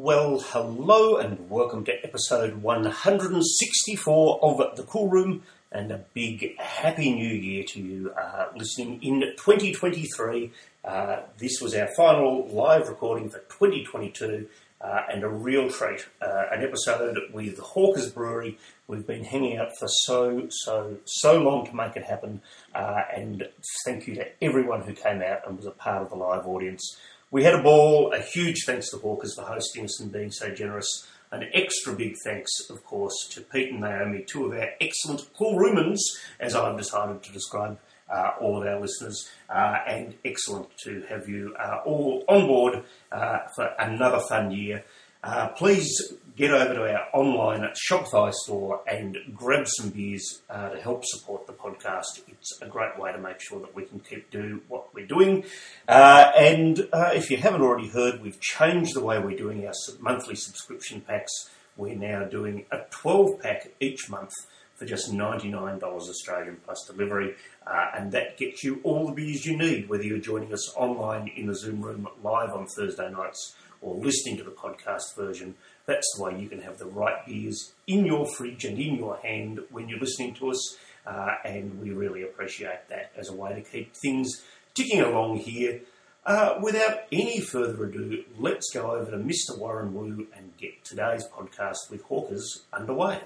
Well, 0.00 0.38
hello 0.38 1.16
and 1.16 1.50
welcome 1.50 1.84
to 1.86 2.04
episode 2.04 2.62
164 2.62 4.38
of 4.44 4.76
The 4.76 4.84
Cool 4.84 5.08
Room, 5.08 5.42
and 5.72 5.90
a 5.90 6.04
big 6.14 6.56
happy 6.60 7.12
new 7.12 7.34
year 7.34 7.64
to 7.64 7.80
you 7.80 8.12
uh, 8.12 8.46
listening 8.56 9.02
in 9.02 9.22
2023. 9.22 10.52
Uh, 10.84 11.22
this 11.38 11.60
was 11.60 11.74
our 11.74 11.88
final 11.96 12.46
live 12.46 12.88
recording 12.88 13.28
for 13.28 13.40
2022, 13.40 14.46
uh, 14.80 15.00
and 15.12 15.24
a 15.24 15.28
real 15.28 15.68
treat. 15.68 16.06
Uh, 16.22 16.44
an 16.52 16.62
episode 16.62 17.18
with 17.32 17.58
Hawkers 17.58 18.12
Brewery. 18.12 18.56
We've 18.86 19.04
been 19.04 19.24
hanging 19.24 19.58
out 19.58 19.76
for 19.80 19.88
so, 19.88 20.46
so, 20.48 20.98
so 21.06 21.42
long 21.42 21.66
to 21.66 21.74
make 21.74 21.96
it 21.96 22.04
happen, 22.04 22.40
uh, 22.72 23.02
and 23.12 23.48
thank 23.84 24.06
you 24.06 24.14
to 24.14 24.44
everyone 24.44 24.82
who 24.82 24.92
came 24.92 25.22
out 25.22 25.40
and 25.44 25.56
was 25.56 25.66
a 25.66 25.72
part 25.72 26.02
of 26.02 26.10
the 26.10 26.16
live 26.16 26.46
audience. 26.46 26.96
We 27.30 27.44
had 27.44 27.54
a 27.54 27.62
ball. 27.62 28.12
A 28.12 28.20
huge 28.20 28.64
thanks 28.64 28.90
to 28.90 28.96
the 28.96 29.02
Hawkers 29.02 29.34
for 29.34 29.42
hosting 29.42 29.84
us 29.84 30.00
and 30.00 30.10
being 30.10 30.30
so 30.30 30.50
generous. 30.50 31.06
An 31.30 31.44
extra 31.52 31.94
big 31.94 32.14
thanks, 32.24 32.50
of 32.70 32.82
course, 32.84 33.28
to 33.32 33.42
Pete 33.42 33.70
and 33.70 33.82
Naomi, 33.82 34.24
two 34.26 34.46
of 34.46 34.52
our 34.52 34.70
excellent 34.80 35.28
cool 35.36 35.58
roomans, 35.58 35.98
as 36.40 36.54
I've 36.54 36.78
decided 36.78 37.22
to 37.22 37.32
describe 37.32 37.78
uh, 38.08 38.30
all 38.40 38.58
of 38.58 38.66
our 38.66 38.80
listeners, 38.80 39.28
uh, 39.50 39.76
and 39.86 40.14
excellent 40.24 40.74
to 40.84 41.02
have 41.10 41.28
you 41.28 41.54
uh, 41.60 41.80
all 41.84 42.24
on 42.28 42.46
board 42.46 42.82
uh, 43.12 43.40
for 43.54 43.66
another 43.78 44.20
fun 44.20 44.50
year. 44.50 44.82
Uh, 45.22 45.48
please 45.48 46.14
get 46.36 46.52
over 46.52 46.72
to 46.72 46.82
our 46.82 47.08
online 47.12 47.68
Shopify 47.90 48.32
store 48.32 48.80
and 48.86 49.18
grab 49.34 49.66
some 49.66 49.90
beers 49.90 50.42
uh, 50.48 50.68
to 50.68 50.80
help 50.80 51.04
support 51.04 51.46
the 51.48 51.52
podcast. 51.52 52.22
It's 52.28 52.62
a 52.62 52.66
great 52.66 52.96
way 52.98 53.10
to 53.10 53.18
make 53.18 53.40
sure 53.40 53.60
that 53.60 53.74
we 53.74 53.84
can 53.84 53.98
keep 53.98 54.30
doing 54.30 54.60
what 54.68 54.94
we're 54.94 55.06
doing. 55.06 55.44
Uh, 55.88 56.30
and 56.38 56.88
uh, 56.92 57.10
if 57.12 57.30
you 57.30 57.36
haven't 57.36 57.62
already 57.62 57.88
heard, 57.88 58.22
we've 58.22 58.40
changed 58.40 58.94
the 58.94 59.02
way 59.02 59.18
we're 59.18 59.36
doing 59.36 59.66
our 59.66 59.72
monthly 59.98 60.36
subscription 60.36 61.00
packs. 61.00 61.50
We're 61.76 61.96
now 61.96 62.24
doing 62.24 62.66
a 62.70 62.78
12 62.90 63.40
pack 63.40 63.72
each 63.80 64.08
month 64.08 64.32
for 64.76 64.86
just 64.86 65.12
$99 65.12 65.82
Australian 65.82 66.58
plus 66.64 66.84
delivery, 66.86 67.34
uh, 67.66 67.86
and 67.96 68.12
that 68.12 68.38
gets 68.38 68.62
you 68.62 68.80
all 68.84 69.08
the 69.08 69.12
beers 69.12 69.44
you 69.44 69.58
need, 69.58 69.88
whether 69.88 70.04
you're 70.04 70.18
joining 70.18 70.52
us 70.52 70.72
online 70.76 71.32
in 71.34 71.46
the 71.46 71.54
Zoom 71.56 71.82
room 71.82 72.06
live 72.22 72.50
on 72.50 72.68
Thursday 72.68 73.10
nights 73.10 73.56
or 73.80 73.94
listening 73.94 74.36
to 74.38 74.44
the 74.44 74.50
podcast 74.50 75.16
version. 75.16 75.54
That's 75.86 76.06
the 76.16 76.24
way 76.24 76.40
you 76.40 76.48
can 76.48 76.60
have 76.60 76.78
the 76.78 76.86
right 76.86 77.24
beers 77.26 77.72
in 77.86 78.04
your 78.04 78.26
fridge 78.26 78.64
and 78.64 78.78
in 78.78 78.96
your 78.96 79.16
hand 79.18 79.60
when 79.70 79.88
you're 79.88 79.98
listening 79.98 80.34
to 80.34 80.50
us, 80.50 80.76
uh, 81.06 81.36
and 81.44 81.80
we 81.80 81.90
really 81.90 82.22
appreciate 82.22 82.88
that 82.88 83.12
as 83.16 83.28
a 83.28 83.34
way 83.34 83.54
to 83.54 83.62
keep 83.62 83.94
things 83.96 84.42
ticking 84.74 85.00
along 85.00 85.38
here. 85.38 85.80
Uh, 86.26 86.58
without 86.62 87.04
any 87.10 87.40
further 87.40 87.84
ado, 87.84 88.22
let's 88.38 88.70
go 88.74 88.90
over 88.90 89.10
to 89.10 89.16
Mr. 89.16 89.56
Warren 89.56 89.94
Wu 89.94 90.26
and 90.36 90.56
get 90.58 90.84
today's 90.84 91.26
podcast 91.26 91.90
with 91.90 92.02
Hawkers 92.02 92.64
underway. 92.72 93.20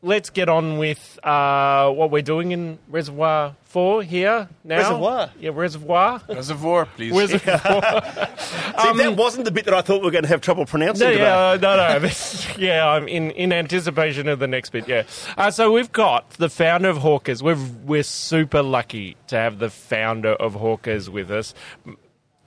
Let's 0.00 0.30
get 0.30 0.48
on 0.48 0.78
with 0.78 1.18
uh, 1.24 1.90
what 1.90 2.12
we're 2.12 2.22
doing 2.22 2.52
in 2.52 2.78
Reservoir 2.88 3.56
4 3.64 4.04
here 4.04 4.48
now. 4.62 4.76
Reservoir? 4.76 5.30
Yeah, 5.40 5.50
Reservoir. 5.52 6.22
Reservoir, 6.28 6.86
please. 6.86 7.12
Reservoir. 7.12 7.58
See, 8.38 8.92
that 8.96 9.14
wasn't 9.16 9.44
the 9.44 9.50
bit 9.50 9.64
that 9.64 9.74
I 9.74 9.80
thought 9.80 10.00
we 10.00 10.04
were 10.04 10.12
going 10.12 10.22
to 10.22 10.28
have 10.28 10.40
trouble 10.40 10.66
pronouncing 10.66 11.04
no, 11.04 11.12
today. 11.12 11.24
yeah, 11.24 11.48
uh, 11.48 11.58
no, 11.60 11.76
no. 11.76 11.98
This, 11.98 12.46
yeah, 12.58 12.88
I'm 12.88 13.08
in, 13.08 13.32
in 13.32 13.52
anticipation 13.52 14.28
of 14.28 14.38
the 14.38 14.46
next 14.46 14.70
bit, 14.70 14.86
yeah. 14.86 15.02
Uh, 15.36 15.50
so 15.50 15.72
we've 15.72 15.90
got 15.90 16.30
the 16.30 16.48
founder 16.48 16.90
of 16.90 16.98
Hawkers. 16.98 17.42
We're, 17.42 17.58
we're 17.84 18.04
super 18.04 18.62
lucky 18.62 19.16
to 19.26 19.36
have 19.36 19.58
the 19.58 19.68
founder 19.68 20.34
of 20.34 20.54
Hawkers 20.54 21.10
with 21.10 21.32
us. 21.32 21.54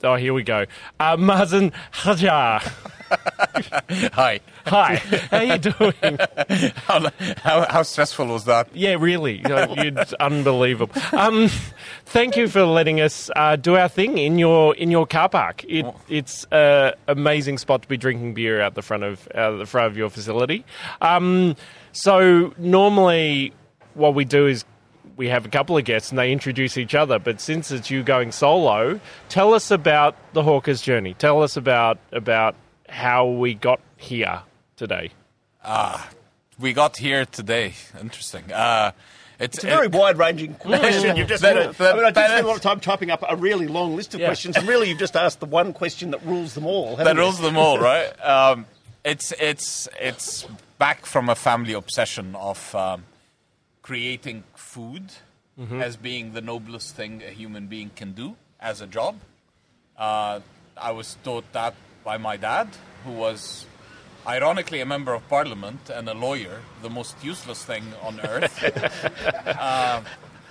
Oh, 0.04 0.16
here 0.16 0.34
we 0.34 0.44
go. 0.44 0.68
Uh, 1.02 1.18
Mazen 1.18 1.74
Hajjar. 1.92 2.72
Hi. 4.14 4.40
Hi, 4.66 4.96
how 5.30 5.42
you 5.42 5.58
doing? 5.58 5.94
How, 6.76 7.10
how, 7.38 7.66
how 7.70 7.84
stressful 7.84 8.28
was 8.28 8.46
that? 8.46 8.74
Yeah, 8.76 8.96
really. 9.00 9.42
It's 9.44 10.14
unbelievable. 10.14 11.02
Um, 11.12 11.50
thank 12.06 12.38
you 12.38 12.48
for 12.48 12.64
letting 12.64 13.02
us 13.02 13.30
uh, 13.36 13.56
do 13.56 13.76
our 13.76 13.90
thing 13.90 14.18
in 14.18 14.38
your 14.38 14.76
in 14.76 14.92
your 14.92 15.08
car 15.08 15.30
park. 15.30 15.64
It, 15.68 15.86
it's 16.10 16.46
an 16.52 16.94
amazing 17.08 17.58
spot 17.58 17.82
to 17.82 17.88
be 17.88 17.98
drinking 17.98 18.34
beer 18.34 18.62
out 18.62 18.76
the 18.76 18.82
front 18.82 19.04
of 19.04 19.28
out 19.34 19.58
the 19.58 19.66
front 19.66 19.88
of 19.88 19.98
your 19.98 20.10
facility. 20.10 20.64
Um, 21.02 21.56
so 21.92 22.54
normally, 22.58 23.54
what 23.96 24.14
we 24.14 24.26
do 24.26 24.48
is 24.48 24.64
we 25.18 25.28
have 25.28 25.46
a 25.46 25.50
couple 25.50 25.78
of 25.78 25.86
guests 25.86 26.10
and 26.10 26.20
they 26.20 26.32
introduce 26.32 26.78
each 26.78 26.96
other. 26.96 27.20
But 27.20 27.42
since 27.42 27.72
it's 27.72 27.90
you 27.90 28.04
going 28.04 28.32
solo, 28.32 29.00
tell 29.30 29.54
us 29.54 29.72
about 29.72 30.16
the 30.34 30.44
Hawkers 30.44 30.82
journey. 30.82 31.14
Tell 31.16 31.42
us 31.44 31.58
about 31.58 31.98
about 32.12 32.56
how 32.92 33.26
we 33.28 33.54
got 33.54 33.80
here 33.98 34.42
today. 34.76 35.12
Ah, 35.64 36.10
We 36.60 36.74
got 36.74 36.98
here 36.98 37.26
today. 37.26 37.74
Interesting. 38.00 38.52
Uh, 38.52 38.92
it's, 39.40 39.58
It's 39.58 39.64
a 39.64 39.68
very 39.68 39.88
wide-ranging 39.88 40.54
question. 40.60 41.16
You've 41.16 41.28
just 41.30 41.42
That- 41.42 41.56
had 41.56 41.70
a, 41.70 41.74
that- 41.74 41.94
I 41.94 41.98
mean, 41.98 42.06
I 42.06 42.12
did 42.12 42.26
spend 42.26 42.46
a 42.46 42.48
lot 42.48 42.58
of 42.58 42.62
time 42.62 42.80
typing 42.80 43.10
up 43.10 43.24
a 43.28 43.36
really 43.36 43.68
long 43.68 43.96
list 43.96 44.14
of 44.14 44.20
Yeah. 44.20 44.28
questions, 44.28 44.58
and 44.58 44.68
really, 44.68 44.90
you've 44.90 45.00
just 45.00 45.16
asked 45.16 45.40
the 45.40 45.46
one 45.48 45.74
question 45.74 46.12
that 46.12 46.24
rules 46.26 46.54
them 46.54 46.66
all. 46.68 46.96
that 46.98 47.16
you? 47.16 47.22
rules 47.22 47.40
them 47.40 47.58
all, 47.58 47.80
right? 47.92 48.10
Um, 48.24 48.66
it's 49.04 49.32
it's 49.40 49.88
it's 50.00 50.46
back 50.78 51.06
from 51.08 51.30
a 51.30 51.36
family 51.36 51.74
obsession 51.74 52.36
of 52.36 52.76
um, 52.76 53.06
creating 53.82 54.44
food 54.56 55.06
as 55.80 55.96
being 55.96 56.34
the 56.34 56.42
noblest 56.42 56.96
thing 56.96 57.22
a 57.22 57.30
human 57.32 57.68
being 57.68 57.92
can 57.96 58.14
do 58.14 58.36
as 58.60 58.82
a 58.82 58.88
job. 58.88 59.16
Uh, 59.98 60.40
I 60.76 60.92
was 60.92 61.18
taught 61.24 61.46
that 61.54 61.76
by 62.04 62.18
my 62.18 62.38
dad, 62.38 62.68
who 63.06 63.12
was 63.12 63.66
ironically 64.28 64.82
a 64.82 64.86
member 64.86 65.14
of 65.14 65.28
parliament 65.30 65.90
and 65.90 66.08
a 66.08 66.14
lawyer, 66.14 66.62
the 66.82 66.90
most 66.90 67.16
useless 67.24 67.64
thing 67.64 67.84
on 68.04 68.20
earth. 68.22 68.58
Um, 69.60 70.06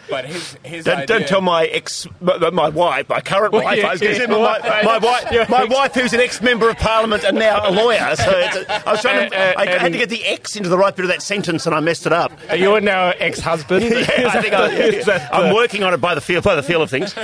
but 0.08 0.24
his 0.24 0.56
his 0.64 0.84
Don't, 0.84 0.98
idea, 1.00 1.06
don't 1.06 1.28
tell 1.28 1.40
my 1.40 1.66
ex, 1.66 2.06
my, 2.20 2.50
my 2.50 2.68
wife, 2.68 3.08
my 3.08 3.20
current 3.20 3.52
wife. 3.52 3.78
yeah, 3.78 3.86
I 3.86 3.92
was 3.92 4.00
going 4.00 4.14
to 4.14 4.20
yeah. 4.20 4.26
say 4.26 4.32
my, 4.32 4.82
my, 4.82 4.98
wife, 4.98 5.48
my 5.48 5.64
wife, 5.64 5.94
who's 5.94 6.12
an 6.12 6.20
ex-member 6.20 6.68
of 6.68 6.78
Parliament 6.78 7.22
and 7.22 7.38
now 7.38 7.68
a 7.68 7.70
lawyer. 7.70 8.16
So 8.16 8.30
it's 8.30 8.56
a, 8.56 8.88
I 8.88 8.92
was 8.92 9.02
trying 9.02 9.30
to, 9.30 9.36
Uh, 9.36 9.40
uh, 9.40 9.54
I 9.58 9.66
had 9.66 9.92
to 9.92 9.98
get 9.98 10.08
the 10.08 10.24
X 10.24 10.56
into 10.56 10.68
the 10.68 10.78
right 10.78 10.94
bit 10.94 11.04
of 11.04 11.10
that 11.10 11.22
sentence, 11.22 11.66
and 11.66 11.74
I 11.74 11.80
messed 11.80 12.06
it 12.06 12.12
up. 12.12 12.32
Are 12.48 12.56
you 12.56 12.80
now 12.80 13.10
ex-husband? 13.10 13.84
Yeah, 13.90 14.30
I 14.32 14.42
think 14.42 14.54
I, 15.08 15.28
I'm 15.32 15.54
working 15.54 15.84
on 15.84 15.94
it 15.94 16.00
by 16.00 16.14
the 16.14 16.20
feel, 16.20 16.40
by 16.40 16.54
the 16.54 16.62
feel 16.62 16.82
of 16.82 16.90
things. 16.90 17.14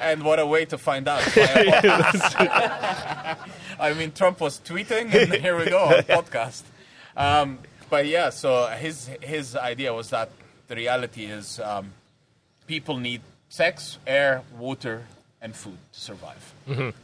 And 0.00 0.22
what 0.22 0.38
a 0.38 0.46
way 0.46 0.64
to 0.64 0.78
find 0.78 1.06
out. 1.06 1.22
I 1.36 3.36
mean, 3.96 4.12
Trump 4.12 4.40
was 4.40 4.60
tweeting, 4.60 5.14
and 5.14 5.34
here 5.44 5.56
we 5.56 5.66
go, 5.66 5.78
on 5.78 6.02
podcast. 6.02 6.62
Um, 7.16 7.58
but 7.88 8.06
yeah, 8.06 8.30
so 8.30 8.66
his 8.66 9.08
his 9.20 9.56
idea 9.56 9.92
was 9.92 10.10
that 10.10 10.30
the 10.68 10.76
reality 10.76 11.24
is 11.24 11.60
um, 11.60 11.92
people 12.66 12.96
need 12.96 13.20
sex, 13.48 13.98
air, 14.06 14.42
water, 14.58 15.02
and 15.40 15.54
food 15.54 15.78
to 15.92 16.00
survive, 16.00 16.54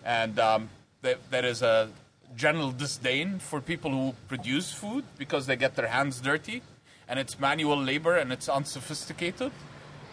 and 0.04 0.38
um, 0.38 0.68
th- 1.02 1.18
there 1.30 1.44
is 1.44 1.62
a 1.62 1.88
general 2.36 2.70
disdain 2.70 3.38
for 3.38 3.60
people 3.60 3.90
who 3.90 4.14
produce 4.28 4.72
food 4.72 5.04
because 5.18 5.46
they 5.46 5.56
get 5.56 5.74
their 5.74 5.88
hands 5.88 6.20
dirty, 6.20 6.62
and 7.08 7.18
it's 7.18 7.40
manual 7.40 7.82
labor 7.82 8.16
and 8.16 8.32
it's 8.32 8.48
unsophisticated. 8.48 9.50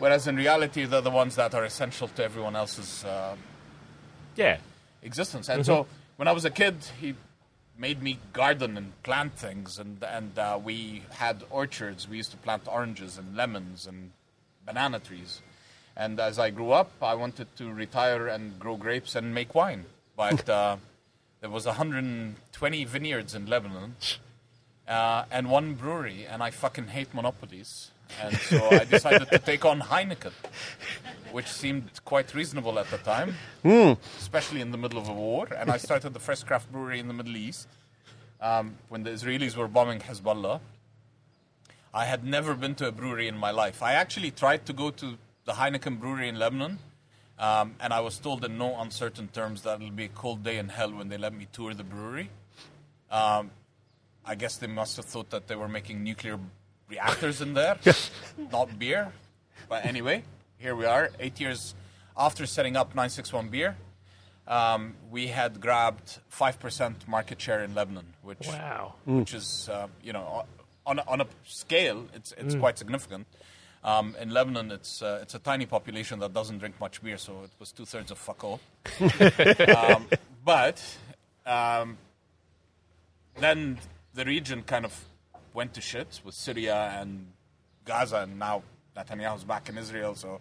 Whereas 0.04 0.28
in 0.28 0.36
reality, 0.36 0.84
they're 0.84 1.00
the 1.00 1.10
ones 1.10 1.38
that 1.38 1.56
are 1.56 1.64
essential 1.64 2.10
to 2.10 2.26
everyone 2.26 2.58
else's 2.58 3.06
uh, 3.06 3.38
Yeah. 4.36 4.58
existence. 5.02 5.48
And 5.48 5.66
so 5.66 5.88
when 6.18 6.28
I 6.28 6.34
was 6.34 6.44
a 6.44 6.50
kid, 6.50 6.76
he 7.00 7.16
made 7.78 8.04
me 8.04 8.20
garden 8.34 8.76
and 8.76 9.02
plant 9.04 9.32
things, 9.40 9.80
and 9.80 10.04
and 10.04 10.38
uh, 10.38 10.60
we 10.62 11.04
had 11.24 11.46
orchards. 11.50 12.10
We 12.10 12.18
used 12.18 12.32
to 12.32 12.38
plant 12.38 12.64
oranges 12.68 13.18
and 13.18 13.34
lemons 13.34 13.88
and 13.88 14.12
banana 14.66 15.00
trees. 15.00 15.42
And 15.96 16.20
as 16.20 16.38
I 16.38 16.50
grew 16.50 16.74
up, 16.74 16.92
I 17.02 17.16
wanted 17.16 17.48
to 17.60 17.72
retire 17.72 18.28
and 18.28 18.60
grow 18.60 18.76
grapes 18.76 19.16
and 19.16 19.34
make 19.34 19.56
wine. 19.56 19.86
But 20.18 20.50
uh, 20.60 20.76
there 21.40 21.50
was 21.50 21.66
120 21.66 22.84
vineyards 22.84 23.34
in 23.34 23.46
Lebanon 23.46 23.96
uh, 24.86 25.24
and 25.32 25.50
one 25.50 25.76
brewery, 25.76 26.28
and 26.30 26.44
I 26.44 26.52
fucking 26.52 26.88
hate 26.88 27.14
monopolies. 27.14 27.93
And 28.22 28.38
so 28.38 28.70
I 28.70 28.86
decided 28.86 29.30
to 29.32 29.40
take 29.40 29.66
on 29.66 29.82
Heineken, 29.82 30.32
which 31.32 31.48
seemed 31.48 31.90
quite 32.06 32.34
reasonable 32.34 32.78
at 32.80 32.90
the 32.92 32.98
time, 33.00 33.36
especially 34.20 34.62
in 34.62 34.72
the 34.72 34.78
middle 34.78 35.00
of 35.00 35.10
a 35.10 35.14
war. 35.14 35.48
And 35.58 35.72
I 35.72 35.78
started 35.78 36.14
the 36.14 36.20
first 36.20 36.46
craft 36.46 36.72
brewery 36.72 37.00
in 37.00 37.08
the 37.08 37.14
Middle 37.14 37.36
East 37.36 37.68
um, 38.42 38.76
when 38.90 39.04
the 39.04 39.10
Israelis 39.10 39.56
were 39.56 39.68
bombing 39.68 40.00
Hezbollah. 40.00 40.60
I 41.94 42.06
had 42.06 42.24
never 42.24 42.56
been 42.56 42.76
to 42.76 42.88
a 42.88 42.92
brewery 42.92 43.28
in 43.28 43.38
my 43.38 43.52
life. 43.52 43.84
I 43.84 43.94
actually 43.94 44.32
tried 44.32 44.66
to 44.66 44.74
go 44.74 44.90
to 44.92 45.18
the 45.46 45.54
Heineken 45.54 46.00
brewery 46.00 46.28
in 46.28 46.40
Lebanon, 46.40 46.80
um, 47.38 47.76
and 47.80 47.94
I 47.94 48.00
was 48.00 48.18
told 48.20 48.44
in 48.46 48.58
no 48.58 48.80
uncertain 48.80 49.28
terms 49.28 49.64
that 49.64 49.82
it'll 49.82 49.92
be 49.92 50.06
a 50.06 50.10
cold 50.10 50.44
day 50.44 50.58
in 50.58 50.70
hell 50.70 50.92
when 50.94 51.10
they 51.10 51.18
let 51.18 51.34
me 51.34 51.48
tour 51.52 51.74
the 51.74 51.84
brewery. 51.84 52.30
Um, 53.12 53.52
I 54.26 54.36
guess 54.36 54.58
they 54.58 54.68
must 54.68 54.98
have 54.98 55.06
thought 55.06 55.30
that 55.32 55.48
they 55.48 55.56
were 55.56 55.68
making 55.68 56.04
nuclear 56.04 56.40
reactors 56.90 57.42
in 57.42 57.54
there, 57.54 57.78
not 58.52 58.78
beer. 58.80 59.12
But 59.70 59.86
anyway, 59.86 60.24
here 60.58 60.76
we 60.76 60.86
are, 60.86 61.10
eight 61.20 61.40
years 61.40 61.74
after 62.18 62.46
setting 62.46 62.76
up 62.78 62.90
961 62.90 63.50
Beer. 63.50 63.76
um, 64.48 64.94
we 65.10 65.28
had 65.28 65.60
grabbed 65.62 66.20
five 66.30 66.60
percent 66.60 67.08
market 67.08 67.40
share 67.42 67.64
in 67.64 67.74
Lebanon, 67.74 68.06
which 68.22 68.46
Wow. 68.48 68.96
which 69.06 69.34
is 69.34 69.70
uh, 69.70 69.88
you 70.04 70.12
know 70.14 70.46
on 70.86 71.00
a, 71.00 71.04
on 71.08 71.22
a 71.22 71.28
scale 71.46 72.06
it's 72.14 72.34
it's 72.38 72.56
quite 72.56 72.78
significant. 72.78 73.26
Um, 73.86 74.16
in 74.20 74.30
Lebanon, 74.32 74.72
it's 74.72 75.02
uh, 75.02 75.20
it's 75.22 75.34
a 75.36 75.40
tiny 75.40 75.66
population 75.66 76.20
that 76.20 76.34
doesn't 76.34 76.60
drink 76.60 76.80
much 76.80 77.02
beer, 77.04 77.18
so 77.18 77.44
it 77.44 77.52
was 77.60 77.72
two 77.72 77.86
thirds 77.86 78.12
of 78.12 78.18
fuck 78.18 78.44
all. 78.44 78.60
um, 79.78 80.08
but 80.46 80.82
um, 81.46 81.98
then 83.40 83.80
the 84.14 84.26
region 84.26 84.62
kind 84.64 84.86
of 84.86 84.94
went 85.54 85.74
to 85.76 85.82
shit 85.82 86.22
with 86.24 86.36
Syria 86.36 86.98
and 87.00 87.28
Gaza, 87.86 88.22
and 88.22 88.40
now 88.40 88.64
Netanyahu's 88.96 89.44
back 89.44 89.70
in 89.70 89.78
Israel, 89.78 90.16
so 90.16 90.40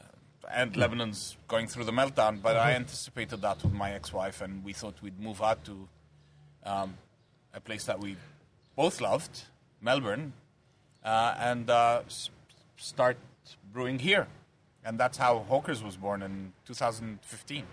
uh, 0.00 0.04
and 0.50 0.76
Lebanon's 0.76 1.36
going 1.48 1.66
through 1.66 1.84
the 1.84 1.92
meltdown. 1.92 2.40
But 2.42 2.56
I 2.56 2.72
anticipated 2.72 3.42
that 3.42 3.62
with 3.62 3.72
my 3.72 3.92
ex-wife, 3.92 4.40
and 4.40 4.64
we 4.64 4.72
thought 4.72 4.94
we'd 5.02 5.18
move 5.20 5.42
out 5.42 5.64
to 5.64 5.88
um, 6.64 6.96
a 7.54 7.60
place 7.60 7.84
that 7.84 8.00
we 8.00 8.16
both 8.74 9.00
loved, 9.00 9.44
Melbourne, 9.80 10.32
uh, 11.04 11.34
and 11.38 11.70
uh, 11.70 12.02
s- 12.06 12.30
start 12.76 13.16
brewing 13.72 13.98
here. 13.98 14.26
And 14.84 15.00
that's 15.00 15.18
how 15.18 15.40
Hawkers 15.48 15.82
was 15.82 15.96
born 15.96 16.22
in 16.22 16.52
2015. 16.66 17.64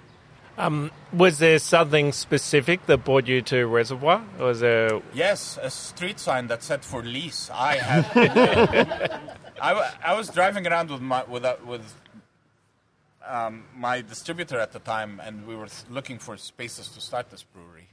Was 0.57 1.39
there 1.39 1.59
something 1.59 2.11
specific 2.11 2.85
that 2.85 3.03
brought 3.03 3.27
you 3.27 3.41
to 3.44 3.65
Reservoir? 3.65 4.23
Or 4.39 4.47
was 4.47 4.59
there 4.59 5.01
Yes, 5.13 5.57
a 5.61 5.69
street 5.69 6.19
sign 6.19 6.47
that 6.47 6.63
said 6.63 6.85
for 6.85 7.03
lease. 7.03 7.50
I 7.53 7.77
had. 7.77 9.21
I, 9.61 9.94
I 10.03 10.13
was 10.13 10.29
driving 10.29 10.67
around 10.67 10.91
with 10.91 11.01
my 11.01 11.23
with 11.23 11.45
a, 11.45 11.57
with 11.65 11.81
um, 13.25 13.63
my 13.75 14.01
distributor 14.01 14.59
at 14.59 14.73
the 14.73 14.79
time, 14.79 15.21
and 15.23 15.47
we 15.47 15.55
were 15.55 15.67
looking 15.89 16.19
for 16.19 16.38
spaces 16.38 16.89
to 16.89 17.01
start 17.01 17.29
this 17.29 17.44
brewery. 17.44 17.88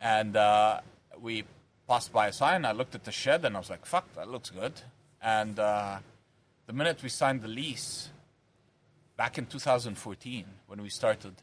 And 0.00 0.36
uh, 0.36 0.80
we 1.20 1.44
passed 1.88 2.12
by 2.12 2.28
a 2.28 2.32
sign. 2.32 2.64
I 2.64 2.72
looked 2.72 2.94
at 2.94 3.04
the 3.04 3.12
shed, 3.12 3.44
and 3.44 3.56
I 3.56 3.60
was 3.60 3.70
like, 3.70 3.86
"Fuck, 3.86 4.12
that 4.14 4.28
looks 4.28 4.50
good." 4.50 4.72
And 5.22 5.58
uh, 5.58 5.98
the 6.66 6.72
minute 6.72 7.02
we 7.02 7.08
signed 7.08 7.42
the 7.42 7.48
lease, 7.48 8.10
back 9.16 9.38
in 9.38 9.46
2014, 9.46 10.44
when 10.66 10.82
we 10.82 10.88
started, 10.90 11.34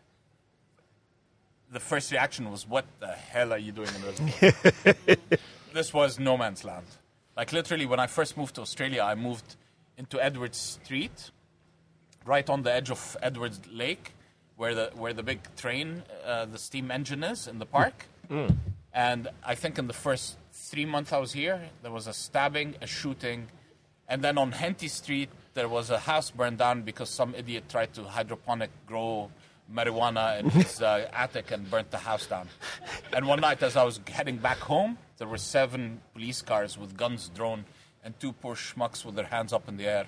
the 1.72 1.80
first 1.80 2.12
reaction 2.12 2.52
was, 2.52 2.68
"What 2.68 2.86
the 3.00 3.08
hell 3.08 3.54
are 3.54 3.58
you 3.58 3.72
doing 3.72 3.90
in 3.96 4.04
Reservoir?" 4.04 5.16
this 5.74 5.94
was 5.94 6.20
no 6.20 6.38
man's 6.38 6.64
land. 6.64 6.86
Like 7.36 7.54
literally, 7.54 7.86
when 7.86 8.00
I 8.00 8.08
first 8.08 8.38
moved 8.38 8.56
to 8.56 8.62
Australia, 8.62 9.02
I 9.02 9.16
moved 9.16 9.56
into 9.98 10.22
Edwardes 10.24 10.58
Street, 10.58 11.32
right 12.26 12.50
on 12.50 12.64
the 12.64 12.74
edge 12.74 12.92
of 12.92 13.18
Edwardes 13.22 13.62
Lake, 13.72 14.14
where 14.58 14.76
the 14.76 14.92
where 14.96 15.14
the 15.14 15.24
big 15.24 15.40
train, 15.56 16.04
uh, 16.26 16.46
the 16.46 16.58
steam 16.58 16.92
engine 16.92 17.24
is 17.24 17.48
in 17.48 17.60
the 17.60 17.66
park. 17.66 18.06
And 18.94 19.30
I 19.46 19.56
think 19.56 19.80
in 19.80 19.88
the 19.88 19.94
first 19.94 20.38
three 20.52 20.86
months 20.86 21.14
I 21.14 21.18
was 21.18 21.32
here, 21.32 21.62
there 21.82 21.92
was 21.92 22.08
a 22.08 22.14
stabbing, 22.14 22.76
a 22.82 22.88
shooting, 22.88 23.48
and 24.08 24.22
then 24.22 24.38
on 24.38 24.52
Henty 24.52 24.90
Street 24.90 25.30
there 25.54 25.70
was 25.70 25.90
a 25.90 26.00
house 26.00 26.32
burned 26.32 26.58
down 26.58 26.82
because 26.84 27.10
some 27.10 27.34
idiot 27.36 27.66
tried 27.70 27.94
to 27.94 28.04
hydroponic 28.04 28.70
grow 28.86 29.32
marijuana 29.74 30.40
in 30.40 30.50
his 30.62 30.82
uh, 30.82 31.10
attic 31.14 31.52
and 31.52 31.70
burnt 31.70 31.92
the 31.92 31.98
house 31.98 32.26
down. 32.26 32.48
And 33.14 33.26
one 33.26 33.42
night, 33.42 33.64
as 33.64 33.76
I 33.76 33.84
was 33.84 34.00
heading 34.08 34.38
back 34.38 34.58
home, 34.60 34.98
there 35.18 35.28
were 35.28 35.38
seven 35.38 36.02
police 36.14 36.42
cars 36.42 36.78
with 36.78 36.98
guns 36.98 37.30
drawn 37.34 37.66
and 38.04 38.20
two 38.20 38.32
poor 38.32 38.56
schmucks 38.56 39.06
with 39.06 39.16
their 39.16 39.26
hands 39.26 39.54
up 39.54 39.68
in 39.68 39.78
the 39.78 39.86
air 39.86 40.06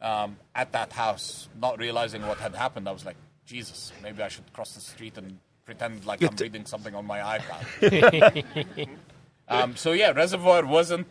um, 0.00 0.36
at 0.54 0.72
that 0.72 0.92
house, 0.92 1.48
not 1.60 1.78
realizing 1.78 2.26
what 2.26 2.38
had 2.38 2.54
happened. 2.54 2.88
I 2.88 2.92
was 2.92 3.04
like, 3.04 3.16
Jesus, 3.44 3.92
maybe 4.02 4.22
I 4.22 4.28
should 4.28 4.50
cross 4.52 4.74
the 4.74 4.80
street 4.80 5.18
and 5.18 5.38
pretend 5.64 6.04
like 6.06 6.22
I'm 6.22 6.34
reading 6.36 6.64
something 6.64 6.94
on 6.94 7.06
my 7.06 7.38
iPad. 7.38 8.88
um, 9.48 9.76
so 9.76 9.92
yeah, 9.92 10.10
Reservoir 10.10 10.64
wasn't 10.64 11.06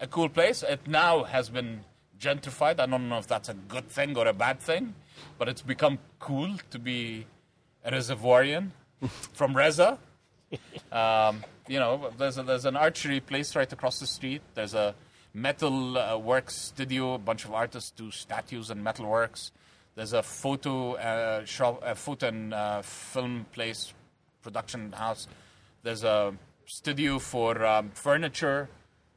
a 0.00 0.06
cool 0.06 0.28
place. 0.28 0.62
It 0.62 0.86
now 0.86 1.24
has 1.24 1.48
been 1.48 1.84
gentrified. 2.18 2.80
I 2.80 2.86
don't 2.86 3.08
know 3.08 3.18
if 3.18 3.26
that's 3.26 3.48
a 3.48 3.54
good 3.54 3.88
thing 3.88 4.16
or 4.16 4.26
a 4.26 4.32
bad 4.32 4.60
thing, 4.60 4.94
but 5.38 5.48
it's 5.48 5.62
become 5.62 5.98
cool 6.18 6.56
to 6.70 6.78
be 6.78 7.26
a 7.84 7.90
Reservoirian 7.90 8.70
from 9.32 9.56
Reza. 9.56 9.98
Um, 10.90 11.44
you 11.68 11.78
know, 11.78 12.10
there's 12.18 12.38
a, 12.38 12.42
there's 12.42 12.64
an 12.64 12.76
archery 12.76 13.20
place 13.20 13.56
right 13.56 13.72
across 13.72 14.00
the 14.00 14.06
street. 14.06 14.42
There's 14.54 14.74
a 14.74 14.94
metal 15.34 15.96
uh, 15.96 16.18
works 16.18 16.54
studio. 16.54 17.14
A 17.14 17.18
bunch 17.18 17.44
of 17.44 17.52
artists 17.52 17.90
do 17.90 18.10
statues 18.10 18.70
and 18.70 18.82
metal 18.82 19.06
works. 19.06 19.52
There's 19.94 20.12
a 20.12 20.22
photo 20.22 20.94
uh, 20.94 21.44
shop, 21.44 21.82
a 21.84 21.94
photo 21.94 22.28
and 22.28 22.54
uh, 22.54 22.82
film 22.82 23.46
place, 23.52 23.92
production 24.42 24.92
house. 24.92 25.28
There's 25.82 26.04
a 26.04 26.34
studio 26.66 27.18
for 27.18 27.64
um, 27.64 27.90
furniture. 27.94 28.68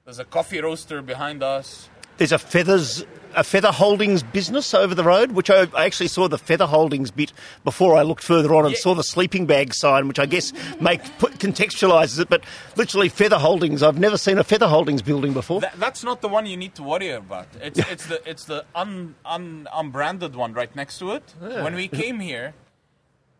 There's 0.03 0.19
a 0.19 0.25
coffee 0.25 0.59
roaster 0.59 1.01
behind 1.01 1.43
us. 1.43 1.89
There's 2.17 2.31
a 2.31 2.37
feathers, 2.37 3.05
a 3.35 3.43
feather 3.43 3.71
holdings 3.71 4.23
business 4.23 4.73
over 4.73 4.95
the 4.95 5.03
road, 5.03 5.33
which 5.33 5.49
I, 5.49 5.67
I 5.75 5.85
actually 5.85 6.07
saw 6.07 6.27
the 6.29 6.37
feather 6.37 6.65
holdings 6.65 7.11
bit 7.11 7.33
before 7.65 7.95
I 7.97 8.03
looked 8.03 8.23
further 8.23 8.55
on 8.55 8.65
and 8.65 8.73
Yeah. 8.73 8.79
saw 8.79 8.93
the 8.95 9.03
sleeping 9.03 9.45
bag 9.45 9.73
sign, 9.73 10.07
which 10.07 10.19
I 10.19 10.25
guess 10.25 10.53
make 10.79 11.01
put, 11.19 11.33
contextualizes 11.39 12.19
it. 12.21 12.29
But 12.29 12.43
literally, 12.77 13.09
feather 13.09 13.37
holdings. 13.37 13.83
I've 13.83 13.99
never 13.99 14.17
seen 14.17 14.37
a 14.37 14.43
feather 14.45 14.67
holdings 14.67 15.01
building 15.01 15.33
before. 15.33 15.59
That, 15.61 15.77
that's 15.79 16.03
not 16.05 16.21
the 16.21 16.29
one 16.29 16.45
you 16.45 16.55
need 16.55 16.75
to 16.75 16.83
worry 16.83 17.09
about. 17.09 17.47
It's, 17.61 17.79
it's 17.79 18.05
the 18.05 18.21
it's 18.29 18.45
the 18.45 18.63
un, 18.73 19.15
un, 19.25 19.67
unbranded 19.73 20.35
one 20.35 20.53
right 20.53 20.73
next 20.75 20.99
to 20.99 21.11
it. 21.11 21.33
When 21.41 21.75
we 21.75 21.89
came 21.89 22.21
here, 22.21 22.53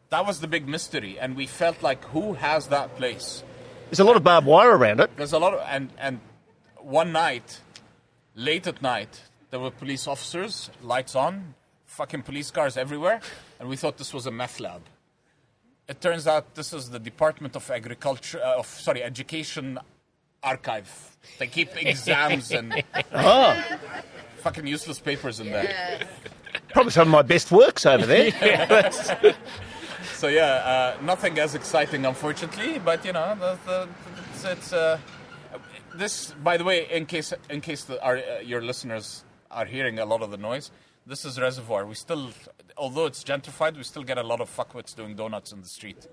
that 0.10 0.25
was 0.27 0.42
the 0.42 0.48
big 0.48 0.68
mystery, 0.68 1.18
and 1.18 1.36
we 1.38 1.48
felt 1.48 1.81
like 1.81 2.04
who 2.06 2.33
has 2.33 2.68
that 2.68 2.95
place? 2.98 3.42
There's 3.89 4.00
a 4.00 4.04
lot 4.04 4.18
of 4.18 4.24
barbed 4.24 4.48
wire 4.48 4.75
around 4.75 5.00
it. 5.00 5.16
There's 5.16 5.31
a 5.33 5.39
lot 5.39 5.54
of 5.54 5.62
and 5.69 5.89
and 5.98 6.19
one 6.80 7.12
night, 7.13 7.62
late 8.35 8.67
at 8.67 8.81
night, 8.81 9.21
there 9.49 9.59
were 9.59 9.71
police 9.71 10.07
officers, 10.07 10.69
lights 10.83 11.15
on, 11.15 11.55
fucking 11.85 12.23
police 12.23 12.51
cars 12.51 12.77
everywhere, 12.77 13.21
and 13.59 13.69
we 13.69 13.77
thought 13.77 13.97
this 13.97 14.13
was 14.13 14.25
a 14.25 14.31
meth 14.31 14.59
lab. 14.59 14.81
It 15.87 16.01
turns 16.01 16.27
out 16.27 16.55
this 16.55 16.73
is 16.73 16.89
the 16.89 16.99
Department 16.99 17.55
of 17.55 17.69
Agriculture, 17.69 18.41
uh, 18.43 18.59
of 18.59 18.67
sorry, 18.67 19.03
Education 19.03 19.79
Archive. 20.43 21.17
They 21.39 21.47
keep 21.47 21.69
exams 21.81 22.51
and 22.51 22.83
fucking 24.38 24.67
useless 24.67 24.99
papers 24.99 25.39
in 25.39 25.51
there. 25.51 26.07
Probably 26.69 26.91
some 26.91 27.07
of 27.07 27.11
my 27.11 27.21
best 27.21 27.51
works 27.51 27.85
over 27.85 28.05
there. 28.05 28.91
So 30.15 30.29
yeah, 30.29 30.95
uh, 30.97 31.03
nothing 31.03 31.38
as 31.39 31.55
exciting, 31.55 32.05
unfortunately. 32.05 32.79
But 32.79 33.03
you 33.03 33.12
know, 33.12 33.36
the, 33.36 33.57
the, 33.65 33.88
it's, 34.33 34.45
it's 34.45 34.74
uh, 34.74 34.98
this. 35.97 36.31
By 36.31 36.57
the 36.57 36.63
way, 36.63 36.87
in 36.89 37.05
case 37.05 37.33
in 37.49 37.61
case 37.61 37.83
the, 37.83 38.03
our, 38.03 38.17
uh, 38.17 38.39
your 38.39 38.61
listeners 38.61 39.23
are 39.51 39.65
hearing 39.65 39.99
a 39.99 40.05
lot 40.05 40.21
of 40.21 40.31
the 40.31 40.37
noise, 40.37 40.71
this 41.05 41.25
is 41.25 41.39
Reservoir. 41.39 41.85
We 41.85 41.95
still, 41.95 42.29
although 42.77 43.05
it's 43.05 43.23
gentrified, 43.23 43.77
we 43.77 43.83
still 43.83 44.03
get 44.03 44.17
a 44.17 44.23
lot 44.23 44.41
of 44.41 44.55
fuckwits 44.55 44.95
doing 44.95 45.15
donuts 45.15 45.51
in 45.51 45.61
the 45.61 45.67
street. 45.67 46.07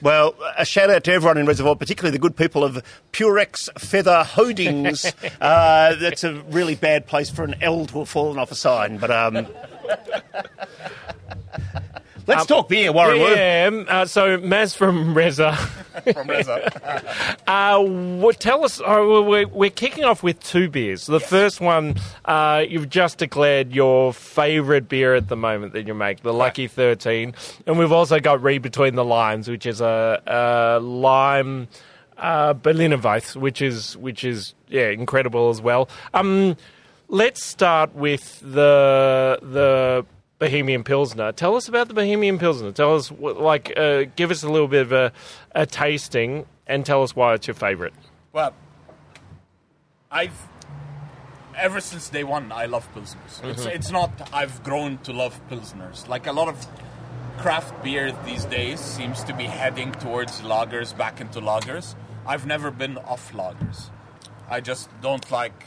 Well, 0.00 0.34
a 0.56 0.64
shout 0.64 0.90
out 0.90 1.02
to 1.04 1.12
everyone 1.12 1.38
in 1.38 1.46
Reservoir, 1.46 1.74
particularly 1.74 2.12
the 2.12 2.20
good 2.20 2.36
people 2.36 2.62
of 2.62 2.82
Purex 3.12 3.68
Feather 3.78 4.22
Holdings. 4.22 5.04
uh, 5.40 5.96
that's 5.96 6.24
a 6.24 6.34
really 6.50 6.76
bad 6.76 7.06
place 7.06 7.30
for 7.30 7.42
an 7.42 7.56
L 7.60 7.86
to 7.86 8.00
have 8.00 8.08
fallen 8.08 8.38
off 8.38 8.52
a 8.52 8.54
sign, 8.54 8.98
but 8.98 9.10
um, 9.10 9.46
let's 12.28 12.46
talk 12.46 12.68
beer, 12.68 12.92
Warren. 12.92 13.18
Yeah, 13.18 13.68
um, 13.68 13.86
uh, 13.88 14.04
so 14.04 14.38
Maz 14.38 14.76
from 14.76 15.14
Reza, 15.18 15.56
From 16.12 16.28
Reza. 16.28 17.04
uh, 17.46 18.32
tell 18.38 18.64
us. 18.64 18.80
Uh, 18.80 19.24
we're, 19.26 19.48
we're 19.48 19.70
kicking 19.70 20.04
off 20.04 20.22
with 20.22 20.40
two 20.40 20.68
beers. 20.68 21.06
The 21.06 21.20
first 21.20 21.60
one, 21.60 21.96
uh, 22.24 22.64
you've 22.68 22.88
just 22.88 23.18
declared 23.18 23.72
your 23.72 24.12
favourite 24.12 24.88
beer 24.88 25.14
at 25.14 25.28
the 25.28 25.36
moment 25.36 25.72
that 25.72 25.86
you 25.86 25.94
make, 25.94 26.22
the 26.22 26.32
Lucky 26.32 26.68
Thirteen, 26.68 27.34
and 27.66 27.78
we've 27.78 27.92
also 27.92 28.20
got 28.20 28.42
Read 28.42 28.62
Between 28.62 28.94
the 28.94 29.04
Limes, 29.04 29.48
which 29.48 29.66
is 29.66 29.80
a, 29.80 30.22
a 30.26 30.80
lime 30.80 31.68
uh, 32.16 32.52
Berliner 32.54 32.98
Weiss, 32.98 33.36
which 33.36 33.62
is 33.62 33.96
which 33.96 34.24
is 34.24 34.54
yeah 34.68 34.88
incredible 34.88 35.50
as 35.50 35.60
well. 35.60 35.88
Um, 36.14 36.56
let's 37.08 37.44
start 37.44 37.94
with 37.94 38.40
the 38.40 39.38
the 39.42 40.06
Bohemian 40.38 40.84
Pilsner. 40.84 41.32
Tell 41.32 41.56
us 41.56 41.68
about 41.68 41.88
the 41.88 41.94
Bohemian 41.94 42.38
Pilsner. 42.38 42.72
Tell 42.72 42.94
us, 42.94 43.10
like, 43.10 43.72
uh, 43.76 44.04
give 44.16 44.30
us 44.30 44.42
a 44.42 44.48
little 44.48 44.68
bit 44.68 44.82
of 44.82 44.92
a, 44.92 45.12
a 45.52 45.66
tasting 45.66 46.46
and 46.66 46.86
tell 46.86 47.02
us 47.02 47.16
why 47.16 47.34
it's 47.34 47.46
your 47.46 47.54
favourite. 47.54 47.92
Well, 48.32 48.54
I've 50.10 50.48
ever 51.56 51.80
since 51.80 52.08
day 52.08 52.24
one 52.24 52.52
I 52.52 52.66
love 52.66 52.88
pilsners. 52.94 53.44
It's, 53.44 53.66
it's 53.66 53.90
not 53.90 54.30
I've 54.32 54.62
grown 54.62 54.98
to 54.98 55.12
love 55.12 55.40
pilsners. 55.50 56.08
Like 56.08 56.26
a 56.26 56.32
lot 56.32 56.48
of 56.48 56.66
craft 57.38 57.82
beer 57.82 58.12
these 58.24 58.44
days 58.44 58.80
seems 58.80 59.24
to 59.24 59.34
be 59.34 59.44
heading 59.44 59.92
towards 59.92 60.40
lagers, 60.42 60.96
back 60.96 61.20
into 61.20 61.40
lagers. 61.40 61.94
I've 62.26 62.46
never 62.46 62.70
been 62.70 62.96
off 62.98 63.32
lagers. 63.32 63.90
I 64.48 64.60
just 64.60 64.88
don't 65.00 65.30
like 65.30 65.64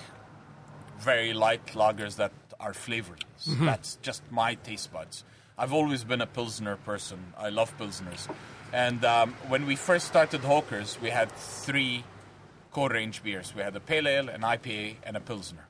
very 0.99 1.33
light 1.33 1.65
lagers 1.67 2.15
that 2.15 2.31
are 2.61 2.73
flavorless. 2.73 3.45
That's 3.47 3.97
just 4.01 4.21
my 4.31 4.55
taste 4.55 4.93
buds. 4.93 5.23
I've 5.57 5.73
always 5.73 6.03
been 6.03 6.21
a 6.21 6.27
Pilsner 6.27 6.77
person. 6.77 7.33
I 7.37 7.49
love 7.49 7.77
Pilsners. 7.77 8.27
And 8.71 9.03
um, 9.03 9.33
when 9.49 9.65
we 9.65 9.75
first 9.75 10.07
started 10.07 10.41
Hawkers, 10.41 10.97
we 11.01 11.09
had 11.09 11.31
three 11.31 12.03
core 12.71 12.89
range 12.89 13.21
beers. 13.21 13.53
We 13.53 13.61
had 13.61 13.75
a 13.75 13.79
Pale 13.79 14.07
Ale, 14.07 14.29
an 14.29 14.41
IPA, 14.41 14.95
and 15.03 15.17
a 15.17 15.19
Pilsner. 15.19 15.67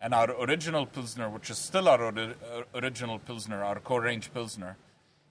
And 0.00 0.14
our 0.14 0.30
original 0.42 0.86
Pilsner, 0.86 1.28
which 1.28 1.50
is 1.50 1.58
still 1.58 1.88
our 1.88 2.06
uh, 2.06 2.32
original 2.74 3.18
Pilsner, 3.18 3.62
our 3.62 3.78
core 3.78 4.02
range 4.02 4.32
Pilsner, 4.32 4.76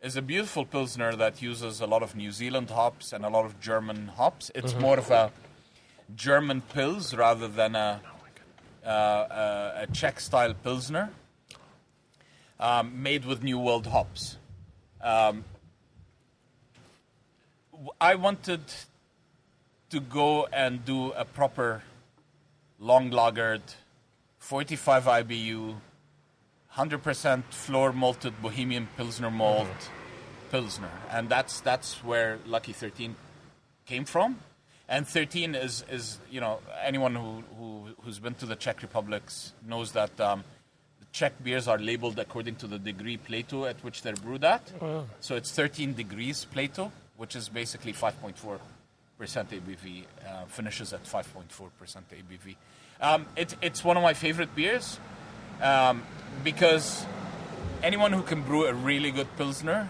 is 0.01 0.15
a 0.15 0.21
beautiful 0.21 0.65
Pilsner 0.65 1.15
that 1.15 1.41
uses 1.41 1.81
a 1.81 1.87
lot 1.87 2.03
of 2.03 2.15
New 2.15 2.31
Zealand 2.31 2.69
hops 2.69 3.11
and 3.11 3.25
a 3.25 3.29
lot 3.29 3.45
of 3.45 3.59
German 3.59 4.07
hops. 4.07 4.49
It's 4.55 4.73
more 4.75 4.97
of 4.97 5.11
a 5.11 5.31
German 6.15 6.61
Pils 6.73 7.17
rather 7.17 7.47
than 7.47 7.75
a, 7.75 7.99
a, 8.83 9.83
a 9.83 9.87
Czech 9.93 10.19
style 10.19 10.53
Pilsner 10.53 11.09
um, 12.59 13.01
made 13.01 13.25
with 13.25 13.43
New 13.43 13.59
World 13.59 13.87
hops. 13.87 14.37
Um, 15.01 15.45
I 18.01 18.15
wanted 18.15 18.61
to 19.89 19.99
go 19.99 20.47
and 20.47 20.83
do 20.85 21.11
a 21.11 21.25
proper 21.25 21.83
long 22.79 23.11
lagered 23.11 23.61
45 24.39 25.05
IBU 25.05 25.75
100% 26.75 27.43
floor 27.45 27.91
malted 27.93 28.41
Bohemian 28.41 28.87
Pilsner 28.95 29.31
malt 29.31 29.89
Pilsner. 30.51 30.91
And 31.11 31.29
that's 31.29 31.61
that's 31.61 32.03
where 32.03 32.39
Lucky 32.45 32.73
13 32.73 33.15
came 33.85 34.05
from. 34.05 34.39
And 34.89 35.07
13 35.07 35.53
is, 35.53 35.85
is 35.91 36.17
you 36.31 36.41
know, 36.41 36.59
anyone 36.83 37.13
who, 37.13 37.43
who, 37.59 37.89
who's 38.01 38.17
been 38.17 38.33
to 38.35 38.47
the 38.47 38.55
Czech 38.55 38.81
Republics 38.81 39.53
knows 39.67 39.91
that 39.91 40.19
um, 40.19 40.43
the 40.99 41.05
Czech 41.11 41.43
beers 41.43 41.67
are 41.67 41.77
labeled 41.77 42.17
according 42.17 42.55
to 42.55 42.67
the 42.67 42.79
degree 42.79 43.15
Plato 43.15 43.65
at 43.65 43.83
which 43.83 44.01
they're 44.01 44.15
brewed 44.15 44.43
at. 44.43 44.67
So 45.19 45.35
it's 45.35 45.51
13 45.51 45.93
degrees 45.93 46.43
Plato, 46.45 46.91
which 47.17 47.35
is 47.35 47.49
basically 47.49 47.93
5.4% 47.93 48.33
ABV, 49.19 50.05
uh, 50.27 50.45
finishes 50.47 50.91
at 50.91 51.03
5.4% 51.03 51.23
ABV. 51.53 52.55
Um, 52.99 53.27
it, 53.35 53.55
it's 53.61 53.83
one 53.83 53.95
of 53.95 54.01
my 54.01 54.15
favorite 54.15 54.55
beers 54.55 54.99
um, 55.61 56.01
because 56.43 57.05
anyone 57.83 58.11
who 58.11 58.23
can 58.23 58.41
brew 58.41 58.65
a 58.65 58.73
really 58.73 59.11
good 59.11 59.27
Pilsner 59.37 59.87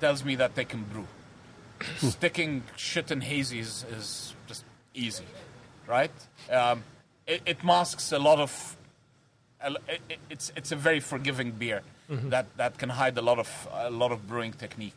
tells 0.00 0.24
me 0.24 0.36
that 0.36 0.54
they 0.54 0.64
can 0.64 0.84
brew. 0.84 1.06
Sticking 1.98 2.62
shit 2.76 3.10
in 3.10 3.20
hazies 3.22 3.84
is 3.96 4.34
just 4.46 4.64
easy, 4.94 5.24
right? 5.86 6.10
Um, 6.50 6.82
it, 7.26 7.42
it 7.46 7.64
masks 7.64 8.12
a 8.12 8.18
lot 8.18 8.38
of. 8.40 8.76
a- 9.62 9.76
it- 9.88 10.00
it- 10.08 10.18
It's 10.30 10.52
it's 10.56 10.72
a 10.72 10.76
very 10.76 11.00
forgiving 11.00 11.52
beer 11.52 11.82
that, 12.08 12.46
that 12.56 12.76
can 12.78 12.88
hide 12.90 13.16
a 13.18 13.22
lot 13.22 13.38
of 13.38 13.68
a 13.72 13.88
lot 13.90 14.10
of 14.12 14.26
brewing 14.26 14.52
technique. 14.52 14.94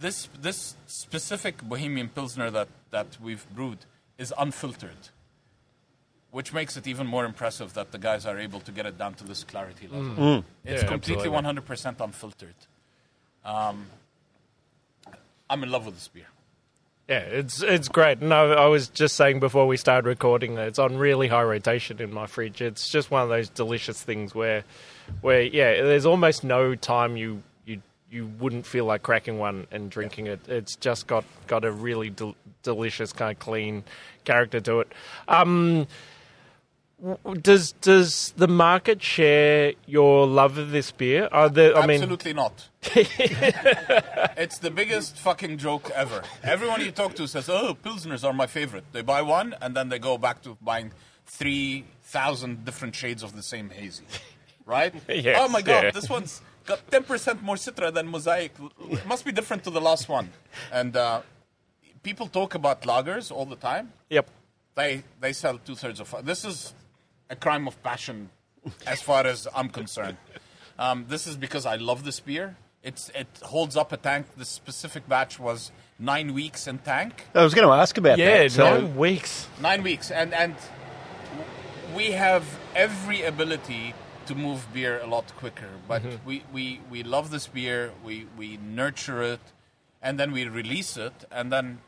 This 0.00 0.28
this 0.40 0.76
specific 0.86 1.62
Bohemian 1.62 2.08
Pilsner 2.08 2.50
that, 2.50 2.68
that 2.90 3.18
we've 3.22 3.46
brewed 3.54 3.78
is 4.18 4.32
unfiltered, 4.38 5.10
which 6.30 6.52
makes 6.52 6.76
it 6.76 6.86
even 6.86 7.06
more 7.06 7.24
impressive 7.24 7.74
that 7.74 7.92
the 7.92 7.98
guys 7.98 8.24
are 8.26 8.38
able 8.38 8.60
to 8.60 8.72
get 8.72 8.86
it 8.86 8.96
down 8.98 9.14
to 9.14 9.24
this 9.24 9.44
clarity 9.44 9.86
level. 9.88 10.44
It's 10.64 10.82
Yeah, 10.82 10.88
completely 10.88 11.28
absolutely. 11.28 11.62
100% 11.62 12.00
unfiltered. 12.00 12.54
Um, 13.44 13.86
I'm 15.52 15.62
in 15.62 15.70
love 15.70 15.84
with 15.84 15.96
this 15.96 16.08
beer. 16.08 16.24
Yeah, 17.10 17.18
it's 17.18 17.62
it's 17.62 17.88
great. 17.88 18.20
And 18.20 18.32
I, 18.32 18.52
I 18.52 18.66
was 18.68 18.88
just 18.88 19.16
saying 19.16 19.38
before 19.38 19.66
we 19.66 19.76
started 19.76 20.08
recording 20.08 20.54
that 20.54 20.66
it's 20.66 20.78
on 20.78 20.96
really 20.96 21.28
high 21.28 21.42
rotation 21.42 22.00
in 22.00 22.10
my 22.10 22.26
fridge. 22.26 22.62
It's 22.62 22.88
just 22.88 23.10
one 23.10 23.22
of 23.22 23.28
those 23.28 23.50
delicious 23.50 24.02
things 24.02 24.34
where, 24.34 24.64
where 25.20 25.42
yeah, 25.42 25.82
there's 25.82 26.06
almost 26.06 26.42
no 26.42 26.74
time 26.74 27.18
you 27.18 27.42
you 27.66 27.82
you 28.10 28.30
wouldn't 28.40 28.64
feel 28.64 28.86
like 28.86 29.02
cracking 29.02 29.38
one 29.38 29.66
and 29.70 29.90
drinking 29.90 30.26
it. 30.26 30.40
It's 30.48 30.74
just 30.76 31.06
got 31.06 31.26
got 31.48 31.66
a 31.66 31.70
really 31.70 32.08
del- 32.08 32.36
delicious 32.62 33.12
kind 33.12 33.32
of 33.32 33.38
clean 33.38 33.84
character 34.24 34.60
to 34.60 34.80
it. 34.80 34.92
Um, 35.28 35.86
does 37.40 37.72
does 37.72 38.32
the 38.36 38.46
market 38.46 39.02
share 39.02 39.72
your 39.86 40.26
love 40.26 40.58
of 40.58 40.70
this 40.70 40.92
beer? 40.92 41.28
Are 41.32 41.48
there, 41.48 41.76
I 41.76 41.86
mean, 41.86 42.02
Absolutely 42.02 42.32
not. 42.32 42.68
it's 44.36 44.58
the 44.58 44.70
biggest 44.70 45.18
fucking 45.18 45.58
joke 45.58 45.90
ever. 45.94 46.22
Everyone 46.44 46.80
you 46.80 46.92
talk 46.92 47.14
to 47.14 47.26
says, 47.26 47.48
"Oh, 47.48 47.76
pilsners 47.84 48.24
are 48.24 48.32
my 48.32 48.46
favorite." 48.46 48.84
They 48.92 49.02
buy 49.02 49.22
one 49.22 49.54
and 49.60 49.74
then 49.76 49.88
they 49.88 49.98
go 49.98 50.16
back 50.16 50.42
to 50.42 50.56
buying 50.62 50.92
three 51.26 51.84
thousand 52.04 52.64
different 52.64 52.94
shades 52.94 53.22
of 53.22 53.34
the 53.34 53.42
same 53.42 53.70
hazy, 53.70 54.04
right? 54.64 54.94
Yes, 55.08 55.38
oh 55.40 55.48
my 55.48 55.62
god, 55.62 55.84
yeah. 55.84 55.90
this 55.90 56.08
one's 56.08 56.40
got 56.66 56.88
ten 56.90 57.02
percent 57.02 57.42
more 57.42 57.56
citra 57.56 57.92
than 57.92 58.06
mosaic. 58.08 58.52
It 58.90 59.06
must 59.06 59.24
be 59.24 59.32
different 59.32 59.64
to 59.64 59.70
the 59.70 59.80
last 59.80 60.08
one. 60.08 60.30
And 60.72 60.96
uh, 60.96 61.22
people 62.04 62.28
talk 62.28 62.54
about 62.54 62.82
lagers 62.82 63.32
all 63.32 63.46
the 63.46 63.56
time. 63.56 63.92
yep. 64.08 64.28
They 64.74 65.02
they 65.20 65.32
sell 65.32 65.58
two 65.58 65.74
thirds 65.74 66.00
of. 66.00 66.14
This 66.24 66.44
is 66.44 66.72
a 67.32 67.36
crime 67.36 67.66
of 67.66 67.82
passion, 67.82 68.28
as 68.86 69.00
far 69.02 69.26
as 69.26 69.48
I'm 69.56 69.70
concerned. 69.70 70.18
Um, 70.78 71.06
this 71.08 71.26
is 71.26 71.36
because 71.36 71.64
I 71.66 71.76
love 71.76 72.04
this 72.04 72.20
beer. 72.20 72.56
It's 72.82 73.10
it 73.14 73.28
holds 73.42 73.76
up 73.76 73.92
a 73.92 73.96
tank. 73.96 74.26
This 74.36 74.48
specific 74.48 75.08
batch 75.08 75.38
was 75.40 75.72
nine 75.98 76.34
weeks 76.34 76.66
in 76.66 76.78
tank. 76.78 77.12
I 77.34 77.42
was 77.42 77.54
going 77.54 77.66
to 77.66 77.72
ask 77.72 77.96
about 77.96 78.18
Yeah, 78.18 78.38
that. 78.42 78.52
So, 78.52 78.64
nine 78.64 78.96
weeks. 78.96 79.48
Nine 79.60 79.82
weeks, 79.82 80.10
and 80.10 80.34
and 80.34 80.54
we 81.96 82.12
have 82.12 82.44
every 82.74 83.22
ability 83.22 83.94
to 84.26 84.34
move 84.34 84.66
beer 84.72 85.00
a 85.00 85.06
lot 85.06 85.26
quicker. 85.36 85.70
But 85.88 86.02
we, 86.24 86.44
we, 86.52 86.80
we 86.90 87.02
love 87.02 87.30
this 87.30 87.46
beer. 87.46 87.92
We 88.04 88.26
we 88.36 88.58
nurture 88.58 89.22
it, 89.22 89.40
and 90.02 90.18
then 90.18 90.32
we 90.32 90.48
release 90.48 90.96
it, 90.96 91.16
and 91.30 91.52
then 91.52 91.78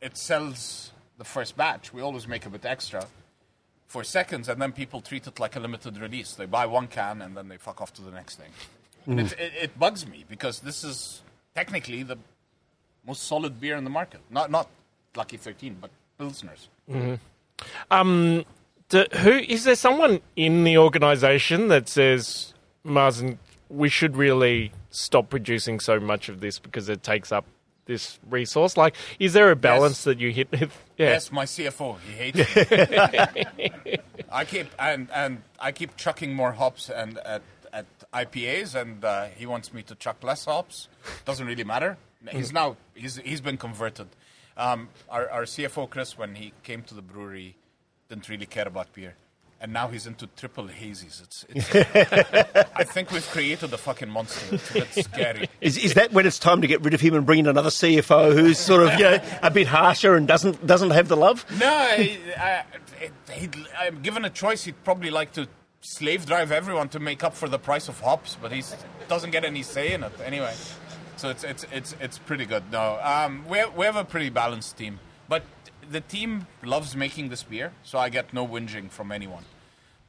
it 0.00 0.16
sells 0.16 0.92
the 1.18 1.24
first 1.24 1.56
batch. 1.56 1.92
We 1.94 2.02
always 2.02 2.26
make 2.26 2.44
a 2.46 2.50
bit 2.50 2.64
extra 2.66 3.06
for 3.94 4.02
seconds, 4.02 4.48
and 4.48 4.60
then 4.60 4.72
people 4.72 5.00
treat 5.00 5.24
it 5.28 5.38
like 5.38 5.54
a 5.54 5.60
limited 5.60 5.96
release. 5.98 6.32
They 6.34 6.46
buy 6.46 6.66
one 6.66 6.88
can, 6.88 7.22
and 7.22 7.36
then 7.36 7.46
they 7.46 7.58
fuck 7.58 7.80
off 7.80 7.92
to 7.94 8.02
the 8.02 8.10
next 8.10 8.34
thing. 8.40 8.50
And 9.06 9.20
it, 9.20 9.32
it, 9.38 9.52
it 9.62 9.78
bugs 9.78 10.04
me 10.04 10.24
because 10.28 10.58
this 10.58 10.82
is 10.82 11.22
technically 11.54 12.02
the 12.02 12.16
most 13.06 13.22
solid 13.22 13.60
beer 13.60 13.76
in 13.76 13.84
the 13.84 13.94
market. 14.00 14.20
Not 14.30 14.50
not 14.50 14.68
Lucky 15.14 15.36
Thirteen, 15.36 15.76
but 15.80 15.90
Pilsners. 16.18 16.66
Um, 17.92 18.44
do, 18.88 19.04
who 19.18 19.30
is 19.30 19.62
there? 19.62 19.76
Someone 19.76 20.20
in 20.34 20.64
the 20.64 20.76
organisation 20.76 21.68
that 21.68 21.88
says, 21.88 22.52
Marsden, 22.82 23.38
we 23.68 23.88
should 23.88 24.16
really 24.16 24.72
stop 24.90 25.30
producing 25.30 25.78
so 25.78 26.00
much 26.00 26.28
of 26.28 26.40
this 26.40 26.58
because 26.58 26.88
it 26.88 27.04
takes 27.04 27.30
up 27.30 27.44
this 27.86 28.18
resource. 28.28 28.76
Like, 28.76 28.96
is 29.18 29.32
there 29.32 29.50
a 29.50 29.56
balance 29.56 30.04
that 30.04 30.18
you 30.20 30.30
hit 30.32 30.50
with? 30.50 30.72
Yeah. 30.96 31.08
Yes, 31.08 31.32
my 31.32 31.44
CFO. 31.44 31.98
He 32.06 32.12
hates 32.12 32.38
it. 32.38 34.04
I 34.30 34.44
keep 34.44 34.68
and 34.78 35.08
and 35.12 35.42
I 35.58 35.72
keep 35.72 35.96
chucking 35.96 36.32
more 36.32 36.52
hops 36.52 36.88
and 36.88 37.18
at 37.18 37.42
at 37.72 37.86
IPAs, 38.12 38.80
and 38.80 39.04
uh, 39.04 39.24
he 39.36 39.44
wants 39.44 39.74
me 39.74 39.82
to 39.82 39.96
chuck 39.96 40.22
less 40.22 40.44
hops. 40.44 40.86
Doesn't 41.24 41.48
really 41.48 41.64
matter. 41.64 41.98
He's 42.30 42.52
now 42.52 42.76
he's 42.94 43.16
he's 43.16 43.40
been 43.40 43.56
converted. 43.56 44.06
Um, 44.56 44.88
our 45.08 45.28
our 45.30 45.42
CFO 45.42 45.90
Chris, 45.90 46.16
when 46.16 46.36
he 46.36 46.52
came 46.62 46.82
to 46.82 46.94
the 46.94 47.02
brewery, 47.02 47.56
didn't 48.08 48.28
really 48.28 48.46
care 48.46 48.68
about 48.68 48.92
beer, 48.92 49.16
and 49.64 49.72
now 49.72 49.88
he's 49.88 50.06
into 50.06 50.26
triple 50.36 50.68
hazies. 50.68 51.22
It's, 51.22 51.46
it's 51.48 52.70
I 52.76 52.84
think 52.84 53.10
we've 53.10 53.26
created 53.30 53.72
a 53.72 53.78
fucking 53.78 54.10
monster. 54.10 54.56
It's 54.56 54.70
a 54.70 54.74
bit 54.74 55.04
scary. 55.06 55.48
is, 55.62 55.78
is 55.78 55.94
that 55.94 56.12
when 56.12 56.26
it's 56.26 56.38
time 56.38 56.60
to 56.60 56.66
get 56.66 56.82
rid 56.82 56.92
of 56.92 57.00
him 57.00 57.14
and 57.14 57.24
bring 57.24 57.38
in 57.38 57.46
another 57.46 57.70
CFO 57.70 58.34
who's 58.34 58.58
sort 58.58 58.82
of 58.82 58.92
you 58.98 59.04
know 59.04 59.18
a 59.42 59.50
bit 59.50 59.66
harsher 59.66 60.16
and 60.16 60.28
doesn't 60.28 60.66
doesn't 60.66 60.90
have 60.90 61.08
the 61.08 61.16
love? 61.16 61.46
No, 61.58 61.66
I, 61.66 62.18
I, 62.36 62.64
he'd, 63.32 63.56
I'm 63.78 64.02
given 64.02 64.26
a 64.26 64.30
choice. 64.30 64.64
He'd 64.64 64.84
probably 64.84 65.10
like 65.10 65.32
to 65.32 65.48
slave 65.80 66.26
drive 66.26 66.52
everyone 66.52 66.90
to 66.90 67.00
make 67.00 67.24
up 67.24 67.34
for 67.34 67.48
the 67.48 67.58
price 67.58 67.88
of 67.88 67.98
hops, 68.00 68.36
but 68.40 68.52
he 68.52 68.62
doesn't 69.08 69.30
get 69.30 69.46
any 69.46 69.62
say 69.62 69.94
in 69.94 70.04
it 70.04 70.12
anyway. 70.26 70.52
So 71.16 71.30
it's 71.30 71.42
it's 71.42 71.64
it's 71.72 71.96
it's 72.00 72.18
pretty 72.18 72.44
good. 72.44 72.64
No, 72.70 73.00
um, 73.02 73.46
we 73.48 73.64
we 73.74 73.86
have 73.86 73.96
a 73.96 74.04
pretty 74.04 74.28
balanced 74.28 74.76
team, 74.76 75.00
but 75.26 75.42
the 75.90 76.02
team 76.02 76.48
loves 76.62 76.94
making 76.94 77.30
this 77.30 77.42
beer, 77.42 77.72
so 77.82 77.98
I 77.98 78.10
get 78.10 78.34
no 78.34 78.46
whinging 78.46 78.90
from 78.90 79.10
anyone. 79.10 79.44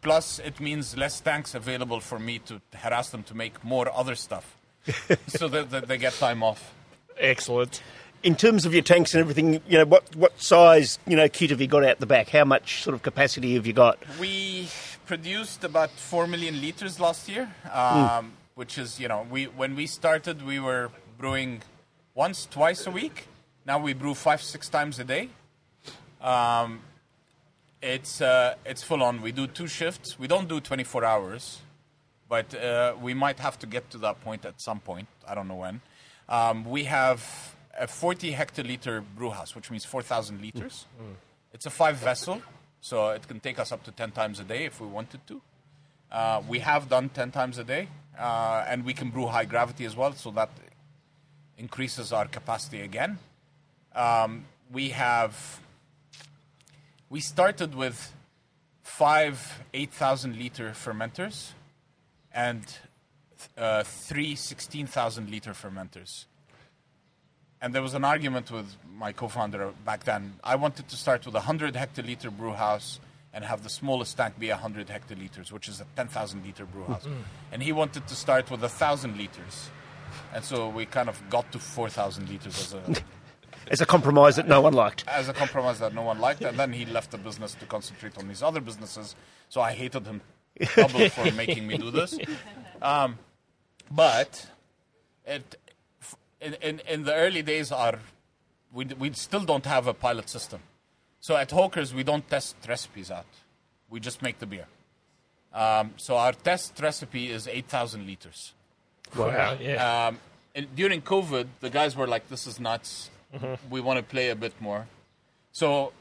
Plus, 0.06 0.38
it 0.38 0.60
means 0.60 0.96
less 0.96 1.20
tanks 1.20 1.56
available 1.56 2.00
for 2.00 2.20
me 2.20 2.38
to 2.38 2.62
harass 2.76 3.10
them 3.10 3.24
to 3.24 3.34
make 3.34 3.64
more 3.64 3.92
other 3.92 4.14
stuff, 4.14 4.56
so 5.28 5.48
that, 5.48 5.72
that 5.72 5.88
they 5.88 5.98
get 5.98 6.14
time 6.14 6.44
off. 6.44 6.76
Excellent. 7.18 7.82
In 8.22 8.36
terms 8.36 8.68
of 8.68 8.74
your 8.76 8.84
tanks 8.84 9.16
and 9.16 9.22
everything, 9.22 9.64
you 9.68 9.80
know 9.80 9.86
what 9.86 10.16
what 10.16 10.40
size 10.40 11.00
you 11.08 11.16
know 11.16 11.28
kit 11.28 11.50
have 11.50 11.60
you 11.60 11.66
got 11.66 11.84
out 11.84 12.00
the 12.00 12.06
back? 12.06 12.30
How 12.30 12.46
much 12.46 12.84
sort 12.84 12.94
of 12.94 13.02
capacity 13.02 13.56
have 13.56 13.66
you 13.66 13.74
got? 13.74 13.98
We 14.20 14.68
produced 15.08 15.64
about 15.64 15.90
four 15.90 16.28
million 16.28 16.62
liters 16.62 17.00
last 17.00 17.28
year, 17.28 17.52
um, 17.74 18.34
which 18.54 18.78
is 18.78 19.00
you 19.00 19.08
know 19.08 19.26
we 19.32 19.46
when 19.46 19.76
we 19.76 19.88
started 19.88 20.46
we 20.46 20.60
were 20.60 20.92
brewing 21.18 21.64
once 22.14 22.46
twice 22.46 22.86
a 22.86 22.92
week. 22.92 23.26
Now 23.66 23.80
we 23.80 23.94
brew 23.94 24.14
five 24.14 24.44
six 24.44 24.70
times 24.70 25.00
a 25.00 25.04
day. 25.04 25.30
Um, 26.22 26.82
it's 27.86 28.22
uh, 28.22 28.56
it's 28.66 28.84
full 28.84 29.02
on. 29.04 29.22
We 29.22 29.32
do 29.32 29.48
two 29.48 29.68
shifts. 29.68 30.18
We 30.20 30.28
don't 30.28 30.48
do 30.50 30.60
twenty 30.60 30.84
four 30.84 31.04
hours. 31.06 31.62
but 32.28 32.56
uh, 32.56 32.96
we 33.08 33.14
might 33.14 33.40
have 33.40 33.56
to 33.60 33.68
get 33.68 33.84
to 33.92 33.98
that 34.00 34.20
point 34.26 34.46
at 34.46 34.56
some 34.60 34.80
point. 34.80 35.08
I 35.30 35.36
don't 35.36 35.48
know 35.48 35.62
when. 35.66 35.80
Um, 36.28 36.66
we 36.66 36.86
have 36.86 37.22
a 37.80 37.86
40 37.88 38.34
hectoliter 38.34 39.04
brew 39.16 39.30
house, 39.30 39.54
which 39.56 39.70
means 39.70 39.86
4,000 39.86 40.42
liters. 40.42 40.88
It's 41.54 41.68
a 41.68 41.70
five 41.70 41.98
vessel, 41.98 42.42
so 42.82 43.12
it 43.12 43.28
can 43.28 43.40
take 43.40 43.60
us 43.60 43.72
up 43.72 43.84
to 43.84 43.92
10 43.92 44.12
times 44.12 44.40
a 44.40 44.44
day 44.44 44.66
if 44.66 44.82
we 44.82 44.88
wanted 44.88 45.22
to. 45.28 45.40
Uh, 46.12 46.42
we 46.50 46.60
have 46.60 46.90
done 46.90 47.10
10 47.10 47.30
times 47.32 47.60
a 47.60 47.64
day, 47.64 47.90
uh, 48.18 48.66
and 48.68 48.84
we 48.86 48.94
can 48.94 49.12
brew 49.12 49.28
high 49.28 49.46
gravity 49.46 49.86
as 49.86 49.96
well, 49.96 50.14
so 50.14 50.32
that 50.32 50.50
increases 51.60 52.12
our 52.12 52.26
capacity 52.28 52.82
again. 52.82 53.20
Um, 53.94 54.46
we 54.72 54.90
have. 54.90 55.60
We 57.10 57.20
started 57.20 57.76
with 57.76 58.14
five 58.84 59.64
8,000 59.74 60.38
liter 60.38 60.72
fermenters 60.72 61.52
and 62.34 62.64
uh, 63.58 63.84
three 63.84 64.36
16,000 64.36 65.30
liter 65.30 65.52
fermenters. 65.52 66.26
And 67.62 67.74
there 67.74 67.82
was 67.82 67.94
an 67.94 68.04
argument 68.04 68.52
with 68.52 68.76
my 68.98 69.12
co 69.12 69.28
founder 69.28 69.72
back 69.86 70.04
then. 70.04 70.36
I 70.44 70.56
wanted 70.56 70.88
to 70.90 70.96
start 70.96 71.26
with 71.26 71.36
a 71.36 71.40
100 71.40 71.74
hectoliter 71.76 72.36
brew 72.36 72.54
house 72.54 73.00
and 73.34 73.44
have 73.44 73.64
the 73.64 73.70
smallest 73.70 74.18
tank 74.18 74.40
be 74.40 74.50
100 74.50 74.88
hectoliters, 74.88 75.52
which 75.52 75.68
is 75.68 75.82
a 75.82 75.86
10,000 75.96 76.44
liter 76.44 76.66
brew 76.66 76.86
house. 76.86 77.06
And 77.52 77.62
he 77.62 77.72
wanted 77.72 78.08
to 78.08 78.16
start 78.16 78.50
with 78.50 78.62
1,000 78.62 79.18
liters. 79.18 79.70
And 80.34 80.44
so 80.44 80.70
we 80.70 80.86
kind 80.86 81.10
of 81.10 81.22
got 81.30 81.52
to 81.52 81.60
4,000 81.60 82.30
liters 82.30 82.60
as 82.60 82.74
a, 82.74 83.04
As 83.70 83.82
a 83.82 83.86
compromise 83.86 84.36
that 84.36 84.48
no 84.48 84.62
one 84.62 84.74
liked. 84.74 85.04
as 85.08 85.30
a 85.30 85.34
compromise 85.34 85.80
that 85.80 85.94
no 85.94 86.02
one 86.02 86.20
liked. 86.20 86.42
And 86.42 86.58
then 86.58 86.74
he 86.74 86.86
left 86.86 87.12
the 87.12 87.18
business 87.18 87.54
to 87.56 87.66
concentrate 87.66 88.18
on 88.18 88.30
his 88.30 88.44
other 88.44 88.62
businesses. 88.62 89.16
So 89.50 89.62
I 89.62 89.72
hated 89.72 90.06
him 90.06 90.22
double 90.76 91.10
for 91.16 91.32
making 91.32 91.68
me 91.68 91.78
do 91.78 91.92
this. 91.92 92.18
Um, 92.82 93.18
but 93.92 94.48
it, 95.26 95.56
in, 96.42 96.54
in, 96.56 96.82
in 96.88 97.04
the 97.04 97.14
early 97.14 97.42
days, 97.42 97.72
our, 97.72 98.00
we, 98.74 98.86
we 98.86 99.12
still 99.14 99.44
don't 99.44 99.66
have 99.66 99.88
a 99.88 99.94
pilot 99.94 100.30
system. 100.30 100.62
So 101.20 101.36
at 101.36 101.52
Hawkers, 101.52 101.94
we 101.94 102.04
don't 102.04 102.28
test 102.30 102.56
recipes 102.68 103.10
out. 103.10 103.26
We 103.90 104.00
just 104.00 104.22
make 104.22 104.40
the 104.40 104.46
beer. 104.46 104.68
Um, 105.54 105.94
so 105.98 106.18
our 106.18 106.34
test 106.34 106.80
recipe 106.82 107.32
is 107.32 107.48
8,000 107.48 108.06
liters. 108.06 108.54
Wow. 109.16 109.58
Yeah. 109.60 110.08
Um, 110.08 110.20
and 110.54 110.74
during 110.76 111.02
COVID, 111.02 111.48
the 111.60 111.70
guys 111.70 111.96
were 111.96 112.08
like, 112.08 112.30
"This 112.30 112.48
is 112.48 112.60
nuts. 112.60 113.10
Mm-hmm. 113.36 113.70
We 113.70 113.82
want 113.82 113.98
to 114.00 114.04
play 114.04 114.30
a 114.30 114.36
bit 114.36 114.54
more." 114.60 114.88
So 115.52 115.94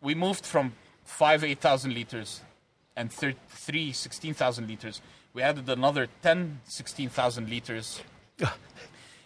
we 0.00 0.14
moved 0.14 0.46
from 0.46 0.74
five 1.04 1.42
eight 1.44 1.60
thousand 1.60 1.94
liters 1.94 2.40
and 2.96 3.12
thir- 3.12 3.34
three 3.48 3.92
16,000 3.92 4.68
liters. 4.68 5.00
We 5.32 5.42
added 5.42 5.68
another 5.68 6.06
10 6.22 6.60
16,000 6.64 7.48
liters. 7.50 8.00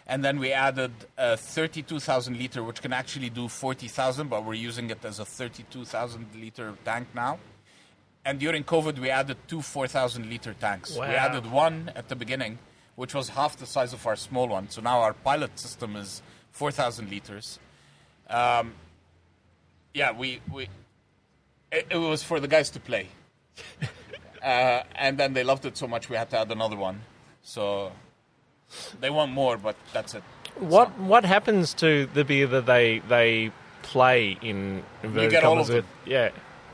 And 0.09 0.25
then 0.25 0.39
we 0.39 0.51
added 0.51 0.91
a 1.19 1.37
32,000 1.37 2.35
liter, 2.35 2.63
which 2.63 2.81
can 2.81 2.91
actually 2.91 3.29
do 3.29 3.47
40,000, 3.47 4.27
but 4.27 4.43
we're 4.43 4.55
using 4.55 4.89
it 4.89 5.05
as 5.05 5.19
a 5.19 5.25
32,000 5.25 6.25
liter 6.33 6.73
tank 6.83 7.09
now. 7.13 7.37
And 8.25 8.39
during 8.39 8.63
COVID, 8.63 8.97
we 8.97 9.11
added 9.11 9.37
two 9.47 9.61
4,000 9.61 10.27
liter 10.27 10.55
tanks. 10.55 10.95
Wow. 10.95 11.07
We 11.07 11.13
added 11.13 11.51
one 11.51 11.91
at 11.95 12.09
the 12.09 12.15
beginning, 12.15 12.57
which 12.95 13.13
was 13.13 13.29
half 13.29 13.55
the 13.57 13.67
size 13.67 13.93
of 13.93 14.07
our 14.07 14.15
small 14.15 14.47
one. 14.47 14.71
So 14.71 14.81
now 14.81 14.99
our 15.01 15.13
pilot 15.13 15.59
system 15.59 15.95
is 15.95 16.23
4,000 16.51 17.09
liters. 17.09 17.59
Um, 18.29 18.73
yeah, 19.93 20.11
we, 20.11 20.39
we 20.51 20.69
it, 21.71 21.87
it 21.89 21.97
was 21.97 22.23
for 22.23 22.39
the 22.39 22.47
guys 22.47 22.69
to 22.71 22.79
play. 22.79 23.07
uh, 24.43 24.83
and 24.95 25.17
then 25.17 25.33
they 25.33 25.43
loved 25.43 25.65
it 25.65 25.77
so 25.77 25.87
much 25.87 26.09
we 26.09 26.15
had 26.15 26.29
to 26.31 26.39
add 26.39 26.51
another 26.51 26.75
one. 26.75 27.01
So 27.41 27.91
they 28.99 29.09
want 29.09 29.31
more, 29.31 29.57
but 29.57 29.75
that's 29.93 30.13
it. 30.13 30.23
What 30.59 30.97
what 30.99 31.25
happens 31.25 31.73
to 31.75 32.07
the 32.13 32.25
beer 32.25 32.47
that 32.47 32.65
they 32.65 32.99
they 33.07 33.51
play 33.81 34.37
in 34.41 34.83
inverted 35.03 35.31
get 35.31 35.43
all 35.43 35.59
of 35.59 35.69
with? 35.69 35.85
Yeah, 36.05 36.29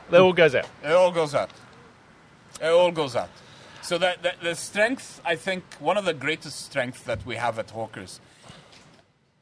that 0.09 0.21
all 0.21 0.33
goes 0.33 0.55
out. 0.55 0.67
It 0.83 0.91
all 0.91 1.11
goes 1.11 1.35
out. 1.35 1.51
It 2.61 2.67
all 2.67 2.91
goes 2.91 3.15
out. 3.15 3.29
So 3.81 3.99
that, 3.99 4.23
that 4.23 4.41
the 4.41 4.55
strength, 4.55 5.21
I 5.23 5.35
think, 5.35 5.63
one 5.79 5.95
of 5.95 6.05
the 6.05 6.13
greatest 6.13 6.65
strengths 6.65 7.01
that 7.01 7.23
we 7.23 7.35
have 7.35 7.59
at 7.59 7.69
Hawkers 7.69 8.19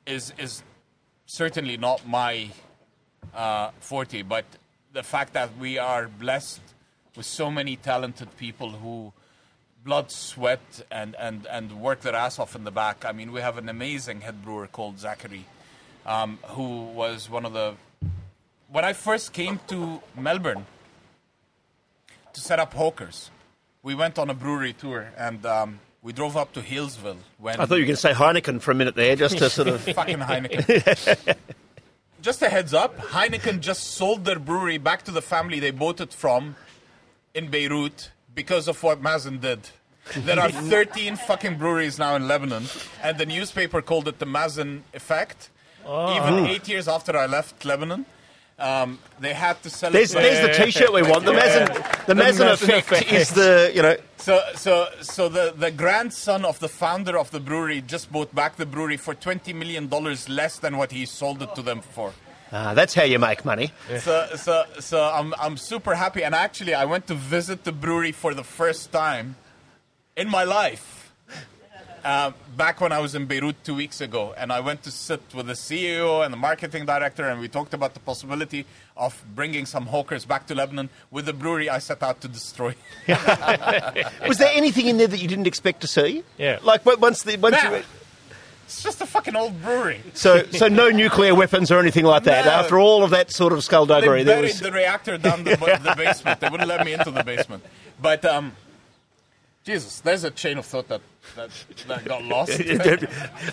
is 0.06 0.34
is 0.38 0.64
certainly 1.26 1.78
not 1.78 2.08
my 2.08 2.50
uh, 3.34 3.72
forte, 3.80 4.22
but 4.22 4.46
the 4.92 5.04
fact 5.04 5.34
that 5.34 5.58
we 5.58 5.78
are 5.78 6.08
blessed 6.08 6.62
with 7.16 7.26
so 7.26 7.50
many 7.50 7.76
talented 7.76 8.36
people 8.38 8.72
who 8.72 9.14
blood, 9.84 10.12
sweat, 10.12 10.82
and, 10.90 11.16
and, 11.20 11.46
and 11.48 11.72
work 11.82 12.02
their 12.02 12.16
ass 12.16 12.40
off 12.40 12.56
in 12.56 12.64
the 12.64 12.72
back. 12.72 13.04
I 13.06 13.12
mean, 13.12 13.32
we 13.32 13.42
have 13.42 13.58
an 13.58 13.68
amazing 13.68 14.22
head 14.22 14.44
brewer 14.44 14.68
called 14.68 15.00
Zachary, 15.00 15.46
um, 16.06 16.40
who 16.44 16.84
was 16.84 17.30
one 17.30 17.46
of 17.46 17.54
the. 17.54 17.76
When 18.72 18.86
I 18.86 18.94
first 18.94 19.34
came 19.34 19.60
to 19.68 20.02
Melbourne 20.18 20.66
to 22.34 22.42
set 22.42 22.60
up 22.60 22.74
Hawkers, 22.74 23.30
we 23.84 23.94
went 23.94 24.18
on 24.18 24.30
a 24.30 24.34
brewery 24.34 24.74
tour 24.74 25.12
and 25.18 25.46
um, 25.46 25.80
we 26.04 26.12
drove 26.12 26.36
up 26.36 26.54
to 26.54 26.62
Healesville 26.62 27.18
when 27.38 27.60
I 27.60 27.66
thought 27.66 27.76
you 27.76 27.84
were 27.84 27.88
going 27.88 27.96
to 27.96 28.02
say 28.02 28.12
Heineken 28.12 28.62
for 28.62 28.72
a 28.72 28.76
minute 28.76 28.96
there, 28.96 29.16
just 29.16 29.38
to 29.38 29.50
sort 29.50 29.70
of. 29.70 29.82
fucking 29.96 30.20
Heineken. 30.20 31.38
just 32.22 32.42
a 32.42 32.50
heads 32.50 32.74
up, 32.74 32.98
Heineken 32.98 33.62
just 33.62 33.96
sold 33.96 34.26
their 34.26 34.38
brewery 34.38 34.78
back 34.78 35.04
to 35.04 35.12
the 35.12 35.22
family 35.22 35.60
they 35.60 35.72
bought 35.72 36.02
it 36.02 36.14
from 36.14 36.56
in 37.34 37.50
Beirut 37.50 38.12
because 38.36 38.68
of 38.68 38.84
what 38.84 39.02
Mazen 39.02 39.40
did. 39.40 39.70
There 40.18 40.40
are 40.40 40.52
13 40.52 41.16
fucking 41.16 41.58
breweries 41.58 41.98
now 41.98 42.16
in 42.16 42.28
Lebanon, 42.28 42.66
and 43.02 43.18
the 43.18 43.26
newspaper 43.26 43.82
called 43.82 44.08
it 44.10 44.20
the 44.20 44.26
Mazen 44.26 44.82
effect. 44.94 45.50
Oh. 45.86 46.16
Even 46.16 46.40
hmm. 46.40 46.46
eight 46.46 46.68
years 46.68 46.88
after 46.88 47.16
I 47.18 47.26
left 47.26 47.66
Lebanon, 47.66 48.06
um, 48.60 49.00
they 49.20 49.34
had 49.34 49.62
to 49.64 49.70
sell 49.70 49.92
There's, 49.92 50.14
it. 50.14 50.22
there's 50.22 50.58
the 50.58 50.64
T-shirt 50.64 50.94
we 50.94 51.02
want. 51.02 51.26
The 51.26 51.34
Mazen, 51.34 52.06
the 52.06 52.14
Mazen 52.14 52.54
effect, 52.54 52.92
effect. 52.92 53.12
is 53.12 53.30
the 53.30 53.72
you 53.74 53.82
know. 53.82 53.96
So, 54.18 54.42
so, 54.56 54.88
so 55.02 55.28
the, 55.28 55.54
the 55.58 55.70
grandson 55.70 56.46
of 56.46 56.60
the 56.60 56.70
founder 56.70 57.18
of 57.18 57.32
the 57.32 57.42
brewery 57.42 57.82
just 57.82 58.12
bought 58.12 58.34
back 58.34 58.56
the 58.56 58.66
brewery 58.66 58.98
for 58.98 59.14
twenty 59.14 59.54
million 59.54 59.88
dollars 59.88 60.30
less 60.30 60.60
than 60.60 60.78
what 60.78 60.92
he 60.92 61.06
sold 61.06 61.42
it 61.42 61.54
to 61.56 61.62
them 61.62 61.82
for. 61.82 62.14
Ah, 62.52 62.76
that's 62.76 62.94
how 62.94 63.04
you 63.04 63.18
make 63.18 63.44
money. 63.44 63.72
So, 64.00 64.28
so, 64.36 64.64
so 64.80 65.04
I'm, 65.04 65.34
I'm 65.40 65.58
super 65.58 65.96
happy. 65.96 66.24
And 66.24 66.36
actually, 66.36 66.76
I 66.76 66.86
went 66.86 67.08
to 67.08 67.16
visit 67.16 67.64
the 67.64 67.72
brewery 67.72 68.12
for 68.12 68.36
the 68.36 68.44
first 68.44 68.92
time 68.92 69.36
in 70.16 70.30
my 70.30 70.44
life. 70.44 71.03
Uh, 72.04 72.32
back 72.58 72.82
when 72.82 72.92
I 72.92 73.00
was 73.00 73.16
in 73.16 73.28
Beirut 73.28 73.56
two 73.64 73.76
weeks 73.76 74.02
ago, 74.02 74.34
and 74.38 74.52
I 74.52 74.60
went 74.60 74.84
to 74.84 74.92
sit 74.92 75.22
with 75.34 75.48
the 75.48 75.54
CEO 75.54 76.24
and 76.24 76.34
the 76.34 76.38
marketing 76.38 76.86
director, 76.86 77.30
and 77.30 77.40
we 77.40 77.48
talked 77.48 77.74
about 77.74 77.94
the 77.94 78.02
possibility 78.02 78.66
of 78.98 79.24
bringing 79.34 79.66
some 79.66 79.86
hawkers 79.86 80.26
back 80.26 80.46
to 80.48 80.56
Lebanon 80.56 80.90
with 81.12 81.26
the 81.28 81.34
brewery 81.34 81.70
I 81.70 81.80
set 81.80 82.04
out 82.04 82.20
to 82.22 82.28
destroy. 82.28 82.76
Was 84.28 84.38
there 84.38 84.52
anything 84.54 84.88
in 84.88 84.98
there 84.98 85.08
that 85.08 85.22
you 85.22 85.28
didn't 85.30 85.48
expect 85.48 85.80
to 85.82 85.88
see? 85.88 86.24
Yeah. 86.38 86.60
Like 86.62 86.86
once 86.86 87.24
the 87.24 87.38
once 87.38 87.56
Nah. 87.64 87.72
you, 87.78 87.84
It's 88.66 88.84
just 88.84 89.00
a 89.02 89.06
fucking 89.06 89.36
old 89.36 89.62
brewery. 89.62 90.02
so 90.14 90.44
so 90.52 90.68
no 90.68 90.90
nuclear 90.90 91.34
weapons 91.36 91.72
or 91.72 91.80
anything 91.80 92.06
like 92.06 92.24
that. 92.26 92.46
No. 92.46 92.52
After 92.52 92.80
all 92.80 93.04
of 93.04 93.12
that 93.12 93.32
sort 93.32 93.54
of 93.54 93.60
They 93.60 93.64
skullduggery, 93.64 94.24
there 94.24 94.38
buried 94.38 94.52
was. 94.52 94.60
the 94.60 94.72
reactor 94.74 95.18
down 95.18 95.44
the, 95.46 95.52
the 95.56 95.94
basement. 95.98 96.40
They 96.42 96.50
wouldn't 96.50 96.68
let 96.70 96.86
me 96.86 96.94
into 96.94 97.12
the 97.12 97.24
basement. 97.24 97.64
But 98.02 98.26
um, 98.26 98.54
Jesus, 99.64 100.02
there's 100.02 100.26
a 100.26 100.32
chain 100.32 100.58
of 100.58 100.66
thought 100.66 100.90
that 100.90 101.00
that, 101.38 101.50
that 101.88 102.04
got 102.04 102.24
lost. 102.26 102.60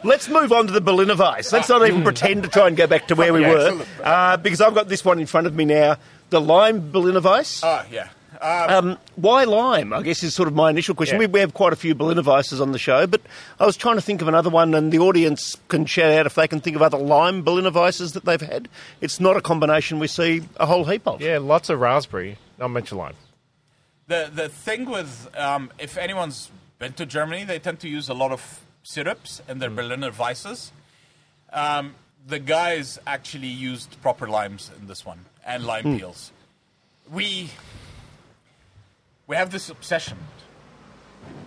Let's 0.04 0.28
move 0.28 0.52
on 0.52 0.66
to 0.66 0.72
the 0.72 0.80
Berliner 0.80 1.14
Weiss. 1.14 1.52
Let's 1.52 1.68
not 1.68 1.86
even 1.86 2.02
pretend 2.02 2.42
to 2.42 2.48
try 2.48 2.66
and 2.66 2.76
go 2.76 2.88
back 2.88 3.06
to 3.08 3.14
where 3.14 3.32
we 3.32 3.40
Yeah, 3.42 3.72
were, 3.72 3.84
uh, 4.02 4.36
because 4.36 4.60
I've 4.60 4.74
got 4.74 4.88
this 4.88 5.04
one 5.04 5.20
in 5.20 5.26
front 5.26 5.46
of 5.46 5.54
me 5.54 5.64
now. 5.64 5.96
The 6.30 6.40
lime 6.40 6.90
Berliner 6.90 7.20
Weiss. 7.20 7.60
Ah, 7.62 7.86
yeah. 7.90 8.08
Uh, 8.40 8.66
Um, 8.82 8.98
why 9.16 9.44
lime? 9.44 9.92
I 9.92 10.02
guess 10.02 10.22
is 10.24 10.34
sort 10.34 10.48
of 10.48 10.54
my 10.54 10.70
initial 10.70 10.94
question. 10.96 11.16
Yeah. 11.16 11.26
We, 11.26 11.32
we 11.32 11.40
have 11.40 11.54
quite 11.54 11.72
a 11.72 11.76
few 11.76 11.94
Berliner 11.94 12.22
Weisses 12.22 12.60
on 12.60 12.72
the 12.72 12.78
show, 12.78 13.06
but 13.06 13.20
I 13.60 13.66
was 13.66 13.76
trying 13.76 13.96
to 13.96 14.00
think 14.02 14.20
of 14.22 14.26
another 14.28 14.50
one, 14.50 14.74
and 14.74 14.90
the 14.90 14.98
audience 14.98 15.56
can 15.68 15.84
shout 15.86 16.12
out 16.12 16.26
if 16.26 16.34
they 16.34 16.48
can 16.48 16.60
think 16.60 16.74
of 16.74 16.82
other 16.82 16.98
lime 16.98 17.42
Berliner 17.42 17.70
Weisses 17.70 18.14
that 18.14 18.24
they've 18.24 18.40
had. 18.40 18.68
It's 19.00 19.20
not 19.20 19.36
a 19.36 19.40
combination 19.40 19.98
we 20.00 20.06
see 20.08 20.42
a 20.56 20.66
whole 20.66 20.84
heap 20.86 21.06
of. 21.06 21.20
Yeah, 21.20 21.38
lots 21.38 21.68
of 21.70 21.80
raspberry. 21.80 22.38
Not 22.58 22.70
much 22.70 22.90
lime. 22.92 23.14
The 24.10 24.30
the 24.34 24.48
thing 24.48 24.90
with 24.90 25.28
um, 25.36 25.70
if 25.78 25.96
anyone's 25.96 26.50
been 26.78 26.92
to 26.94 27.06
Germany, 27.06 27.44
they 27.44 27.58
tend 27.58 27.78
to 27.80 27.88
use 27.88 28.08
a 28.08 28.14
lot 28.14 28.32
of 28.32 28.42
syrups 28.82 29.40
in 29.48 29.60
their 29.60 29.70
Berliner 29.70 30.10
Weisses. 30.10 30.72
Um, 31.52 31.94
the 32.26 32.40
guys 32.40 32.98
actually 33.06 33.48
used 33.48 34.00
proper 34.02 34.26
limes 34.28 34.70
in 34.78 34.88
this 34.88 35.06
one 35.06 35.20
and 35.46 35.64
lime 35.64 35.98
peels. 35.98 36.32
We 37.10 37.50
we 39.28 39.36
have 39.36 39.50
this 39.52 39.70
obsession, 39.70 40.18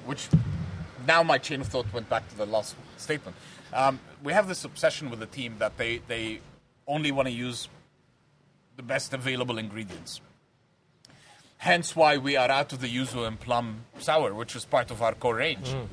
which 0.05 0.29
now 1.05 1.21
my 1.21 1.37
chain 1.37 1.59
of 1.59 1.67
thought 1.67 1.91
went 1.93 2.09
back 2.09 2.27
to 2.29 2.37
the 2.37 2.45
last 2.45 2.75
statement. 2.97 3.35
Um, 3.73 3.99
we 4.23 4.31
have 4.31 4.47
this 4.47 4.63
obsession 4.63 5.09
with 5.09 5.19
the 5.19 5.25
team 5.25 5.55
that 5.59 5.77
they, 5.77 5.97
they 6.07 6.39
only 6.87 7.11
want 7.11 7.27
to 7.27 7.33
use 7.33 7.67
the 8.77 8.83
best 8.83 9.13
available 9.13 9.57
ingredients. 9.57 10.21
Hence 11.63 11.95
why 11.95 12.17
we 12.17 12.35
are 12.35 12.51
out 12.51 12.73
of 12.73 12.81
the 12.81 12.89
yuzu 12.89 13.25
and 13.25 13.39
plum 13.39 13.85
sour, 13.97 14.33
which 14.33 14.53
was 14.53 14.65
part 14.65 14.91
of 14.91 15.01
our 15.01 15.13
core 15.13 15.35
range. 15.35 15.69
Mm. 15.69 15.87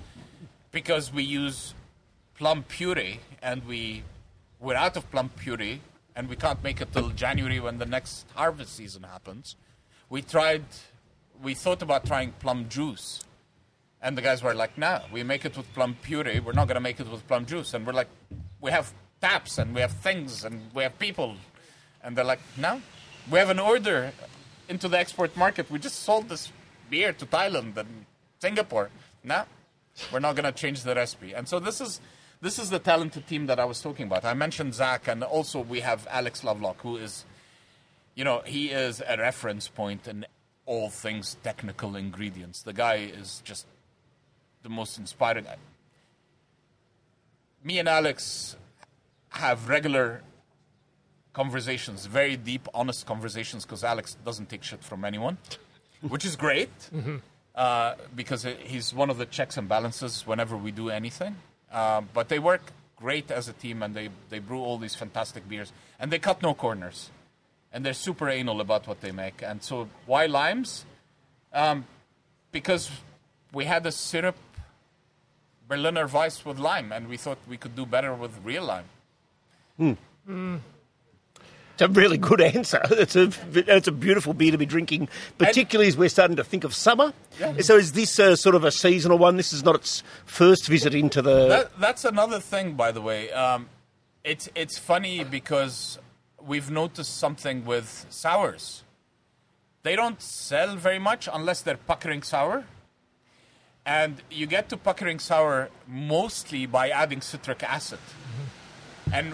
Because 0.73 1.13
we 1.13 1.23
use 1.23 1.75
plum 2.35 2.65
puree 2.65 3.21
and 3.41 3.65
we 3.65 4.03
we're 4.59 4.75
out 4.75 4.97
of 4.97 5.09
plum 5.13 5.29
puree 5.29 5.81
and 6.17 6.29
we 6.29 6.35
can't 6.35 6.61
make 6.65 6.81
it 6.81 6.93
till 6.93 7.11
January 7.11 7.61
when 7.61 7.79
the 7.79 7.87
next 7.87 8.27
harvest 8.35 8.75
season 8.75 9.05
happens. 9.05 9.55
We 10.09 10.23
tried 10.23 10.65
we 11.41 11.55
thought 11.55 11.83
about 11.83 12.05
trying 12.05 12.33
plum 12.33 12.69
juice. 12.69 13.21
And 14.03 14.19
the 14.19 14.23
guys 14.23 14.43
were 14.43 14.55
like, 14.55 14.77
nah, 14.77 15.03
we 15.13 15.23
make 15.23 15.45
it 15.45 15.57
with 15.57 15.73
plum 15.73 15.97
puree. 16.03 16.41
We're 16.41 16.53
not 16.53 16.67
going 16.67 16.83
to 16.83 16.87
make 16.89 16.99
it 16.99 17.09
with 17.09 17.25
plum 17.29 17.47
juice. 17.47 17.75
And 17.75 17.87
we're 17.87 17.93
like, 17.93 18.09
we 18.61 18.73
have 18.73 18.93
taps 19.21 19.59
and 19.59 19.73
we 19.73 19.83
have 19.83 19.93
things 19.93 20.45
and 20.45 20.63
we 20.75 20.83
have 20.83 20.99
people. 20.99 21.37
And 22.03 22.17
they're 22.17 22.25
like, 22.25 22.41
no, 22.57 22.83
we 23.31 23.39
have 23.39 23.51
an 23.51 23.61
order 23.61 24.11
into 24.71 24.89
the 24.89 24.99
export 24.99 25.37
market. 25.37 25.71
We 25.71 25.79
just 25.79 26.05
sold 26.05 26.29
this 26.29 26.51
beer 26.89 27.13
to 27.13 27.27
Thailand 27.27 27.77
and 27.77 28.07
Singapore. 28.39 28.91
No, 29.23 29.43
we're 30.13 30.21
not 30.21 30.37
going 30.37 30.51
to 30.51 30.53
change 30.53 30.85
the 30.85 30.95
recipe. 30.95 31.35
And 31.35 31.47
so 31.47 31.59
this 31.59 31.81
is 31.81 32.01
this 32.41 32.59
is 32.59 32.71
the 32.71 32.79
talented 32.79 33.27
team 33.27 33.47
that 33.47 33.61
I 33.61 33.67
was 33.67 33.83
talking 33.83 34.07
about. 34.07 34.25
I 34.25 34.33
mentioned 34.33 34.73
Zach, 34.75 35.09
and 35.09 35.23
also 35.23 35.61
we 35.61 35.81
have 35.81 36.07
Alex 36.11 36.43
Lovelock, 36.43 36.81
who 36.81 36.97
is, 36.97 37.27
you 38.15 38.25
know, 38.25 38.41
he 38.47 38.71
is 38.71 39.03
a 39.07 39.19
reference 39.19 39.69
point 39.69 40.09
in 40.09 40.25
all 40.65 40.89
things 40.89 41.37
technical 41.43 41.97
ingredients. 41.97 42.63
The 42.63 42.73
guy 42.73 42.95
is 42.95 43.43
just 43.45 43.67
the 44.63 44.71
most 44.71 44.97
inspiring. 44.97 45.47
Me 47.63 47.79
and 47.79 47.89
Alex 47.89 48.57
have 49.31 49.69
regular 49.69 50.23
conversations, 51.33 52.07
very 52.07 52.37
deep, 52.37 52.69
honest 52.75 53.07
conversations, 53.07 53.65
because 53.65 53.85
Alex 53.85 54.17
doesn't 54.25 54.49
take 54.49 54.63
shit 54.63 54.83
from 54.83 55.05
anyone, 55.05 55.39
which 56.01 56.25
is 56.25 56.37
great 56.37 56.71
uh, 57.55 57.95
because 58.15 58.47
he's 58.65 58.95
one 58.95 59.11
of 59.11 59.19
the 59.19 59.27
checks 59.27 59.57
and 59.57 59.69
balances 59.69 60.27
whenever 60.27 60.57
we 60.57 60.71
do 60.71 60.91
anything. 60.91 61.37
Uh, 61.73 62.03
but 62.13 62.29
they 62.29 62.39
work 62.39 62.73
great 62.97 63.31
as 63.31 63.49
a 63.49 63.53
team 63.53 63.83
and 63.83 63.95
they, 63.95 64.09
they 64.29 64.39
brew 64.39 64.59
all 64.59 64.77
these 64.77 64.95
fantastic 64.95 65.49
beers 65.49 65.73
and 65.99 66.11
they 66.11 66.19
cut 66.19 66.43
no 66.43 66.53
corners 66.53 67.11
and 67.73 67.85
they're 67.85 67.95
super 67.95 68.29
anal 68.29 68.61
about 68.61 68.87
what 68.87 69.01
they 69.01 69.13
make. 69.13 69.43
And 69.43 69.63
so, 69.63 69.89
why 70.07 70.27
limes? 70.27 70.85
Um, 71.53 71.85
because 72.51 72.91
we 73.53 73.65
had 73.65 73.87
a 73.87 73.93
syrup 73.93 74.37
Berliner 75.71 76.09
Weiss 76.09 76.45
with 76.45 76.59
lime, 76.59 76.91
and 76.91 77.09
we 77.09 77.17
thought 77.17 77.39
we 77.49 77.57
could 77.57 77.77
do 77.77 77.87
better 77.87 78.13
with 78.13 78.33
real 78.43 78.65
lime. 78.65 78.87
It's 81.81 81.97
a 81.97 82.01
really 82.01 82.19
good 82.19 82.43
answer. 82.43 82.83
It's 82.91 83.17
a 83.17 83.33
it's 83.55 83.89
a 83.89 83.93
beautiful 83.93 84.35
beer 84.35 84.53
to 84.53 84.59
be 84.59 84.67
drinking, 84.67 85.09
particularly 85.39 85.89
as 85.89 85.97
we're 85.97 86.11
starting 86.11 86.37
to 86.37 86.45
think 86.45 86.65
of 86.65 86.75
summer. 86.75 87.15
Yeah. 87.39 87.61
So 87.61 87.77
is 87.77 87.93
this 87.93 88.19
uh, 88.19 88.37
sort 88.37 88.55
of 88.55 88.65
a 88.65 88.71
seasonal 88.71 89.17
one? 89.17 89.39
This 89.39 89.55
is 89.55 89.65
not 89.65 89.77
its 89.77 90.03
first 90.27 90.69
visit 90.69 90.95
into 90.95 91.23
the. 91.23 91.49
That, 91.49 91.81
that's 91.81 92.05
another 92.05 92.39
thing, 92.39 92.75
by 92.75 92.93
the 92.93 93.01
way. 93.01 93.33
Um, 93.33 93.71
it's 94.25 94.51
it's 94.55 94.77
funny 94.77 95.25
because 95.25 95.99
we've 96.45 96.71
noticed 96.71 97.17
something 97.17 97.65
with 97.65 98.05
sours. 98.11 98.85
They 99.83 99.97
don't 99.97 100.21
sell 100.21 100.77
very 100.77 100.99
much 100.99 101.29
unless 101.33 101.63
they're 101.63 101.79
puckering 101.79 102.23
sour. 102.23 102.65
And 103.87 104.21
you 104.31 104.47
get 104.47 104.69
to 104.69 104.77
puckering 104.77 105.19
sour 105.19 105.71
mostly 105.89 106.67
by 106.67 106.91
adding 106.91 107.23
citric 107.23 107.63
acid. 107.63 108.01
And 109.11 109.33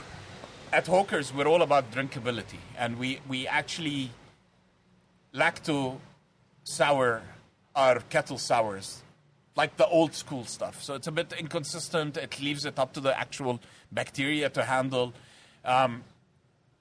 at 0.73 0.87
Hawkers, 0.87 1.33
we're 1.33 1.47
all 1.47 1.63
about 1.63 1.91
drinkability. 1.93 2.59
And 2.79 2.99
we, 2.99 3.21
we 3.29 3.47
actually 3.47 4.11
like 5.33 5.63
to 5.65 6.01
sour 6.65 7.23
our 7.75 8.01
kettle 8.01 8.39
sours, 8.39 9.03
like 9.55 9.77
the 9.77 9.87
old 9.87 10.15
school 10.15 10.45
stuff. 10.45 10.83
So 10.83 10.95
it's 10.95 11.07
a 11.07 11.13
bit 11.13 11.33
inconsistent. 11.39 12.17
It 12.17 12.41
leaves 12.41 12.65
it 12.65 12.79
up 12.79 12.93
to 12.95 13.01
the 13.01 13.19
actual 13.19 13.61
bacteria 13.93 14.49
to 14.51 14.65
handle. 14.65 15.13
Um, 15.65 16.05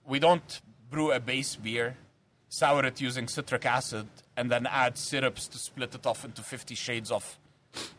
we 0.06 0.19
don't 0.19 0.62
brew 0.89 1.12
a 1.12 1.19
base 1.19 1.56
beer, 1.56 1.98
sour 2.50 2.86
it 2.86 3.02
using 3.02 3.28
citric 3.28 3.65
acid, 3.65 4.08
and 4.38 4.52
then 4.52 4.65
add 4.67 4.98
syrups 4.98 5.48
to 5.48 5.58
split 5.58 5.95
it 5.95 6.06
off 6.06 6.24
into 6.26 6.41
50 6.41 6.76
shades 6.76 7.12
of 7.12 7.38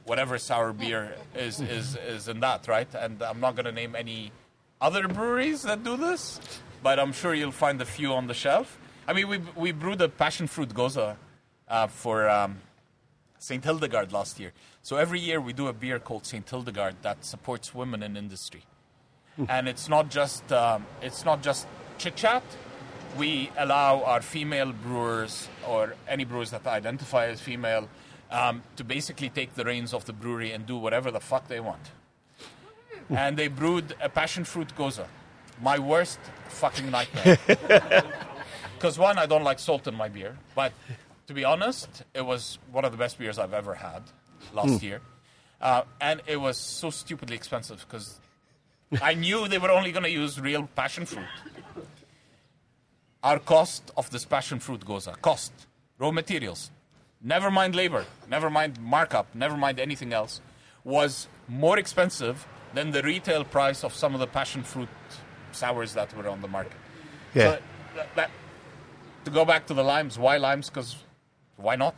whatever 0.05 0.38
sour 0.38 0.72
beer 0.72 1.14
is, 1.35 1.61
is, 1.61 1.96
is 1.96 2.29
in 2.29 2.40
that, 2.40 2.66
right? 2.66 2.88
And 2.94 3.22
I'm 3.22 3.40
not 3.40 3.57
going 3.57 3.66
to 3.66 3.72
name 3.72 3.94
any 3.94 4.33
other 4.80 5.08
breweries 5.08 5.62
that 5.62 5.82
do 5.84 5.96
this, 5.96 6.40
but 6.82 6.98
I'm 6.98 7.12
sure 7.12 7.34
you'll 7.34 7.52
find 7.52 7.80
a 7.80 7.84
few 7.86 8.12
on 8.12 8.26
the 8.26 8.34
shelf. 8.34 8.78
I 9.08 9.12
mean, 9.12 9.28
we, 9.28 9.38
we 9.54 9.72
brewed 9.72 10.00
a 10.00 10.08
passion 10.08 10.46
fruit 10.46 10.70
gose 10.70 11.16
uh, 11.68 11.86
for 11.86 12.28
um, 12.28 12.58
St. 13.38 13.62
Hildegard 13.62 14.12
last 14.12 14.38
year. 14.40 14.52
So 14.82 14.96
every 14.96 15.20
year 15.20 15.40
we 15.40 15.52
do 15.52 15.68
a 15.68 15.72
beer 15.72 15.98
called 15.98 16.26
St. 16.26 16.48
Hildegard 16.48 16.96
that 17.02 17.24
supports 17.24 17.74
women 17.74 18.02
in 18.02 18.16
industry. 18.16 18.62
and 19.48 19.68
it's 19.68 19.88
not 19.88 20.08
just 20.10 20.50
um, 20.50 20.86
it's 21.02 21.24
not 21.24 21.42
just 21.42 21.66
chit 21.98 22.16
chat. 22.16 22.42
We 23.18 23.50
allow 23.58 24.02
our 24.04 24.20
female 24.22 24.72
brewers 24.72 25.48
or 25.66 25.94
any 26.08 26.24
brewers 26.24 26.50
that 26.50 26.66
identify 26.66 27.26
as 27.26 27.40
female 27.40 27.88
um, 28.30 28.62
to 28.76 28.84
basically 28.84 29.28
take 29.28 29.54
the 29.54 29.64
reins 29.64 29.92
of 29.92 30.04
the 30.04 30.12
brewery 30.12 30.52
and 30.52 30.66
do 30.66 30.76
whatever 30.76 31.10
the 31.10 31.20
fuck 31.20 31.48
they 31.48 31.60
want. 31.60 31.90
and 33.10 33.36
they 33.36 33.48
brewed 33.48 33.94
a 34.00 34.08
passion 34.08 34.44
fruit 34.44 34.74
gose, 34.76 35.04
my 35.62 35.78
worst 35.78 36.18
fucking 36.48 36.90
nightmare. 36.90 37.38
Because 38.76 38.98
one, 38.98 39.16
I 39.18 39.24
don't 39.24 39.42
like 39.42 39.58
salt 39.58 39.86
in 39.86 39.94
my 39.94 40.08
beer, 40.08 40.36
but 40.54 40.70
to 41.28 41.32
be 41.32 41.44
honest, 41.44 42.02
it 42.12 42.20
was 42.20 42.58
one 42.70 42.84
of 42.84 42.92
the 42.92 42.98
best 42.98 43.18
beers 43.18 43.38
I've 43.38 43.54
ever 43.54 43.74
had 43.74 44.02
last 44.52 44.82
year, 44.82 45.00
uh, 45.62 45.82
and 45.98 46.20
it 46.26 46.36
was 46.36 46.58
so 46.58 46.90
stupidly 46.90 47.36
expensive 47.36 47.86
because 47.88 48.20
I 49.00 49.14
knew 49.14 49.48
they 49.48 49.56
were 49.56 49.70
only 49.70 49.92
going 49.92 50.02
to 50.02 50.10
use 50.10 50.38
real 50.38 50.68
passion 50.76 51.06
fruit. 51.06 51.24
Our 53.22 53.38
cost 53.38 53.90
of 53.96 54.10
this 54.10 54.26
passion 54.26 54.60
fruit 54.60 54.80
gose, 54.80 55.10
cost, 55.22 55.52
raw 55.98 56.10
materials, 56.10 56.70
never 57.22 57.50
mind 57.50 57.74
labor, 57.74 58.04
never 58.28 58.50
mind 58.50 58.78
markup, 58.78 59.34
never 59.34 59.56
mind 59.56 59.80
anything 59.80 60.12
else, 60.12 60.42
was 60.84 61.28
more 61.48 61.78
expensive 61.78 62.46
than 62.74 62.90
the 62.90 63.02
retail 63.02 63.44
price 63.44 63.85
of 63.85 63.94
some 63.94 64.14
of 64.14 64.20
the 64.20 64.26
passion 64.26 64.62
fruit 64.62 64.88
sours 65.52 65.94
that 65.94 66.16
were 66.16 66.29
on 66.29 66.40
the 66.40 66.48
market. 66.48 66.72
Yeah. 67.35 67.42
So 67.42 67.59
that, 67.96 68.16
that, 68.16 68.31
to 69.24 69.31
go 69.31 69.44
back 69.44 69.66
to 69.66 69.74
the 69.74 69.83
limes, 69.83 70.18
why 70.18 70.37
limes? 70.37 70.68
Because 70.68 70.96
why 71.57 71.76
not? 71.76 71.94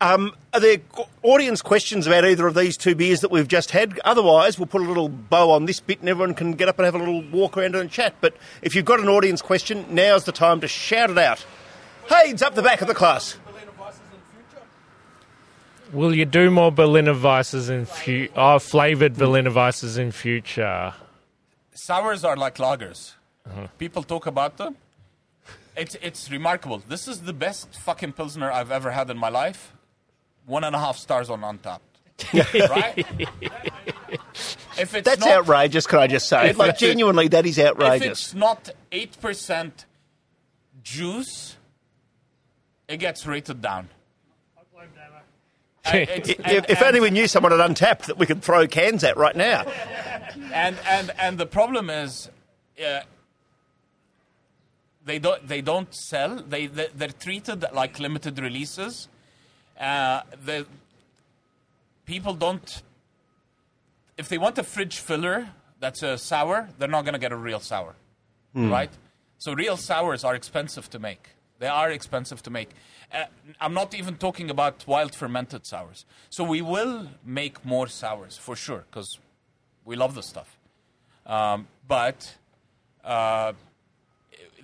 Um, 0.00 0.34
are 0.52 0.60
there 0.60 0.78
audience 1.22 1.62
questions 1.62 2.06
about 2.06 2.26
either 2.26 2.46
of 2.46 2.54
these 2.54 2.76
two 2.76 2.94
beers 2.94 3.20
that 3.20 3.30
we've 3.30 3.48
just 3.48 3.70
had? 3.70 3.98
Otherwise, 4.04 4.58
we'll 4.58 4.66
put 4.66 4.82
a 4.82 4.84
little 4.84 5.08
bow 5.08 5.50
on 5.50 5.64
this 5.64 5.80
bit 5.80 6.00
and 6.00 6.08
everyone 6.08 6.34
can 6.34 6.52
get 6.52 6.68
up 6.68 6.78
and 6.78 6.84
have 6.84 6.94
a 6.94 6.98
little 6.98 7.22
walk 7.30 7.56
around 7.56 7.74
and 7.74 7.90
chat. 7.90 8.14
But 8.20 8.36
if 8.60 8.74
you've 8.74 8.84
got 8.84 9.00
an 9.00 9.08
audience 9.08 9.40
question, 9.40 9.86
now's 9.90 10.24
the 10.24 10.32
time 10.32 10.60
to 10.60 10.68
shout 10.68 11.10
it 11.10 11.18
out. 11.18 11.46
Hey, 12.08 12.30
it's 12.30 12.42
up 12.42 12.54
the 12.54 12.62
back 12.62 12.82
of 12.82 12.88
the 12.88 12.94
class. 12.94 13.38
Will 15.92 16.14
you 16.14 16.24
do 16.24 16.50
more 16.50 16.72
Berliner 16.72 17.14
Weisses 17.14 17.70
in 17.70 17.84
fu- 17.86 18.28
oh, 18.34 18.58
flavored 18.58 19.12
hmm. 19.12 19.18
Berliner 19.18 19.50
Weisses 19.50 19.98
in 19.98 20.12
future? 20.12 20.94
sours 21.74 22.24
are 22.24 22.36
like 22.36 22.56
lagers. 22.56 23.14
Uh-huh. 23.46 23.66
People 23.78 24.02
talk 24.02 24.26
about 24.26 24.56
them. 24.56 24.76
It's 25.76 25.96
it's 25.96 26.30
remarkable. 26.30 26.78
This 26.88 27.08
is 27.08 27.22
the 27.22 27.32
best 27.32 27.74
fucking 27.80 28.12
pilsner 28.12 28.50
I've 28.50 28.70
ever 28.70 28.90
had 28.92 29.10
in 29.10 29.18
my 29.18 29.28
life. 29.28 29.72
One 30.46 30.64
and 30.64 30.74
a 30.74 30.78
half 30.78 30.96
stars 30.96 31.30
on 31.30 31.40
Untappd. 31.40 31.80
right? 32.70 32.98
if 34.78 34.94
it's 34.94 35.04
That's 35.04 35.20
not, 35.20 35.30
outrageous, 35.30 35.86
can 35.86 35.98
I 35.98 36.06
just 36.06 36.28
say? 36.28 36.50
If 36.50 36.58
Like, 36.58 36.70
it's- 36.70 36.80
genuinely, 36.80 37.26
that 37.28 37.44
is 37.44 37.58
outrageous. 37.58 38.06
If 38.06 38.12
it's 38.12 38.34
not 38.34 38.70
eight 38.92 39.20
percent 39.20 39.84
juice, 40.82 41.56
it 42.86 42.98
gets 42.98 43.26
rated 43.26 43.60
down. 43.60 43.88
If, 45.92 46.40
and- 46.44 46.66
if 46.68 46.82
only 46.82 47.00
we 47.00 47.10
knew 47.10 47.26
someone 47.28 47.52
at 47.52 47.60
Untappd 47.60 48.06
that 48.06 48.18
we 48.18 48.26
could 48.26 48.42
throw 48.42 48.66
cans 48.66 49.04
at 49.04 49.16
right 49.16 49.36
now. 49.36 49.62
and 50.52 50.76
and 50.88 51.10
and 51.18 51.38
the 51.38 51.46
problem 51.46 51.90
is 51.90 52.30
uh, 52.84 53.00
they 55.04 55.18
don't 55.18 55.46
they 55.46 55.60
don't 55.60 55.94
sell. 55.94 56.36
They, 56.36 56.66
they 56.66 56.88
they're 56.94 57.08
treated 57.08 57.64
like 57.72 57.98
limited 57.98 58.38
releases. 58.38 59.08
Uh, 59.78 60.22
the 60.44 60.66
people 62.06 62.34
don't 62.34 62.82
if 64.16 64.28
they 64.28 64.38
want 64.38 64.56
a 64.58 64.62
fridge 64.62 64.98
filler 64.98 65.48
that's 65.80 66.02
a 66.02 66.16
sour 66.16 66.68
they're 66.78 66.86
not 66.88 67.02
going 67.04 67.14
to 67.14 67.18
get 67.18 67.32
a 67.32 67.36
real 67.36 67.58
sour 67.60 67.96
right? 68.54 68.90
So 69.38 69.52
real 69.52 69.76
sours 69.76 70.22
are 70.22 70.36
expensive 70.36 70.88
to 70.90 70.98
make 71.00 71.30
they 71.64 71.72
are 71.80 71.90
expensive 71.98 72.40
to 72.46 72.50
make 72.58 72.70
uh, 73.12 73.24
i'm 73.60 73.74
not 73.80 73.90
even 74.00 74.14
talking 74.26 74.48
about 74.56 74.74
wild 74.86 75.12
fermented 75.22 75.62
sours 75.72 75.98
so 76.36 76.40
we 76.54 76.60
will 76.72 76.94
make 77.40 77.56
more 77.64 77.88
sours 78.02 78.34
for 78.46 78.54
sure 78.66 78.82
because 78.90 79.18
we 79.84 79.96
love 79.96 80.14
the 80.14 80.22
stuff. 80.22 80.56
Um, 81.26 81.66
but 81.86 82.36
uh, 83.04 83.52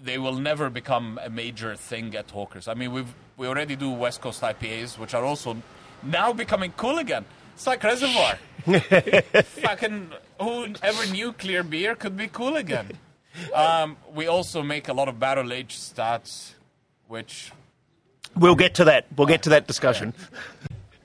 they 0.02 0.18
will 0.18 0.36
never 0.36 0.70
become 0.70 1.18
a 1.22 1.30
major 1.30 1.76
thing 1.76 2.14
at 2.14 2.30
Hawkers. 2.30 2.68
I 2.68 2.74
mean, 2.74 2.92
we've 2.92 3.12
we 3.36 3.46
already 3.46 3.76
do 3.76 3.90
West 3.90 4.20
Coast 4.20 4.42
IPAs, 4.42 4.98
which 4.98 5.14
are 5.14 5.24
also 5.24 5.56
now 6.02 6.32
becoming 6.32 6.72
cool 6.76 6.98
again. 6.98 7.24
It's 7.54 7.66
like 7.66 7.82
Reservoir. 7.82 8.38
Fucking 9.42 10.10
whoever 10.38 11.06
knew 11.12 11.32
clear 11.32 11.62
beer 11.62 11.94
could 11.94 12.16
be 12.16 12.28
cool 12.28 12.56
again. 12.56 12.90
Um, 13.54 13.96
we 14.12 14.26
also 14.26 14.60
make 14.60 14.88
a 14.88 14.92
lot 14.92 15.08
of 15.08 15.20
barrel 15.20 15.52
aged 15.52 15.78
stouts, 15.78 16.56
which 17.10 17.50
We'll 18.36 18.54
get 18.54 18.74
to 18.76 18.84
that. 18.84 19.06
We'll 19.16 19.26
get 19.26 19.42
to 19.42 19.50
that 19.50 19.66
discussion. 19.66 20.14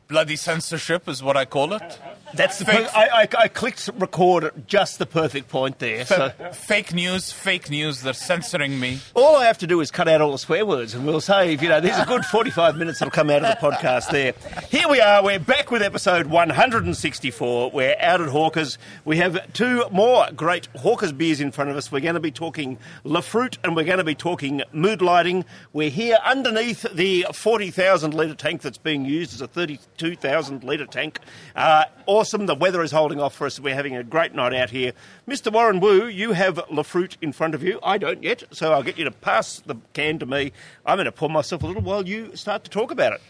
bloody 0.08 0.36
censorship 0.36 1.10
is 1.10 1.24
what 1.24 1.36
I 1.36 1.46
call 1.46 1.74
it. 1.74 2.00
That's 2.34 2.60
the. 2.60 2.66
Fake- 2.66 2.88
Per- 2.88 2.98
I, 2.98 3.08
I, 3.24 3.28
I 3.44 3.48
clicked 3.48 3.90
record 3.98 4.44
at 4.46 4.68
just 4.68 5.00
the 5.00 5.06
perfect 5.06 5.48
point 5.50 5.80
there. 5.80 6.06
So 6.06 6.30
fake 6.54 6.94
news, 6.94 7.32
fake 7.32 7.70
news. 7.70 8.02
They're 8.02 8.14
censoring 8.14 8.80
me. 8.80 9.00
all 9.14 9.36
I 9.38 9.46
have 9.46 9.58
to 9.60 9.68
do 9.68 9.80
is 9.82 9.92
cut 9.92 10.08
out 10.08 10.22
all 10.22 10.32
the 10.32 10.38
swear 10.38 10.66
words, 10.66 10.94
and 10.94 11.06
we'll 11.06 11.22
save. 11.22 11.62
You 11.64 11.70
know, 11.70 11.80
there's 11.80 11.98
a 12.00 12.06
good 12.06 12.26
45 12.26 12.78
minutes 12.78 13.00
that'll 13.00 13.12
come 13.12 13.30
out 13.30 13.44
of 13.44 13.60
the 13.60 13.66
podcast 13.68 14.10
there. 14.12 14.34
Here 14.70 14.88
we 14.90 15.00
are. 15.02 15.24
We're 15.24 15.40
back 15.40 15.72
with 15.72 15.82
episode 15.82 16.26
164. 16.28 17.72
We're 17.72 17.96
out 18.00 18.22
at 18.22 18.30
Hawkers. 18.30 18.78
We 19.06 19.18
have 19.18 19.54
two 19.54 19.84
more 19.92 20.28
great 20.36 20.68
Hawkers 20.78 21.12
beers 21.12 21.42
in 21.42 21.52
front 21.52 21.70
of 21.70 21.78
us. 21.78 21.92
We're 21.92 22.00
going 22.02 22.16
to 22.16 22.20
be 22.20 22.32
talking 22.32 22.78
La 23.04 23.22
Fruit, 23.22 23.58
and 23.64 23.76
we're 23.76 23.84
going 23.86 24.00
to 24.00 24.04
be 24.04 24.16
talking 24.16 24.62
mood 24.74 25.02
lighting. 25.02 25.46
We're 25.74 25.90
here 25.90 26.18
underneath 26.26 26.86
the 26.94 27.26
40,000 27.34 28.14
litre 28.14 28.36
tank 28.36 28.62
that's 28.62 28.78
being 28.78 29.06
used 29.06 29.34
as 29.34 29.42
a 29.42 29.48
32,000 29.48 30.64
litre 30.64 30.86
tank. 30.86 31.20
Uh, 31.56 31.86
awesome. 32.16 32.46
The 32.46 32.56
weather 32.56 32.82
is 32.84 32.92
holding 32.92 33.20
off 33.20 33.36
for 33.36 33.48
us. 33.48 33.60
We're 33.60 33.76
having 33.76 33.96
a 33.96 34.04
great 34.04 34.34
night 34.34 34.54
out 34.54 34.70
here. 34.70 34.94
Mr. 35.28 35.52
Warren 35.52 35.80
Wu, 35.80 36.08
you 36.08 36.34
have 36.34 36.60
La 36.72 36.84
Fruit 36.84 37.18
in 37.22 37.34
front 37.34 37.56
of 37.56 37.64
you. 37.64 37.80
I 37.84 37.98
don't 37.98 38.24
yet, 38.24 38.44
so 38.52 38.74
I'll 38.74 38.84
get 38.84 38.98
you 38.98 39.06
to 39.06 39.12
pass 39.12 39.60
the 39.60 39.76
can 39.94 40.20
to 40.20 40.26
me. 40.26 40.52
I'm 40.86 40.98
going 40.98 41.06
to 41.06 41.12
pour 41.12 41.30
myself 41.30 41.64
a 41.64 41.68
little 41.68 41.82
while 41.84 42.08
you 42.08 42.36
start 42.36 42.64
to 42.64 42.70
talk 42.70 42.92
about 42.92 43.14
it. 43.14 43.22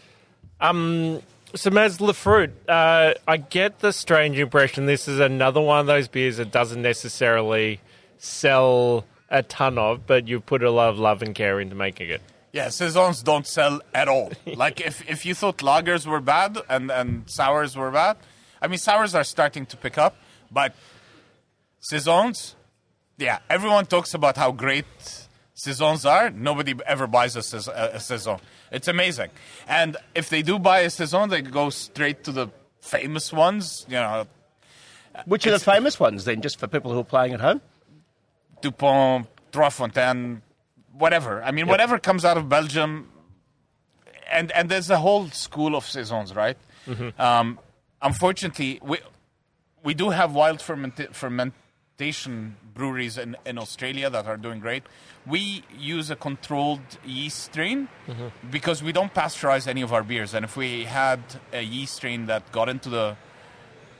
So, 1.54 1.70
Maz 1.70 1.98
Lafruit, 1.98 2.50
uh, 2.68 3.14
I 3.26 3.36
get 3.36 3.78
the 3.78 3.92
strange 3.92 4.38
impression 4.38 4.86
this 4.86 5.08
is 5.08 5.20
another 5.20 5.60
one 5.60 5.80
of 5.80 5.86
those 5.86 6.08
beers 6.08 6.36
that 6.36 6.50
doesn't 6.50 6.82
necessarily 6.82 7.80
sell 8.18 9.04
a 9.30 9.42
ton 9.42 9.78
of, 9.78 10.06
but 10.06 10.28
you've 10.28 10.44
put 10.44 10.62
a 10.62 10.70
lot 10.70 10.90
of 10.90 10.98
love 10.98 11.22
and 11.22 11.34
care 11.34 11.60
into 11.60 11.74
making 11.74 12.10
it. 12.10 12.20
Yeah, 12.52 12.68
saisons 12.68 13.22
don't 13.22 13.46
sell 13.46 13.80
at 13.94 14.08
all. 14.08 14.32
like 14.46 14.80
if, 14.80 15.08
if 15.08 15.24
you 15.24 15.34
thought 15.34 15.58
lagers 15.58 16.06
were 16.06 16.20
bad 16.20 16.58
and, 16.68 16.90
and 16.90 17.28
sours 17.28 17.76
were 17.76 17.90
bad, 17.90 18.16
I 18.60 18.68
mean 18.68 18.78
sours 18.78 19.14
are 19.14 19.24
starting 19.24 19.66
to 19.66 19.76
pick 19.76 19.98
up, 19.98 20.16
but 20.50 20.74
saisons, 21.80 22.56
yeah, 23.18 23.38
everyone 23.48 23.86
talks 23.86 24.14
about 24.14 24.36
how 24.36 24.52
great 24.52 24.86
saisons 25.54 26.04
are. 26.04 26.30
Nobody 26.30 26.74
ever 26.86 27.06
buys 27.06 27.36
a, 27.36 27.42
sais- 27.42 27.68
a, 27.68 27.90
a 27.94 28.00
saison. 28.00 28.38
It's 28.70 28.88
amazing. 28.88 29.30
And 29.68 29.96
if 30.14 30.28
they 30.28 30.42
do 30.42 30.58
buy 30.58 30.80
a 30.80 30.90
saison, 30.90 31.28
they 31.30 31.42
go 31.42 31.70
straight 31.70 32.24
to 32.24 32.32
the 32.32 32.48
famous 32.80 33.32
ones. 33.32 33.86
You 33.88 33.96
know, 33.96 34.26
Which 35.24 35.46
are 35.46 35.52
the 35.52 35.58
famous 35.58 35.98
ones 36.00 36.24
then, 36.24 36.42
just 36.42 36.58
for 36.58 36.66
people 36.66 36.92
who 36.92 37.00
are 37.00 37.04
playing 37.04 37.34
at 37.34 37.40
home? 37.40 37.60
Dupont, 38.60 39.26
Trois 39.52 39.68
Fontaines, 39.70 40.40
whatever. 40.92 41.42
I 41.42 41.50
mean, 41.52 41.66
whatever 41.68 41.98
comes 41.98 42.24
out 42.24 42.36
of 42.36 42.48
Belgium, 42.48 43.08
and 44.30 44.50
and 44.52 44.68
there's 44.68 44.90
a 44.90 44.98
whole 44.98 45.28
school 45.30 45.76
of 45.76 45.84
saisons, 45.86 46.34
right? 46.34 46.56
Um, 47.18 47.58
unfortunately, 48.02 48.78
we 48.82 48.98
we 49.82 49.94
do 49.94 50.10
have 50.10 50.34
wild 50.34 50.60
fermenta- 50.60 51.12
fermentation 51.12 52.56
breweries 52.74 53.16
in, 53.16 53.36
in 53.46 53.56
Australia 53.58 54.10
that 54.10 54.26
are 54.26 54.36
doing 54.36 54.60
great. 54.60 54.82
We 55.26 55.64
use 55.78 56.10
a 56.10 56.16
controlled 56.16 56.80
yeast 57.04 57.38
strain 57.44 57.88
because 58.50 58.82
we 58.82 58.92
don't 58.92 59.14
pasteurize 59.14 59.66
any 59.66 59.82
of 59.82 59.92
our 59.92 60.02
beers, 60.02 60.34
and 60.34 60.44
if 60.44 60.56
we 60.56 60.84
had 60.84 61.20
a 61.52 61.62
yeast 61.62 61.94
strain 61.96 62.26
that 62.26 62.50
got 62.52 62.68
into 62.68 62.88
the 62.90 63.16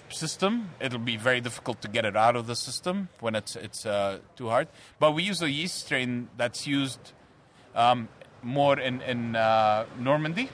system, 0.08 0.70
it'll 0.80 1.00
be 1.00 1.16
very 1.16 1.40
difficult 1.40 1.80
to 1.82 1.88
get 1.88 2.04
it 2.04 2.16
out 2.16 2.36
of 2.36 2.46
the 2.46 2.54
system 2.54 3.08
when 3.20 3.34
it's 3.34 3.56
it's 3.56 3.84
uh, 3.86 4.18
too 4.36 4.48
hard. 4.48 4.68
But 5.00 5.12
we 5.14 5.22
use 5.24 5.42
a 5.42 5.50
yeast 5.50 5.84
strain 5.86 6.28
that's 6.36 6.66
used 6.66 7.00
um, 7.74 8.08
more 8.42 8.78
in 8.78 9.00
in 9.02 9.34
uh, 9.36 9.86
Normandy, 9.98 10.48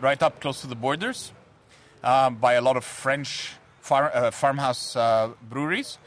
right 0.00 0.22
up 0.22 0.40
close 0.40 0.60
to 0.60 0.66
the 0.68 0.76
borders, 0.76 1.32
um, 2.08 2.36
by 2.36 2.54
a 2.54 2.62
lot 2.62 2.76
of 2.76 2.84
French 2.84 3.52
far, 3.80 4.04
uh, 4.14 4.30
farmhouse 4.30 4.96
uh, 4.96 5.30
breweries. 5.52 5.98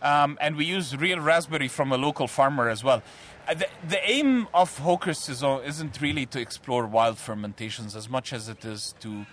Um, 0.00 0.38
and 0.40 0.56
we 0.56 0.64
use 0.64 0.96
real 0.96 1.20
raspberry 1.20 1.68
from 1.68 1.92
a 1.92 1.96
local 1.96 2.28
farmer 2.28 2.68
as 2.68 2.82
well. 2.84 3.02
Uh, 3.48 3.54
the, 3.54 3.66
the 3.88 4.10
aim 4.10 4.46
of 4.54 4.78
Hoker 4.78 5.14
Saison 5.14 5.64
isn't 5.64 6.00
really 6.00 6.26
to 6.26 6.40
explore 6.40 6.86
wild 6.86 7.18
fermentations 7.18 7.96
as 7.96 8.08
much 8.08 8.32
as 8.32 8.48
it 8.48 8.64
is 8.64 8.94
to 9.00 9.26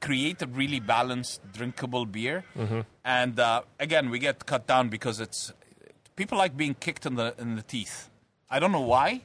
create 0.00 0.40
a 0.42 0.46
really 0.46 0.78
balanced, 0.78 1.40
drinkable 1.52 2.06
beer. 2.06 2.44
And 3.04 3.40
uh, 3.40 3.62
again, 3.80 4.10
we 4.10 4.18
get 4.20 4.46
cut 4.46 4.68
down 4.68 4.88
because 4.88 5.18
it's 5.18 5.52
people 6.14 6.38
like 6.38 6.56
being 6.56 6.74
kicked 6.74 7.06
in 7.06 7.16
the 7.16 7.34
in 7.38 7.56
the 7.56 7.62
teeth. 7.62 8.08
I 8.50 8.60
don't 8.60 8.72
know 8.72 8.88
why, 8.96 9.22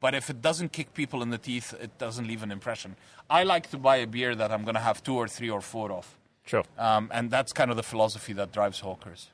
but 0.00 0.14
if 0.14 0.30
it 0.30 0.40
doesn't 0.40 0.72
kick 0.72 0.94
people 0.94 1.22
in 1.22 1.30
the 1.30 1.38
teeth, 1.38 1.74
it 1.80 1.98
doesn't 1.98 2.26
leave 2.26 2.42
an 2.42 2.52
impression. 2.52 2.96
I 3.28 3.42
like 3.42 3.70
to 3.70 3.78
buy 3.78 3.96
a 3.96 4.06
beer 4.06 4.34
that 4.34 4.50
I'm 4.52 4.62
going 4.62 4.74
to 4.74 4.80
have 4.80 5.02
two 5.02 5.16
or 5.16 5.28
three 5.28 5.50
or 5.50 5.60
four 5.60 5.90
of. 5.92 6.16
Sure. 6.46 6.64
Um, 6.78 7.10
and 7.12 7.30
that's 7.30 7.52
kind 7.52 7.70
of 7.70 7.76
the 7.76 7.82
philosophy 7.82 8.32
that 8.34 8.52
drives 8.52 8.80
hawkers. 8.80 9.30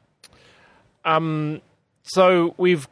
Um, 1.04 1.60
So 2.04 2.54
we've 2.58 2.86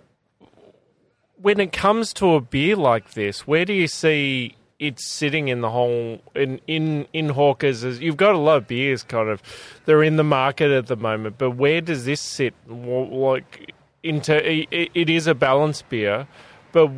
when 1.41 1.61
it 1.61 1.73
comes 1.73 2.13
to 2.15 2.35
a 2.35 2.41
beer 2.41 2.77
like 2.77 3.13
this, 3.15 3.47
where 3.47 3.65
do 3.65 3.73
you 3.73 3.89
see 3.89 4.57
it 4.79 4.99
sitting 5.01 5.49
in 5.49 5.61
the 5.61 5.71
whole 5.71 6.21
in 6.35 6.61
in 6.67 7.07
in 7.13 7.31
Hawkers? 7.31 7.85
As 7.85 8.01
you've 8.01 8.17
got 8.17 8.35
a 8.35 8.39
lot 8.39 8.57
of 8.59 8.67
beers, 8.67 9.03
kind 9.03 9.29
of 9.29 9.43
they're 9.85 10.03
in 10.03 10.17
the 10.17 10.25
market 10.25 10.71
at 10.71 10.87
the 10.87 10.97
moment, 10.97 11.37
but 11.39 11.53
where 11.53 11.81
does 11.81 12.05
this 12.05 12.21
sit? 12.21 12.55
Like 12.69 13.75
into 14.03 14.35
it 14.45 15.11
is 15.11 15.27
a 15.27 15.35
balanced 15.35 15.89
beer, 15.89 16.27
but 16.73 16.91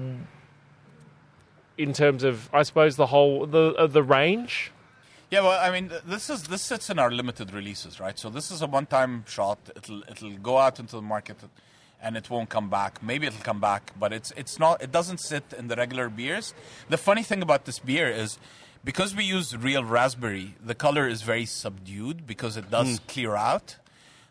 in 1.76 1.92
terms 1.92 2.24
of 2.24 2.48
I 2.52 2.62
suppose 2.62 2.96
the 2.96 3.06
whole 3.06 3.46
the 3.46 3.74
uh, 3.74 3.86
the 3.86 4.02
range. 4.02 4.70
Yeah, 5.30 5.40
well, 5.40 5.58
I 5.58 5.70
mean, 5.72 5.90
this 6.06 6.30
is 6.30 6.44
this 6.44 6.62
sits 6.62 6.90
in 6.90 6.98
our 6.98 7.10
limited 7.10 7.52
releases, 7.52 7.98
right? 7.98 8.16
So 8.18 8.30
this 8.30 8.50
is 8.50 8.62
a 8.62 8.66
one-time 8.66 9.24
shot. 9.26 9.58
It'll 9.74 10.02
it'll 10.02 10.36
go 10.38 10.58
out 10.58 10.78
into 10.78 10.96
the 10.96 11.02
market, 11.02 11.38
and 12.00 12.16
it 12.16 12.30
won't 12.30 12.50
come 12.50 12.70
back. 12.70 13.02
Maybe 13.02 13.26
it'll 13.26 13.42
come 13.42 13.60
back, 13.60 13.92
but 13.98 14.12
it's 14.12 14.32
it's 14.36 14.58
not. 14.58 14.82
It 14.82 14.92
doesn't 14.92 15.18
sit 15.18 15.44
in 15.58 15.68
the 15.68 15.76
regular 15.76 16.08
beers. 16.08 16.54
The 16.88 16.98
funny 16.98 17.22
thing 17.22 17.42
about 17.42 17.64
this 17.64 17.80
beer 17.80 18.08
is, 18.08 18.38
because 18.84 19.16
we 19.16 19.24
use 19.24 19.56
real 19.56 19.82
raspberry, 19.84 20.54
the 20.64 20.74
color 20.74 21.08
is 21.08 21.22
very 21.22 21.46
subdued 21.46 22.26
because 22.26 22.56
it 22.56 22.70
does 22.70 23.00
clear 23.08 23.34
out, 23.34 23.76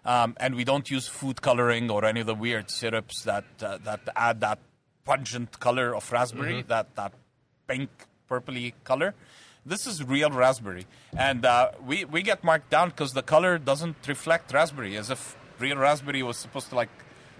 um, 0.05 0.35
and 0.39 0.55
we 0.55 0.63
don't 0.63 0.89
use 0.89 1.07
food 1.07 1.41
coloring 1.41 1.89
or 1.89 2.05
any 2.05 2.21
of 2.21 2.27
the 2.27 2.35
weird 2.35 2.69
syrups 2.69 3.23
that 3.23 3.45
uh, 3.61 3.77
that 3.83 4.01
add 4.15 4.39
that 4.39 4.59
pungent 5.03 5.59
color 5.59 5.93
of 5.93 6.09
raspberry, 6.13 6.61
that 6.69 6.95
that 6.95 7.11
pink 7.67 7.89
purpley 8.29 8.73
color. 8.83 9.13
This 9.65 9.87
is 9.87 10.03
real 10.03 10.29
raspberry, 10.29 10.85
and 11.17 11.45
uh, 11.45 11.71
we 11.85 12.03
we 12.05 12.21
get 12.21 12.43
marked 12.43 12.69
down 12.69 12.89
because 12.89 13.13
the 13.13 13.23
color 13.23 13.57
doesn't 13.57 13.95
reflect 14.07 14.51
raspberry, 14.53 14.97
as 14.97 15.09
if 15.09 15.37
real 15.59 15.77
raspberry 15.77 16.21
was 16.21 16.37
supposed 16.37 16.69
to 16.69 16.75
like 16.75 16.89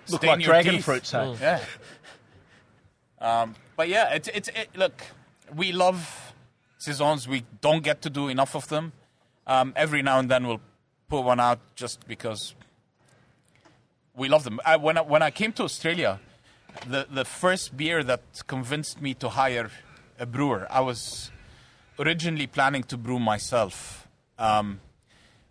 Look 0.09 0.23
like 0.23 0.39
your 0.39 0.47
dragon 0.47 0.75
teeth. 0.75 0.85
fruit, 0.85 1.05
say. 1.05 1.35
Yeah. 1.39 1.59
Um, 3.19 3.55
but 3.75 3.87
yeah, 3.89 4.13
it's 4.13 4.27
it's 4.29 4.49
it, 4.49 4.69
look, 4.75 5.01
we 5.55 5.71
love 5.71 6.33
saisons. 6.77 7.27
We 7.27 7.43
don't 7.61 7.83
get 7.83 8.01
to 8.01 8.09
do 8.09 8.27
enough 8.27 8.55
of 8.55 8.67
them. 8.67 8.91
Um, 9.47 9.73
every 9.75 10.01
now 10.01 10.19
and 10.19 10.29
then 10.29 10.45
we'll 10.47 10.61
put 11.09 11.21
one 11.21 11.39
out 11.39 11.59
just 11.75 12.07
because 12.07 12.55
we 14.15 14.27
love 14.29 14.43
them. 14.43 14.59
I, 14.65 14.77
when 14.77 14.97
I, 14.97 15.01
when 15.01 15.21
I 15.21 15.31
came 15.31 15.51
to 15.53 15.63
Australia, 15.63 16.19
the 16.87 17.07
the 17.09 17.25
first 17.25 17.75
beer 17.77 18.03
that 18.03 18.21
convinced 18.47 19.01
me 19.01 19.13
to 19.15 19.29
hire 19.29 19.69
a 20.23 20.25
brewer, 20.25 20.65
I 20.69 20.79
was 20.79 21.29
originally 21.99 22.47
planning 22.47 22.83
to 22.83 22.97
brew 22.97 23.19
myself. 23.19 24.07
Um, 24.39 24.79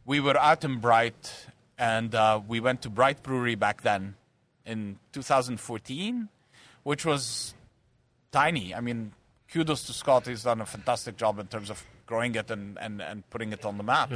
we 0.04 0.18
were 0.18 0.36
out 0.36 0.64
in 0.64 0.78
Bright, 0.78 1.46
and 1.78 2.14
uh, 2.14 2.40
we 2.48 2.58
went 2.58 2.82
to 2.82 2.90
Bright 2.90 3.22
Brewery 3.22 3.54
back 3.54 3.82
then 3.82 4.16
in 4.66 4.98
2014, 5.12 6.28
which 6.82 7.04
was 7.04 7.54
tiny. 8.32 8.74
I 8.74 8.80
mean, 8.80 9.12
kudos 9.52 9.84
to 9.84 9.92
Scott. 9.92 10.26
He's 10.26 10.42
done 10.42 10.60
a 10.60 10.66
fantastic 10.66 11.16
job 11.16 11.38
in 11.38 11.46
terms 11.46 11.70
of 11.70 11.84
growing 12.06 12.34
it 12.34 12.50
and, 12.50 12.78
and, 12.80 13.00
and 13.00 13.28
putting 13.30 13.52
it 13.52 13.64
on 13.64 13.76
the 13.76 13.84
map. 13.84 14.10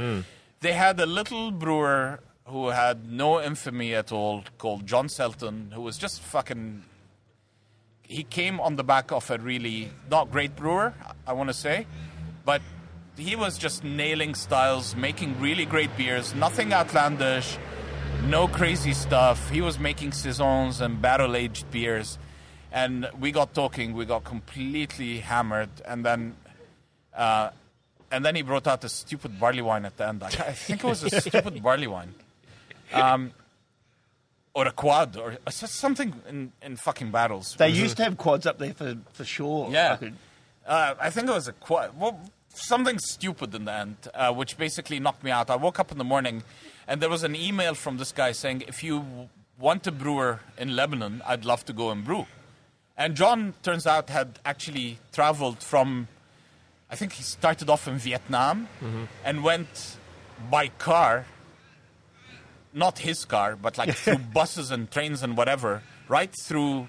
They 0.59 0.73
had 0.73 0.99
a 0.99 1.05
little 1.05 1.51
brewer 1.51 2.19
who 2.45 2.69
had 2.69 3.11
no 3.11 3.41
infamy 3.41 3.93
at 3.93 4.11
all 4.11 4.43
called 4.57 4.87
John 4.87 5.07
Selton, 5.07 5.71
who 5.71 5.81
was 5.81 5.97
just 5.97 6.21
fucking. 6.21 6.83
He 8.07 8.23
came 8.23 8.59
on 8.59 8.77
the 8.77 8.83
back 8.83 9.11
of 9.11 9.29
a 9.29 9.37
really 9.37 9.91
not 10.09 10.31
great 10.31 10.55
brewer, 10.55 10.93
I 11.25 11.33
want 11.33 11.49
to 11.49 11.53
say, 11.53 11.85
but 12.45 12.61
he 13.17 13.35
was 13.35 13.57
just 13.57 13.83
nailing 13.83 14.33
styles, 14.33 14.95
making 14.95 15.39
really 15.41 15.65
great 15.65 15.95
beers, 15.97 16.33
nothing 16.33 16.71
outlandish, 16.71 17.57
no 18.25 18.47
crazy 18.47 18.93
stuff. 18.93 19.49
He 19.49 19.61
was 19.61 19.77
making 19.77 20.13
saisons 20.13 20.79
and 20.79 21.01
barrel 21.01 21.35
aged 21.35 21.69
beers, 21.69 22.17
and 22.71 23.09
we 23.19 23.31
got 23.31 23.53
talking. 23.53 23.93
We 23.93 24.05
got 24.05 24.23
completely 24.23 25.19
hammered, 25.19 25.69
and 25.85 26.05
then. 26.05 26.35
Uh, 27.15 27.49
and 28.09 28.23
then 28.23 28.35
he 28.35 28.41
brought 28.41 28.67
out 28.67 28.83
a 28.85 28.89
stupid 28.89 29.37
barley 29.37 29.61
wine 29.61 29.83
at 29.83 29.97
the 29.97 30.07
end. 30.07 30.23
I, 30.23 30.27
I 30.27 30.53
think 30.53 30.81
it 30.83 30.87
was 30.87 31.03
a 31.03 31.09
stupid 31.21 31.61
barley 31.61 31.87
wine. 31.87 32.13
Um, 32.93 33.33
or 34.57 34.65
a 34.65 34.71
quad, 34.71 35.15
or 35.15 35.37
something 35.49 36.15
in, 36.27 36.51
in 36.63 36.77
fucking 36.77 37.11
barrels. 37.11 37.55
They 37.59 37.69
used 37.69 37.97
to 37.97 38.03
have 38.05 38.17
quads 38.17 38.47
up 38.47 38.57
there 38.57 38.73
for, 38.73 38.97
for 39.13 39.23
sure. 39.23 39.69
Yeah. 39.71 39.97
Uh, 40.65 40.95
I 40.99 41.11
think 41.11 41.29
it 41.29 41.31
was 41.31 41.47
a 41.47 41.53
quad. 41.53 41.91
Well, 41.99 42.19
something 42.49 42.97
stupid 42.97 43.53
in 43.53 43.65
the 43.65 43.73
end, 43.73 43.97
uh, 44.15 44.33
which 44.33 44.57
basically 44.57 44.99
knocked 44.99 45.23
me 45.23 45.29
out. 45.29 45.51
I 45.51 45.57
woke 45.57 45.79
up 45.79 45.91
in 45.91 45.99
the 45.99 46.03
morning, 46.03 46.41
and 46.87 46.99
there 46.99 47.09
was 47.09 47.23
an 47.23 47.35
email 47.35 47.75
from 47.75 47.97
this 47.97 48.11
guy 48.11 48.31
saying, 48.31 48.63
"If 48.67 48.83
you 48.83 49.29
want 49.59 49.85
a 49.85 49.91
brewer 49.91 50.39
in 50.57 50.75
Lebanon, 50.75 51.21
I'd 51.27 51.45
love 51.45 51.63
to 51.65 51.73
go 51.73 51.91
and 51.91 52.03
brew." 52.03 52.25
And 52.97 53.15
John 53.15 53.53
turns 53.61 53.85
out 53.85 54.09
had 54.09 54.39
actually 54.43 54.97
traveled 55.13 55.61
from. 55.61 56.07
I 56.89 56.95
think 56.95 57.13
he 57.13 57.21
started 57.21 57.69
off 57.69 57.87
in 57.87 57.99
Vietnam 57.99 58.69
and 59.23 59.43
went 59.43 59.97
by 60.49 60.69
car. 60.79 61.27
Not 62.77 62.99
his 62.99 63.25
car, 63.25 63.55
but 63.55 63.77
like 63.77 63.93
through 63.95 64.19
buses 64.39 64.71
and 64.71 64.89
trains 64.91 65.23
and 65.23 65.35
whatever, 65.35 65.81
right 66.07 66.33
through 66.45 66.87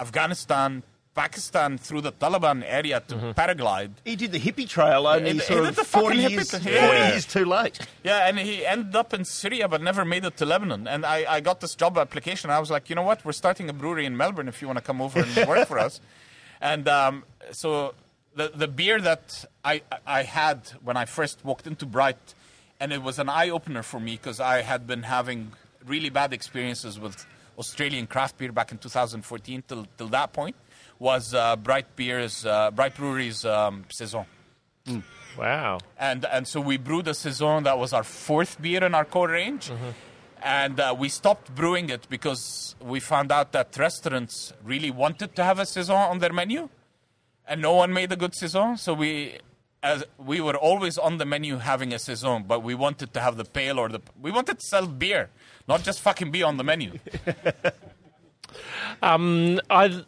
Afghanistan, 0.00 0.82
Pakistan, 1.14 1.76
through 1.76 2.00
the 2.00 2.12
Taliban 2.12 2.64
area 2.66 3.00
to 3.08 3.14
paraglide. 3.36 3.90
He 4.04 4.16
did 4.16 4.32
the 4.32 4.40
hippie 4.40 4.66
trail 4.68 5.06
only 5.06 5.34
he 5.34 5.38
sort 5.40 5.66
of 5.66 5.76
the 5.76 5.84
fucking 5.84 6.08
40 6.08 6.18
hippie 6.24 6.30
years, 6.30 6.50
thing. 6.50 6.60
40 6.62 6.74
Yeah. 6.74 7.08
years 7.10 7.26
too 7.26 7.44
late. 7.44 7.78
Yeah, 8.02 8.26
and 8.26 8.38
he 8.38 8.64
ended 8.64 8.96
up 8.96 9.12
in 9.12 9.24
Syria 9.26 9.68
but 9.68 9.82
never 9.82 10.04
made 10.06 10.24
it 10.24 10.38
to 10.38 10.46
Lebanon. 10.46 10.88
And 10.88 11.04
I, 11.04 11.26
I 11.28 11.40
got 11.40 11.60
this 11.60 11.74
job 11.74 11.98
application. 11.98 12.48
I 12.50 12.58
was 12.58 12.70
like, 12.70 12.88
you 12.88 12.96
know 12.96 13.02
what? 13.02 13.24
We're 13.26 13.32
starting 13.32 13.68
a 13.68 13.74
brewery 13.74 14.06
in 14.06 14.16
Melbourne 14.16 14.48
if 14.48 14.62
you 14.62 14.68
want 14.68 14.78
to 14.78 14.84
come 14.84 15.02
over 15.02 15.20
and 15.20 15.48
work 15.48 15.68
for 15.68 15.78
us. 15.78 16.00
And 16.64 16.86
um, 16.86 17.24
so 17.50 17.92
the, 18.36 18.52
the 18.54 18.68
beer 18.68 19.00
that 19.00 19.44
I, 19.64 19.82
I 20.06 20.22
had 20.22 20.68
when 20.84 20.96
I 20.96 21.06
first 21.06 21.44
walked 21.44 21.66
into 21.66 21.86
Bright, 21.86 22.34
and 22.82 22.92
it 22.92 23.00
was 23.00 23.20
an 23.20 23.28
eye 23.28 23.48
opener 23.48 23.84
for 23.84 24.00
me 24.00 24.12
because 24.16 24.40
I 24.40 24.62
had 24.62 24.88
been 24.88 25.04
having 25.04 25.52
really 25.86 26.10
bad 26.10 26.32
experiences 26.32 26.98
with 26.98 27.24
Australian 27.56 28.08
craft 28.08 28.38
beer 28.38 28.50
back 28.50 28.72
in 28.72 28.78
2014 28.78 29.62
till, 29.68 29.86
till 29.96 30.08
that 30.08 30.32
point, 30.32 30.56
was 30.98 31.32
uh, 31.32 31.54
Bright 31.54 31.94
Beer's, 31.94 32.44
uh, 32.44 32.72
Bright 32.72 32.96
Brewery's 32.96 33.44
um, 33.44 33.84
Saison. 33.88 34.26
Wow. 35.38 35.78
And 35.96 36.24
and 36.24 36.46
so 36.46 36.60
we 36.60 36.76
brewed 36.76 37.06
a 37.06 37.14
saison 37.14 37.62
that 37.62 37.78
was 37.78 37.92
our 37.92 38.02
fourth 38.02 38.60
beer 38.60 38.84
in 38.84 38.94
our 38.94 39.04
core 39.04 39.28
range, 39.28 39.70
and 40.42 40.78
uh, 40.80 40.94
we 40.98 41.08
stopped 41.08 41.54
brewing 41.54 41.88
it 41.88 42.06
because 42.10 42.74
we 42.80 42.98
found 43.00 43.30
out 43.30 43.52
that 43.52 43.78
restaurants 43.78 44.52
really 44.64 44.90
wanted 44.90 45.36
to 45.36 45.44
have 45.44 45.58
a 45.58 45.66
saison 45.66 45.96
on 45.96 46.18
their 46.18 46.32
menu, 46.32 46.68
and 47.46 47.62
no 47.62 47.74
one 47.74 47.92
made 47.92 48.10
a 48.12 48.16
good 48.16 48.34
saison. 48.34 48.76
So 48.76 48.92
we. 48.92 49.38
As 49.82 50.04
we 50.16 50.40
were 50.40 50.56
always 50.56 50.96
on 50.96 51.18
the 51.18 51.24
menu 51.24 51.58
having 51.58 51.92
a 51.92 51.98
saison, 51.98 52.44
but 52.46 52.62
we 52.62 52.74
wanted 52.74 53.12
to 53.14 53.20
have 53.20 53.36
the 53.36 53.44
pale 53.44 53.78
or 53.78 53.88
the 53.88 54.00
we 54.20 54.30
wanted 54.30 54.60
to 54.60 54.66
sell 54.66 54.86
beer, 54.86 55.28
not 55.66 55.82
just 55.82 56.00
fucking 56.00 56.30
be 56.30 56.42
on 56.42 56.56
the 56.56 56.64
menu. 56.64 56.98
um, 59.02 59.60
I 59.68 60.04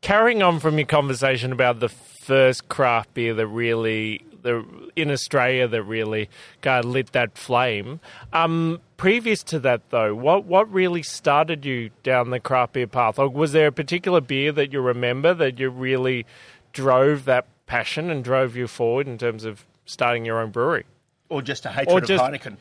carrying 0.00 0.42
on 0.42 0.60
from 0.60 0.78
your 0.78 0.86
conversation 0.86 1.50
about 1.50 1.80
the 1.80 1.88
first 1.88 2.68
craft 2.68 3.14
beer 3.14 3.34
that 3.34 3.46
really 3.48 4.22
the 4.42 4.64
in 4.96 5.10
Australia 5.10 5.68
that 5.68 5.82
really 5.82 6.28
kind 6.62 6.84
of 6.84 6.90
lit 6.90 7.12
that 7.12 7.36
flame. 7.36 8.00
Um, 8.32 8.80
previous 8.96 9.42
to 9.44 9.58
that, 9.60 9.90
though, 9.90 10.14
what 10.14 10.44
what 10.44 10.70
really 10.72 11.02
started 11.02 11.64
you 11.64 11.90
down 12.02 12.30
the 12.30 12.40
craft 12.40 12.74
beer 12.74 12.86
path? 12.86 13.18
Like, 13.18 13.32
was 13.32 13.52
there 13.52 13.68
a 13.68 13.72
particular 13.72 14.20
beer 14.20 14.52
that 14.52 14.72
you 14.72 14.80
remember 14.80 15.34
that 15.34 15.58
you 15.58 15.70
really 15.70 16.26
drove 16.72 17.24
that 17.24 17.46
passion 17.68 18.10
and 18.10 18.24
drove 18.24 18.56
you 18.56 18.66
forward 18.66 19.06
in 19.06 19.16
terms 19.18 19.44
of 19.44 19.64
starting 19.86 20.24
your 20.24 20.40
own 20.40 20.50
brewery? 20.50 20.84
Or 21.28 21.40
just 21.42 21.64
a 21.66 21.68
hatred 21.68 21.94
Or 21.94 21.98
of 21.98 22.08
just- 22.08 22.24
Heineken. 22.24 22.56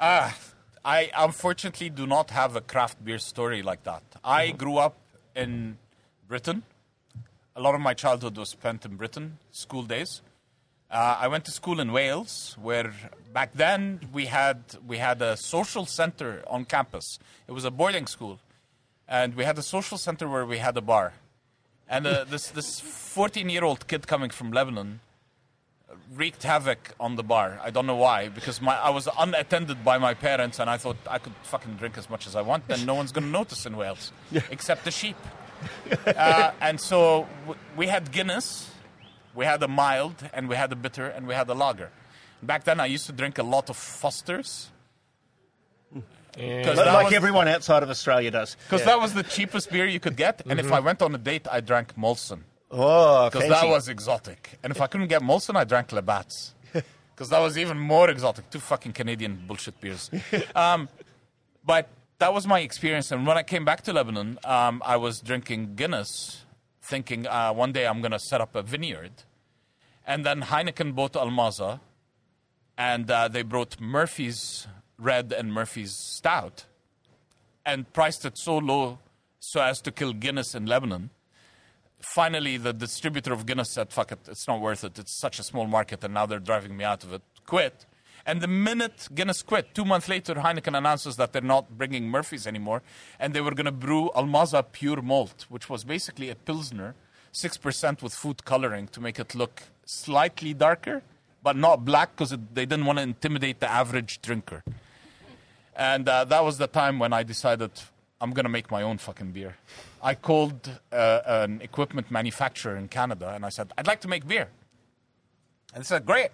I 0.84 1.10
unfortunately 1.16 1.90
do 1.90 2.06
not 2.06 2.30
have 2.30 2.56
a 2.56 2.60
craft 2.62 3.04
beer 3.04 3.18
story 3.18 3.60
like 3.62 3.82
that. 3.84 4.02
I 4.24 4.52
grew 4.52 4.78
up 4.78 4.96
in 5.36 5.76
Britain. 6.26 6.62
A 7.56 7.60
lot 7.60 7.74
of 7.74 7.80
my 7.80 7.92
childhood 7.92 8.36
was 8.36 8.48
spent 8.50 8.86
in 8.86 8.96
Britain, 8.96 9.38
school 9.50 9.82
days. 9.82 10.22
Uh, 10.90 11.18
I 11.20 11.28
went 11.28 11.44
to 11.46 11.50
school 11.50 11.80
in 11.80 11.92
Wales, 11.92 12.56
where 12.62 12.94
back 13.34 13.52
then 13.52 14.00
we 14.12 14.26
had 14.26 14.62
we 14.86 14.96
had 14.98 15.20
a 15.20 15.36
social 15.36 15.84
center 15.84 16.42
on 16.46 16.64
campus. 16.64 17.18
It 17.46 17.52
was 17.52 17.64
a 17.66 17.70
boarding 17.70 18.06
school, 18.06 18.38
and 19.06 19.34
we 19.34 19.44
had 19.44 19.58
a 19.58 19.62
social 19.62 19.98
center 19.98 20.26
where 20.28 20.46
we 20.46 20.58
had 20.58 20.76
a 20.78 20.80
bar. 20.80 21.12
And 21.88 22.06
uh, 22.06 22.24
this 22.24 22.48
this 22.48 22.80
14 22.80 23.48
year 23.48 23.64
old 23.64 23.86
kid 23.88 24.06
coming 24.06 24.30
from 24.30 24.52
Lebanon 24.52 25.00
wreaked 26.14 26.42
havoc 26.42 26.94
on 27.00 27.16
the 27.16 27.22
bar. 27.22 27.60
I 27.62 27.70
don't 27.70 27.86
know 27.86 27.96
why, 27.96 28.28
because 28.28 28.60
my 28.60 28.76
I 28.76 28.90
was 28.90 29.08
unattended 29.18 29.84
by 29.84 29.98
my 29.98 30.14
parents, 30.14 30.58
and 30.58 30.68
I 30.68 30.76
thought 30.76 30.96
I 31.08 31.18
could 31.18 31.32
fucking 31.44 31.74
drink 31.76 31.96
as 31.98 32.10
much 32.10 32.26
as 32.26 32.36
I 32.36 32.42
want, 32.42 32.64
and 32.68 32.86
no 32.86 32.94
one's 32.94 33.12
going 33.12 33.24
to 33.24 33.30
notice 33.30 33.66
in 33.66 33.76
Wales, 33.76 34.12
except 34.50 34.84
the 34.84 34.90
sheep. 34.90 35.16
uh, 36.06 36.52
and 36.60 36.80
so 36.80 37.26
w- 37.46 37.58
we 37.76 37.86
had 37.88 38.12
Guinness, 38.12 38.70
we 39.34 39.44
had 39.44 39.62
a 39.62 39.68
mild, 39.68 40.28
and 40.32 40.48
we 40.48 40.56
had 40.56 40.70
a 40.72 40.76
bitter, 40.76 41.06
and 41.06 41.26
we 41.26 41.34
had 41.34 41.48
a 41.48 41.54
lager. 41.54 41.90
Back 42.42 42.64
then, 42.64 42.80
I 42.80 42.86
used 42.86 43.06
to 43.06 43.12
drink 43.12 43.38
a 43.38 43.42
lot 43.42 43.68
of 43.70 43.76
Fosters. 43.76 44.70
Because 46.38 46.78
Like, 46.78 47.06
was- 47.06 47.12
everyone 47.14 47.48
outside 47.48 47.82
of 47.82 47.90
Australia 47.90 48.30
does. 48.30 48.56
'cause 48.68 48.84
that 48.84 49.00
was 49.00 49.12
the 49.14 49.24
cheapest 49.24 49.70
beer 49.70 49.86
you 49.86 49.98
could 50.00 50.16
get, 50.16 50.42
and 50.48 50.60
if 50.60 50.70
I 50.72 50.78
went 50.80 51.02
on 51.02 51.14
a 51.14 51.18
date, 51.18 51.46
I 51.50 51.60
drank 51.60 51.96
Molson 51.96 52.40
Oh, 52.70 53.28
because 53.30 53.48
that 53.48 53.66
was 53.66 53.88
exotic. 53.88 54.58
And 54.62 54.70
if 54.70 54.80
I 54.80 54.86
couldn't 54.86 55.08
get 55.08 55.22
Molson, 55.22 55.56
I 55.56 55.64
drank 55.64 55.90
Labatt's 55.92 56.54
because 57.14 57.28
that 57.30 57.40
was 57.40 57.58
even 57.58 57.78
more 57.78 58.08
exotic. 58.10 58.48
Two 58.50 58.60
fucking 58.60 58.92
Canadian 58.92 59.42
bullshit 59.46 59.80
beers. 59.80 60.10
Um, 60.54 60.88
but 61.64 61.88
that 62.18 62.32
was 62.32 62.46
my 62.46 62.60
experience. 62.60 63.10
And 63.10 63.26
when 63.26 63.36
I 63.36 63.42
came 63.42 63.64
back 63.64 63.82
to 63.82 63.92
Lebanon, 63.92 64.38
um, 64.44 64.82
I 64.84 64.96
was 64.96 65.20
drinking 65.20 65.74
Guinness, 65.76 66.44
thinking 66.82 67.26
uh, 67.26 67.52
one 67.52 67.72
day 67.72 67.86
I'm 67.86 68.00
going 68.00 68.12
to 68.12 68.18
set 68.18 68.40
up 68.40 68.54
a 68.54 68.62
vineyard. 68.62 69.12
And 70.06 70.24
then 70.24 70.42
Heineken 70.42 70.94
bought 70.94 71.12
Almaza, 71.14 71.80
and 72.76 73.10
uh, 73.10 73.28
they 73.28 73.42
brought 73.42 73.80
Murphy's 73.80 74.66
Red 74.98 75.32
and 75.32 75.52
Murphy's 75.52 75.92
Stout, 75.92 76.64
and 77.64 77.92
priced 77.92 78.24
it 78.24 78.36
so 78.36 78.58
low 78.58 78.98
so 79.40 79.60
as 79.60 79.80
to 79.82 79.92
kill 79.92 80.12
Guinness 80.12 80.54
in 80.54 80.66
Lebanon 80.66 81.10
finally 82.00 82.56
the 82.56 82.72
distributor 82.72 83.32
of 83.32 83.46
Guinness 83.46 83.70
said, 83.70 83.92
fuck 83.92 84.12
it, 84.12 84.20
it's 84.28 84.46
not 84.46 84.60
worth 84.60 84.84
it. 84.84 84.98
It's 84.98 85.12
such 85.12 85.38
a 85.38 85.42
small 85.42 85.66
market 85.66 86.02
and 86.04 86.14
now 86.14 86.26
they're 86.26 86.38
driving 86.38 86.76
me 86.76 86.84
out 86.84 87.04
of 87.04 87.12
it. 87.12 87.22
Quit. 87.46 87.86
And 88.26 88.40
the 88.40 88.48
minute 88.48 89.08
Guinness 89.14 89.42
quit, 89.42 89.74
two 89.74 89.84
months 89.84 90.08
later, 90.08 90.34
Heineken 90.34 90.76
announces 90.76 91.16
that 91.16 91.32
they're 91.32 91.42
not 91.42 91.78
bringing 91.78 92.08
Murphy's 92.08 92.46
anymore 92.46 92.82
and 93.18 93.32
they 93.32 93.40
were 93.40 93.52
going 93.52 93.66
to 93.66 93.72
brew 93.72 94.10
Almaza 94.14 94.64
Pure 94.70 95.02
Malt, 95.02 95.46
which 95.48 95.68
was 95.68 95.84
basically 95.84 96.28
a 96.30 96.34
Pilsner, 96.34 96.94
6% 97.32 98.02
with 98.02 98.14
food 98.14 98.44
coloring 98.44 98.88
to 98.88 99.00
make 99.00 99.18
it 99.18 99.34
look 99.34 99.62
slightly 99.84 100.52
darker, 100.52 101.02
but 101.42 101.56
not 101.56 101.84
black 101.84 102.16
because 102.16 102.30
they 102.52 102.66
didn't 102.66 102.84
want 102.84 102.98
to 102.98 103.02
intimidate 103.02 103.60
the 103.60 103.70
average 103.70 104.20
drinker. 104.20 104.62
And 105.78 106.08
uh, 106.08 106.24
that 106.24 106.44
was 106.44 106.58
the 106.58 106.66
time 106.66 106.98
when 106.98 107.12
I 107.12 107.22
decided 107.22 107.70
I'm 108.20 108.32
going 108.32 108.44
to 108.44 108.50
make 108.50 108.68
my 108.68 108.82
own 108.82 108.98
fucking 108.98 109.30
beer. 109.30 109.56
I 110.02 110.16
called 110.16 110.68
uh, 110.92 111.20
an 111.24 111.60
equipment 111.62 112.10
manufacturer 112.10 112.76
in 112.76 112.88
Canada 112.88 113.32
and 113.32 113.46
I 113.46 113.48
said, 113.50 113.72
I'd 113.78 113.86
like 113.86 114.00
to 114.00 114.08
make 114.08 114.26
beer. 114.26 114.48
And 115.72 115.84
they 115.84 115.86
said, 115.86 116.04
Great. 116.04 116.30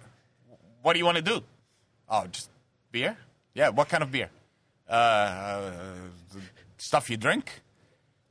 What 0.81 0.93
do 0.93 0.99
you 0.99 1.05
want 1.05 1.17
to 1.17 1.23
do? 1.23 1.41
Oh, 2.09 2.25
just 2.25 2.49
beer? 2.91 3.17
Yeah, 3.53 3.69
what 3.69 3.87
kind 3.87 4.03
of 4.03 4.11
beer? 4.11 4.29
Uh, 4.89 4.93
uh, 4.93 5.71
stuff 6.77 7.09
you 7.09 7.17
drink? 7.17 7.61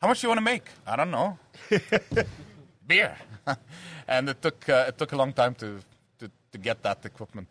How 0.00 0.08
much 0.08 0.20
do 0.20 0.26
you 0.26 0.28
want 0.30 0.38
to 0.38 0.44
make? 0.44 0.66
I 0.86 0.96
don't 0.96 1.10
know. 1.10 1.38
beer. 2.86 3.16
and 4.08 4.28
it 4.28 4.42
took, 4.42 4.68
uh, 4.68 4.86
it 4.88 4.98
took 4.98 5.12
a 5.12 5.16
long 5.16 5.32
time 5.32 5.54
to, 5.56 5.80
to, 6.18 6.30
to 6.52 6.58
get 6.58 6.82
that 6.82 7.04
equipment. 7.04 7.48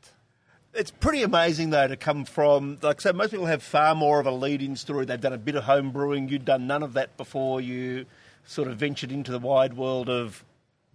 It's 0.74 0.90
pretty 0.92 1.22
amazing, 1.22 1.70
though, 1.70 1.88
to 1.88 1.96
come 1.96 2.26
from, 2.26 2.80
like, 2.82 3.00
so 3.00 3.14
most 3.14 3.30
people 3.32 3.46
have 3.46 3.62
far 3.62 3.94
more 3.94 4.20
of 4.20 4.26
a 4.26 4.32
lead 4.32 4.62
in 4.62 4.76
story. 4.76 5.06
They've 5.06 5.22
done 5.22 5.34
a 5.34 5.38
bit 5.38 5.54
of 5.56 5.66
home 5.66 5.92
brewing. 5.92 6.30
You'd 6.30 6.46
done 6.46 6.66
none 6.66 6.82
of 6.82 6.94
that 6.94 7.16
before 7.16 7.62
you 7.62 8.06
sort 8.46 8.68
of 8.68 8.78
ventured 8.78 9.12
into 9.12 9.32
the 9.32 9.38
wide 9.40 9.76
world 9.76 10.10
of 10.10 10.44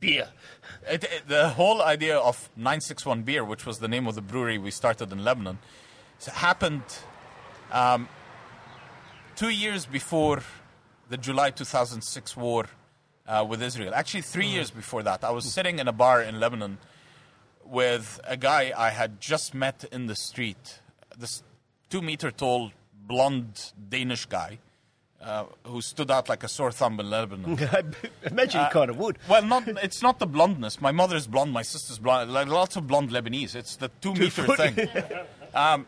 beer. 0.00 0.28
It, 0.90 1.04
it- 1.04 1.28
the 1.28 1.50
whole 1.50 1.80
idea 1.80 2.18
of 2.18 2.48
961 2.56 3.22
Beer, 3.22 3.44
which 3.44 3.64
was 3.66 3.78
the 3.78 3.88
name 3.88 4.06
of 4.08 4.16
the 4.16 4.20
brewery 4.20 4.58
we 4.58 4.70
started 4.72 5.12
in 5.12 5.22
Lebanon, 5.22 5.58
happened 6.32 6.82
um, 7.70 8.08
two 9.36 9.50
years 9.50 9.86
before 9.86 10.42
the 11.08 11.16
July 11.16 11.50
2006 11.50 12.36
war 12.36 12.66
uh, 13.28 13.46
with 13.48 13.62
Israel. 13.62 13.94
Actually, 13.94 14.22
3 14.22 14.46
years 14.46 14.70
before 14.72 15.02
that. 15.04 15.22
I 15.22 15.30
was 15.30 15.44
sitting 15.44 15.78
in 15.78 15.86
a 15.86 15.92
bar 15.92 16.20
in 16.22 16.40
Lebanon 16.40 16.78
with 17.70 18.20
a 18.24 18.36
guy 18.36 18.72
I 18.76 18.90
had 18.90 19.20
just 19.20 19.54
met 19.54 19.84
in 19.92 20.06
the 20.06 20.16
street. 20.16 20.80
This 21.16 21.42
two 21.90 22.02
meter 22.02 22.30
tall, 22.30 22.72
blonde 23.06 23.72
Danish 23.88 24.26
guy 24.26 24.58
uh, 25.22 25.44
who 25.64 25.80
stood 25.80 26.10
out 26.10 26.28
like 26.28 26.44
a 26.44 26.48
sore 26.48 26.70
thumb 26.70 26.98
in 27.00 27.10
Lebanon. 27.10 27.58
I 27.72 27.82
imagine 28.24 28.60
you 28.62 28.68
kind 28.70 28.90
of 28.90 28.98
would. 28.98 29.18
Well, 29.28 29.42
not 29.42 29.66
it's 29.68 30.02
not 30.02 30.18
the 30.18 30.26
blondness. 30.26 30.80
My 30.80 30.92
mother 30.92 31.16
is 31.16 31.26
blonde, 31.26 31.52
my 31.52 31.62
sister's 31.62 31.98
blonde. 31.98 32.32
Like 32.32 32.48
lots 32.48 32.76
of 32.76 32.86
blonde 32.86 33.10
Lebanese. 33.10 33.54
It's 33.54 33.76
the 33.76 33.90
two 34.00 34.14
meter 34.14 34.44
foot. 34.44 34.56
thing. 34.56 34.88
Um, 35.54 35.86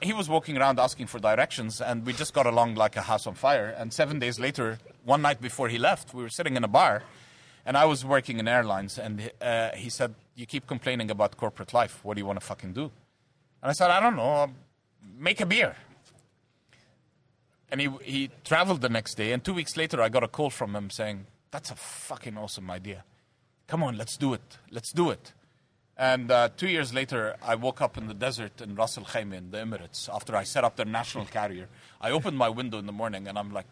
he 0.00 0.14
was 0.14 0.26
walking 0.26 0.56
around 0.56 0.80
asking 0.80 1.06
for 1.06 1.18
directions, 1.18 1.82
and 1.82 2.06
we 2.06 2.14
just 2.14 2.32
got 2.32 2.46
along 2.46 2.76
like 2.76 2.96
a 2.96 3.02
house 3.02 3.26
on 3.26 3.34
fire. 3.34 3.68
And 3.76 3.92
seven 3.92 4.18
days 4.18 4.40
later, 4.40 4.78
one 5.04 5.20
night 5.20 5.38
before 5.38 5.68
he 5.68 5.76
left, 5.76 6.14
we 6.14 6.22
were 6.22 6.30
sitting 6.30 6.56
in 6.56 6.64
a 6.64 6.68
bar, 6.68 7.02
and 7.64 7.76
I 7.76 7.84
was 7.84 8.04
working 8.04 8.38
in 8.38 8.48
airlines, 8.48 8.98
and 8.98 9.30
uh, 9.40 9.70
he 9.74 9.90
said, 9.90 10.14
"You 10.34 10.46
keep 10.46 10.66
complaining 10.66 11.10
about 11.10 11.36
corporate 11.36 11.72
life. 11.72 12.00
What 12.04 12.14
do 12.14 12.20
you 12.20 12.26
want 12.26 12.40
to 12.40 12.46
fucking 12.46 12.72
do?" 12.72 12.90
And 13.62 13.70
I 13.70 13.72
said, 13.72 13.90
"I 13.90 14.00
don't 14.00 14.16
know. 14.16 14.50
Make 15.18 15.40
a 15.40 15.46
beer." 15.46 15.76
And 17.70 17.80
he 17.80 17.88
he 18.02 18.30
traveled 18.44 18.80
the 18.80 18.88
next 18.88 19.14
day, 19.14 19.32
and 19.32 19.42
two 19.42 19.54
weeks 19.54 19.76
later, 19.76 20.02
I 20.02 20.08
got 20.08 20.22
a 20.22 20.28
call 20.28 20.50
from 20.50 20.74
him 20.74 20.90
saying, 20.90 21.26
"That's 21.50 21.70
a 21.70 21.76
fucking 21.76 22.36
awesome 22.36 22.70
idea. 22.70 23.04
Come 23.66 23.82
on, 23.82 23.96
let's 23.96 24.16
do 24.16 24.34
it. 24.34 24.58
Let's 24.70 24.92
do 24.92 25.10
it." 25.10 25.32
And 25.96 26.30
uh, 26.30 26.48
two 26.56 26.68
years 26.68 26.92
later, 26.92 27.36
I 27.42 27.54
woke 27.54 27.80
up 27.80 27.96
in 27.98 28.08
the 28.08 28.14
desert 28.14 28.60
in 28.60 28.74
Ras 28.74 28.96
Al 28.98 29.04
Khaimah 29.04 29.36
in 29.36 29.50
the 29.50 29.58
Emirates 29.58 30.08
after 30.12 30.34
I 30.34 30.42
set 30.42 30.64
up 30.64 30.76
their 30.76 30.86
national 30.86 31.24
carrier. 31.38 31.68
I 32.00 32.10
opened 32.10 32.36
my 32.36 32.48
window 32.48 32.78
in 32.78 32.86
the 32.86 32.92
morning, 32.92 33.28
and 33.28 33.38
I'm 33.38 33.52
like, 33.52 33.66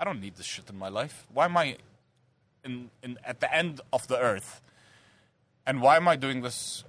I 0.00 0.04
don't 0.04 0.20
need 0.20 0.36
this 0.36 0.46
shit 0.46 0.70
in 0.70 0.78
my 0.78 0.88
life. 0.88 1.26
Why 1.32 1.44
am 1.44 1.56
I 1.56 1.76
in, 2.64 2.90
in, 3.02 3.18
at 3.24 3.40
the 3.40 3.54
end 3.54 3.80
of 3.92 4.06
the 4.08 4.18
earth? 4.18 4.60
And 5.66 5.80
why 5.80 5.96
am 5.96 6.08
I 6.08 6.16
doing 6.16 6.42
this 6.42 6.84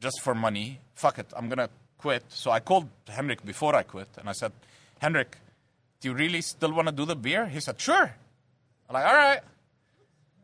just 0.00 0.20
for 0.20 0.34
money? 0.34 0.80
Fuck 0.94 1.18
it, 1.18 1.32
I'm 1.36 1.48
gonna 1.48 1.70
quit. 1.98 2.24
So 2.28 2.50
I 2.50 2.60
called 2.60 2.88
Henrik 3.08 3.44
before 3.44 3.74
I 3.74 3.82
quit, 3.82 4.08
and 4.18 4.28
I 4.28 4.32
said, 4.32 4.52
Henrik, 4.98 5.36
do 6.00 6.08
you 6.08 6.14
really 6.14 6.40
still 6.40 6.72
want 6.72 6.88
to 6.88 6.92
do 6.92 7.04
the 7.04 7.16
beer? 7.16 7.46
He 7.46 7.60
said, 7.60 7.80
sure. 7.80 8.14
I'm 8.88 8.94
like, 8.94 9.04
all 9.04 9.14
right. 9.14 9.40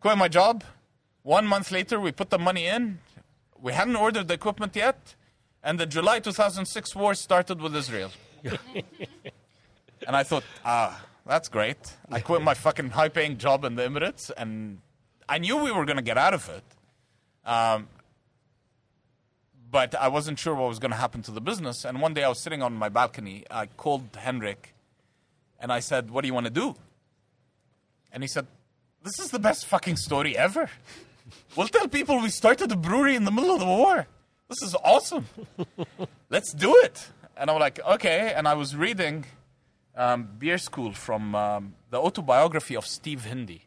Quit 0.00 0.18
my 0.18 0.28
job. 0.28 0.64
One 1.22 1.46
month 1.46 1.72
later, 1.72 1.98
we 1.98 2.12
put 2.12 2.30
the 2.30 2.38
money 2.38 2.66
in. 2.66 2.98
We 3.60 3.72
hadn't 3.72 3.96
ordered 3.96 4.28
the 4.28 4.34
equipment 4.34 4.76
yet, 4.76 5.14
and 5.64 5.80
the 5.80 5.86
July 5.86 6.20
2006 6.20 6.94
war 6.94 7.14
started 7.14 7.60
with 7.60 7.74
Israel. 7.74 8.12
and 10.06 10.14
I 10.14 10.22
thought, 10.22 10.44
ah, 10.64 11.02
that's 11.26 11.48
great. 11.48 11.78
I 12.10 12.20
quit 12.20 12.42
my 12.42 12.54
fucking 12.54 12.90
high 12.90 13.08
paying 13.08 13.38
job 13.38 13.64
in 13.64 13.74
the 13.74 13.82
Emirates, 13.82 14.30
and 14.36 14.78
I 15.28 15.38
knew 15.38 15.56
we 15.56 15.72
were 15.72 15.84
going 15.84 15.96
to 15.96 16.02
get 16.02 16.18
out 16.18 16.34
of 16.34 16.48
it. 16.48 16.64
Um, 17.48 17.88
but 19.70 19.94
I 19.94 20.08
wasn't 20.08 20.38
sure 20.38 20.54
what 20.54 20.68
was 20.68 20.78
going 20.78 20.92
to 20.92 20.96
happen 20.96 21.22
to 21.22 21.30
the 21.30 21.40
business. 21.40 21.84
And 21.84 22.00
one 22.00 22.14
day 22.14 22.24
I 22.24 22.28
was 22.28 22.42
sitting 22.42 22.62
on 22.62 22.74
my 22.74 22.88
balcony. 22.88 23.44
I 23.50 23.66
called 23.66 24.16
Henrik 24.16 24.74
and 25.58 25.72
I 25.72 25.80
said, 25.80 26.10
What 26.10 26.22
do 26.22 26.28
you 26.28 26.34
want 26.34 26.46
to 26.46 26.52
do? 26.52 26.74
And 28.12 28.22
he 28.22 28.28
said, 28.28 28.46
This 29.02 29.18
is 29.18 29.30
the 29.30 29.38
best 29.38 29.66
fucking 29.66 29.96
story 29.96 30.36
ever. 30.36 30.70
We'll 31.56 31.68
tell 31.68 31.88
people 31.88 32.22
we 32.22 32.28
started 32.28 32.70
a 32.70 32.76
brewery 32.76 33.16
in 33.16 33.24
the 33.24 33.32
middle 33.32 33.50
of 33.50 33.60
the 33.60 33.66
war. 33.66 34.06
This 34.48 34.62
is 34.62 34.76
awesome. 34.84 35.26
Let's 36.30 36.52
do 36.52 36.74
it. 36.84 37.08
And 37.36 37.50
I'm 37.50 37.58
like, 37.58 37.80
Okay. 37.86 38.32
And 38.36 38.46
I 38.46 38.54
was 38.54 38.76
reading 38.76 39.24
um, 39.96 40.28
Beer 40.38 40.58
School 40.58 40.92
from 40.92 41.34
um, 41.34 41.74
the 41.90 41.98
autobiography 41.98 42.76
of 42.76 42.86
Steve 42.86 43.24
Hindy, 43.24 43.62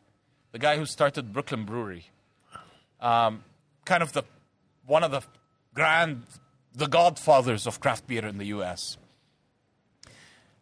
the 0.52 0.60
guy 0.60 0.78
who 0.78 0.86
started 0.86 1.34
Brooklyn 1.34 1.66
Brewery. 1.66 2.06
Um, 3.02 3.44
kind 3.86 4.04
of 4.04 4.14
the 4.14 4.24
one 4.86 5.04
of 5.04 5.12
the 5.12 5.22
grand, 5.74 6.24
the 6.74 6.88
godfathers 6.88 7.68
of 7.68 7.80
craft 7.80 8.08
beer 8.08 8.26
in 8.26 8.38
the 8.38 8.46
U.S. 8.46 8.98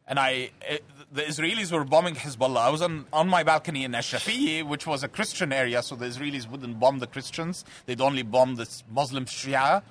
And 0.07 0.19
I, 0.19 0.51
it, 0.61 0.83
the 1.11 1.23
Israelis 1.23 1.71
were 1.71 1.83
bombing 1.83 2.15
Hezbollah. 2.15 2.59
I 2.59 2.69
was 2.69 2.81
on, 2.81 3.05
on 3.11 3.27
my 3.27 3.43
balcony 3.43 3.83
in 3.83 3.91
Ashrafiyeh, 3.91 4.63
which 4.63 4.87
was 4.87 5.03
a 5.03 5.07
Christian 5.07 5.51
area, 5.51 5.81
so 5.81 5.95
the 5.95 6.05
Israelis 6.05 6.49
wouldn't 6.49 6.79
bomb 6.79 6.99
the 6.99 7.07
Christians. 7.07 7.65
They'd 7.85 7.99
only 7.99 8.23
bomb 8.23 8.55
the 8.55 8.69
Muslim 8.89 9.25
Shia. 9.25 9.81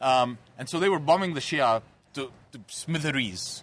Um, 0.00 0.38
and 0.58 0.68
so 0.68 0.80
they 0.80 0.88
were 0.88 0.98
bombing 0.98 1.34
the 1.34 1.40
Shia 1.40 1.82
to, 2.14 2.32
to 2.52 2.60
smithereens. 2.66 3.62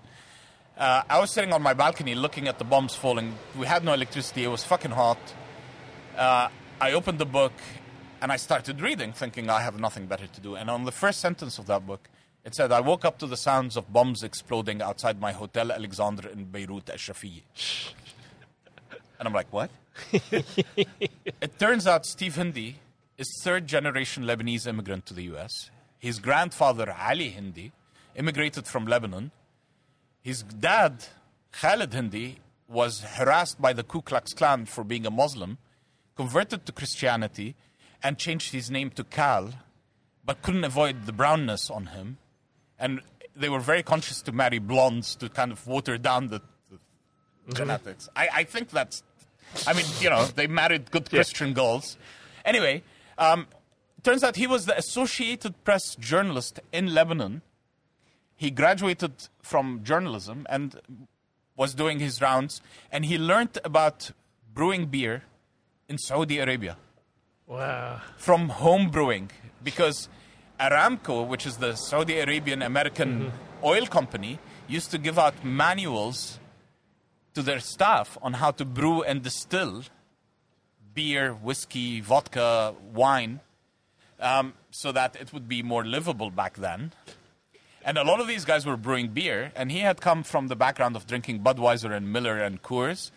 Uh, 0.77 1.01
I 1.09 1.19
was 1.19 1.31
sitting 1.31 1.53
on 1.53 1.63
my 1.63 1.73
balcony 1.73 2.13
looking 2.13 2.47
at 2.47 2.59
the 2.59 2.63
bombs 2.63 2.93
falling. 2.93 3.33
We 3.57 3.65
had 3.65 3.83
no 3.83 3.93
electricity. 3.93 4.43
It 4.43 4.49
was 4.49 4.63
fucking 4.63 4.91
hot. 4.91 5.17
Uh, 6.15 6.49
I 6.79 6.91
opened 6.91 7.17
the 7.17 7.25
book 7.25 7.53
and 8.21 8.31
I 8.31 8.37
started 8.37 8.79
reading, 8.79 9.11
thinking 9.11 9.49
I 9.49 9.61
have 9.61 9.79
nothing 9.79 10.05
better 10.05 10.27
to 10.27 10.41
do. 10.41 10.55
And 10.55 10.69
on 10.69 10.85
the 10.85 10.91
first 10.91 11.19
sentence 11.19 11.57
of 11.57 11.65
that 11.65 11.87
book, 11.87 12.07
it 12.45 12.53
said, 12.53 12.71
I 12.71 12.81
woke 12.81 13.05
up 13.05 13.17
to 13.19 13.25
the 13.25 13.37
sounds 13.37 13.75
of 13.75 13.91
bombs 13.91 14.21
exploding 14.21 14.83
outside 14.83 15.19
my 15.19 15.31
Hotel 15.31 15.71
Alexandre 15.71 16.29
in 16.29 16.45
Beirut, 16.45 16.85
Ashrafiyeh. 16.85 17.41
and 19.19 19.27
I'm 19.27 19.33
like, 19.33 19.51
what? 19.51 19.71
it 20.31 21.57
turns 21.57 21.87
out 21.87 22.05
Steve 22.05 22.35
Hindy 22.35 22.75
is 23.17 23.27
third 23.43 23.65
generation 23.65 24.25
Lebanese 24.25 24.67
immigrant 24.67 25.07
to 25.07 25.15
the 25.15 25.23
US. 25.33 25.71
His 25.97 26.19
grandfather, 26.19 26.95
Ali 26.97 27.29
Hindy, 27.29 27.71
immigrated 28.15 28.67
from 28.67 28.85
Lebanon. 28.85 29.31
His 30.27 30.43
dad, 30.43 31.05
Khalid 31.53 31.93
Hindy, 31.93 32.39
was 32.67 32.99
harassed 32.99 33.61
by 33.61 33.71
the 33.71 33.81
Ku 33.81 34.01
Klux 34.01 34.33
Klan 34.33 34.65
for 34.65 34.83
being 34.83 35.05
a 35.05 35.09
Muslim, 35.09 35.57
converted 36.17 36.65
to 36.65 36.73
Christianity, 36.73 37.55
and 38.03 38.17
changed 38.17 38.51
his 38.51 38.69
name 38.69 38.89
to 38.89 39.05
Cal, 39.05 39.53
but 40.25 40.41
couldn't 40.41 40.65
avoid 40.65 41.05
the 41.05 41.13
brownness 41.13 41.69
on 41.69 41.85
him. 41.85 42.17
And 42.77 42.99
they 43.37 43.47
were 43.47 43.61
very 43.61 43.83
conscious 43.83 44.21
to 44.23 44.33
marry 44.33 44.59
blondes 44.59 45.15
to 45.15 45.29
kind 45.29 45.53
of 45.53 45.65
water 45.65 45.97
down 45.97 46.27
the, 46.27 46.41
the 46.69 47.53
genetics. 47.53 48.09
I, 48.13 48.27
I 48.33 48.43
think 48.43 48.71
that's, 48.71 49.03
I 49.65 49.71
mean, 49.71 49.85
you 50.01 50.09
know, 50.09 50.25
they 50.25 50.47
married 50.47 50.91
good 50.91 51.09
Christian 51.09 51.53
girls. 51.53 51.97
Anyway, 52.43 52.83
um, 53.17 53.47
turns 54.03 54.25
out 54.25 54.35
he 54.35 54.45
was 54.45 54.65
the 54.65 54.77
Associated 54.77 55.63
Press 55.63 55.95
journalist 55.95 56.59
in 56.73 56.93
Lebanon. 56.93 57.43
He 58.37 58.51
graduated 58.51 59.13
from 59.41 59.81
journalism 59.83 60.45
and 60.49 60.79
was 61.55 61.73
doing 61.73 61.99
his 61.99 62.21
rounds, 62.21 62.61
and 62.91 63.03
he 63.05 63.17
learned 63.17 63.57
about 63.65 64.11
brewing 64.53 64.85
beer 64.85 65.23
in 65.89 65.97
Saudi 65.97 66.37
Arabia 66.37 66.77
Wow. 67.47 68.01
from 68.17 68.49
home 68.49 68.89
brewing 68.91 69.31
because 69.63 70.07
Aramco, 70.59 71.27
which 71.27 71.45
is 71.47 71.57
the 71.57 71.75
Saudi 71.75 72.19
Arabian 72.19 72.61
American 72.61 73.31
oil 73.63 73.85
company, 73.87 74.37
used 74.67 74.91
to 74.91 74.97
give 74.99 75.17
out 75.17 75.43
manuals 75.43 76.39
to 77.33 77.41
their 77.41 77.59
staff 77.59 78.17
on 78.21 78.33
how 78.33 78.51
to 78.51 78.65
brew 78.65 79.01
and 79.03 79.23
distill 79.23 79.83
beer, 80.93 81.31
whiskey, 81.33 82.01
vodka, 82.01 82.73
wine, 82.93 83.39
um, 84.19 84.53
so 84.71 84.91
that 84.91 85.15
it 85.15 85.31
would 85.33 85.47
be 85.47 85.61
more 85.61 85.85
livable 85.85 86.31
back 86.31 86.55
then. 86.57 86.91
And 87.87 87.97
a 87.97 88.03
lot 88.03 88.19
of 88.19 88.27
these 88.27 88.43
guys 88.43 88.65
were 88.65 88.75
brewing 88.75 89.07
beer, 89.07 89.53
and 89.55 89.71
he 89.71 89.79
had 89.79 90.01
come 90.01 90.21
from 90.21 90.49
the 90.49 90.57
background 90.57 90.97
of 90.97 91.07
drinking 91.07 91.39
Budweiser 91.39 91.95
and 91.95 92.11
Miller 92.11 92.37
and 92.37 92.61
Coors, 92.61 93.11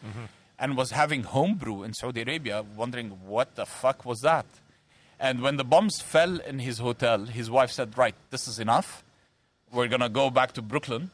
and 0.61 0.77
was 0.77 0.93
having 0.93 1.25
homebrew 1.25 1.83
in 1.83 1.93
Saudi 1.93 2.23
Arabia, 2.23 2.65
wondering 2.77 3.09
what 3.27 3.57
the 3.57 3.67
fuck 3.67 4.05
was 4.05 4.21
that. 4.21 4.47
And 5.19 5.43
when 5.43 5.57
the 5.57 5.65
bombs 5.65 6.01
fell 6.01 6.39
in 6.39 6.61
his 6.61 6.79
hotel, 6.79 7.25
his 7.27 7.51
wife 7.51 7.73
said, 7.73 7.99
"Right, 7.99 8.15
this 8.31 8.47
is 8.47 8.61
enough. 8.61 9.03
We're 9.73 9.89
gonna 9.89 10.09
go 10.09 10.31
back 10.31 10.53
to 10.53 10.63
Brooklyn." 10.63 11.11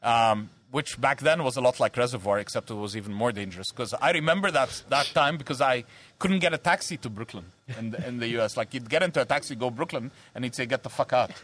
Um, 0.00 0.48
which 0.74 1.00
back 1.00 1.20
then 1.20 1.44
was 1.44 1.56
a 1.56 1.60
lot 1.60 1.78
like 1.78 1.96
Reservoir, 1.96 2.40
except 2.40 2.68
it 2.68 2.74
was 2.74 2.96
even 2.96 3.14
more 3.14 3.30
dangerous. 3.30 3.70
Because 3.70 3.94
I 3.94 4.10
remember 4.10 4.50
that 4.50 4.82
that 4.88 5.06
time 5.14 5.36
because 5.36 5.60
I 5.60 5.84
couldn't 6.18 6.40
get 6.40 6.52
a 6.52 6.58
taxi 6.58 6.96
to 6.96 7.08
Brooklyn 7.08 7.44
in 7.78 7.92
the, 7.92 8.08
in 8.08 8.18
the 8.18 8.26
U.S. 8.38 8.56
Like 8.56 8.74
you'd 8.74 8.90
get 8.90 9.00
into 9.00 9.20
a 9.20 9.24
taxi, 9.24 9.54
go 9.54 9.70
Brooklyn, 9.70 10.10
and 10.34 10.42
he'd 10.42 10.56
say, 10.56 10.66
"Get 10.66 10.82
the 10.82 10.94
fuck 10.98 11.12
out." 11.12 11.30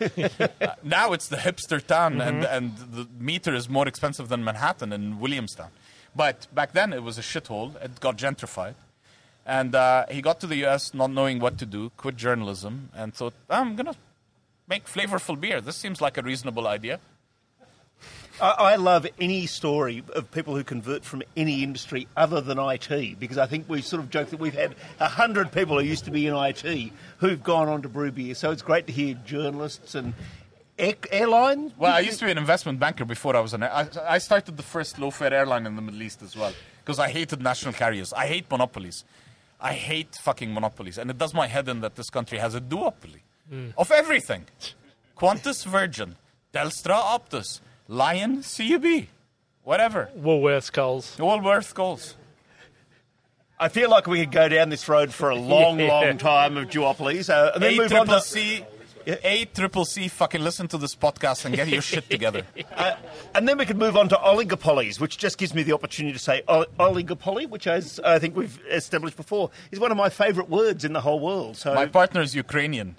Uh, 0.61 0.75
now 0.83 1.13
it's 1.13 1.29
the 1.29 1.37
hipster 1.47 1.81
town, 1.95 2.21
and 2.21 2.45
and 2.45 2.77
the 2.97 3.07
meter 3.19 3.55
is 3.55 3.69
more 3.69 3.87
expensive 3.93 4.29
than 4.29 4.43
Manhattan 4.45 4.93
and 4.93 5.21
Williamstown. 5.21 5.71
But 6.15 6.49
back 6.53 6.73
then 6.73 6.93
it 6.93 7.03
was 7.03 7.17
a 7.17 7.23
shithole. 7.23 7.69
It 7.85 8.01
got 8.01 8.19
gentrified. 8.19 8.75
And 9.47 9.75
uh, 9.75 10.07
he 10.11 10.21
got 10.23 10.41
to 10.41 10.47
the 10.47 10.59
US 10.67 10.93
not 10.93 11.11
knowing 11.11 11.39
what 11.39 11.57
to 11.59 11.67
do, 11.67 11.91
quit 11.97 12.17
journalism, 12.17 12.91
and 12.95 13.15
thought, 13.15 13.35
I'm 13.49 13.75
going 13.75 13.87
to 13.87 13.97
make 14.69 14.87
flavorful 14.87 15.41
beer. 15.41 15.61
This 15.61 15.77
seems 15.77 16.01
like 16.01 16.19
a 16.19 16.23
reasonable 16.23 16.67
idea. 16.67 17.01
I, 18.41 18.73
I 18.73 18.77
love 18.77 19.07
any 19.21 19.47
story 19.47 20.03
of 20.15 20.31
people 20.31 20.57
who 20.57 20.65
convert 20.65 21.05
from 21.05 21.23
any 21.37 21.63
industry 21.63 22.09
other 22.17 22.41
than 22.41 22.59
IT 22.59 23.19
because 23.19 23.39
I 23.39 23.47
think 23.47 23.67
we've 23.69 23.85
sort 23.85 24.03
of 24.03 24.11
joked 24.11 24.31
that 24.31 24.41
we've 24.41 24.55
had 24.55 24.75
a 24.99 25.09
hundred 25.09 25.53
people 25.53 25.79
who 25.79 25.85
used 25.85 26.05
to 26.07 26.11
be 26.11 26.27
in 26.27 26.35
IT 26.35 26.93
who've 27.19 27.43
gone 27.43 27.69
on 27.69 27.83
to 27.83 27.89
brew 27.89 28.11
beer. 28.11 28.35
So 28.35 28.51
it's 28.51 28.63
great 28.63 28.87
to 28.87 28.93
hear 28.93 29.15
journalists 29.25 29.95
and 29.95 30.15
air, 30.79 30.95
airlines. 31.11 31.73
Well, 31.79 31.93
I 31.93 32.01
used 32.01 32.19
to 32.21 32.25
be 32.25 32.31
an 32.31 32.39
investment 32.39 32.81
banker 32.81 33.05
before 33.05 33.37
I 33.37 33.41
was 33.41 33.55
an. 33.55 33.63
I, 33.63 33.89
I 34.07 34.19
started 34.19 34.57
the 34.57 34.63
first 34.63 34.99
low 34.99 35.11
fare 35.11 35.33
airline 35.33 35.67
in 35.67 35.77
the 35.77 35.83
Middle 35.83 36.03
East 36.03 36.23
as 36.23 36.37
well 36.37 36.53
because 36.83 36.99
I 36.99 37.11
hated 37.11 37.43
national 37.43 37.75
carriers. 37.75 38.13
I 38.13 38.27
hate 38.27 38.51
monopolies. 38.51 39.05
I 39.61 39.75
hate 39.75 40.15
fucking 40.17 40.55
monopolies, 40.55 40.97
and 40.97 41.11
it 41.11 41.19
does 41.19 41.35
my 41.35 41.47
head 41.47 41.69
in 41.69 41.81
that 41.83 41.97
this 41.97 42.09
country 42.09 42.39
has 42.39 42.55
a 42.55 42.63
duopoly 42.63 43.21
hmm. 43.49 43.69
of 43.77 43.91
everything: 43.91 44.47
Qantas, 45.19 45.67
Virgin, 45.67 46.17
Telstra, 46.55 46.99
Optus, 46.99 47.61
Lion, 47.91 48.45
CUB, 48.45 49.09
whatever. 49.65 50.11
Woolworths, 50.17 50.73
Coles. 50.73 51.17
Woolworth 51.19 51.75
goals. 51.75 52.15
I 53.59 53.69
feel 53.69 53.91
like 53.91 54.07
we 54.07 54.21
could 54.21 54.31
go 54.31 54.49
down 54.49 54.69
this 54.69 54.89
road 54.89 55.13
for 55.13 55.29
a 55.31 55.35
long, 55.35 55.81
Yeah. 55.81 55.89
long 55.89 56.17
time 56.19 56.57
of 56.57 56.69
duopolies. 56.69 57.29
Uh, 57.29 57.51
and 57.55 57.63
then 57.63 57.73
A 57.75 57.77
move 57.77 57.93
on 57.93 58.07
triple 58.07 58.21
to, 58.21 58.25
C. 58.25 58.65
A 59.07 59.45
triple 59.47 59.85
C. 59.85 60.07
Fucking 60.07 60.41
listen 60.41 60.69
to 60.69 60.79
this 60.79 60.95
podcast 60.95 61.45
and 61.45 61.55
get 61.57 61.67
your 61.67 61.83
shit 61.83 62.09
together. 62.09 62.47
uh, 62.77 62.95
and 63.35 63.49
then 63.49 63.59
we 63.59 63.67
could 63.67 63.77
move 63.77 63.97
on 63.97 64.09
to 64.11 64.15
oligopolies, 64.15 65.01
which 65.01 65.19
just 65.19 65.37
gives 65.37 65.53
me 65.53 65.65
the 65.65 65.73
opportunity 65.73 66.13
to 66.13 66.19
say 66.21 66.43
ol- 66.47 66.67
oligopoly, 66.79 67.49
which, 67.51 67.67
as 67.67 67.99
I 68.05 68.21
think 68.21 68.37
we've 68.37 68.61
established 68.71 69.17
before, 69.17 69.51
is 69.73 69.81
one 69.81 69.91
of 69.91 69.97
my 69.97 70.11
favourite 70.11 70.49
words 70.49 70.85
in 70.85 70.93
the 70.93 71.01
whole 71.01 71.19
world. 71.19 71.57
So 71.57 71.75
My 71.75 71.87
partner 71.87 72.21
is 72.23 72.37
Ukrainian, 72.37 72.95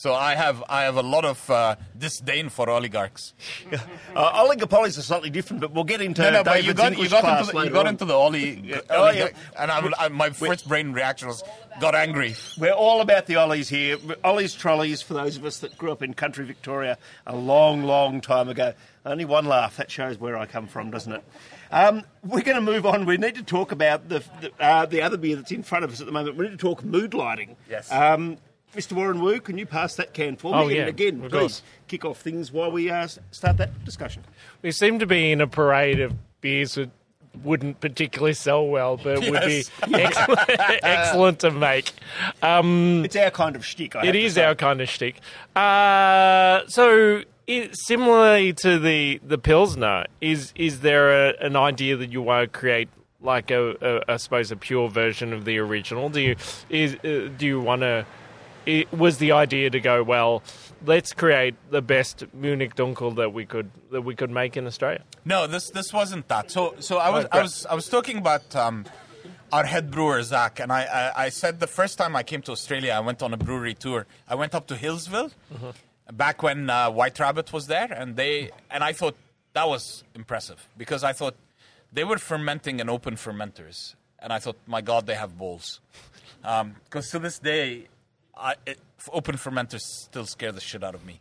so 0.00 0.14
I 0.14 0.34
have 0.34 0.64
I 0.66 0.84
have 0.84 0.96
a 0.96 1.02
lot 1.02 1.26
of 1.26 1.50
uh, 1.50 1.76
disdain 1.98 2.48
for 2.48 2.70
oligarchs. 2.70 3.34
uh, 4.16 4.46
oligopolies 4.46 4.96
are 4.96 5.02
slightly 5.02 5.28
different, 5.28 5.60
but 5.60 5.72
we'll 5.72 5.84
get 5.84 6.00
into 6.00 6.22
No, 6.22 6.30
no, 6.30 6.42
but 6.42 6.54
David's 6.54 6.68
you 6.68 6.72
got 6.72 6.98
you 6.98 7.08
got 7.10 7.20
class 7.20 7.48
into 7.48 7.58
the, 7.60 7.64
you 7.66 7.70
got 7.70 7.86
into 7.86 8.04
the 8.06 8.14
Oli, 8.14 8.80
Oh, 8.88 9.08
Oli 9.08 9.18
yeah. 9.18 9.28
and 9.58 9.70
I, 9.70 9.86
I, 9.98 10.08
my 10.08 10.30
first 10.30 10.66
brain 10.66 10.94
reaction 10.94 11.28
was 11.28 11.44
got 11.82 11.94
angry. 11.94 12.34
We're 12.58 12.72
all 12.72 13.02
about 13.02 13.26
the 13.26 13.36
Ollies 13.36 13.68
here. 13.68 13.98
Ollie's 14.24 14.54
trolleys, 14.54 15.02
for 15.02 15.12
those 15.12 15.36
of 15.36 15.44
us 15.44 15.58
that 15.58 15.76
grew 15.76 15.92
up 15.92 16.02
in 16.02 16.14
country 16.14 16.46
Victoria 16.46 16.96
a 17.26 17.36
long, 17.36 17.82
long 17.82 18.22
time 18.22 18.48
ago. 18.48 18.72
Only 19.04 19.26
one 19.26 19.44
laugh. 19.44 19.76
That 19.76 19.90
shows 19.90 20.16
where 20.16 20.34
I 20.34 20.46
come 20.46 20.66
from, 20.66 20.90
doesn't 20.90 21.12
it? 21.12 21.24
Um, 21.70 22.04
we're 22.24 22.40
going 22.40 22.56
to 22.56 22.62
move 22.62 22.86
on. 22.86 23.04
We 23.04 23.18
need 23.18 23.34
to 23.34 23.42
talk 23.42 23.70
about 23.70 24.08
the 24.08 24.24
the, 24.40 24.50
uh, 24.58 24.86
the 24.86 25.02
other 25.02 25.18
beer 25.18 25.36
that's 25.36 25.52
in 25.52 25.62
front 25.62 25.84
of 25.84 25.92
us 25.92 26.00
at 26.00 26.06
the 26.06 26.12
moment. 26.12 26.36
We 26.36 26.46
need 26.46 26.52
to 26.52 26.56
talk 26.56 26.82
mood 26.82 27.12
lighting. 27.12 27.56
Yes. 27.68 27.92
Um, 27.92 28.38
Mr. 28.74 28.92
Warren 28.92 29.20
Wu, 29.20 29.40
can 29.40 29.58
you 29.58 29.66
pass 29.66 29.94
that 29.96 30.14
can 30.14 30.36
for 30.36 30.52
me? 30.52 30.58
Oh, 30.58 30.68
yeah, 30.68 30.80
And 30.82 30.88
again, 30.88 31.24
of 31.24 31.30
please 31.30 31.38
course. 31.40 31.62
kick 31.88 32.04
off 32.04 32.20
things 32.20 32.52
while 32.52 32.70
we 32.70 32.88
uh, 32.90 33.08
start 33.32 33.56
that 33.56 33.84
discussion. 33.84 34.22
We 34.62 34.70
seem 34.70 34.98
to 35.00 35.06
be 35.06 35.32
in 35.32 35.40
a 35.40 35.46
parade 35.48 35.98
of 36.00 36.14
beers 36.40 36.74
that 36.76 36.90
wouldn't 37.42 37.80
particularly 37.80 38.32
sell 38.34 38.66
well, 38.66 38.96
but 38.96 39.18
would 39.20 39.40
be 39.42 39.64
Yes. 39.66 39.70
excellent, 39.82 40.50
excellent 40.82 41.38
to 41.40 41.50
make. 41.50 41.92
Um, 42.42 43.02
It's 43.04 43.16
our 43.16 43.30
kind 43.30 43.56
of 43.56 43.64
shtick. 43.64 43.96
I 43.96 44.06
It 44.06 44.32
say. 44.32 44.44
our 44.44 44.54
kind 44.54 44.80
of 44.80 44.88
shtick. 44.88 45.20
Uh, 45.56 46.60
so, 46.66 47.22
i 47.48 47.68
similarly 47.72 48.52
to 48.52 48.78
the 48.78 49.20
the 49.26 49.38
pilsner, 49.38 50.04
is 50.20 50.52
is 50.54 50.80
there 50.80 51.30
a, 51.30 51.34
an 51.40 51.56
idea 51.56 51.96
that 51.96 52.12
you 52.12 52.22
want 52.22 52.52
to 52.52 52.58
create 52.58 52.88
like 53.20 53.50
a, 53.50 54.02
a 54.08 54.12
I 54.12 54.16
suppose 54.18 54.50
a 54.52 54.56
pure 54.56 54.88
version 54.88 55.32
of 55.32 55.44
the 55.44 55.58
original? 55.58 56.08
Do 56.10 56.20
you 56.20 56.36
is 56.68 56.94
uh, 56.96 57.28
do 57.36 57.46
you 57.46 57.60
want 57.60 57.82
to? 57.82 58.06
It 58.66 58.92
was 58.92 59.18
the 59.18 59.32
idea 59.32 59.70
to 59.70 59.80
go 59.80 60.02
well. 60.02 60.42
Let's 60.84 61.12
create 61.12 61.54
the 61.70 61.82
best 61.82 62.24
Munich 62.34 62.74
Dunkel 62.74 63.16
that 63.16 63.32
we 63.32 63.44
could 63.46 63.70
that 63.90 64.02
we 64.02 64.14
could 64.14 64.30
make 64.30 64.56
in 64.56 64.66
Australia. 64.66 65.02
No, 65.24 65.46
this 65.46 65.70
this 65.70 65.92
wasn't 65.92 66.28
that. 66.28 66.50
So 66.50 66.74
so 66.78 66.98
I 66.98 67.10
was 67.10 67.24
Oh, 67.26 67.38
I 67.38 67.42
was 67.42 67.66
I 67.66 67.74
was 67.74 67.88
talking 67.88 68.18
about 68.18 68.54
um, 68.56 68.84
our 69.52 69.64
head 69.64 69.90
brewer 69.90 70.22
Zach, 70.22 70.60
and 70.60 70.70
I, 70.72 70.84
I 70.84 71.24
I 71.26 71.28
said 71.30 71.60
the 71.60 71.66
first 71.66 71.98
time 71.98 72.14
I 72.16 72.22
came 72.22 72.42
to 72.42 72.52
Australia, 72.52 72.92
I 72.92 73.00
went 73.00 73.22
on 73.22 73.32
a 73.32 73.36
brewery 73.36 73.74
tour. 73.74 74.06
I 74.28 74.34
went 74.34 74.54
up 74.54 74.66
to 74.68 74.74
Healesville 74.74 75.32
back 76.12 76.42
when 76.42 76.70
uh, 76.70 76.90
White 76.90 77.18
Rabbit 77.18 77.52
was 77.52 77.66
there, 77.66 77.90
and 77.92 78.16
they 78.16 78.50
and 78.70 78.82
I 78.84 78.92
thought 78.92 79.16
that 79.54 79.68
was 79.68 80.04
impressive 80.14 80.68
because 80.76 81.02
I 81.02 81.12
thought 81.12 81.34
they 81.92 82.04
were 82.04 82.18
fermenting 82.18 82.78
in 82.80 82.88
open 82.88 83.16
fermenters, 83.16 83.94
and 84.18 84.32
I 84.32 84.38
thought, 84.38 84.56
my 84.66 84.80
God, 84.80 85.06
they 85.06 85.14
have 85.16 85.36
balls. 85.36 85.80
Because 86.84 87.10
to 87.10 87.18
this 87.18 87.38
day, 87.38 87.88
I, 88.40 88.54
it, 88.66 88.78
open 89.12 89.36
fermenters 89.36 89.82
still 89.82 90.24
scare 90.26 90.50
the 90.52 90.60
shit 90.60 90.82
out 90.82 90.94
of 90.94 91.04
me. 91.04 91.20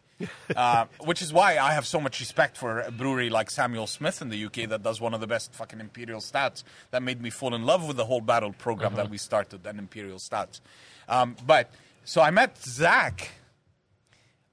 uh, 0.55 0.85
which 1.01 1.21
is 1.21 1.33
why 1.33 1.57
I 1.57 1.73
have 1.73 1.85
so 1.85 1.99
much 1.99 2.19
respect 2.19 2.55
for 2.57 2.79
a 2.81 2.91
brewery 2.91 3.29
like 3.29 3.49
Samuel 3.51 3.87
Smith 3.87 4.21
in 4.21 4.29
the 4.29 4.45
UK 4.45 4.69
that 4.69 4.83
does 4.83 5.01
one 5.01 5.13
of 5.13 5.19
the 5.21 5.27
best 5.27 5.53
fucking 5.53 5.79
imperial 5.79 6.21
stouts. 6.21 6.63
That 6.91 7.03
made 7.03 7.21
me 7.21 7.29
fall 7.29 7.53
in 7.53 7.65
love 7.65 7.85
with 7.87 7.97
the 7.97 8.05
whole 8.05 8.21
barrel 8.21 8.53
program 8.53 8.95
that 8.95 9.09
we 9.09 9.17
started 9.17 9.65
and 9.67 9.79
imperial 9.79 10.19
stouts. 10.19 10.61
Um, 11.07 11.35
but 11.45 11.71
so 12.05 12.21
I 12.21 12.31
met 12.31 12.57
Zach 12.63 13.31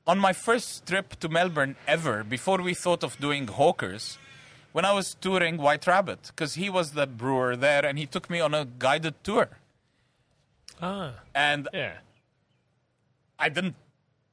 on 0.07 0.19
my 0.19 0.33
first 0.33 0.87
trip 0.87 1.17
to 1.21 1.29
Melbourne 1.29 1.77
ever. 1.87 2.25
Before 2.25 2.59
we 2.62 2.75
thought 2.75 3.03
of 3.05 3.19
doing 3.19 3.47
hawkers, 3.49 4.19
when 4.73 4.85
I 4.85 4.93
was 4.93 5.14
touring 5.14 5.57
White 5.57 5.87
Rabbit, 5.87 6.21
because 6.29 6.55
he 6.55 6.69
was 6.71 6.93
the 6.93 7.07
brewer 7.07 7.57
there, 7.57 7.85
and 7.85 7.99
he 7.99 8.07
took 8.07 8.29
me 8.31 8.41
on 8.41 8.55
a 8.55 8.67
guided 8.79 9.14
tour. 9.25 9.49
Ah, 10.81 11.12
And 11.35 11.69
yeah. 11.73 11.95
I 13.39 13.49
didn't 13.49 13.76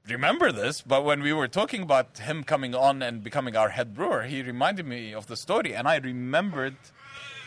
remember 0.07 0.51
this, 0.51 0.81
but 0.81 1.03
when 1.03 1.21
we 1.21 1.33
were 1.33 1.47
talking 1.47 1.81
about 1.83 2.17
him 2.19 2.43
coming 2.43 2.73
on 2.75 3.01
and 3.01 3.23
becoming 3.23 3.55
our 3.55 3.69
head 3.69 3.93
brewer, 3.93 4.23
he 4.23 4.41
reminded 4.41 4.85
me 4.85 5.13
of 5.13 5.27
the 5.27 5.35
story, 5.35 5.73
and 5.75 5.87
I 5.87 5.97
remembered 5.97 6.75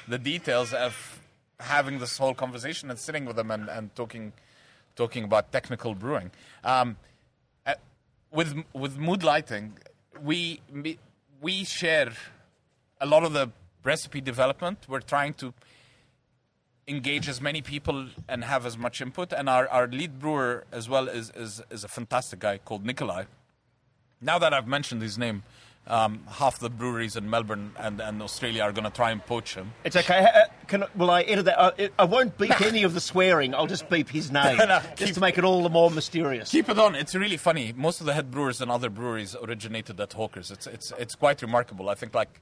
the 0.09 0.18
details 0.18 0.72
of 0.72 1.20
having 1.61 1.98
this 1.98 2.18
whole 2.18 2.34
conversation 2.34 2.90
and 2.90 2.98
sitting 2.98 3.24
with 3.24 3.38
him 3.38 3.50
and, 3.50 3.68
and 3.68 3.94
talking 3.94 4.32
talking 4.94 5.24
about 5.24 5.52
technical 5.52 5.94
brewing. 5.94 6.30
Um, 6.64 6.96
uh, 7.66 7.74
with 8.30 8.54
with 8.72 8.98
mood 8.98 9.22
lighting, 9.22 9.78
we 10.22 10.61
we- 10.72 10.98
we 11.40 11.64
share 11.64 12.12
a 12.98 13.04
lot 13.07 13.22
of 13.22 13.34
the 13.34 13.50
recipe 13.84 14.22
development. 14.22 14.78
We're 14.88 15.00
trying 15.00 15.34
to 15.34 15.52
engage 16.89 17.28
as 17.28 17.41
many 17.41 17.62
people 17.62 18.07
and 18.28 18.45
have 18.45 18.64
as 18.64 18.78
much 18.78 19.01
input. 19.01 19.32
And 19.32 19.49
our, 19.49 19.68
our 19.68 19.87
lead 19.89 20.18
brewer 20.18 20.64
as 20.72 20.89
well 20.89 21.09
is, 21.09 21.30
is, 21.34 21.62
is 21.70 21.84
a 21.84 21.89
fantastic 21.89 22.39
guy 22.39 22.59
called 22.59 22.84
Nikolai. 22.84 23.24
Now 24.20 24.39
that 24.39 24.55
I've 24.55 24.68
mentioned 24.68 25.03
his 25.03 25.18
name, 25.18 25.43
um, 25.89 26.24
half 26.28 26.59
the 26.59 26.70
breweries 26.70 27.14
in 27.16 27.28
Melbourne 27.30 27.72
and, 27.78 28.01
and 28.01 28.20
Australia 28.22 28.62
are 28.62 28.72
going 28.72 28.84
to 28.84 28.91
try 28.91 29.11
and 29.11 29.24
poach 29.24 29.55
him. 29.55 29.72
It's 29.84 29.95
okay. 29.95 30.26
Uh, 30.34 30.45
Can, 30.66 30.84
will 30.97 31.11
I 31.11 31.22
edit 31.22 31.45
that? 31.45 31.59
I, 31.61 31.91
I 31.99 32.05
won't 32.05 32.37
beep 32.39 32.61
any 32.61 32.82
of 32.82 32.95
the 32.95 33.01
swearing. 33.01 33.55
I'll 33.55 33.66
just 33.68 33.89
beep 33.89 34.09
his 34.09 34.30
name, 34.32 34.57
No, 34.57 34.66
just 34.66 34.97
keep- 34.97 35.14
to 35.14 35.20
make 35.20 35.39
it 35.39 35.45
all 35.45 35.62
the 35.62 35.68
more 35.68 35.91
mysterious. 35.91 36.51
Keep 36.51 36.70
it 36.70 36.78
on. 36.78 36.95
It's 36.97 37.14
really 37.14 37.37
funny. 37.37 37.72
Most 37.76 38.01
of 38.01 38.07
the 38.07 38.14
head 38.14 38.30
brewers 38.32 38.61
and 38.61 38.70
other 38.70 38.91
breweries 38.91 39.37
originated 39.41 40.01
at 40.01 40.12
Hawkers. 40.12 40.51
It's 40.51 40.66
it's 40.66 40.93
it's 40.99 41.14
quite 41.14 41.41
remarkable. 41.43 41.89
I 41.89 41.95
think 41.95 42.14
like 42.14 42.41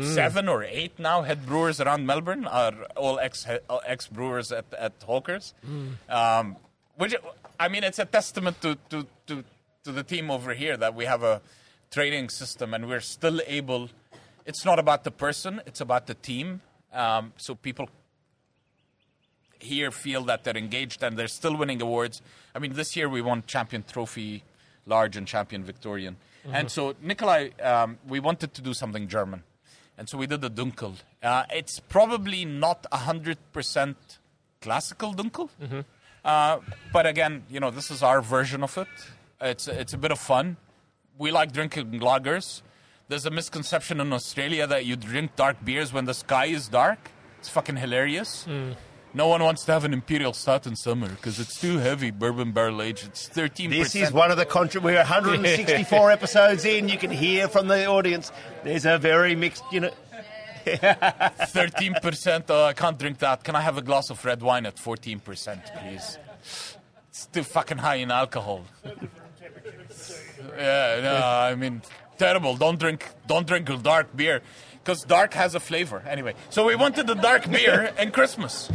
seven 0.00 0.48
or 0.48 0.64
eight 0.64 0.98
now 0.98 1.22
head 1.22 1.44
brewers 1.44 1.80
around 1.80 2.06
Melbourne 2.06 2.46
are 2.46 2.74
all 2.96 3.18
ex 3.18 3.46
ex 3.86 4.08
brewers 4.08 4.50
at 4.50 4.64
at 4.74 4.92
Hawkers. 5.06 5.54
Um, 6.08 6.56
which 6.96 7.14
I 7.60 7.68
mean, 7.68 7.84
it's 7.84 7.98
a 7.98 8.04
testament 8.06 8.60
to, 8.62 8.76
to 8.90 9.06
to 9.26 9.44
to 9.84 9.92
the 9.92 10.02
team 10.02 10.30
over 10.30 10.54
here 10.54 10.76
that 10.76 10.94
we 10.94 11.04
have 11.04 11.22
a 11.22 11.40
training 11.90 12.30
system 12.30 12.72
and 12.74 12.88
we're 12.88 13.00
still 13.00 13.40
able. 13.46 13.90
It's 14.46 14.64
not 14.64 14.78
about 14.78 15.04
the 15.04 15.10
person; 15.10 15.60
it's 15.66 15.80
about 15.80 16.06
the 16.06 16.14
team. 16.14 16.62
Um, 16.92 17.32
so 17.36 17.54
people 17.54 17.88
here 19.60 19.90
feel 19.90 20.24
that 20.24 20.44
they're 20.44 20.56
engaged 20.56 21.02
and 21.02 21.16
they're 21.16 21.28
still 21.28 21.56
winning 21.56 21.80
awards. 21.80 22.20
I 22.54 22.58
mean, 22.58 22.72
this 22.72 22.96
year 22.96 23.08
we 23.08 23.22
won 23.22 23.44
Champion 23.46 23.84
Trophy 23.84 24.42
Large 24.86 25.16
and 25.16 25.26
Champion 25.26 25.62
Victorian. 25.64 26.16
And 26.52 26.68
so, 26.70 26.94
Nikolai, 27.00 27.50
um, 27.62 27.98
we 28.08 28.18
wanted 28.18 28.52
to 28.54 28.62
do 28.62 28.74
something 28.74 29.06
German. 29.06 29.44
And 29.98 30.08
so 30.08 30.18
we 30.18 30.26
did 30.26 30.40
the 30.40 30.50
Dunkel. 30.50 30.94
Uh, 31.22 31.44
it's 31.50 31.78
probably 31.80 32.44
not 32.44 32.86
100% 32.90 33.94
classical 34.60 35.14
Dunkel. 35.14 35.48
Uh, 36.24 36.58
but 36.92 37.06
again, 37.06 37.44
you 37.50 37.60
know, 37.60 37.70
this 37.70 37.90
is 37.90 38.02
our 38.02 38.20
version 38.22 38.62
of 38.62 38.76
it. 38.78 38.88
It's, 39.40 39.68
it's 39.68 39.92
a 39.92 39.98
bit 39.98 40.12
of 40.12 40.18
fun. 40.18 40.56
We 41.18 41.30
like 41.30 41.52
drinking 41.52 41.90
lagers. 42.00 42.62
There's 43.08 43.26
a 43.26 43.30
misconception 43.30 44.00
in 44.00 44.12
Australia 44.12 44.66
that 44.66 44.86
you 44.86 44.96
drink 44.96 45.36
dark 45.36 45.62
beers 45.64 45.92
when 45.92 46.04
the 46.06 46.14
sky 46.14 46.46
is 46.46 46.68
dark. 46.68 47.10
It's 47.40 47.48
fucking 47.48 47.76
hilarious. 47.76 48.46
No 49.14 49.28
one 49.28 49.42
wants 49.42 49.64
to 49.66 49.72
have 49.72 49.84
an 49.84 49.92
imperial 49.92 50.32
stout 50.32 50.66
in 50.66 50.74
summer 50.74 51.08
because 51.08 51.38
it's 51.38 51.60
too 51.60 51.78
heavy. 51.78 52.10
Bourbon 52.10 52.52
barrel 52.52 52.80
aged. 52.80 53.06
It's 53.08 53.28
thirteen 53.28 53.68
This 53.70 53.94
is 53.94 54.10
one 54.10 54.30
of 54.30 54.38
the 54.38 54.46
contra- 54.46 54.80
We're 54.80 54.96
164 54.96 56.10
episodes 56.18 56.64
in. 56.64 56.88
You 56.88 56.96
can 56.96 57.10
hear 57.10 57.46
from 57.48 57.68
the 57.68 57.84
audience. 57.86 58.32
There's 58.64 58.86
a 58.86 58.96
very 58.98 59.34
mixed, 59.36 59.64
you 59.70 59.80
know. 59.80 59.90
Thirteen 61.48 61.94
percent. 62.00 62.44
Oh, 62.48 62.64
I 62.64 62.72
can't 62.72 62.96
drink 62.98 63.18
that. 63.18 63.42
Can 63.42 63.56
I 63.56 63.60
have 63.60 63.76
a 63.78 63.82
glass 63.82 64.10
of 64.10 64.24
red 64.24 64.40
wine 64.42 64.64
at 64.64 64.78
fourteen 64.78 65.18
percent, 65.18 65.60
please? 65.76 66.18
It's 67.10 67.26
too 67.26 67.42
fucking 67.42 67.78
high 67.78 67.96
in 67.96 68.10
alcohol. 68.12 68.64
Yeah, 70.56 71.00
no, 71.02 71.20
I 71.24 71.54
mean, 71.56 71.82
terrible. 72.16 72.56
Don't 72.56 72.78
drink. 72.78 73.08
Don't 73.26 73.46
drink 73.46 73.68
dark 73.82 74.16
beer. 74.16 74.40
Because 74.82 75.02
dark 75.02 75.34
has 75.34 75.54
a 75.54 75.60
flavor. 75.60 76.02
Anyway, 76.08 76.34
so 76.50 76.66
we 76.66 76.74
wanted 76.74 77.06
the 77.06 77.14
dark 77.14 77.48
beer 77.50 77.92
and 77.98 78.12
Christmas. 78.12 78.70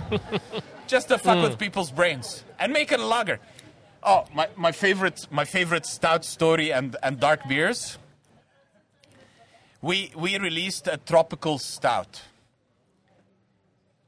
Just 0.87 1.09
to 1.09 1.17
fuck 1.17 1.41
with 1.43 1.53
hmm. 1.53 1.57
people's 1.57 1.91
brains. 1.91 2.43
And 2.59 2.71
make 2.71 2.91
it 2.91 2.99
a 2.99 3.05
lager. 3.05 3.39
Oh, 4.01 4.25
my, 4.33 4.47
my 4.55 4.71
favorite 4.71 5.27
my 5.31 5.43
favorite 5.43 5.85
stout 5.85 6.23
story 6.23 6.71
and, 6.71 6.95
and 7.03 7.19
dark 7.19 7.47
beers. 7.47 7.97
We 9.81 10.11
we 10.15 10.37
released 10.37 10.87
a 10.87 10.97
tropical 10.97 11.57
stout. 11.57 12.21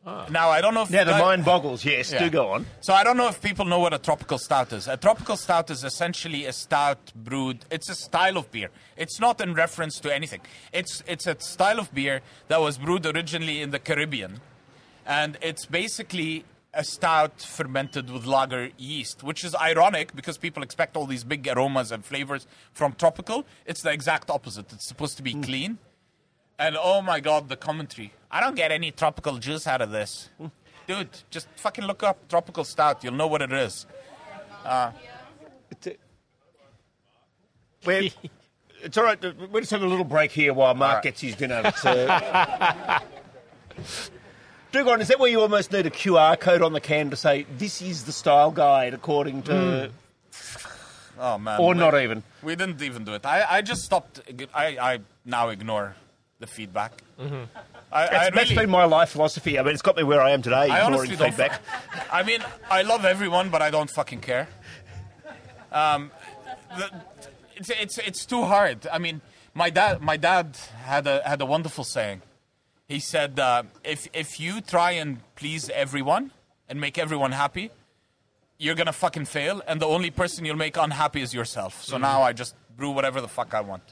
Ah. 0.05 0.25
Now 0.29 0.49
I 0.49 0.61
don't 0.61 0.73
know 0.73 0.83
if 0.83 0.89
Now 0.89 1.03
the 1.03 1.11
that- 1.11 1.21
mind 1.21 1.43
boggles. 1.43 1.83
Yes, 1.83 2.11
Yeah. 2.11 2.19
do 2.19 2.29
go 2.29 2.51
on. 2.51 2.65
So 2.81 2.93
I 2.93 3.03
don't 3.03 3.17
know 3.17 3.27
if 3.27 3.41
people 3.41 3.65
know 3.65 3.79
what 3.79 3.93
a 3.93 3.97
tropical 3.97 4.37
stout 4.37 4.71
is. 4.71 4.87
A 4.87 4.95
tropical 4.95 5.35
stout 5.35 5.69
is 5.69 5.83
essentially 5.83 6.45
a 6.45 6.53
stout 6.53 7.11
brewed. 7.15 7.65
It's 7.69 7.89
a 7.89 7.95
style 7.95 8.37
of 8.37 8.49
beer. 8.51 8.69
It's 8.95 9.19
not 9.19 9.41
in 9.41 9.53
reference 9.53 9.99
to 9.99 10.13
anything. 10.13 10.41
It's 10.71 11.03
it's 11.05 11.27
a 11.27 11.35
style 11.39 11.79
of 11.79 11.93
beer 11.93 12.21
that 12.47 12.61
was 12.61 12.77
brewed 12.77 13.05
originally 13.05 13.61
in 13.61 13.71
the 13.71 13.79
Caribbean, 13.79 14.39
and 15.05 15.37
it's 15.41 15.65
basically 15.65 16.45
a 16.73 16.83
stout 16.83 17.41
fermented 17.41 18.09
with 18.09 18.25
lager 18.25 18.69
yeast, 18.77 19.23
which 19.23 19.43
is 19.43 19.55
ironic 19.55 20.15
because 20.15 20.37
people 20.37 20.61
expect 20.61 20.95
all 20.95 21.07
these 21.07 21.23
big 21.23 21.47
aromas 21.47 21.91
and 21.91 22.05
flavors 22.05 22.47
from 22.71 22.93
tropical. 22.93 23.45
It's 23.65 23.81
the 23.81 23.91
exact 23.91 24.29
opposite. 24.29 24.71
It's 24.71 24.87
supposed 24.87 25.17
to 25.17 25.23
be 25.23 25.33
hmm. 25.33 25.41
clean. 25.41 25.77
And 26.59 26.77
oh 26.79 27.01
my 27.01 27.21
god, 27.21 27.47
the 27.47 27.55
commentary. 27.55 28.13
I 28.29 28.41
don't 28.41 28.55
get 28.55 28.71
any 28.71 28.91
tropical 28.91 29.37
juice 29.37 29.65
out 29.65 29.81
of 29.81 29.91
this. 29.91 30.29
Dude, 30.85 31.07
just 31.29 31.47
fucking 31.55 31.85
look 31.85 32.03
up 32.03 32.27
tropical 32.27 32.65
stout. 32.65 33.03
You'll 33.03 33.13
know 33.13 33.27
what 33.27 33.41
it 33.41 33.53
is. 33.53 33.85
Uh, 34.65 34.91
We're, 37.85 38.09
it's 38.83 38.97
all 38.97 39.05
right. 39.05 39.23
We're 39.51 39.61
just 39.61 39.71
having 39.71 39.87
a 39.87 39.89
little 39.89 40.03
break 40.03 40.31
here 40.31 40.53
while 40.53 40.75
Mark 40.75 40.95
right. 40.95 41.03
gets 41.03 41.21
his 41.21 41.35
dinner. 41.35 41.71
So. 41.77 41.93
Do 44.71 44.83
go. 44.83 44.93
Is 44.95 45.07
that 45.07 45.19
where 45.19 45.29
you 45.31 45.41
almost 45.41 45.71
need 45.71 45.85
a 45.87 45.89
QR 45.89 46.39
code 46.39 46.61
on 46.61 46.73
the 46.73 46.81
can 46.81 47.09
to 47.09 47.15
say 47.15 47.45
this 47.57 47.81
is 47.81 48.03
the 48.03 48.11
style 48.11 48.51
guide 48.51 48.93
according 48.93 49.43
to, 49.43 49.89
Oh 51.17 51.37
man. 51.39 51.59
or 51.59 51.73
we- 51.73 51.79
not 51.79 51.99
even? 51.99 52.21
We 52.43 52.55
didn't 52.55 52.81
even 52.81 53.05
do 53.05 53.13
it. 53.13 53.25
I, 53.25 53.45
I 53.57 53.61
just 53.61 53.83
stopped. 53.83 54.19
I, 54.53 54.77
I 54.77 54.99
now 55.25 55.49
ignore 55.49 55.95
the 56.39 56.47
feedback. 56.47 57.03
Mm-hmm. 57.19 57.35
I, 57.91 58.03
I 58.03 58.07
That's, 58.07 58.35
that's 58.35 58.49
really, 58.51 58.63
been 58.63 58.69
my 58.69 58.85
life 58.85 59.09
philosophy. 59.09 59.59
I 59.59 59.63
mean, 59.63 59.73
it's 59.73 59.81
got 59.81 59.97
me 59.97 60.03
where 60.03 60.21
I 60.21 60.31
am 60.31 60.41
today, 60.41 60.55
I 60.55 60.63
ignoring 60.63 61.09
honestly 61.11 61.15
don't. 61.15 61.29
feedback. 61.31 61.61
I 62.11 62.23
mean, 62.23 62.41
I 62.69 62.81
love 62.83 63.05
everyone, 63.05 63.49
but 63.49 63.61
I 63.61 63.69
don't 63.69 63.89
fucking 63.89 64.21
care. 64.21 64.47
Um, 65.71 66.11
the, 66.77 66.89
it's 67.55 67.69
it's 67.69 67.97
it's 67.99 68.25
too 68.25 68.43
hard. 68.43 68.87
I 68.91 68.99
mean, 68.99 69.21
my 69.53 69.69
dad 69.69 70.01
my 70.01 70.17
dad 70.17 70.57
had 70.83 71.05
a 71.07 71.21
had 71.25 71.41
a 71.41 71.45
wonderful 71.45 71.83
saying. 71.83 72.21
He 72.87 72.99
said, 72.99 73.39
uh, 73.39 73.63
"If 73.83 74.07
if 74.13 74.39
you 74.39 74.61
try 74.61 74.91
and 74.91 75.19
please 75.35 75.69
everyone 75.69 76.31
and 76.67 76.79
make 76.79 76.97
everyone 76.97 77.33
happy, 77.33 77.69
you're 78.57 78.75
gonna 78.75 78.93
fucking 78.93 79.25
fail, 79.25 79.61
and 79.67 79.81
the 79.81 79.87
only 79.87 80.09
person 80.09 80.45
you'll 80.45 80.55
make 80.55 80.77
unhappy 80.77 81.21
is 81.21 81.33
yourself." 81.33 81.83
So 81.83 81.97
now 81.97 82.21
I 82.23 82.33
just 82.33 82.55
brew 82.75 82.91
whatever 82.91 83.19
the 83.21 83.27
fuck 83.27 83.53
I 83.53 83.61
want. 83.61 83.83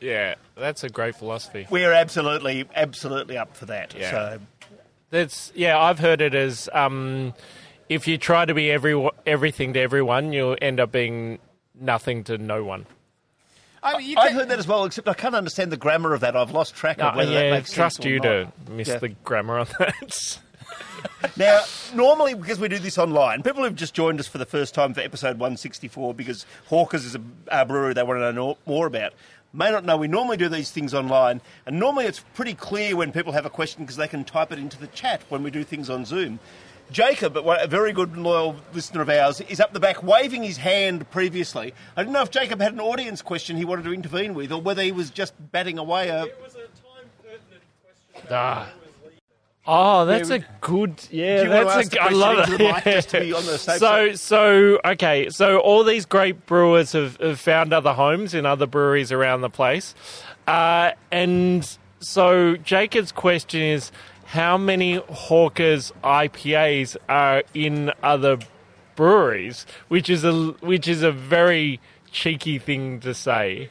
Yeah, 0.00 0.34
that's 0.56 0.84
a 0.84 0.88
great 0.88 1.14
philosophy. 1.16 1.66
We're 1.70 1.92
absolutely, 1.92 2.68
absolutely 2.74 3.36
up 3.38 3.56
for 3.56 3.66
that. 3.66 3.94
Yeah. 3.96 4.10
So 4.10 4.38
That's 5.10 5.52
yeah. 5.54 5.78
I've 5.78 5.98
heard 5.98 6.20
it 6.20 6.34
as 6.34 6.68
um, 6.72 7.34
if 7.88 8.08
you 8.08 8.18
try 8.18 8.44
to 8.44 8.54
be 8.54 8.70
every 8.70 9.08
everything 9.26 9.74
to 9.74 9.80
everyone, 9.80 10.32
you'll 10.32 10.56
end 10.62 10.80
up 10.80 10.90
being 10.92 11.38
nothing 11.78 12.24
to 12.24 12.38
no 12.38 12.64
one. 12.64 12.86
I 13.84 13.98
mean, 13.98 14.10
you 14.10 14.16
I've 14.16 14.32
heard 14.32 14.48
that 14.48 14.58
as 14.60 14.66
well, 14.68 14.84
except 14.84 15.08
I 15.08 15.14
can't 15.14 15.34
understand 15.34 15.72
the 15.72 15.76
grammar 15.76 16.14
of 16.14 16.20
that. 16.20 16.36
I've 16.36 16.52
lost 16.52 16.74
track 16.74 16.98
of 17.00 17.14
Uh, 17.14 17.16
whether 17.16 17.32
that 17.32 17.44
yeah, 17.46 17.50
makes 17.50 17.72
trust 17.72 17.96
sense 17.96 18.06
or 18.06 18.10
you 18.10 18.20
not. 18.20 18.66
to 18.66 18.72
miss 18.72 18.88
Yeah. 18.88 18.98
the 18.98 19.08
grammar 19.08 19.58
on 19.58 19.66
that. 19.78 20.38
Now, 21.36 21.62
normally, 21.94 22.34
because 22.34 22.60
we 22.60 22.68
do 22.68 22.78
this 22.78 22.96
online, 22.96 23.42
people 23.42 23.64
who've 23.64 23.74
just 23.74 23.92
joined 23.94 24.20
us 24.20 24.28
for 24.28 24.38
the 24.38 24.46
first 24.46 24.72
time 24.74 24.94
for 24.94 25.00
episode 25.00 25.38
164 25.38 26.14
because 26.14 26.46
Hawkers 26.68 27.04
is 27.04 27.16
a, 27.16 27.20
a 27.48 27.64
brewery 27.64 27.92
they 27.94 28.02
want 28.04 28.20
to 28.20 28.32
know 28.32 28.56
more 28.66 28.86
about, 28.86 29.12
may 29.52 29.70
not 29.70 29.84
know 29.84 29.96
we 29.96 30.08
normally 30.08 30.36
do 30.36 30.48
these 30.48 30.70
things 30.70 30.94
online, 30.94 31.40
and 31.66 31.78
normally 31.78 32.06
it's 32.06 32.24
pretty 32.34 32.54
clear 32.54 32.96
when 32.96 33.12
people 33.12 33.32
have 33.32 33.46
a 33.46 33.50
question 33.50 33.84
because 33.84 33.96
they 33.96 34.08
can 34.08 34.24
type 34.24 34.52
it 34.52 34.58
into 34.58 34.78
the 34.78 34.86
chat 34.88 35.22
when 35.28 35.42
we 35.42 35.50
do 35.50 35.64
things 35.64 35.90
on 35.90 36.04
Zoom. 36.04 36.38
Jacob, 36.90 37.36
a 37.36 37.66
very 37.66 37.92
good 37.92 38.10
and 38.10 38.22
loyal 38.22 38.56
listener 38.74 39.00
of 39.00 39.08
ours, 39.08 39.40
is 39.42 39.60
up 39.60 39.72
the 39.72 39.80
back 39.80 40.02
waving 40.02 40.42
his 40.42 40.58
hand 40.58 41.10
previously. 41.10 41.72
I 41.96 42.02
didn't 42.02 42.12
know 42.12 42.22
if 42.22 42.30
Jacob 42.30 42.60
had 42.60 42.74
an 42.74 42.80
audience 42.80 43.22
question 43.22 43.56
he 43.56 43.64
wanted 43.64 43.84
to 43.84 43.94
intervene 43.94 44.34
with 44.34 44.52
or 44.52 44.60
whether 44.60 44.82
he 44.82 44.92
was 44.92 45.10
just 45.10 45.32
batting 45.52 45.78
away 45.78 46.08
a. 46.08 46.24
It 46.24 46.38
was 46.42 46.54
a 46.54 46.58
time 46.58 47.08
pertinent 47.22 47.62
question. 48.12 48.28
ah. 48.30 48.68
Oh, 49.64 50.04
that's 50.06 50.30
a 50.30 50.40
good. 50.60 50.94
Yeah, 51.10 51.38
Do 51.38 51.44
you 51.44 51.50
want 51.50 51.68
to 51.84 51.88
that's 51.88 51.94
a. 51.94 52.02
I 52.02 52.08
love 52.08 52.38
it. 52.38 52.52
into 52.52 52.58
the 52.58 52.72
mic 52.72 52.84
just 52.84 53.08
to 53.10 53.20
be 53.20 53.32
on 53.32 53.44
the 53.46 53.58
safe 53.58 53.78
so, 53.78 54.08
side? 54.08 54.18
so 54.18 54.80
okay, 54.84 55.28
so 55.30 55.58
all 55.58 55.84
these 55.84 56.04
great 56.04 56.46
brewers 56.46 56.92
have, 56.92 57.16
have 57.18 57.38
found 57.38 57.72
other 57.72 57.92
homes 57.92 58.34
in 58.34 58.44
other 58.44 58.66
breweries 58.66 59.12
around 59.12 59.42
the 59.42 59.50
place, 59.50 59.94
uh, 60.48 60.90
and 61.12 61.78
so 62.00 62.56
Jacob's 62.56 63.12
question 63.12 63.60
is, 63.62 63.92
how 64.24 64.58
many 64.58 64.96
Hawkers 64.96 65.92
IPAs 66.02 66.96
are 67.08 67.44
in 67.54 67.92
other 68.02 68.38
breweries? 68.96 69.64
Which 69.86 70.10
is 70.10 70.24
a 70.24 70.32
which 70.60 70.88
is 70.88 71.02
a 71.04 71.12
very 71.12 71.78
cheeky 72.10 72.58
thing 72.58 72.98
to 73.00 73.14
say. 73.14 73.70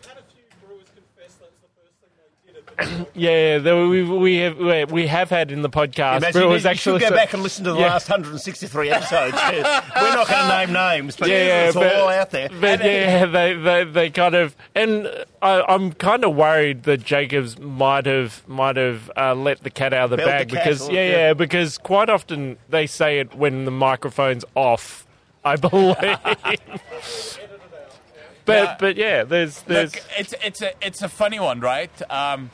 Yeah, 3.14 3.60
there, 3.60 3.86
we, 3.88 4.04
we 4.04 4.38
have 4.38 4.90
we- 4.92 5.08
have 5.08 5.30
had 5.30 5.52
in 5.52 5.62
the 5.62 5.70
podcast. 5.70 6.18
Imagine 6.18 6.42
brewers 6.42 6.64
you, 6.64 6.68
you 6.70 6.72
actually 6.72 7.00
should 7.00 7.10
go 7.10 7.10
say- 7.10 7.16
back 7.16 7.34
and 7.34 7.44
listen 7.44 7.66
to 7.66 7.74
the 7.74 7.80
Yeah. 7.80 7.88
last 7.88 8.10
163 8.10 8.90
episodes. 8.90 9.34
We're 9.52 9.62
not 9.62 10.28
going 10.28 10.42
to 10.42 10.48
name 10.48 10.74
names, 10.74 11.16
but 11.16 11.30
Yeah, 11.30 11.66
it's 11.68 11.76
but- 11.76 11.96
all 11.96 12.10
out 12.10 12.32
there. 12.32 12.50
But 12.50 12.84
yeah, 12.84 13.26
they, 13.26 13.54
they 13.54 13.84
they 13.84 14.10
kind 14.10 14.34
of, 14.36 14.56
and 14.74 15.08
I, 15.42 15.62
I'm 15.68 15.92
kind 15.94 16.24
of 16.24 16.36
worried 16.36 16.84
that 16.84 17.04
Jacobs 17.04 17.60
might 17.60 18.06
have 18.08 18.48
might 18.48 18.78
have 18.78 19.12
uh, 19.16 19.36
let 19.36 19.62
the 19.64 19.70
cat 19.70 19.94
out 19.94 20.06
of 20.06 20.10
the 20.12 20.18
Belled 20.18 20.28
the 20.30 20.32
bag 20.32 20.50
because 20.50 20.90
or- 20.90 20.94
yeah, 20.94 21.04
yeah. 21.04 21.12
yeah, 21.28 21.34
because 21.34 21.78
quite 21.78 22.10
often 22.10 22.58
they 22.70 22.88
say 22.88 23.20
it 23.20 23.36
when 23.36 23.66
the 23.66 23.72
microphone's 23.72 24.46
off. 24.56 25.06
I 25.44 25.56
believe. 25.58 25.96
but 28.46 28.48
Yeah. 28.48 28.76
but 28.80 28.96
yeah, 28.96 29.24
there's 29.24 29.62
there's 29.64 29.94
Look, 29.96 30.04
it's 30.18 30.34
it's 30.44 30.62
a 30.62 30.72
it's 30.82 31.02
a 31.02 31.10
funny 31.10 31.40
one, 31.40 31.60
right? 31.60 31.92
Um, 32.12 32.50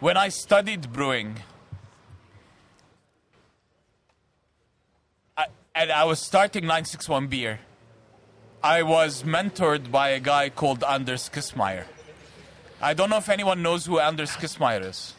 when 0.00 0.16
I 0.16 0.28
studied 0.28 0.92
brewing, 0.92 1.36
I, 5.36 5.46
and 5.74 5.90
I 5.90 6.04
was 6.04 6.20
starting 6.20 6.62
961 6.62 7.28
beer, 7.28 7.60
I 8.62 8.82
was 8.82 9.22
mentored 9.22 9.90
by 9.90 10.10
a 10.10 10.20
guy 10.20 10.48
called 10.50 10.84
Anders 10.84 11.30
Kissmeyer. 11.32 11.84
I 12.80 12.94
don't 12.94 13.08
know 13.08 13.16
if 13.16 13.28
anyone 13.28 13.62
knows 13.62 13.86
who 13.86 13.98
Anders 13.98 14.32
Kissmeyer 14.32 14.84
is. 14.84 15.14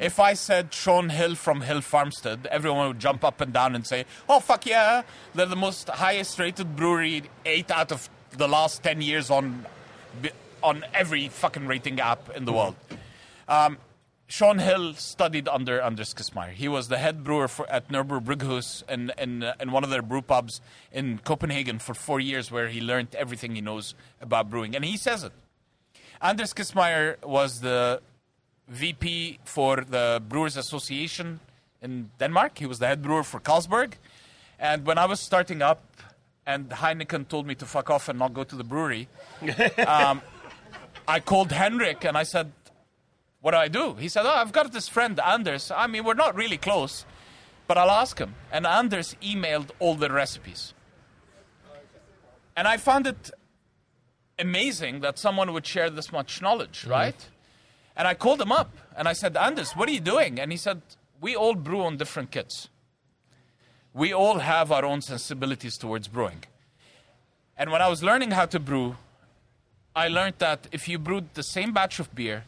If 0.00 0.18
I 0.18 0.34
said 0.34 0.74
Sean 0.74 1.10
Hill 1.10 1.36
from 1.36 1.60
Hill 1.60 1.80
Farmstead, 1.80 2.48
everyone 2.50 2.88
would 2.88 2.98
jump 2.98 3.22
up 3.22 3.40
and 3.40 3.52
down 3.52 3.76
and 3.76 3.86
say, 3.86 4.04
"Oh 4.28 4.40
fuck 4.40 4.66
yeah, 4.66 5.02
they're 5.32 5.46
the 5.46 5.54
most 5.54 5.88
highest 5.88 6.40
rated 6.40 6.74
brewery, 6.74 7.22
eight 7.44 7.70
out 7.70 7.92
of 7.92 8.10
the 8.32 8.48
last 8.48 8.82
ten 8.82 9.00
years 9.00 9.30
on 9.30 9.64
on 10.60 10.84
every 10.92 11.28
fucking 11.28 11.68
rating 11.68 12.00
app 12.00 12.34
in 12.36 12.46
the 12.46 12.52
world." 12.52 12.74
Um, 13.48 13.78
Sean 14.28 14.58
Hill 14.58 14.94
studied 14.94 15.46
under 15.46 15.80
Anders 15.80 16.12
Kissmeyer. 16.12 16.50
He 16.50 16.66
was 16.66 16.88
the 16.88 16.98
head 16.98 17.22
brewer 17.22 17.46
for, 17.46 17.68
at 17.70 17.88
Nørrebro 17.88 18.20
Bryghus 18.20 18.82
in, 18.88 19.12
in, 19.16 19.44
uh, 19.44 19.54
in 19.60 19.70
one 19.70 19.84
of 19.84 19.90
their 19.90 20.02
brew 20.02 20.22
pubs 20.22 20.60
in 20.92 21.18
Copenhagen 21.18 21.78
for 21.78 21.94
four 21.94 22.18
years, 22.18 22.50
where 22.50 22.68
he 22.68 22.80
learned 22.80 23.14
everything 23.14 23.54
he 23.54 23.60
knows 23.60 23.94
about 24.20 24.50
brewing. 24.50 24.74
And 24.74 24.84
he 24.84 24.96
says 24.96 25.22
it. 25.22 25.32
Anders 26.20 26.52
Kissmeyer 26.52 27.22
was 27.24 27.60
the 27.60 28.00
VP 28.68 29.38
for 29.44 29.76
the 29.76 30.20
Brewers 30.28 30.56
Association 30.56 31.38
in 31.80 32.10
Denmark. 32.18 32.58
He 32.58 32.66
was 32.66 32.80
the 32.80 32.88
head 32.88 33.02
brewer 33.02 33.22
for 33.22 33.38
Carlsberg. 33.38 33.92
And 34.58 34.84
when 34.86 34.98
I 34.98 35.06
was 35.06 35.20
starting 35.20 35.62
up, 35.62 35.84
and 36.46 36.70
Heineken 36.70 37.28
told 37.28 37.46
me 37.46 37.54
to 37.56 37.66
fuck 37.66 37.90
off 37.90 38.08
and 38.08 38.18
not 38.18 38.32
go 38.34 38.42
to 38.44 38.56
the 38.56 38.64
brewery, 38.64 39.08
um, 39.86 40.20
I 41.06 41.20
called 41.20 41.52
Henrik 41.52 42.04
and 42.04 42.16
I 42.16 42.24
said, 42.24 42.50
What 43.46 43.52
do 43.52 43.58
I 43.58 43.68
do? 43.68 43.94
He 43.94 44.08
said, 44.08 44.26
Oh, 44.26 44.30
I've 44.30 44.50
got 44.50 44.72
this 44.72 44.88
friend, 44.88 45.20
Anders. 45.20 45.70
I 45.70 45.86
mean, 45.86 46.02
we're 46.02 46.14
not 46.14 46.34
really 46.34 46.56
close, 46.56 47.06
but 47.68 47.78
I'll 47.78 47.92
ask 47.92 48.18
him. 48.18 48.34
And 48.50 48.66
Anders 48.66 49.14
emailed 49.22 49.70
all 49.78 49.94
the 49.94 50.10
recipes. 50.10 50.74
And 52.56 52.66
I 52.66 52.76
found 52.76 53.06
it 53.06 53.30
amazing 54.36 54.98
that 55.02 55.16
someone 55.16 55.52
would 55.52 55.64
share 55.64 55.90
this 55.90 56.10
much 56.10 56.42
knowledge, 56.42 56.80
mm-hmm. 56.80 56.90
right? 56.90 57.28
And 57.96 58.08
I 58.08 58.14
called 58.14 58.40
him 58.40 58.50
up 58.50 58.76
and 58.96 59.06
I 59.06 59.12
said, 59.12 59.36
Anders, 59.36 59.70
what 59.74 59.88
are 59.88 59.92
you 59.92 60.00
doing? 60.00 60.40
And 60.40 60.50
he 60.50 60.58
said, 60.58 60.82
We 61.20 61.36
all 61.36 61.54
brew 61.54 61.82
on 61.82 61.98
different 61.98 62.32
kits. 62.32 62.68
We 63.94 64.12
all 64.12 64.40
have 64.40 64.72
our 64.72 64.84
own 64.84 65.02
sensibilities 65.02 65.78
towards 65.78 66.08
brewing. 66.08 66.42
And 67.56 67.70
when 67.70 67.80
I 67.80 67.86
was 67.86 68.02
learning 68.02 68.32
how 68.32 68.46
to 68.46 68.58
brew, 68.58 68.96
I 69.94 70.08
learned 70.08 70.34
that 70.38 70.66
if 70.72 70.88
you 70.88 70.98
brewed 70.98 71.34
the 71.34 71.44
same 71.44 71.72
batch 71.72 72.00
of 72.00 72.12
beer, 72.12 72.42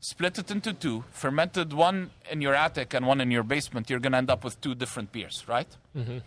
split 0.00 0.38
it 0.38 0.50
into 0.50 0.72
two, 0.72 1.04
fermented 1.10 1.72
one 1.72 2.10
in 2.30 2.40
your 2.40 2.54
attic 2.54 2.94
and 2.94 3.06
one 3.06 3.20
in 3.20 3.30
your 3.30 3.42
basement, 3.42 3.90
you're 3.90 4.00
going 4.00 4.12
to 4.12 4.18
end 4.18 4.30
up 4.30 4.44
with 4.44 4.60
two 4.60 4.74
different 4.74 5.12
beers, 5.12 5.44
right? 5.48 5.76
Mm-hmm. 5.96 6.18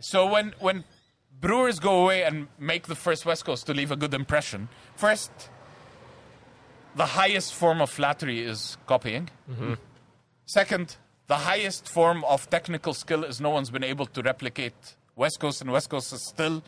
So 0.00 0.26
when 0.26 0.54
when 0.58 0.84
brewers 1.40 1.78
go 1.78 2.02
away 2.02 2.24
and 2.24 2.48
make 2.58 2.86
the 2.86 2.94
first 2.94 3.24
West 3.24 3.44
Coast 3.44 3.66
to 3.66 3.74
leave 3.74 3.90
a 3.90 3.96
good 3.96 4.14
impression, 4.14 4.68
first, 4.96 5.30
the 6.96 7.06
highest 7.06 7.54
form 7.54 7.80
of 7.80 7.90
flattery 7.90 8.40
is 8.40 8.76
copying. 8.86 9.28
Mm-hmm. 9.50 9.74
Second, 10.46 10.96
the 11.28 11.36
highest 11.36 11.88
form 11.88 12.24
of 12.24 12.50
technical 12.50 12.94
skill 12.94 13.24
is 13.24 13.40
no 13.40 13.50
one's 13.50 13.70
been 13.70 13.84
able 13.84 14.06
to 14.06 14.22
replicate 14.22 14.74
West 15.16 15.40
Coast, 15.40 15.60
and 15.60 15.70
West 15.70 15.88
Coast 15.88 16.12
is 16.12 16.26
still 16.26 16.62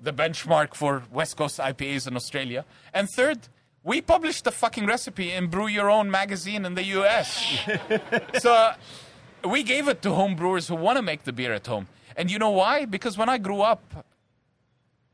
the 0.00 0.12
benchmark 0.12 0.74
for 0.74 1.02
West 1.10 1.36
Coast 1.36 1.58
IPAs 1.58 2.06
in 2.06 2.14
Australia. 2.14 2.64
And 2.94 3.08
third, 3.10 3.48
we 3.84 4.00
published 4.00 4.44
the 4.44 4.50
fucking 4.50 4.86
recipe 4.86 5.32
in 5.32 5.48
Brew 5.48 5.66
Your 5.66 5.90
Own 5.90 6.10
magazine 6.10 6.64
in 6.64 6.74
the 6.74 6.84
US. 6.84 7.58
so 8.38 8.72
we 9.44 9.62
gave 9.62 9.88
it 9.88 10.02
to 10.02 10.12
home 10.12 10.36
brewers 10.36 10.68
who 10.68 10.74
want 10.74 10.96
to 10.96 11.02
make 11.02 11.24
the 11.24 11.32
beer 11.32 11.52
at 11.52 11.66
home. 11.66 11.88
And 12.16 12.30
you 12.30 12.38
know 12.38 12.50
why? 12.50 12.84
Because 12.84 13.16
when 13.16 13.28
I 13.28 13.38
grew 13.38 13.60
up 13.60 14.06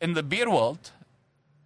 in 0.00 0.14
the 0.14 0.22
beer 0.22 0.50
world, 0.50 0.90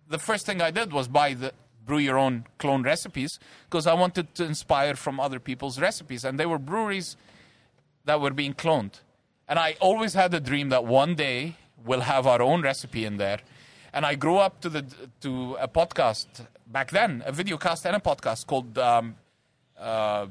the 0.08 0.18
first 0.18 0.46
thing 0.46 0.60
I 0.60 0.70
did 0.70 0.92
was 0.92 1.08
buy 1.08 1.34
the 1.34 1.52
brew 1.86 1.98
your 1.98 2.18
own 2.18 2.44
clone 2.58 2.82
recipes 2.82 3.38
because 3.64 3.86
I 3.86 3.94
wanted 3.94 4.34
to 4.34 4.44
inspire 4.44 4.94
from 4.94 5.18
other 5.18 5.38
people's 5.38 5.80
recipes. 5.80 6.24
And 6.24 6.38
they 6.38 6.46
were 6.46 6.58
breweries 6.58 7.16
that 8.04 8.20
were 8.20 8.30
being 8.30 8.54
cloned. 8.54 9.00
And 9.48 9.58
I 9.58 9.76
always 9.80 10.14
had 10.14 10.34
a 10.34 10.40
dream 10.40 10.68
that 10.68 10.84
one 10.84 11.14
day 11.14 11.56
we'll 11.84 12.00
have 12.00 12.26
our 12.26 12.42
own 12.42 12.62
recipe 12.62 13.04
in 13.04 13.16
there. 13.16 13.38
And 13.92 14.04
I 14.04 14.14
grew 14.16 14.36
up 14.36 14.60
to 14.60 14.68
the 14.68 14.84
to 15.22 15.56
a 15.58 15.66
podcast 15.66 16.26
back 16.70 16.90
then, 16.90 17.22
a 17.26 17.32
video 17.32 17.56
cast 17.56 17.86
and 17.86 17.96
a 17.96 18.00
podcast 18.00 18.46
called 18.46 18.78
um, 18.78 19.16
uh, 19.78 20.26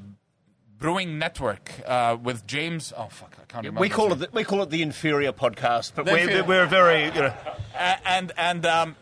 Brewing 0.79 1.17
Network 1.17 1.71
uh, 1.85 2.17
with 2.21 2.45
James. 2.45 2.93
Oh 2.95 3.07
fuck, 3.09 3.33
I 3.41 3.45
can't 3.51 3.65
remember. 3.65 3.81
We 3.81 3.89
call 3.89 4.11
it 4.13 4.15
the, 4.19 4.29
we 4.31 4.43
call 4.43 4.61
it 4.61 4.69
the 4.69 4.81
inferior 4.81 5.31
podcast, 5.33 5.93
but 5.95 6.05
The 6.05 6.11
we're, 6.11 6.17
inferior- 6.19 6.43
we're 6.43 6.65
very 6.67 7.05
you 7.05 7.21
know. 7.21 7.33
And 8.05 8.31
and 8.37 8.65
um, 8.65 8.95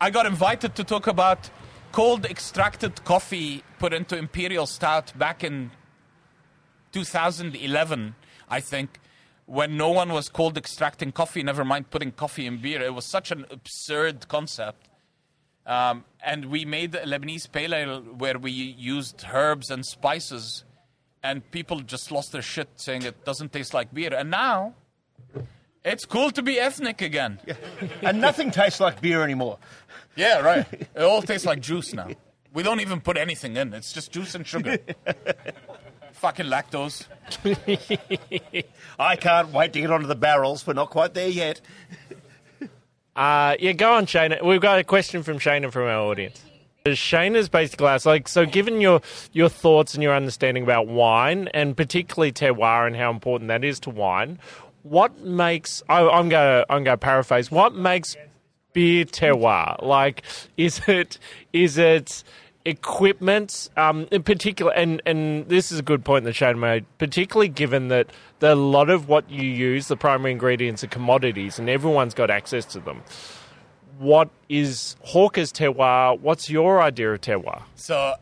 I 0.00 0.10
got 0.10 0.26
invited 0.26 0.74
to 0.76 0.84
talk 0.84 1.06
about 1.06 1.50
cold 1.92 2.24
extracted 2.24 3.04
coffee 3.04 3.62
put 3.78 3.92
into 3.92 4.16
imperial 4.16 4.66
stout 4.66 5.12
back 5.18 5.42
in 5.44 5.70
2011, 6.92 8.14
I 8.48 8.60
think, 8.60 8.98
when 9.46 9.76
no 9.76 9.90
one 9.90 10.12
was 10.12 10.28
cold 10.28 10.56
extracting 10.56 11.12
coffee. 11.12 11.42
Never 11.42 11.64
mind 11.64 11.90
putting 11.90 12.12
coffee 12.12 12.46
in 12.46 12.58
beer. 12.58 12.82
It 12.82 12.94
was 12.94 13.04
such 13.04 13.30
an 13.30 13.44
absurd 13.50 14.28
concept. 14.28 14.86
Um, 15.66 16.04
and 16.24 16.46
we 16.46 16.64
made 16.64 16.94
a 16.94 17.04
Lebanese 17.04 17.50
pale 17.50 17.74
ale 17.74 18.00
where 18.00 18.38
we 18.38 18.50
used 18.50 19.24
herbs 19.32 19.70
and 19.70 19.84
spices, 19.84 20.64
and 21.22 21.48
people 21.50 21.80
just 21.80 22.10
lost 22.10 22.32
their 22.32 22.42
shit 22.42 22.68
saying 22.76 23.02
it 23.02 23.24
doesn't 23.24 23.52
taste 23.52 23.74
like 23.74 23.92
beer. 23.92 24.12
And 24.14 24.30
now, 24.30 24.74
it's 25.84 26.04
cool 26.04 26.30
to 26.32 26.42
be 26.42 26.58
ethnic 26.58 27.00
again. 27.02 27.40
and 28.02 28.20
nothing 28.20 28.50
tastes 28.50 28.80
like 28.80 29.00
beer 29.00 29.22
anymore. 29.22 29.58
Yeah, 30.16 30.40
right. 30.40 30.66
It 30.94 31.02
all 31.02 31.22
tastes 31.22 31.46
like 31.46 31.60
juice 31.60 31.94
now. 31.94 32.08
We 32.52 32.62
don't 32.62 32.80
even 32.80 33.00
put 33.00 33.16
anything 33.16 33.56
in. 33.56 33.72
It's 33.72 33.92
just 33.92 34.10
juice 34.10 34.34
and 34.34 34.46
sugar. 34.46 34.78
Fucking 36.12 36.46
lactose. 36.46 37.06
I 38.98 39.16
can't 39.16 39.52
wait 39.52 39.72
to 39.72 39.80
get 39.80 39.90
onto 39.90 40.06
the 40.06 40.16
barrels. 40.16 40.66
We're 40.66 40.74
not 40.74 40.90
quite 40.90 41.14
there 41.14 41.28
yet. 41.28 41.60
Uh, 43.20 43.54
yeah, 43.60 43.72
go 43.72 43.92
on, 43.92 44.06
Shayna. 44.06 44.42
We've 44.42 44.62
got 44.62 44.78
a 44.78 44.84
question 44.84 45.22
from 45.22 45.38
Shayna 45.38 45.70
from 45.70 45.82
our 45.82 46.00
audience. 46.00 46.42
Shayna's 46.86 47.50
basically 47.50 47.88
asked, 47.88 48.06
like, 48.06 48.26
so 48.28 48.46
given 48.46 48.80
your 48.80 49.02
your 49.34 49.50
thoughts 49.50 49.92
and 49.92 50.02
your 50.02 50.14
understanding 50.14 50.62
about 50.62 50.86
wine, 50.86 51.48
and 51.48 51.76
particularly 51.76 52.32
terroir 52.32 52.86
and 52.86 52.96
how 52.96 53.10
important 53.10 53.48
that 53.48 53.62
is 53.62 53.78
to 53.80 53.90
wine, 53.90 54.38
what 54.84 55.20
makes 55.20 55.82
I, 55.90 56.00
I'm 56.08 56.30
going 56.30 56.64
I'm 56.70 56.82
going 56.82 56.94
to 56.94 56.96
paraphrase. 56.96 57.50
What 57.50 57.74
makes 57.74 58.16
beer 58.72 59.04
terroir? 59.04 59.82
Like, 59.82 60.22
is 60.56 60.80
it 60.88 61.18
is 61.52 61.76
it 61.76 62.24
equipment 62.64 63.68
um, 63.76 64.06
in 64.10 64.22
particular? 64.22 64.72
And 64.72 65.02
and 65.06 65.48
this 65.48 65.72
is 65.72 65.78
a 65.78 65.82
good 65.82 66.04
point 66.04 66.24
that 66.24 66.34
Shane 66.34 66.60
made, 66.60 66.84
particularly 66.98 67.48
given 67.48 67.88
that 67.88 68.10
a 68.42 68.54
lot 68.54 68.90
of 68.90 69.08
what 69.08 69.30
you 69.30 69.42
use, 69.42 69.88
the 69.88 69.96
primary 69.96 70.32
ingredients, 70.32 70.84
are 70.84 70.88
commodities, 70.88 71.58
and 71.58 71.68
everyone's 71.68 72.14
got 72.14 72.30
access 72.30 72.64
to 72.66 72.80
them. 72.80 73.02
What 73.98 74.30
is 74.48 74.96
Hawker's 75.02 75.52
terroir? 75.52 76.18
What's 76.18 76.48
your 76.48 76.80
idea 76.80 77.12
of 77.12 77.20
terroir? 77.20 77.62
So, 77.74 78.14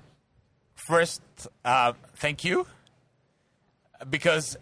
first, 0.75 1.23
uh, 1.65 1.93
thank 2.17 2.45
you. 2.45 2.67
Because 4.09 4.57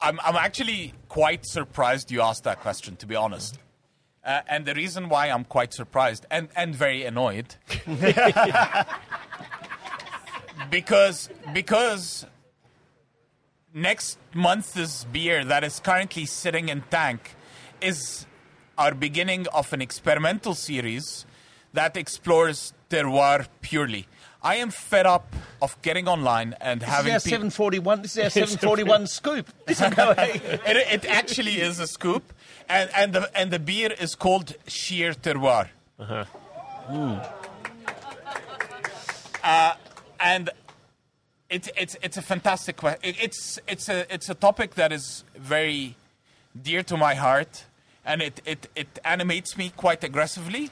I'm, 0.00 0.20
I'm 0.24 0.36
actually 0.36 0.92
quite 1.08 1.46
surprised 1.46 2.10
you 2.10 2.20
asked 2.20 2.44
that 2.44 2.60
question, 2.60 2.96
to 2.96 3.06
be 3.06 3.16
honest. 3.16 3.58
Uh, 4.24 4.40
and 4.48 4.64
the 4.64 4.74
reason 4.74 5.08
why 5.10 5.28
I'm 5.28 5.44
quite 5.44 5.74
surprised 5.74 6.24
and, 6.30 6.48
and 6.56 6.74
very 6.74 7.04
annoyed 7.04 7.56
because 10.70 11.28
because 11.52 12.26
next 13.74 14.18
month's 14.32 15.04
beer 15.04 15.44
that 15.44 15.62
is 15.62 15.80
currently 15.80 16.24
sitting 16.24 16.68
in 16.68 16.82
tank 16.90 17.34
is 17.80 18.24
our 18.78 18.94
beginning 18.94 19.46
of 19.48 19.72
an 19.72 19.82
experimental 19.82 20.54
series 20.54 21.26
that 21.72 21.96
explores 21.96 22.72
terroir 22.88 23.46
purely. 23.60 24.06
I 24.42 24.56
am 24.56 24.70
fed 24.70 25.06
up 25.06 25.34
of 25.62 25.80
getting 25.82 26.06
online 26.06 26.54
and 26.60 26.82
having 26.82 27.14
This 27.14 27.26
is 27.26 27.32
our 27.32 27.38
peop- 27.40 27.52
741. 27.52 28.02
This 28.02 28.16
is 28.16 28.24
our 28.24 28.30
741 28.30 29.06
scoop. 29.06 29.48
This 29.66 29.80
is 29.80 29.94
going. 29.94 30.16
it, 30.18 31.04
it 31.04 31.04
actually 31.06 31.60
is 31.60 31.80
a 31.80 31.86
scoop, 31.86 32.32
and 32.68 32.90
and 32.94 33.12
the 33.12 33.30
and 33.38 33.50
the 33.50 33.58
beer 33.58 33.92
is 33.98 34.14
called 34.14 34.54
Sheer 34.66 35.12
Terroir. 35.12 35.68
Uh, 39.42 39.74
and 40.20 40.50
it's 41.50 41.68
it's 41.76 41.96
it's 42.02 42.16
a 42.16 42.22
fantastic 42.22 42.76
question. 42.76 43.14
It's 43.20 43.58
it's 43.68 43.88
a 43.88 44.12
it's 44.12 44.28
a 44.28 44.34
topic 44.34 44.74
that 44.74 44.92
is 44.92 45.24
very 45.36 45.96
dear 46.60 46.82
to 46.84 46.96
my 46.96 47.14
heart, 47.14 47.66
and 48.04 48.22
it 48.22 48.40
it 48.44 48.68
it 48.74 48.98
animates 49.04 49.56
me 49.56 49.72
quite 49.76 50.02
aggressively 50.02 50.70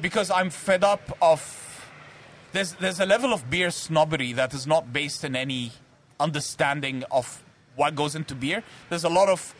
because 0.00 0.30
I'm 0.30 0.50
fed 0.50 0.84
up 0.84 1.16
of. 1.22 1.66
There's 2.52 2.72
there's 2.74 2.98
a 2.98 3.06
level 3.06 3.32
of 3.32 3.48
beer 3.48 3.70
snobbery 3.70 4.32
that 4.32 4.52
is 4.52 4.66
not 4.66 4.92
based 4.92 5.22
in 5.22 5.36
any 5.36 5.70
understanding 6.18 7.04
of 7.12 7.44
what 7.76 7.94
goes 7.94 8.16
into 8.16 8.34
beer. 8.34 8.64
There's 8.88 9.04
a 9.04 9.08
lot 9.08 9.28
of 9.28 9.54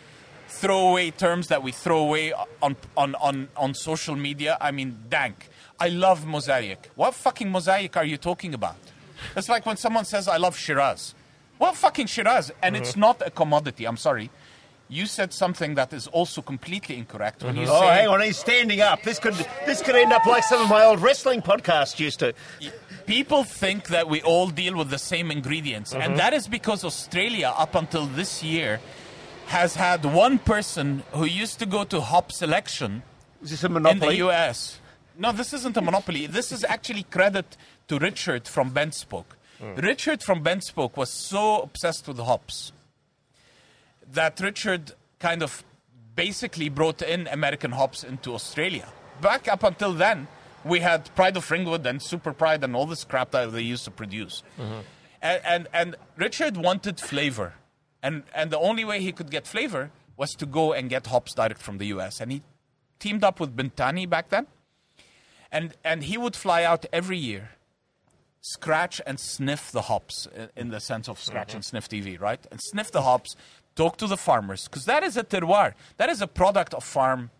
throwaway 0.50 1.10
terms 1.10 1.48
that 1.48 1.62
we 1.62 1.72
throw 1.72 2.00
away 2.00 2.32
on 2.62 2.76
on 2.96 3.14
on 3.14 3.48
on 3.56 3.74
social 3.74 4.16
media. 4.16 4.58
I 4.60 4.70
mean, 4.70 4.98
dank. 5.08 5.48
I 5.78 5.88
love 5.88 6.26
mosaic. 6.26 6.90
What 6.94 7.14
fucking 7.14 7.50
mosaic 7.50 7.96
are 7.96 8.04
you 8.04 8.18
talking 8.18 8.52
about? 8.52 8.76
It's 9.36 9.48
like 9.48 9.64
when 9.64 9.76
someone 9.76 10.04
says, 10.04 10.28
"I 10.28 10.36
love 10.36 10.56
Shiraz." 10.56 11.14
What 11.58 11.76
fucking 11.76 12.06
Shiraz? 12.06 12.50
And 12.62 12.74
it's 12.74 12.90
uh-huh. 12.90 13.00
not 13.00 13.22
a 13.26 13.30
commodity. 13.30 13.86
I'm 13.86 13.98
sorry. 13.98 14.30
You 14.88 15.06
said 15.06 15.32
something 15.32 15.74
that 15.76 15.92
is 15.92 16.06
also 16.08 16.42
completely 16.42 16.96
incorrect 16.96 17.44
when 17.44 17.54
you 17.54 17.62
uh-huh. 17.62 17.76
Oh, 17.76 17.80
say 17.80 17.94
hang 17.94 18.08
on, 18.08 18.20
he's 18.22 18.38
standing 18.38 18.80
up. 18.80 19.02
This 19.02 19.18
could 19.18 19.34
this 19.66 19.82
could 19.82 19.94
end 19.94 20.12
up 20.12 20.26
like 20.26 20.42
some 20.42 20.62
of 20.62 20.68
my 20.68 20.84
old 20.84 21.00
wrestling 21.00 21.42
podcasts 21.42 22.00
used 22.00 22.18
to. 22.20 22.34
people 23.06 23.44
think 23.44 23.88
that 23.88 24.08
we 24.08 24.20
all 24.22 24.48
deal 24.48 24.76
with 24.76 24.90
the 24.90 24.98
same 24.98 25.30
ingredients, 25.30 25.92
and 25.92 26.02
uh-huh. 26.02 26.16
that 26.16 26.32
is 26.34 26.48
because 26.48 26.82
Australia, 26.82 27.52
up 27.56 27.74
until 27.74 28.06
this 28.06 28.42
year, 28.42 28.80
has 29.50 29.74
had 29.74 30.04
one 30.04 30.38
person 30.38 31.02
who 31.12 31.24
used 31.24 31.58
to 31.58 31.66
go 31.66 31.82
to 31.82 32.00
hop 32.00 32.30
selection 32.30 33.02
Is 33.42 33.50
this 33.50 33.64
a 33.64 33.66
in 33.66 33.98
the? 33.98 34.14
US. 34.26 34.78
No, 35.18 35.32
this 35.32 35.52
isn't 35.52 35.76
a 35.76 35.80
monopoly. 35.82 36.28
This 36.28 36.52
is 36.52 36.62
actually 36.62 37.02
credit 37.02 37.56
to 37.88 37.98
Richard 37.98 38.46
from 38.46 38.70
BentSpoke. 38.70 39.32
Hmm. 39.58 39.74
Richard 39.74 40.22
from 40.22 40.44
BentSpoke 40.44 40.96
was 40.96 41.10
so 41.10 41.62
obsessed 41.62 42.06
with 42.06 42.18
hops 42.18 42.70
that 44.12 44.38
Richard 44.38 44.92
kind 45.18 45.42
of 45.42 45.64
basically 46.14 46.68
brought 46.68 47.02
in 47.02 47.26
American 47.26 47.72
hops 47.72 48.04
into 48.04 48.32
Australia. 48.34 48.88
Back 49.20 49.48
up 49.48 49.64
until 49.64 49.92
then, 49.92 50.28
we 50.64 50.78
had 50.78 51.12
Pride 51.16 51.36
of 51.36 51.50
Ringwood 51.50 51.84
and 51.86 52.00
Super 52.00 52.32
Pride 52.32 52.62
and 52.62 52.76
all 52.76 52.86
this 52.86 53.02
crap 53.02 53.32
that 53.32 53.52
they 53.52 53.62
used 53.62 53.84
to 53.86 53.90
produce. 53.90 54.44
Mm-hmm. 54.60 54.80
And, 55.22 55.40
and, 55.44 55.68
and 55.72 55.96
Richard 56.16 56.56
wanted 56.56 57.00
flavor. 57.00 57.54
And, 58.02 58.22
and 58.34 58.50
the 58.50 58.58
only 58.58 58.84
way 58.84 59.00
he 59.00 59.12
could 59.12 59.30
get 59.30 59.46
flavor 59.46 59.90
was 60.16 60.30
to 60.34 60.46
go 60.46 60.72
and 60.72 60.88
get 60.88 61.06
hops 61.06 61.34
direct 61.34 61.60
from 61.60 61.78
the 61.78 61.86
US. 61.86 62.20
And 62.20 62.32
he 62.32 62.42
teamed 62.98 63.24
up 63.24 63.40
with 63.40 63.56
Bintani 63.56 64.08
back 64.08 64.28
then. 64.28 64.46
And, 65.52 65.74
and 65.84 66.04
he 66.04 66.16
would 66.16 66.36
fly 66.36 66.62
out 66.62 66.86
every 66.92 67.18
year, 67.18 67.50
scratch 68.40 69.00
and 69.06 69.18
sniff 69.18 69.72
the 69.72 69.82
hops 69.82 70.28
in 70.56 70.68
the 70.68 70.80
sense 70.80 71.08
of 71.08 71.20
scratch 71.20 71.54
and 71.54 71.64
mm-hmm. 71.64 71.70
sniff 71.70 71.88
TV, 71.88 72.20
right? 72.20 72.40
And 72.50 72.60
sniff 72.62 72.92
the 72.92 73.02
hops, 73.02 73.34
talk 73.74 73.96
to 73.96 74.06
the 74.06 74.16
farmers, 74.16 74.68
because 74.68 74.84
that 74.84 75.02
is 75.02 75.16
a 75.16 75.24
terroir. 75.24 75.74
That 75.96 76.08
is 76.08 76.22
a 76.22 76.28
product 76.28 76.72
of 76.74 76.84
farm 76.84 77.30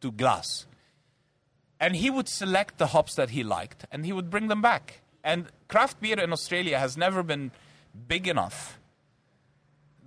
to 0.00 0.10
glass. 0.10 0.66
And 1.78 1.96
he 1.96 2.10
would 2.10 2.28
select 2.28 2.78
the 2.78 2.88
hops 2.88 3.14
that 3.16 3.30
he 3.30 3.44
liked 3.44 3.84
and 3.92 4.04
he 4.04 4.12
would 4.12 4.30
bring 4.30 4.48
them 4.48 4.62
back. 4.62 5.00
And 5.22 5.46
craft 5.68 6.00
beer 6.00 6.18
in 6.18 6.32
Australia 6.32 6.78
has 6.78 6.96
never 6.96 7.22
been 7.22 7.50
big 8.06 8.26
enough 8.26 8.78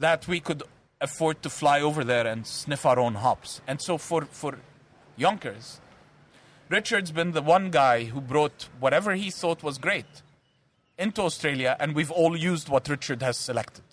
that 0.01 0.27
we 0.27 0.39
could 0.39 0.63
afford 0.99 1.41
to 1.43 1.49
fly 1.49 1.79
over 1.79 2.03
there 2.03 2.27
and 2.27 2.45
sniff 2.45 2.85
our 2.85 2.99
own 2.99 3.15
hops. 3.15 3.61
And 3.67 3.81
so 3.81 3.97
for, 3.97 4.25
for 4.25 4.57
Yonkers, 5.15 5.79
Richard's 6.69 7.11
been 7.11 7.31
the 7.31 7.41
one 7.41 7.69
guy 7.71 8.05
who 8.05 8.19
brought 8.19 8.67
whatever 8.79 9.13
he 9.13 9.29
thought 9.29 9.63
was 9.63 9.77
great 9.77 10.21
into 10.97 11.21
Australia, 11.21 11.75
and 11.79 11.95
we've 11.95 12.11
all 12.11 12.37
used 12.37 12.69
what 12.69 12.89
Richard 12.89 13.21
has 13.21 13.37
selected. 13.37 13.83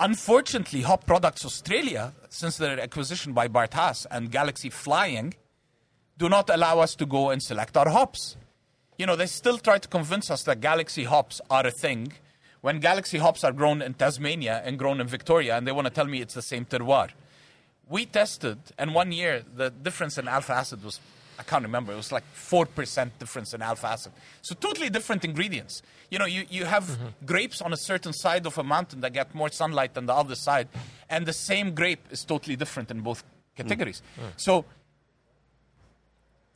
Unfortunately, 0.00 0.82
Hop 0.82 1.06
Products 1.06 1.44
Australia, 1.44 2.12
since 2.28 2.56
their 2.56 2.80
acquisition 2.80 3.32
by 3.32 3.48
BarthHaas 3.48 4.06
and 4.10 4.30
Galaxy 4.30 4.70
Flying, 4.70 5.34
do 6.18 6.28
not 6.28 6.50
allow 6.50 6.80
us 6.80 6.94
to 6.96 7.06
go 7.06 7.30
and 7.30 7.42
select 7.42 7.76
our 7.76 7.88
hops. 7.88 8.36
You 8.98 9.06
know, 9.06 9.16
they 9.16 9.26
still 9.26 9.58
try 9.58 9.78
to 9.78 9.88
convince 9.88 10.30
us 10.30 10.42
that 10.44 10.60
Galaxy 10.60 11.04
hops 11.04 11.40
are 11.50 11.66
a 11.66 11.70
thing 11.70 12.12
when 12.62 12.78
Galaxy 12.78 13.18
hops 13.18 13.44
are 13.44 13.52
grown 13.52 13.82
in 13.82 13.92
Tasmania 13.94 14.62
and 14.64 14.78
grown 14.78 15.00
in 15.00 15.06
Victoria, 15.08 15.56
and 15.56 15.66
they 15.66 15.72
want 15.72 15.86
to 15.86 15.92
tell 15.92 16.06
me 16.06 16.20
it's 16.20 16.34
the 16.34 16.42
same 16.42 16.64
terroir. 16.64 17.10
We 17.88 18.06
tested, 18.06 18.58
and 18.78 18.94
one 18.94 19.12
year 19.12 19.42
the 19.54 19.70
difference 19.70 20.16
in 20.16 20.28
alpha 20.28 20.54
acid 20.54 20.82
was, 20.84 21.00
I 21.38 21.42
can't 21.42 21.64
remember, 21.64 21.92
it 21.92 21.96
was 21.96 22.12
like 22.12 22.22
4% 22.34 23.10
difference 23.18 23.52
in 23.52 23.62
alpha 23.62 23.88
acid. 23.88 24.12
So 24.42 24.54
totally 24.54 24.88
different 24.90 25.24
ingredients. 25.24 25.82
You 26.08 26.20
know, 26.20 26.24
you, 26.24 26.44
you 26.48 26.64
have 26.64 26.84
mm-hmm. 26.84 27.26
grapes 27.26 27.60
on 27.60 27.72
a 27.72 27.76
certain 27.76 28.12
side 28.12 28.46
of 28.46 28.56
a 28.56 28.62
mountain 28.62 29.00
that 29.00 29.12
get 29.12 29.34
more 29.34 29.50
sunlight 29.50 29.94
than 29.94 30.06
the 30.06 30.14
other 30.14 30.36
side, 30.36 30.68
and 31.10 31.26
the 31.26 31.32
same 31.32 31.74
grape 31.74 32.06
is 32.12 32.24
totally 32.24 32.54
different 32.54 32.92
in 32.92 33.00
both 33.00 33.24
categories. 33.56 34.02
Mm. 34.16 34.22
Mm. 34.22 34.32
So 34.36 34.64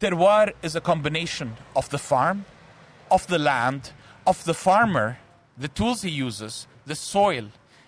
terroir 0.00 0.52
is 0.62 0.76
a 0.76 0.80
combination 0.80 1.56
of 1.74 1.90
the 1.90 1.98
farm, 1.98 2.44
of 3.10 3.26
the 3.26 3.40
land, 3.40 3.90
of 4.24 4.44
the 4.44 4.54
farmer, 4.54 5.18
the 5.56 5.68
tools 5.68 6.02
he 6.02 6.10
uses, 6.10 6.66
the 6.86 6.94
soil, 6.94 7.46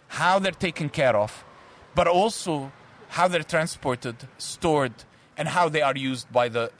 how 0.08 0.38
they're 0.38 0.52
taken 0.52 0.88
care 0.88 1.16
of, 1.16 1.44
but 1.94 2.06
also 2.06 2.72
how 3.08 3.28
they're 3.28 3.42
transported, 3.42 4.16
stored, 4.38 4.92
and 5.36 5.48
how 5.48 5.68
they 5.68 5.82
are 5.82 5.96
used 5.96 6.30
by 6.32 6.48
the 6.48 6.70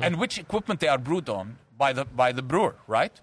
and 0.00 0.16
which 0.18 0.38
equipment 0.38 0.80
they 0.80 0.88
are 0.88 0.96
brewed 0.98 1.28
on 1.28 1.58
by 1.76 1.92
the 1.92 2.04
by 2.06 2.32
the 2.32 2.42
brewer, 2.42 2.76
right? 2.86 3.20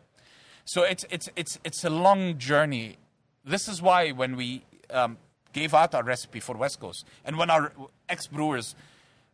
So 0.64 0.84
it's 0.84 1.06
it's 1.10 1.28
it's 1.36 1.60
it's 1.64 1.84
a 1.84 1.90
long 1.90 2.38
journey. 2.38 2.98
This 3.44 3.68
is 3.68 3.82
why 3.82 4.12
when 4.12 4.36
we 4.36 4.64
um, 4.92 5.18
gave 5.54 5.74
out 5.74 5.96
our 5.96 6.04
recipe 6.04 6.40
for 6.40 6.56
West 6.56 6.80
Coast, 6.80 7.06
and 7.26 7.38
when 7.38 7.50
our 7.50 7.74
ex 8.08 8.28
brewers 8.28 8.76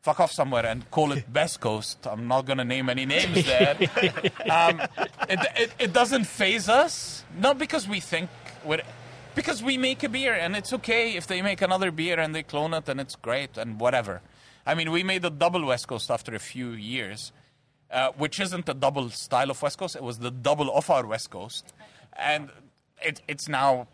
fuck 0.07 0.21
off 0.21 0.31
somewhere 0.31 0.65
and 0.65 0.89
call 0.89 1.11
it 1.11 1.33
Best 1.33 1.59
Coast, 1.59 2.07
I'm 2.07 2.29
not 2.29 2.45
going 2.45 2.59
to 2.59 2.63
name 2.63 2.87
any 2.89 3.05
names 3.05 3.45
there. 3.45 3.75
um, 4.49 4.79
it, 5.27 5.39
it 5.63 5.71
it 5.85 5.91
doesn't 5.91 6.23
faze 6.23 6.69
us, 6.69 7.25
not 7.37 7.57
because 7.57 7.89
we 7.89 7.99
think 7.99 8.29
we're. 8.63 8.83
Because 9.35 9.61
we 9.61 9.77
make 9.77 10.01
a 10.03 10.09
beer 10.09 10.33
and 10.33 10.55
it's 10.55 10.73
okay 10.73 11.15
if 11.15 11.27
they 11.27 11.43
make 11.43 11.61
another 11.61 11.91
beer 11.91 12.19
and 12.19 12.33
they 12.33 12.41
clone 12.41 12.73
it 12.73 12.89
and 12.89 12.99
it's 12.99 13.15
great 13.15 13.55
and 13.55 13.79
whatever. 13.79 14.21
I 14.65 14.73
mean, 14.73 14.89
we 14.91 15.03
made 15.03 15.23
a 15.25 15.29
double 15.29 15.63
West 15.63 15.87
Coast 15.87 16.09
after 16.09 16.33
a 16.33 16.39
few 16.39 16.69
years, 16.71 17.31
uh, 17.91 18.09
which 18.17 18.39
isn't 18.39 18.67
a 18.67 18.73
double 18.73 19.11
style 19.11 19.51
of 19.51 19.61
West 19.61 19.77
Coast. 19.77 19.95
It 19.95 20.01
was 20.01 20.17
the 20.17 20.31
double 20.31 20.69
of 20.73 20.89
our 20.89 21.05
West 21.05 21.29
Coast, 21.29 21.65
and 22.13 22.49
it, 23.09 23.21
it's 23.27 23.47
now 23.47 23.87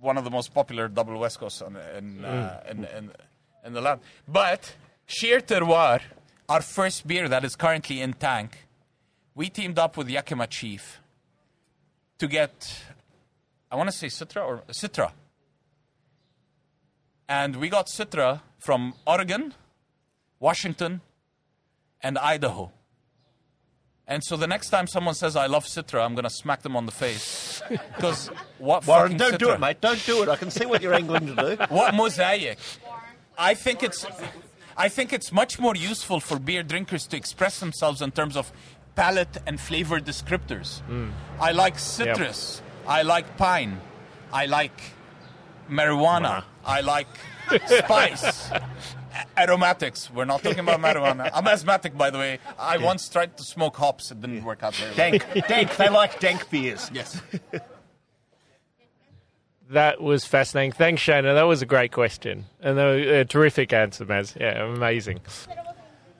one 0.00 0.16
of 0.18 0.24
the 0.24 0.30
most 0.38 0.52
popular 0.54 0.88
double 0.88 1.16
West 1.18 1.38
Coasts 1.38 1.62
on, 1.62 1.76
in, 1.96 2.24
uh, 2.24 2.60
in, 2.68 2.84
in, 2.96 3.12
in 3.64 3.72
the 3.74 3.80
land. 3.80 4.00
But 4.26 4.74
Sheer 5.10 5.40
Terroir, 5.40 6.02
our 6.50 6.60
first 6.60 7.06
beer 7.06 7.30
that 7.30 7.42
is 7.42 7.56
currently 7.56 8.02
in 8.02 8.12
tank, 8.12 8.66
we 9.34 9.48
teamed 9.48 9.78
up 9.78 9.96
with 9.96 10.10
Yakima 10.10 10.46
Chief 10.46 11.00
to 12.18 12.28
get, 12.28 12.82
I 13.72 13.76
want 13.76 13.88
to 13.90 13.96
say 13.96 14.08
Citra 14.08 14.44
or 14.46 14.62
Citra. 14.68 15.12
And 17.26 17.56
we 17.56 17.70
got 17.70 17.86
Citra 17.86 18.42
from 18.58 18.92
Oregon, 19.06 19.54
Washington, 20.40 21.00
and 22.02 22.18
Idaho. 22.18 22.70
And 24.06 24.22
so 24.22 24.36
the 24.36 24.46
next 24.46 24.68
time 24.68 24.86
someone 24.86 25.14
says 25.14 25.36
I 25.36 25.46
love 25.46 25.64
Citra, 25.64 26.04
I'm 26.04 26.16
going 26.16 26.24
to 26.24 26.30
smack 26.30 26.60
them 26.60 26.76
on 26.76 26.84
the 26.84 26.92
face. 26.92 27.62
Because 27.96 28.28
what 28.58 28.86
Warren, 28.86 29.16
don't 29.16 29.38
do 29.38 29.50
it, 29.50 29.58
mate. 29.58 29.80
Don't 29.80 30.04
do 30.04 30.22
it. 30.22 30.28
I 30.28 30.36
can 30.36 30.50
see 30.50 30.66
what 30.66 30.82
you're 30.82 30.94
angling 30.94 31.34
to 31.34 31.34
do. 31.34 31.64
What 31.70 31.94
mosaic? 31.94 32.58
I 33.38 33.54
think 33.54 33.82
it's 33.82 34.06
I 34.78 34.88
think 34.88 35.12
it's 35.12 35.32
much 35.32 35.58
more 35.58 35.74
useful 35.74 36.20
for 36.20 36.38
beer 36.38 36.62
drinkers 36.62 37.08
to 37.08 37.16
express 37.16 37.58
themselves 37.58 38.00
in 38.00 38.12
terms 38.12 38.36
of 38.36 38.52
palate 38.94 39.36
and 39.44 39.60
flavor 39.60 39.98
descriptors. 39.98 40.82
Mm. 40.88 41.10
I 41.40 41.50
like 41.50 41.80
citrus. 41.80 42.62
I 42.86 43.02
like 43.02 43.36
pine. 43.36 43.80
I 44.32 44.46
like 44.46 44.80
marijuana. 45.68 46.44
I 46.64 46.80
like 46.80 47.08
spice. 47.66 48.50
Aromatics. 49.36 50.10
We're 50.12 50.26
not 50.26 50.44
talking 50.44 50.60
about 50.60 50.80
marijuana. 50.80 51.28
I'm 51.34 51.48
asthmatic, 51.48 51.98
by 51.98 52.10
the 52.10 52.18
way. 52.18 52.38
I 52.56 52.78
once 52.78 53.08
tried 53.08 53.36
to 53.36 53.42
smoke 53.42 53.76
hops. 53.76 54.12
It 54.12 54.20
didn't 54.20 54.44
work 54.44 54.62
out 54.62 54.76
very 54.76 54.90
well. 54.90 54.96
Dank, 54.96 55.48
dank. 55.48 55.76
They 55.76 55.88
like 55.88 56.20
dank 56.20 56.48
beers. 56.50 56.88
Yes. 56.94 57.20
That 59.70 60.00
was 60.00 60.24
fascinating. 60.24 60.72
Thanks, 60.72 61.02
Shana. 61.02 61.34
That 61.34 61.42
was 61.42 61.60
a 61.60 61.66
great 61.66 61.92
question. 61.92 62.46
And 62.60 62.78
a, 62.78 62.82
a 62.82 63.20
uh, 63.20 63.24
terrific 63.24 63.74
answer, 63.74 64.06
Maz. 64.06 64.34
Yeah, 64.40 64.64
amazing. 64.64 65.20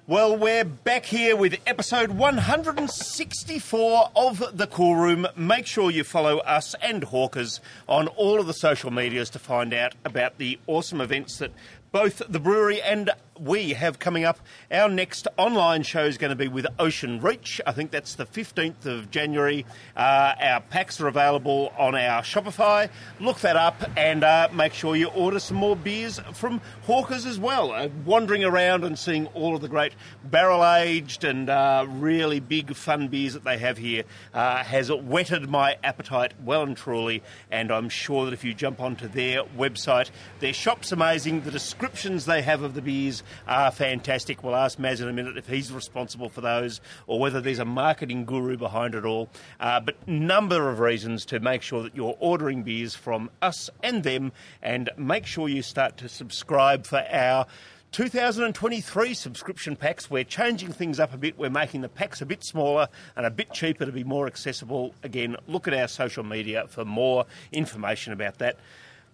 Well, 0.06 0.36
we're 0.36 0.64
back 0.64 1.06
here 1.06 1.34
with 1.34 1.58
episode 1.66 2.10
164 2.10 4.10
of 4.14 4.56
The 4.56 4.66
Cool 4.66 4.96
Room. 4.96 5.26
Make 5.34 5.66
sure 5.66 5.90
you 5.90 6.04
follow 6.04 6.38
us 6.38 6.74
and 6.82 7.04
Hawkers 7.04 7.60
on 7.88 8.08
all 8.08 8.38
of 8.38 8.46
the 8.46 8.52
social 8.52 8.90
medias 8.90 9.30
to 9.30 9.38
find 9.38 9.72
out 9.72 9.94
about 10.04 10.36
the 10.36 10.58
awesome 10.66 11.00
events 11.00 11.38
that 11.38 11.52
both 11.90 12.20
the 12.28 12.40
brewery 12.40 12.82
and 12.82 13.10
we 13.40 13.72
have 13.74 13.98
coming 13.98 14.24
up. 14.24 14.38
Our 14.70 14.88
next 14.88 15.28
online 15.36 15.82
show 15.82 16.04
is 16.04 16.18
going 16.18 16.30
to 16.30 16.36
be 16.36 16.48
with 16.48 16.66
Ocean 16.78 17.20
Reach. 17.20 17.60
I 17.66 17.72
think 17.72 17.90
that's 17.90 18.14
the 18.14 18.26
15th 18.26 18.86
of 18.86 19.10
January. 19.10 19.64
Uh, 19.96 20.34
our 20.40 20.60
packs 20.60 21.00
are 21.00 21.08
available 21.08 21.72
on 21.78 21.94
our 21.94 22.22
Shopify. 22.22 22.90
Look 23.20 23.40
that 23.40 23.56
up 23.56 23.82
and 23.96 24.24
uh, 24.24 24.48
make 24.52 24.72
sure 24.72 24.96
you 24.96 25.08
order 25.08 25.38
some 25.38 25.56
more 25.56 25.76
beers 25.76 26.20
from 26.32 26.60
Hawkers 26.82 27.26
as 27.26 27.38
well. 27.38 27.72
Uh, 27.72 27.88
wandering 28.04 28.44
around 28.44 28.84
and 28.84 28.98
seeing 28.98 29.26
all 29.28 29.54
of 29.54 29.60
the 29.60 29.68
great 29.68 29.94
barrel 30.24 30.64
aged 30.64 31.24
and 31.24 31.48
uh, 31.48 31.86
really 31.88 32.40
big 32.40 32.74
fun 32.74 33.08
beers 33.08 33.34
that 33.34 33.44
they 33.44 33.58
have 33.58 33.78
here 33.78 34.04
uh, 34.34 34.62
has 34.64 34.90
whetted 34.90 35.48
my 35.48 35.76
appetite 35.84 36.34
well 36.44 36.62
and 36.62 36.76
truly. 36.76 37.22
And 37.50 37.70
I'm 37.70 37.88
sure 37.88 38.24
that 38.24 38.34
if 38.34 38.44
you 38.44 38.54
jump 38.54 38.80
onto 38.80 39.08
their 39.08 39.44
website, 39.56 40.10
their 40.40 40.52
shop's 40.52 40.92
amazing. 40.92 41.42
The 41.42 41.50
descriptions 41.50 42.26
they 42.26 42.42
have 42.42 42.62
of 42.62 42.74
the 42.74 42.82
beers 42.82 43.22
are 43.46 43.70
fantastic. 43.70 44.42
We'll 44.42 44.56
ask 44.56 44.78
Maz 44.78 45.00
in 45.00 45.08
a 45.08 45.12
minute 45.12 45.36
if 45.36 45.48
he's 45.48 45.72
responsible 45.72 46.28
for 46.28 46.40
those 46.40 46.80
or 47.06 47.18
whether 47.18 47.40
there's 47.40 47.58
a 47.58 47.64
marketing 47.64 48.24
guru 48.24 48.56
behind 48.56 48.94
it 48.94 49.04
all. 49.04 49.28
Uh, 49.60 49.80
but 49.80 50.06
number 50.06 50.70
of 50.70 50.80
reasons 50.80 51.24
to 51.26 51.40
make 51.40 51.62
sure 51.62 51.82
that 51.82 51.94
you're 51.94 52.16
ordering 52.20 52.62
beers 52.62 52.94
from 52.94 53.30
us 53.42 53.70
and 53.82 54.02
them, 54.02 54.32
and 54.62 54.90
make 54.96 55.26
sure 55.26 55.48
you 55.48 55.62
start 55.62 55.96
to 55.98 56.08
subscribe 56.08 56.86
for 56.86 57.04
our 57.10 57.46
2023 57.92 59.14
subscription 59.14 59.74
packs. 59.74 60.10
We're 60.10 60.24
changing 60.24 60.72
things 60.72 61.00
up 61.00 61.14
a 61.14 61.16
bit. 61.16 61.38
We're 61.38 61.48
making 61.48 61.80
the 61.80 61.88
packs 61.88 62.20
a 62.20 62.26
bit 62.26 62.44
smaller 62.44 62.88
and 63.16 63.24
a 63.24 63.30
bit 63.30 63.52
cheaper 63.52 63.86
to 63.86 63.92
be 63.92 64.04
more 64.04 64.26
accessible. 64.26 64.94
Again, 65.02 65.36
look 65.46 65.66
at 65.66 65.74
our 65.74 65.88
social 65.88 66.22
media 66.22 66.66
for 66.68 66.84
more 66.84 67.24
information 67.50 68.12
about 68.12 68.38
that. 68.38 68.58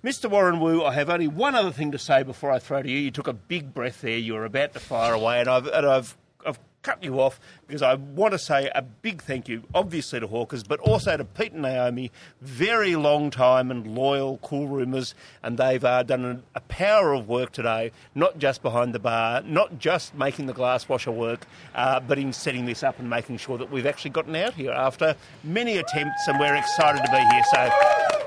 Mr. 0.04 0.28
Warren 0.28 0.60
Wu, 0.60 0.84
I 0.84 0.92
have 0.92 1.08
only 1.08 1.28
one 1.28 1.54
other 1.54 1.70
thing 1.70 1.90
to 1.92 1.98
say 1.98 2.22
before 2.24 2.50
I 2.50 2.58
throw 2.58 2.82
to 2.82 2.90
you. 2.90 2.98
You 2.98 3.10
took 3.10 3.26
a 3.26 3.32
big 3.32 3.72
breath 3.72 4.02
there. 4.02 4.18
You 4.18 4.34
were 4.34 4.44
about 4.44 4.74
to 4.74 4.78
fire 4.78 5.14
away, 5.14 5.40
and 5.40 5.48
I've, 5.48 5.66
and 5.66 5.86
I've, 5.86 6.14
I've 6.44 6.58
cut 6.82 7.02
you 7.02 7.18
off 7.18 7.40
because 7.66 7.80
I 7.80 7.94
want 7.94 8.32
to 8.32 8.38
say 8.38 8.70
a 8.74 8.82
big 8.82 9.22
thank 9.22 9.48
you, 9.48 9.62
obviously 9.74 10.20
to 10.20 10.26
Hawkers, 10.26 10.62
but 10.62 10.78
also 10.80 11.16
to 11.16 11.24
Pete 11.24 11.52
and 11.52 11.62
Naomi, 11.62 12.12
very 12.42 12.96
long 12.96 13.30
time 13.30 13.70
and 13.70 13.96
loyal 13.96 14.36
cool 14.42 14.68
roomers, 14.68 15.14
and 15.42 15.56
they've 15.56 15.82
uh, 15.82 16.02
done 16.02 16.42
a, 16.54 16.60
power 16.60 17.14
of 17.14 17.26
work 17.26 17.52
today, 17.52 17.90
not 18.14 18.38
just 18.38 18.60
behind 18.60 18.94
the 18.94 18.98
bar, 18.98 19.40
not 19.40 19.78
just 19.78 20.14
making 20.14 20.44
the 20.44 20.52
glass 20.52 20.86
washer 20.86 21.12
work, 21.12 21.46
uh, 21.74 21.98
but 22.00 22.18
in 22.18 22.30
setting 22.30 22.66
this 22.66 22.82
up 22.82 22.98
and 22.98 23.08
making 23.08 23.38
sure 23.38 23.56
that 23.56 23.70
we've 23.70 23.86
actually 23.86 24.10
gotten 24.10 24.36
out 24.36 24.52
here 24.52 24.72
after 24.72 25.16
many 25.44 25.78
attempts, 25.78 26.28
and 26.28 26.38
we're 26.38 26.56
excited 26.56 27.02
to 27.02 27.10
be 27.10 27.16
here. 27.16 27.42
So 27.54 28.23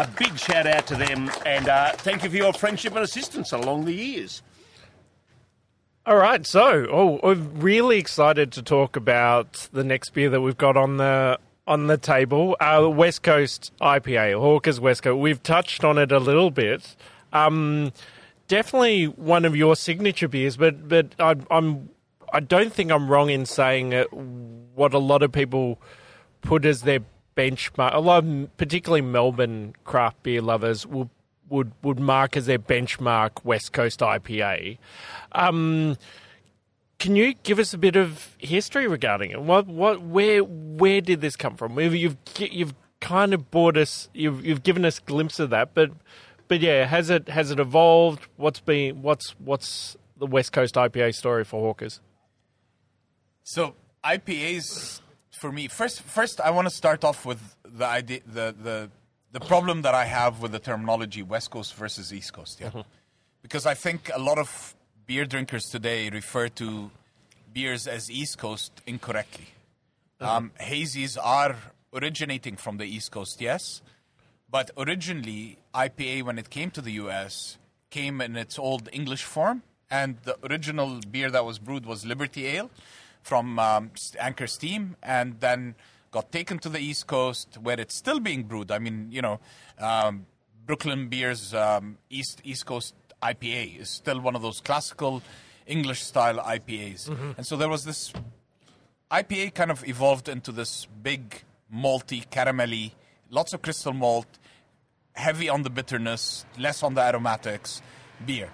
a 0.00 0.08
big 0.18 0.38
shout 0.38 0.66
out 0.66 0.86
to 0.86 0.96
them 0.96 1.30
and 1.44 1.68
uh, 1.68 1.92
thank 1.92 2.24
you 2.24 2.30
for 2.30 2.36
your 2.36 2.52
friendship 2.52 2.94
and 2.94 3.04
assistance 3.04 3.52
along 3.52 3.84
the 3.84 3.92
years. 3.92 4.42
All 6.06 6.16
right, 6.16 6.46
so 6.46 6.86
oh, 6.90 7.18
I'm 7.22 7.60
really 7.60 7.98
excited 7.98 8.50
to 8.52 8.62
talk 8.62 8.96
about 8.96 9.68
the 9.72 9.84
next 9.84 10.10
beer 10.10 10.30
that 10.30 10.40
we've 10.40 10.56
got 10.56 10.76
on 10.76 10.96
the 10.96 11.38
on 11.66 11.86
the 11.86 11.98
table, 11.98 12.56
uh, 12.58 12.88
West 12.90 13.22
Coast 13.22 13.70
IPA, 13.80 14.40
Hawker's 14.40 14.80
West 14.80 15.02
Coast. 15.02 15.20
We've 15.20 15.42
touched 15.42 15.84
on 15.84 15.98
it 15.98 16.10
a 16.10 16.18
little 16.18 16.50
bit. 16.50 16.96
Um, 17.32 17.92
definitely 18.48 19.04
one 19.04 19.44
of 19.44 19.54
your 19.54 19.76
signature 19.76 20.26
beers, 20.26 20.56
but 20.56 20.88
but 20.88 21.14
I, 21.20 21.36
I'm 21.50 21.90
I 22.32 22.40
don't 22.40 22.72
think 22.72 22.90
I'm 22.90 23.08
wrong 23.08 23.28
in 23.28 23.44
saying 23.44 23.92
what 24.74 24.94
a 24.94 24.98
lot 24.98 25.22
of 25.22 25.30
people 25.30 25.80
put 26.40 26.64
as 26.64 26.82
their 26.82 27.00
benchmark. 27.36 27.94
A 27.94 28.00
lot, 28.00 28.24
of, 28.24 28.56
particularly 28.56 29.02
Melbourne 29.02 29.74
craft 29.84 30.22
beer 30.22 30.42
lovers, 30.42 30.86
will 30.86 31.10
would 31.48 31.72
would 31.82 31.98
mark 31.98 32.36
as 32.36 32.46
their 32.46 32.58
benchmark 32.58 33.44
West 33.44 33.72
Coast 33.72 34.00
IPA. 34.00 34.78
Um, 35.32 35.96
can 36.98 37.16
you 37.16 37.34
give 37.42 37.58
us 37.58 37.74
a 37.74 37.78
bit 37.78 37.96
of 37.96 38.36
history 38.38 38.86
regarding 38.86 39.30
it? 39.30 39.42
What, 39.42 39.66
what, 39.66 40.02
where, 40.02 40.44
where 40.44 41.00
did 41.00 41.22
this 41.22 41.34
come 41.34 41.56
from? 41.56 41.78
You've 41.80 42.16
you've 42.38 42.74
kind 43.00 43.34
of 43.34 43.50
brought 43.50 43.76
us, 43.76 44.08
you've 44.14 44.44
you've 44.44 44.62
given 44.62 44.84
us 44.84 44.98
a 44.98 45.02
glimpse 45.02 45.40
of 45.40 45.50
that, 45.50 45.74
but 45.74 45.90
but 46.46 46.60
yeah, 46.60 46.86
has 46.86 47.10
it 47.10 47.28
has 47.28 47.50
it 47.50 47.58
evolved? 47.58 48.26
What's 48.36 48.60
been 48.60 49.02
what's 49.02 49.30
what's 49.38 49.96
the 50.18 50.26
West 50.26 50.52
Coast 50.52 50.74
IPA 50.74 51.14
story 51.14 51.44
for 51.44 51.60
Hawkers? 51.60 52.00
So 53.42 53.74
IPAs 54.04 55.00
for 55.40 55.50
me 55.50 55.68
first. 55.68 56.02
First, 56.02 56.40
I 56.40 56.50
want 56.50 56.68
to 56.68 56.74
start 56.82 57.02
off 57.02 57.24
with 57.24 57.40
the 57.64 57.86
idea, 57.86 58.20
the 58.26 58.54
the 58.68 58.90
the 59.32 59.40
problem 59.40 59.82
that 59.82 59.94
I 59.94 60.04
have 60.04 60.42
with 60.42 60.52
the 60.52 60.58
terminology 60.58 61.22
West 61.22 61.50
Coast 61.50 61.74
versus 61.74 62.12
East 62.12 62.32
Coast. 62.34 62.60
Yeah, 62.60 62.82
because 63.42 63.64
I 63.64 63.74
think 63.74 64.10
a 64.14 64.18
lot 64.18 64.38
of 64.38 64.74
beer 65.06 65.24
drinkers 65.24 65.64
today 65.64 66.10
refer 66.10 66.48
to 66.62 66.90
beers 67.54 67.86
as 67.86 68.10
East 68.10 68.36
Coast 68.38 68.72
incorrectly. 68.86 69.48
Um, 70.20 70.52
hazies 70.60 71.16
are 71.16 71.56
originating 71.94 72.56
from 72.56 72.76
the 72.76 72.84
East 72.84 73.10
Coast, 73.10 73.40
yes, 73.40 73.80
but 74.50 74.70
originally 74.76 75.56
IPA, 75.74 76.24
when 76.24 76.38
it 76.38 76.50
came 76.50 76.70
to 76.72 76.82
the 76.82 76.92
US, 77.04 77.56
came 77.88 78.20
in 78.20 78.36
its 78.36 78.58
old 78.58 78.90
English 78.92 79.24
form, 79.24 79.62
and 79.90 80.18
the 80.24 80.36
original 80.44 81.00
beer 81.10 81.30
that 81.30 81.46
was 81.46 81.58
brewed 81.58 81.86
was 81.86 82.04
Liberty 82.04 82.46
Ale 82.46 82.70
from 83.22 83.58
um, 83.58 83.90
Anchor 84.18 84.46
Steam, 84.46 84.96
and 85.02 85.40
then 85.40 85.74
got 86.10 86.32
taken 86.32 86.58
to 86.58 86.68
the 86.68 86.78
East 86.78 87.06
Coast 87.06 87.58
where 87.62 87.78
it's 87.78 87.94
still 87.94 88.20
being 88.20 88.44
brewed. 88.44 88.70
I 88.70 88.78
mean, 88.78 89.08
you 89.10 89.22
know, 89.22 89.40
um, 89.78 90.26
Brooklyn 90.66 91.08
Beer's 91.08 91.54
um, 91.54 91.98
East 92.08 92.40
East 92.44 92.66
Coast 92.66 92.94
IPA 93.22 93.80
is 93.80 93.90
still 93.90 94.20
one 94.20 94.34
of 94.34 94.42
those 94.42 94.60
classical 94.60 95.22
English 95.66 96.02
style 96.02 96.38
IPAs, 96.38 97.08
and 97.36 97.46
so 97.46 97.56
there 97.56 97.68
was 97.68 97.84
this 97.84 98.12
IPA 99.10 99.54
kind 99.54 99.70
of 99.70 99.86
evolved 99.88 100.28
into 100.28 100.52
this 100.52 100.86
big 101.02 101.42
malty, 101.72 102.26
caramelly, 102.28 102.92
lots 103.28 103.52
of 103.52 103.62
crystal 103.62 103.92
malt, 103.92 104.26
heavy 105.12 105.48
on 105.48 105.62
the 105.62 105.70
bitterness, 105.70 106.44
less 106.58 106.82
on 106.82 106.94
the 106.94 107.00
aromatics 107.00 107.82
beer. 108.24 108.50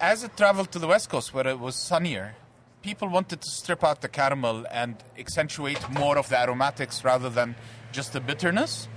As 0.00 0.24
it 0.24 0.36
traveled 0.36 0.72
to 0.72 0.78
the 0.78 0.86
West 0.86 1.08
Coast, 1.10 1.32
where 1.32 1.46
it 1.46 1.58
was 1.58 1.76
sunnier, 1.76 2.34
people 2.82 3.08
wanted 3.08 3.40
to 3.40 3.50
strip 3.50 3.84
out 3.84 4.00
the 4.00 4.08
caramel 4.08 4.66
and 4.70 4.96
accentuate 5.18 5.88
more 5.90 6.18
of 6.18 6.28
the 6.28 6.38
aromatics 6.38 7.04
rather 7.04 7.30
than 7.30 7.54
just 7.92 8.12
the 8.12 8.20
bitterness. 8.20 8.88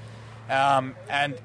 Um, 0.49 0.95
and 1.09 1.35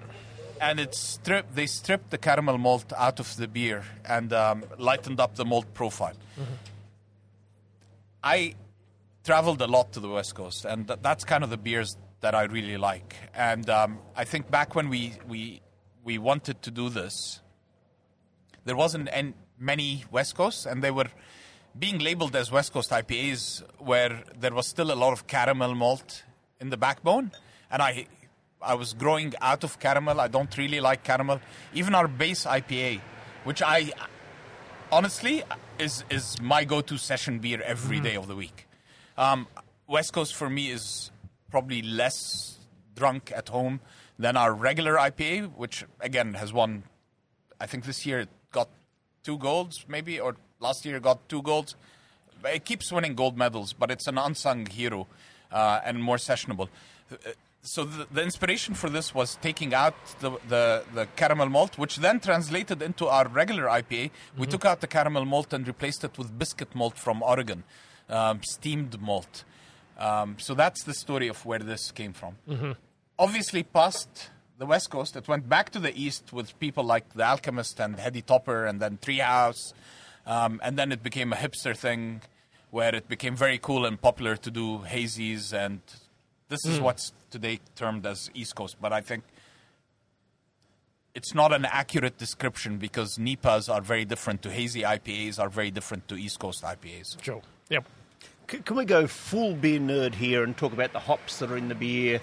and 0.60 0.78
it 0.78 0.94
strip, 0.94 1.54
they 1.54 1.66
stripped 1.66 2.10
the 2.10 2.18
caramel 2.18 2.58
malt 2.58 2.92
out 2.96 3.18
of 3.18 3.34
the 3.36 3.48
beer 3.48 3.84
and 4.04 4.32
um, 4.32 4.64
lightened 4.78 5.18
up 5.18 5.36
the 5.36 5.44
malt 5.44 5.72
profile. 5.72 6.16
I 8.22 8.56
traveled 9.24 9.62
a 9.62 9.66
lot 9.66 9.92
to 9.92 10.00
the 10.00 10.08
West 10.08 10.34
Coast, 10.34 10.66
and 10.66 10.86
th- 10.86 10.98
that's 11.02 11.24
kind 11.24 11.42
of 11.42 11.48
the 11.48 11.56
beers 11.56 11.96
that 12.20 12.34
I 12.34 12.42
really 12.42 12.76
like. 12.76 13.16
And 13.34 13.70
um, 13.70 14.00
I 14.14 14.24
think 14.24 14.50
back 14.50 14.74
when 14.74 14.90
we, 14.90 15.14
we, 15.26 15.62
we 16.04 16.18
wanted 16.18 16.60
to 16.62 16.70
do 16.70 16.90
this, 16.90 17.40
there 18.66 18.76
wasn't 18.76 19.08
an, 19.08 19.32
many 19.58 20.04
West 20.10 20.34
Coasts, 20.34 20.66
and 20.66 20.82
they 20.82 20.90
were 20.90 21.08
being 21.78 21.98
labeled 21.98 22.34
as 22.36 22.50
West 22.50 22.72
Coast 22.72 22.90
IPAs, 22.90 23.62
where 23.78 24.22
there 24.38 24.52
was 24.52 24.66
still 24.66 24.92
a 24.92 24.94
lot 24.94 25.12
of 25.12 25.26
caramel 25.26 25.74
malt 25.74 26.24
in 26.60 26.70
the 26.70 26.76
backbone. 26.76 27.32
And 27.70 27.80
I, 27.80 28.06
I 28.60 28.74
was 28.74 28.92
growing 28.92 29.34
out 29.40 29.64
of 29.64 29.78
caramel. 29.78 30.20
I 30.20 30.28
don't 30.28 30.56
really 30.56 30.80
like 30.80 31.04
caramel. 31.04 31.40
Even 31.72 31.94
our 31.94 32.08
base 32.08 32.44
IPA, 32.44 33.00
which 33.44 33.62
I 33.62 33.92
honestly 34.92 35.42
is 35.78 36.04
is 36.10 36.40
my 36.40 36.64
go-to 36.64 36.98
session 36.98 37.38
beer 37.38 37.62
every 37.62 38.00
day 38.00 38.16
of 38.16 38.26
the 38.26 38.36
week. 38.36 38.66
Um, 39.16 39.46
West 39.86 40.12
Coast 40.12 40.34
for 40.34 40.50
me 40.50 40.70
is 40.70 41.10
probably 41.50 41.82
less 41.82 42.58
drunk 42.94 43.32
at 43.34 43.48
home 43.48 43.80
than 44.18 44.36
our 44.36 44.52
regular 44.52 44.96
IPA, 44.96 45.56
which 45.56 45.84
again 46.00 46.34
has 46.34 46.52
won. 46.52 46.84
I 47.60 47.66
think 47.66 47.84
this 47.84 48.04
year 48.04 48.20
it 48.20 48.28
got 48.52 48.68
two 49.22 49.38
golds, 49.38 49.84
maybe, 49.88 50.20
or 50.20 50.36
last 50.60 50.84
year 50.84 51.00
got 51.00 51.28
two 51.28 51.42
golds. 51.42 51.74
It 52.44 52.64
keeps 52.64 52.90
winning 52.92 53.14
gold 53.14 53.36
medals, 53.36 53.72
but 53.72 53.90
it's 53.90 54.06
an 54.06 54.16
unsung 54.18 54.66
hero 54.66 55.06
uh, 55.52 55.80
and 55.84 56.02
more 56.02 56.16
sessionable. 56.16 56.68
Uh, 57.12 57.16
So 57.62 57.84
the, 57.84 58.06
the 58.10 58.22
inspiration 58.22 58.74
for 58.74 58.88
this 58.88 59.12
was 59.14 59.36
taking 59.42 59.74
out 59.74 59.94
the, 60.20 60.30
the, 60.48 60.82
the 60.94 61.04
caramel 61.16 61.50
malt, 61.50 61.76
which 61.76 61.96
then 61.98 62.18
translated 62.18 62.80
into 62.80 63.06
our 63.06 63.28
regular 63.28 63.64
IPA. 63.68 64.10
We 64.38 64.46
took 64.46 64.64
out 64.64 64.80
the 64.80 64.86
caramel 64.86 65.26
malt 65.26 65.52
and 65.52 65.66
replaced 65.68 66.02
it 66.02 66.16
with 66.16 66.38
biscuit 66.38 66.74
malt 66.74 66.96
from 66.96 67.22
Oregon, 67.22 67.64
um, 68.08 68.40
steamed 68.42 68.98
malt. 69.02 69.44
Um, 69.98 70.36
so 70.38 70.54
that's 70.54 70.84
the 70.84 70.94
story 70.94 71.28
of 71.28 71.44
where 71.44 71.58
this 71.58 71.90
came 71.92 72.14
from. 72.14 72.32
Obviously, 73.18 73.62
past 73.62 74.30
the 74.56 74.64
West 74.64 74.88
Coast, 74.88 75.14
it 75.16 75.28
went 75.28 75.46
back 75.46 75.68
to 75.72 75.78
the 75.78 75.92
East 75.94 76.32
with 76.32 76.58
people 76.60 76.84
like 76.84 77.12
The 77.12 77.24
Alchemist 77.24 77.78
and 77.78 78.00
Heady 78.00 78.22
Topper 78.22 78.64
and 78.64 78.80
then 78.80 78.96
Treehouse. 79.02 79.74
Um, 80.30 80.60
and 80.62 80.78
then 80.78 80.92
it 80.92 81.02
became 81.02 81.32
a 81.32 81.36
hipster 81.36 81.76
thing 81.76 82.22
where 82.70 82.94
it 82.94 83.08
became 83.08 83.34
very 83.34 83.58
cool 83.58 83.84
and 83.84 84.00
popular 84.00 84.36
to 84.36 84.50
do 84.50 84.78
hazies. 84.86 85.52
And 85.52 85.80
this 86.48 86.64
is 86.64 86.78
what's 86.80 87.12
today 87.30 87.58
termed 87.74 88.06
as 88.06 88.30
East 88.32 88.54
Coast. 88.54 88.76
But 88.80 88.92
I 88.92 89.00
think 89.00 89.24
it's 91.16 91.34
not 91.34 91.52
an 91.52 91.64
accurate 91.64 92.16
description 92.16 92.78
because 92.78 93.18
NEPAs 93.18 93.68
are 93.68 93.80
very 93.80 94.04
different 94.04 94.42
to 94.42 94.50
hazy 94.50 94.82
IPAs, 94.82 95.40
are 95.40 95.48
very 95.48 95.72
different 95.72 96.06
to 96.06 96.14
East 96.14 96.38
Coast 96.38 96.62
IPAs. 96.62 97.20
Sure. 97.20 97.42
Yep. 97.68 97.84
C- 98.50 98.58
can 98.58 98.76
we 98.76 98.84
go 98.84 99.06
full 99.06 99.54
beer 99.54 99.78
nerd 99.78 100.14
here 100.14 100.42
and 100.42 100.56
talk 100.56 100.72
about 100.72 100.92
the 100.92 100.98
hops 100.98 101.38
that 101.38 101.50
are 101.50 101.56
in 101.56 101.68
the 101.68 101.74
beer? 101.74 102.20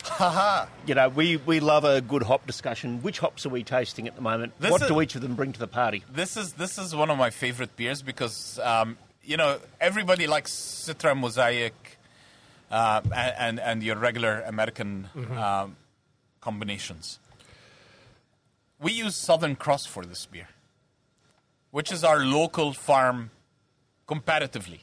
you 0.86 0.96
know, 0.96 1.10
we, 1.10 1.38
we 1.38 1.60
love 1.60 1.84
a 1.86 2.02
good 2.02 2.24
hop 2.24 2.46
discussion. 2.46 3.02
Which 3.02 3.20
hops 3.20 3.46
are 3.46 3.50
we 3.50 3.64
tasting 3.64 4.08
at 4.08 4.16
the 4.16 4.22
moment? 4.22 4.54
This 4.60 4.72
what 4.72 4.82
is- 4.82 4.88
do 4.88 5.02
each 5.02 5.16
of 5.16 5.22
them 5.22 5.36
bring 5.36 5.54
to 5.54 5.60
the 5.60 5.68
party? 5.68 6.04
This 6.12 6.36
is 6.38 6.54
this 6.54 6.78
is 6.78 6.96
one 6.96 7.10
of 7.10 7.18
my 7.18 7.30
favorite 7.30 7.76
beers 7.76 8.02
because 8.02 8.60
um, 8.60 8.98
you 9.24 9.38
know 9.38 9.60
everybody 9.80 10.28
likes 10.28 10.52
Citra 10.52 11.18
Mosaic 11.18 11.98
uh, 12.72 13.02
and, 13.16 13.34
and 13.38 13.60
and 13.60 13.84
your 13.84 13.96
regular 13.98 14.42
American 14.48 15.10
um, 15.38 15.78
combinations. 16.42 17.20
We 18.80 18.92
use 18.92 19.16
Southern 19.16 19.56
Cross 19.56 19.86
for 19.88 20.06
this 20.06 20.26
beer, 20.26 20.50
which 21.72 21.92
is 21.92 22.04
our 22.04 22.20
local 22.20 22.74
farm 22.74 23.32
comparatively. 24.08 24.82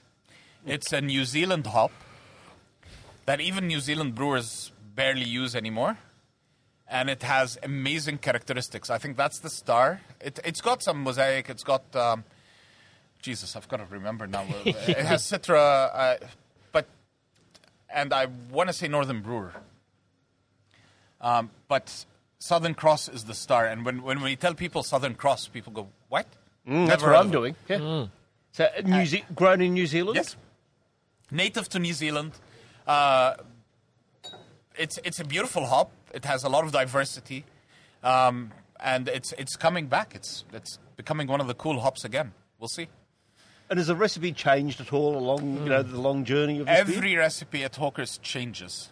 It's 0.66 0.92
a 0.92 1.00
New 1.00 1.24
Zealand 1.24 1.66
hop 1.66 1.92
that 3.26 3.40
even 3.40 3.66
New 3.66 3.80
Zealand 3.80 4.14
brewers 4.14 4.72
barely 4.94 5.24
use 5.24 5.54
anymore 5.54 5.98
and 6.88 7.10
it 7.10 7.22
has 7.22 7.58
amazing 7.62 8.18
characteristics. 8.18 8.90
I 8.90 8.98
think 8.98 9.16
that's 9.16 9.38
the 9.40 9.50
star. 9.50 10.00
It, 10.20 10.38
it's 10.44 10.60
got 10.60 10.82
some 10.82 11.02
mosaic. 11.02 11.48
It's 11.48 11.64
got 11.64 11.94
um, 11.96 12.24
Jesus. 13.20 13.56
I've 13.56 13.68
got 13.68 13.78
to 13.78 13.86
remember 13.90 14.26
now. 14.26 14.44
it 14.64 14.98
has 14.98 15.22
Citra, 15.22 15.90
uh, 15.92 16.16
but 16.72 16.86
and 17.88 18.12
I 18.12 18.26
want 18.50 18.68
to 18.68 18.72
say 18.72 18.88
Northern 18.88 19.22
Brewer. 19.22 19.52
Um, 21.20 21.50
but 21.68 22.04
Southern 22.38 22.74
Cross 22.74 23.08
is 23.08 23.24
the 23.24 23.34
star, 23.34 23.66
and 23.66 23.84
when 23.84 24.02
when 24.02 24.20
we 24.20 24.36
tell 24.36 24.54
people 24.54 24.82
Southern 24.82 25.14
Cross, 25.14 25.48
people 25.48 25.72
go, 25.72 25.88
"What?" 26.08 26.26
Mm, 26.68 26.86
that's 26.86 27.02
what 27.02 27.16
I'm 27.16 27.30
doing. 27.30 27.56
Yeah. 27.68 28.06
So, 28.52 28.64
uh, 28.64 28.82
New 28.82 29.04
Ze- 29.04 29.24
grown 29.34 29.60
in 29.60 29.74
New 29.74 29.86
Zealand? 29.86 30.16
Yes. 30.16 30.36
Native 31.30 31.68
to 31.70 31.78
New 31.78 31.92
Zealand. 31.92 32.32
Uh, 32.86 33.34
it's 34.76 34.98
it's 35.04 35.20
a 35.20 35.24
beautiful 35.24 35.66
hop. 35.66 35.90
It 36.12 36.24
has 36.24 36.44
a 36.44 36.48
lot 36.48 36.64
of 36.64 36.72
diversity, 36.72 37.44
um, 38.02 38.52
and 38.80 39.08
it's 39.08 39.32
it's 39.38 39.56
coming 39.56 39.86
back. 39.86 40.14
It's 40.14 40.44
it's 40.52 40.78
becoming 40.96 41.26
one 41.28 41.40
of 41.40 41.46
the 41.46 41.54
cool 41.54 41.80
hops 41.80 42.04
again. 42.04 42.32
We'll 42.58 42.68
see. 42.68 42.88
And 43.70 43.78
has 43.78 43.86
the 43.86 43.96
recipe 43.96 44.32
changed 44.32 44.80
at 44.80 44.92
all 44.92 45.16
along 45.16 45.62
you 45.64 45.70
know 45.70 45.82
the 45.82 46.00
long 46.00 46.24
journey 46.24 46.60
of 46.60 46.66
this 46.66 46.84
beer? 46.84 46.96
Every 46.96 47.16
recipe 47.16 47.64
at 47.64 47.76
Hawker's 47.76 48.18
changes. 48.18 48.90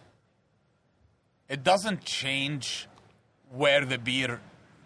It 1.47 1.63
doesn't 1.63 2.03
change 2.03 2.87
where 3.51 3.85
the 3.85 3.99
beer, 3.99 4.39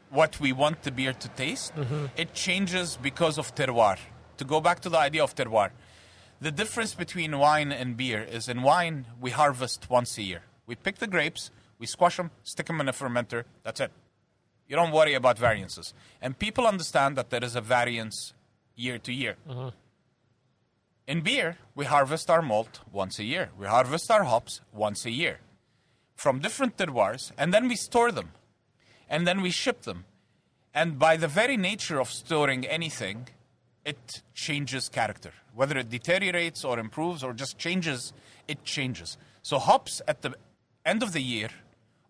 what 0.10 0.40
we 0.42 0.52
want 0.52 0.84
the 0.84 0.92
beer 0.92 1.14
to 1.14 1.30
taste. 1.30 1.72
It 2.18 2.34
changes 2.34 2.98
because 3.02 3.38
of 3.38 3.56
terroir. 3.56 3.98
To 4.38 4.44
go 4.44 4.60
back 4.60 4.82
to 4.82 4.90
the 4.90 4.98
idea 4.98 5.24
of 5.24 5.34
terroir, 5.34 5.72
the 6.40 6.52
difference 6.52 6.94
between 6.94 7.38
wine 7.38 7.72
and 7.72 7.98
beer 7.98 8.22
is 8.22 8.48
in 8.48 8.62
wine 8.62 9.08
we 9.20 9.32
harvest 9.32 9.90
once 9.90 10.18
a 10.18 10.24
year. 10.24 10.44
We 10.66 10.76
pick 10.76 10.98
the 10.98 11.08
grapes, 11.08 11.52
we 11.80 11.86
squash 11.88 12.18
them, 12.18 12.32
stick 12.44 12.68
them 12.68 12.82
in 12.82 12.90
a 12.90 12.94
fermenter. 12.94 13.44
That's 13.64 13.80
it. 13.80 13.92
You 14.68 14.76
don't 14.76 14.92
worry 14.92 15.14
about 15.14 15.40
variances, 15.40 15.94
and 16.22 16.38
people 16.38 16.68
understand 16.68 17.16
that 17.16 17.30
there 17.30 17.44
is 17.44 17.56
a 17.56 17.62
variance 17.62 18.34
year 18.76 18.98
to 19.00 19.14
year. 19.14 19.38
Mm-hmm. 19.50 19.70
In 21.08 21.22
beer, 21.22 21.58
we 21.74 21.86
harvest 21.86 22.30
our 22.30 22.42
malt 22.42 22.82
once 22.92 23.18
a 23.18 23.24
year. 23.24 23.50
We 23.58 23.66
harvest 23.66 24.12
our 24.12 24.26
hops 24.26 24.60
once 24.74 25.06
a 25.06 25.12
year 25.12 25.40
from 26.18 26.40
different 26.40 26.76
terroirs, 26.76 27.32
and 27.38 27.54
then 27.54 27.70
we 27.70 27.76
store 27.76 28.12
them. 28.12 28.32
And 29.10 29.26
then 29.26 29.42
we 29.42 29.52
ship 29.52 29.84
them. 29.84 30.04
And 30.74 31.00
by 31.00 31.16
the 31.16 31.30
very 31.30 31.56
nature 31.56 32.02
of 32.02 32.10
storing 32.10 32.66
anything, 32.66 33.30
it 33.88 34.22
changes 34.34 34.90
character. 34.90 35.32
Whether 35.56 35.78
it 35.78 35.90
deteriorates 35.90 36.66
or 36.66 36.78
improves 36.78 37.24
or 37.24 37.34
just 37.34 37.58
changes, 37.58 38.12
it 38.48 38.66
changes. 38.66 39.18
So 39.42 39.58
hops 39.58 40.02
at 40.08 40.22
the 40.22 40.34
end 40.86 41.02
of 41.02 41.14
the 41.14 41.22
year 41.22 41.50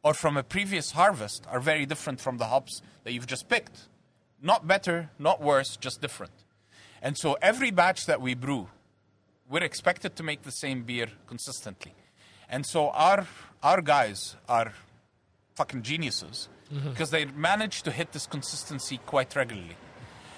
or 0.03 0.15
from 0.15 0.37
a 0.37 0.43
previous 0.43 0.91
harvest 0.91 1.45
are 1.49 1.59
very 1.59 1.85
different 1.85 2.19
from 2.19 2.39
the 2.39 2.45
hops 2.45 2.81
that 3.03 3.13
you've 3.13 3.27
just 3.27 3.47
picked. 3.47 3.87
Not 4.41 4.67
better, 4.67 5.11
not 5.19 5.39
worse, 5.39 5.77
just 5.77 6.01
different. 6.01 6.33
And 7.01 7.15
so 7.15 7.37
every 7.43 7.69
batch 7.69 8.07
that 8.07 8.21
we 8.21 8.33
brew, 8.33 8.69
we're 9.47 9.63
expected 9.63 10.15
to 10.15 10.23
make 10.23 10.41
the 10.41 10.51
same 10.51 10.81
beer 10.81 11.07
consistently. 11.27 11.93
And 12.49 12.65
so 12.65 12.89
our 12.89 13.27
our 13.61 13.81
guys 13.81 14.35
are 14.49 14.73
fucking 15.55 15.83
geniuses 15.83 16.49
mm-hmm. 16.73 16.89
because 16.89 17.11
they 17.11 17.25
manage 17.25 17.83
to 17.83 17.91
hit 17.91 18.13
this 18.13 18.25
consistency 18.25 18.99
quite 19.05 19.35
regularly. 19.35 19.77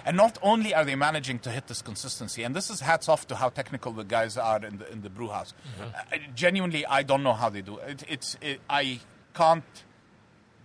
And 0.09 0.17
not 0.17 0.39
only 0.41 0.73
are 0.73 0.83
they 0.83 0.95
managing 0.95 1.37
to 1.41 1.51
hit 1.51 1.67
this 1.67 1.83
consistency, 1.83 2.41
and 2.41 2.55
this 2.55 2.71
is 2.71 2.79
hats 2.79 3.07
off 3.07 3.27
to 3.27 3.35
how 3.35 3.49
technical 3.49 3.91
the 3.91 4.03
guys 4.03 4.37
are 4.37 4.57
in 4.65 4.79
the 4.79 4.91
in 4.91 5.03
the 5.03 5.09
brew 5.11 5.27
house. 5.27 5.53
Uh, 5.79 6.17
genuinely, 6.33 6.83
I 6.83 7.03
don't 7.03 7.21
know 7.21 7.33
how 7.33 7.49
they 7.49 7.61
do 7.61 7.77
it. 7.77 8.03
It's 8.09 8.35
it, 8.41 8.59
I 8.67 9.01
can't 9.35 9.83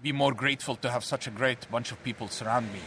be 0.03 0.12
more 0.12 0.32
grateful 0.32 0.76
to 0.76 0.90
have 0.90 1.05
such 1.05 1.26
a 1.26 1.30
great 1.30 1.70
bunch 1.70 1.92
of 1.92 2.03
people 2.03 2.28
surround 2.28 2.72
me 2.72 2.80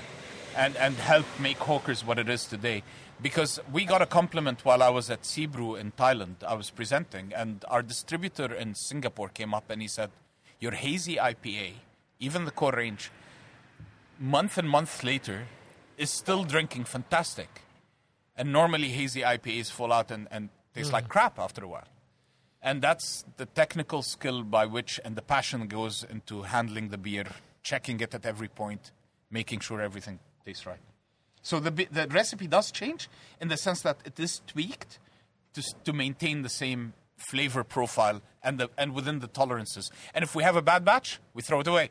and, 0.55 0.75
and 0.77 0.95
help 0.95 1.27
make 1.39 1.57
Hawkers 1.57 2.03
what 2.03 2.17
it 2.17 2.27
is 2.27 2.45
today. 2.45 2.81
Because 3.21 3.59
we 3.71 3.85
got 3.85 4.01
a 4.01 4.07
compliment 4.07 4.65
while 4.65 4.81
I 4.81 4.89
was 4.89 5.11
at 5.11 5.21
Seabrew 5.21 5.79
in 5.79 5.91
Thailand. 5.91 6.43
I 6.43 6.55
was 6.55 6.71
presenting, 6.71 7.33
and 7.35 7.63
our 7.67 7.83
distributor 7.83 8.51
in 8.51 8.73
Singapore 8.73 9.29
came 9.29 9.53
up 9.53 9.69
and 9.69 9.79
he 9.79 9.87
said, 9.87 10.09
Your 10.59 10.71
hazy 10.71 11.17
IPA, 11.17 11.73
even 12.19 12.45
the 12.45 12.51
core 12.51 12.73
range, 12.73 13.11
month 14.19 14.57
and 14.57 14.67
month 14.67 15.03
later, 15.03 15.45
is 15.97 16.09
still 16.09 16.43
drinking 16.43 16.85
fantastic. 16.85 17.61
And 18.35 18.53
normally 18.53 18.89
hazy 18.89 19.21
IPAs 19.21 19.71
fall 19.71 19.91
out 19.91 20.11
and, 20.11 20.27
and 20.29 20.49
taste 20.73 20.93
like 20.93 21.05
mm. 21.05 21.09
crap 21.09 21.39
after 21.39 21.63
a 21.63 21.67
while. 21.67 21.87
And 22.61 22.81
that's 22.81 23.25
the 23.37 23.45
technical 23.45 24.01
skill 24.01 24.43
by 24.43 24.65
which 24.65 24.99
and 25.03 25.15
the 25.15 25.21
passion 25.21 25.67
goes 25.67 26.05
into 26.07 26.43
handling 26.43 26.89
the 26.89 26.97
beer, 26.97 27.25
checking 27.63 27.99
it 27.99 28.13
at 28.13 28.25
every 28.25 28.47
point, 28.47 28.91
making 29.31 29.59
sure 29.61 29.81
everything 29.81 30.19
tastes 30.45 30.65
right. 30.65 30.79
So 31.41 31.59
the, 31.59 31.71
the 31.71 32.07
recipe 32.09 32.47
does 32.47 32.71
change 32.71 33.09
in 33.39 33.47
the 33.47 33.57
sense 33.57 33.81
that 33.81 33.97
it 34.05 34.19
is 34.19 34.41
tweaked 34.47 34.99
to, 35.53 35.63
to 35.85 35.93
maintain 35.93 36.41
the 36.41 36.49
same 36.49 36.93
flavor 37.15 37.63
profile 37.63 38.21
and, 38.43 38.59
the, 38.59 38.69
and 38.77 38.93
within 38.93 39.19
the 39.19 39.27
tolerances. 39.27 39.89
And 40.13 40.23
if 40.23 40.35
we 40.35 40.43
have 40.43 40.55
a 40.55 40.61
bad 40.61 40.85
batch, 40.85 41.19
we 41.33 41.41
throw 41.41 41.61
it 41.61 41.67
away 41.67 41.89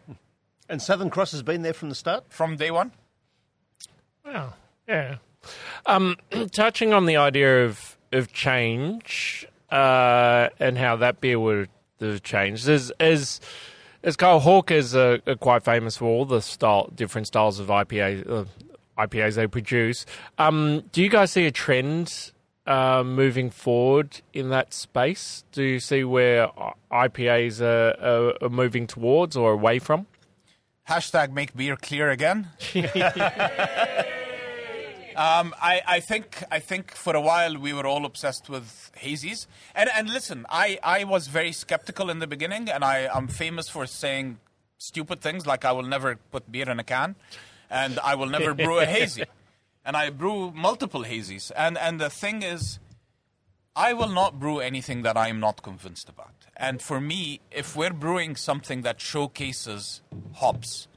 And 0.68 0.82
Southern 0.82 1.10
Cross 1.10 1.32
has 1.32 1.42
been 1.42 1.62
there 1.62 1.72
from 1.72 1.88
the 1.88 1.94
start. 1.94 2.24
from 2.28 2.56
day 2.56 2.70
one. 2.70 2.92
Wow. 4.26 4.54
Yeah. 4.88 5.16
Um, 5.86 6.16
touching 6.52 6.92
on 6.92 7.06
the 7.06 7.16
idea 7.16 7.64
of 7.64 7.96
of 8.12 8.32
change 8.32 9.46
uh, 9.70 10.48
and 10.58 10.78
how 10.78 10.96
that 10.96 11.20
beer 11.20 11.38
would 11.38 11.68
have 12.00 12.22
changed, 12.22 12.68
as 12.68 12.90
as 12.98 13.40
as 14.02 14.16
Kyle 14.16 14.40
Hawkers 14.40 14.94
are, 14.94 15.20
are 15.26 15.36
quite 15.36 15.64
famous 15.64 15.96
for 15.96 16.06
all 16.06 16.24
the 16.24 16.40
style, 16.40 16.90
different 16.94 17.26
styles 17.26 17.58
of 17.60 17.68
IPA 17.68 18.28
uh, 18.28 18.44
IPAs 18.98 19.34
they 19.34 19.46
produce. 19.46 20.06
Um, 20.38 20.82
do 20.92 21.02
you 21.02 21.08
guys 21.08 21.32
see 21.32 21.46
a 21.46 21.52
trend? 21.52 22.32
Uh, 22.68 23.04
moving 23.04 23.48
forward 23.48 24.22
in 24.32 24.48
that 24.48 24.74
space, 24.74 25.44
do 25.52 25.62
you 25.62 25.78
see 25.78 26.02
where 26.02 26.48
IPAs 26.90 27.60
are, 27.60 27.94
are, 28.04 28.34
are 28.42 28.48
moving 28.48 28.88
towards 28.88 29.36
or 29.36 29.52
away 29.52 29.78
from? 29.78 30.04
Hashtag 30.88 31.32
make 31.32 31.56
beer 31.56 31.76
clear 31.76 32.10
again. 32.10 32.48
um, 35.16 35.52
I, 35.60 35.82
I 35.86 36.00
think 36.00 36.44
I 36.50 36.60
think 36.60 36.92
for 36.92 37.16
a 37.16 37.20
while 37.20 37.58
we 37.58 37.72
were 37.72 37.86
all 37.86 38.04
obsessed 38.04 38.48
with 38.48 38.92
hazies. 39.02 39.46
And 39.74 39.90
and 39.96 40.08
listen, 40.08 40.46
I, 40.48 40.78
I 40.84 41.02
was 41.02 41.26
very 41.26 41.50
skeptical 41.50 42.08
in 42.08 42.20
the 42.20 42.28
beginning, 42.28 42.68
and 42.68 42.84
I 42.84 43.08
am 43.12 43.26
famous 43.26 43.68
for 43.68 43.86
saying 43.86 44.38
stupid 44.78 45.20
things 45.20 45.44
like 45.44 45.64
I 45.64 45.72
will 45.72 45.82
never 45.82 46.16
put 46.30 46.52
beer 46.52 46.70
in 46.70 46.78
a 46.78 46.84
can, 46.84 47.16
and 47.68 47.98
I 47.98 48.14
will 48.14 48.28
never 48.28 48.54
brew 48.54 48.78
a 48.78 48.86
hazy, 48.86 49.24
and 49.84 49.96
I 49.96 50.10
brew 50.10 50.52
multiple 50.52 51.02
hazies. 51.02 51.50
And 51.56 51.76
and 51.78 52.00
the 52.00 52.10
thing 52.10 52.44
is, 52.44 52.78
I 53.74 53.92
will 53.92 54.08
not 54.08 54.38
brew 54.38 54.60
anything 54.60 55.02
that 55.02 55.16
I 55.16 55.28
am 55.28 55.40
not 55.40 55.62
convinced 55.62 56.08
about. 56.08 56.35
And 56.56 56.80
for 56.80 57.00
me, 57.00 57.40
if 57.50 57.76
we're 57.76 57.92
brewing 57.92 58.34
something 58.36 58.82
that 58.82 59.00
showcases 59.00 60.00
hops, 60.34 60.88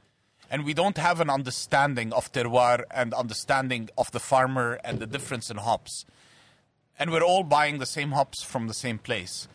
and 0.50 0.64
we 0.64 0.74
don't 0.74 0.98
have 0.98 1.20
an 1.20 1.30
understanding 1.30 2.12
of 2.12 2.32
terroir 2.32 2.84
and 2.90 3.14
understanding 3.14 3.88
of 3.96 4.10
the 4.10 4.18
farmer 4.18 4.80
and 4.84 4.98
the 4.98 5.06
difference 5.06 5.50
in 5.50 5.58
hops, 5.58 6.06
and 6.98 7.10
we're 7.10 7.22
all 7.22 7.44
buying 7.44 7.78
the 7.78 7.86
same 7.86 8.12
hops 8.12 8.42
from 8.42 8.66
the 8.66 8.74
same 8.74 8.98
place, 8.98 9.48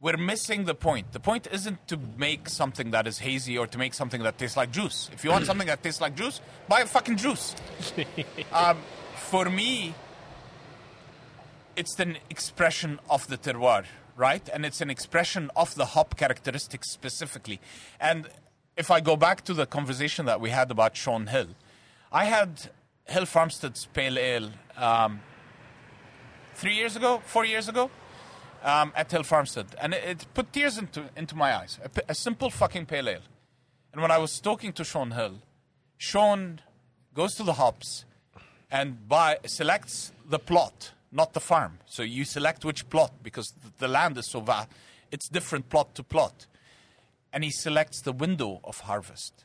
we're 0.00 0.16
missing 0.16 0.64
the 0.64 0.74
point. 0.74 1.12
The 1.12 1.20
point 1.20 1.48
isn't 1.50 1.88
to 1.88 1.98
make 2.16 2.48
something 2.48 2.92
that 2.92 3.06
is 3.06 3.18
hazy 3.18 3.58
or 3.58 3.66
to 3.66 3.78
make 3.78 3.94
something 3.94 4.22
that 4.22 4.38
tastes 4.38 4.56
like 4.56 4.70
juice. 4.70 5.10
If 5.12 5.24
you 5.24 5.30
want 5.30 5.46
something 5.46 5.66
that 5.66 5.82
tastes 5.82 6.00
like 6.00 6.14
juice, 6.14 6.40
buy 6.68 6.80
a 6.80 6.86
fucking 6.86 7.16
juice. 7.16 7.54
um, 8.52 8.78
for 9.16 9.50
me, 9.50 9.94
it's 11.74 11.98
an 11.98 12.18
expression 12.30 13.00
of 13.10 13.26
the 13.26 13.36
terroir, 13.36 13.84
right? 14.18 14.46
And 14.52 14.66
it's 14.66 14.80
an 14.80 14.90
expression 14.90 15.50
of 15.56 15.74
the 15.76 15.86
hop 15.86 16.16
characteristics 16.16 16.90
specifically. 16.90 17.60
And 18.00 18.28
if 18.76 18.90
I 18.90 19.00
go 19.00 19.16
back 19.16 19.44
to 19.44 19.54
the 19.54 19.64
conversation 19.64 20.26
that 20.26 20.40
we 20.40 20.50
had 20.50 20.70
about 20.70 20.96
Shaun 20.96 21.28
Hill, 21.28 21.48
I 22.12 22.24
had 22.24 22.70
Hill 23.06 23.24
Farmstead's 23.24 23.86
Pale 23.86 24.18
Ale 24.18 24.50
um, 24.76 25.20
three 26.54 26.74
years 26.74 26.96
ago, 26.96 27.22
four 27.24 27.44
years 27.44 27.68
ago, 27.68 27.90
um, 28.62 28.92
at 28.96 29.10
Hill 29.10 29.22
Farmstead, 29.22 29.66
and 29.80 29.94
it, 29.94 30.04
it 30.04 30.26
put 30.34 30.52
tears 30.52 30.78
into 30.78 31.04
into 31.16 31.36
my 31.36 31.56
eyes. 31.56 31.78
A 32.08 32.14
simple 32.14 32.50
fucking 32.50 32.86
Pale 32.86 33.08
Ale. 33.08 33.20
And 33.92 34.02
when 34.02 34.10
I 34.10 34.18
was 34.18 34.40
talking 34.40 34.72
to 34.74 34.84
Shaun 34.84 35.12
Hill, 35.12 35.40
Shaun 35.96 36.60
goes 37.14 37.34
to 37.36 37.42
the 37.44 37.54
hops 37.54 38.04
and 38.70 39.08
buy 39.08 39.38
selects 39.46 40.12
the 40.28 40.38
plot, 40.38 40.92
not 41.10 41.32
the 41.32 41.40
farm. 41.40 41.78
So 41.86 42.02
you 42.02 42.24
select 42.24 42.64
which 42.64 42.88
plot 42.90 43.12
because 43.22 43.52
the 43.78 43.88
land 43.88 44.18
is 44.18 44.30
so 44.30 44.40
vast. 44.40 44.68
It's 45.10 45.28
different 45.28 45.68
plot 45.70 45.94
to 45.94 46.02
plot. 46.02 46.46
And 47.32 47.44
he 47.44 47.50
selects 47.50 48.00
the 48.00 48.12
window 48.12 48.60
of 48.64 48.80
harvest. 48.80 49.44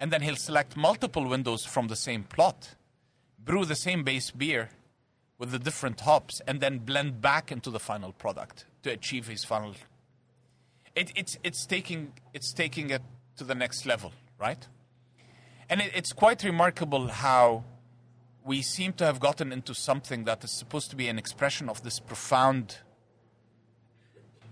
And 0.00 0.12
then 0.12 0.22
he'll 0.22 0.36
select 0.36 0.76
multiple 0.76 1.26
windows 1.26 1.64
from 1.64 1.88
the 1.88 1.96
same 1.96 2.22
plot, 2.24 2.74
brew 3.44 3.64
the 3.64 3.74
same 3.74 4.04
base 4.04 4.30
beer 4.30 4.70
with 5.38 5.50
the 5.50 5.58
different 5.58 6.00
hops, 6.00 6.40
and 6.46 6.60
then 6.60 6.78
blend 6.78 7.20
back 7.20 7.50
into 7.50 7.70
the 7.70 7.80
final 7.80 8.12
product 8.12 8.64
to 8.82 8.90
achieve 8.90 9.28
his 9.28 9.44
final. 9.44 9.74
It, 10.94 11.12
it's, 11.16 11.38
it's, 11.44 11.66
taking, 11.66 12.12
it's 12.34 12.52
taking 12.52 12.90
it 12.90 13.02
to 13.36 13.44
the 13.44 13.54
next 13.54 13.86
level, 13.86 14.12
right? 14.38 14.66
And 15.68 15.80
it, 15.80 15.92
it's 15.94 16.12
quite 16.12 16.42
remarkable 16.42 17.08
how 17.08 17.64
we 18.48 18.62
seem 18.62 18.94
to 18.94 19.04
have 19.04 19.20
gotten 19.20 19.52
into 19.52 19.74
something 19.74 20.24
that 20.24 20.42
is 20.42 20.50
supposed 20.50 20.88
to 20.88 20.96
be 20.96 21.06
an 21.08 21.18
expression 21.18 21.68
of 21.68 21.82
this 21.82 22.00
profound 22.00 22.78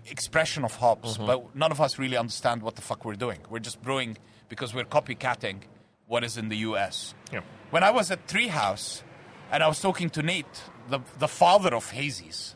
expression 0.05 0.63
of 0.63 0.75
hops, 0.75 1.17
mm-hmm. 1.17 1.25
but 1.25 1.55
none 1.55 1.71
of 1.71 1.81
us 1.81 1.97
really 1.97 2.15
understand 2.15 2.61
what 2.61 2.75
the 2.75 2.81
fuck 2.83 3.03
we're 3.03 3.15
doing. 3.15 3.39
We're 3.49 3.65
just 3.69 3.81
brewing 3.81 4.15
because 4.49 4.71
we're 4.71 4.85
copycatting 4.85 5.61
what 6.05 6.23
is 6.23 6.37
in 6.37 6.47
the 6.49 6.57
US. 6.57 7.15
Yeah. 7.33 7.41
When 7.71 7.81
I 7.81 7.89
was 7.89 8.11
at 8.11 8.27
Treehouse 8.27 9.01
and 9.51 9.63
I 9.63 9.67
was 9.67 9.81
talking 9.81 10.11
to 10.11 10.21
Nate, 10.21 10.61
the, 10.89 10.99
the 11.17 11.27
father 11.27 11.73
of 11.73 11.91
hazies, 11.91 12.53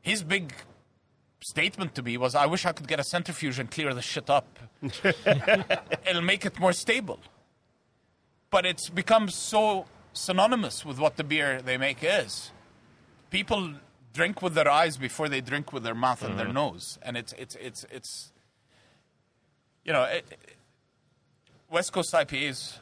his 0.00 0.22
big 0.22 0.54
statement 1.40 1.96
to 1.96 2.02
me 2.04 2.16
was, 2.16 2.36
I 2.36 2.46
wish 2.46 2.64
I 2.64 2.70
could 2.70 2.86
get 2.86 3.00
a 3.00 3.04
centrifuge 3.04 3.58
and 3.58 3.68
clear 3.68 3.92
the 3.92 4.02
shit 4.02 4.30
up. 4.30 4.56
It'll 6.06 6.22
make 6.22 6.46
it 6.46 6.60
more 6.60 6.72
stable. 6.72 7.18
But 8.50 8.66
it's 8.66 8.88
become 8.88 9.28
so 9.28 9.86
synonymous 10.12 10.84
with 10.84 10.98
what 10.98 11.16
the 11.16 11.24
beer 11.24 11.62
they 11.62 11.76
make 11.76 11.98
is. 12.02 12.50
People 13.30 13.74
drink 14.12 14.42
with 14.42 14.54
their 14.54 14.68
eyes 14.68 14.96
before 14.96 15.28
they 15.28 15.40
drink 15.40 15.72
with 15.72 15.82
their 15.82 15.94
mouth 15.94 16.22
and 16.22 16.38
their 16.38 16.46
mm-hmm. 16.46 16.54
nose, 16.54 16.98
and 17.02 17.16
it's 17.16 17.32
it's 17.34 17.56
it's 17.56 17.86
it's. 17.90 18.32
You 19.84 19.92
know, 19.92 20.04
it, 20.04 20.24
it- 20.30 20.56
West 21.70 21.92
Coast 21.92 22.12
IPAs 22.12 22.78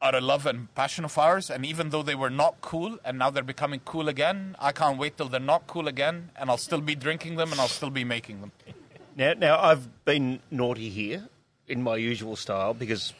are 0.00 0.14
a 0.14 0.20
love 0.20 0.46
and 0.46 0.74
passion 0.74 1.04
of 1.04 1.16
ours, 1.18 1.50
and 1.50 1.64
even 1.64 1.90
though 1.90 2.02
they 2.02 2.14
were 2.14 2.30
not 2.30 2.60
cool 2.62 2.98
and 3.04 3.18
now 3.18 3.28
they're 3.28 3.42
becoming 3.42 3.80
cool 3.84 4.08
again, 4.08 4.56
I 4.58 4.72
can't 4.72 4.98
wait 4.98 5.18
till 5.18 5.28
they're 5.28 5.40
not 5.40 5.66
cool 5.66 5.88
again, 5.88 6.30
and 6.36 6.48
I'll 6.48 6.56
still 6.56 6.80
be 6.80 6.94
drinking 6.94 7.36
them 7.36 7.52
and 7.52 7.60
I'll 7.60 7.68
still 7.68 7.90
be 7.90 8.04
making 8.04 8.40
them. 8.40 8.52
Now, 9.16 9.34
now 9.34 9.60
I've 9.60 10.04
been 10.04 10.40
naughty 10.50 10.88
here 10.88 11.28
in 11.68 11.82
my 11.82 11.96
usual 11.96 12.36
style 12.36 12.74
because 12.74 13.12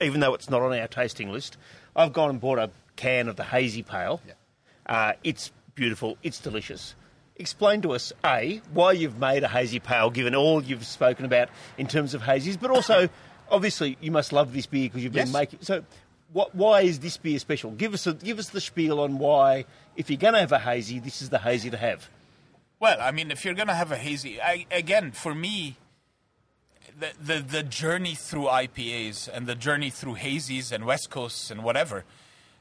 even 0.00 0.20
though 0.20 0.34
it's 0.34 0.48
not 0.48 0.62
on 0.62 0.72
our 0.72 0.88
tasting 0.88 1.30
list, 1.30 1.56
I've 1.96 2.12
gone 2.12 2.30
and 2.30 2.40
bought 2.40 2.58
a 2.58 2.70
can 2.94 3.28
of 3.28 3.36
the 3.36 3.42
hazy 3.44 3.82
pale. 3.82 4.20
Uh, 4.84 5.14
it's 5.24 5.50
beautiful. 5.74 6.16
It's 6.22 6.38
delicious. 6.38 6.94
Explain 7.36 7.82
to 7.82 7.92
us, 7.92 8.12
A, 8.24 8.60
why 8.72 8.92
you've 8.92 9.18
made 9.18 9.42
a 9.42 9.48
hazy 9.48 9.80
pale, 9.80 10.10
given 10.10 10.34
all 10.34 10.62
you've 10.62 10.86
spoken 10.86 11.24
about 11.24 11.48
in 11.76 11.86
terms 11.86 12.14
of 12.14 12.22
hazies, 12.22 12.58
but 12.58 12.70
also, 12.70 13.08
obviously, 13.50 13.98
you 14.00 14.10
must 14.10 14.32
love 14.32 14.52
this 14.52 14.66
beer 14.66 14.84
because 14.88 15.02
you've 15.02 15.12
been 15.12 15.26
Yes. 15.26 15.34
making. 15.34 15.58
So, 15.62 15.84
what, 16.32 16.54
why 16.54 16.82
is 16.82 16.98
this 17.00 17.16
beer 17.16 17.38
special? 17.38 17.70
Give 17.72 17.92
us 17.94 18.06
a, 18.06 18.14
give 18.14 18.38
us 18.38 18.50
the 18.50 18.60
spiel 18.60 19.00
on 19.00 19.18
why, 19.18 19.64
if 19.96 20.08
you're 20.10 20.16
going 20.18 20.34
to 20.34 20.40
have 20.40 20.52
a 20.52 20.58
hazy, 20.58 20.98
this 20.98 21.20
is 21.22 21.28
the 21.30 21.38
hazy 21.38 21.70
to 21.70 21.76
have. 21.76 22.08
Well, 22.80 22.98
I 23.00 23.10
mean, 23.10 23.30
if 23.30 23.44
you're 23.44 23.54
going 23.54 23.68
to 23.68 23.74
have 23.74 23.92
a 23.92 23.96
hazy, 23.96 24.40
I, 24.40 24.66
again, 24.70 25.12
for 25.12 25.34
me, 25.34 25.76
the, 26.98 27.12
the, 27.20 27.40
the 27.40 27.62
journey 27.62 28.14
through 28.14 28.44
IPAs 28.44 29.28
and 29.28 29.46
the 29.46 29.54
journey 29.54 29.90
through 29.90 30.14
hazies 30.14 30.72
and 30.72 30.86
West 30.86 31.10
Coasts 31.10 31.50
and 31.50 31.62
whatever 31.62 32.04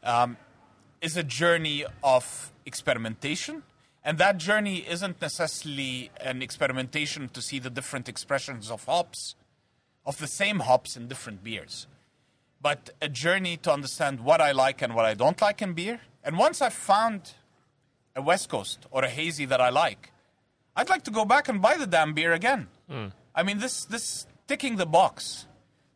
um, 0.04 0.38
is 1.02 1.16
a 1.16 1.24
journey 1.24 1.86
of 2.04 2.52
experimentation. 2.66 3.64
And 4.04 4.18
that 4.18 4.38
journey 4.38 4.86
isn't 4.88 5.22
necessarily 5.22 6.12
an 6.22 6.42
experimentation 6.42 7.30
to 7.30 7.42
see 7.42 7.60
the 7.60 7.70
different 7.70 8.08
expressions 8.08 8.70
of 8.70 8.84
hops, 8.86 9.36
of 10.06 10.18
the 10.20 10.28
same 10.28 10.60
hops 10.60 10.96
in 10.96 11.08
different 11.08 11.44
beers, 11.44 11.88
but 12.62 12.92
a 13.02 13.10
journey 13.10 13.58
to 13.58 13.72
understand 13.72 14.20
what 14.20 14.42
I 14.42 14.52
like 14.52 14.82
and 14.82 14.94
what 14.94 15.06
I 15.06 15.16
don't 15.16 15.42
like 15.42 15.62
in 15.62 15.74
beer. 15.74 16.02
And 16.24 16.38
once 16.38 16.62
I've 16.62 16.74
found 16.74 17.34
a 18.16 18.22
West 18.22 18.50
Coast 18.50 18.86
or 18.92 19.04
a 19.04 19.10
hazy 19.10 19.46
that 19.46 19.60
I 19.60 19.70
like, 19.70 20.12
I'd 20.76 20.90
like 20.90 21.04
to 21.04 21.12
go 21.12 21.26
back 21.26 21.48
and 21.48 21.62
buy 21.62 21.78
the 21.78 21.88
damn 21.88 22.14
beer 22.14 22.34
again. 22.34 22.68
I 23.36 23.44
mean, 23.44 23.60
this 23.60 23.86
this 23.86 24.26
ticking 24.48 24.78
the 24.78 24.86
box. 24.86 25.46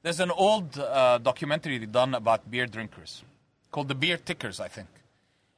There's 0.03 0.19
an 0.19 0.31
old 0.31 0.77
uh, 0.77 1.17
documentary 1.17 1.79
done 1.85 2.13
about 2.13 2.49
beer 2.51 2.65
drinkers 2.65 3.23
called 3.71 3.87
The 3.87 3.95
Beer 3.95 4.17
Tickers, 4.17 4.59
I 4.59 4.67
think. 4.67 4.87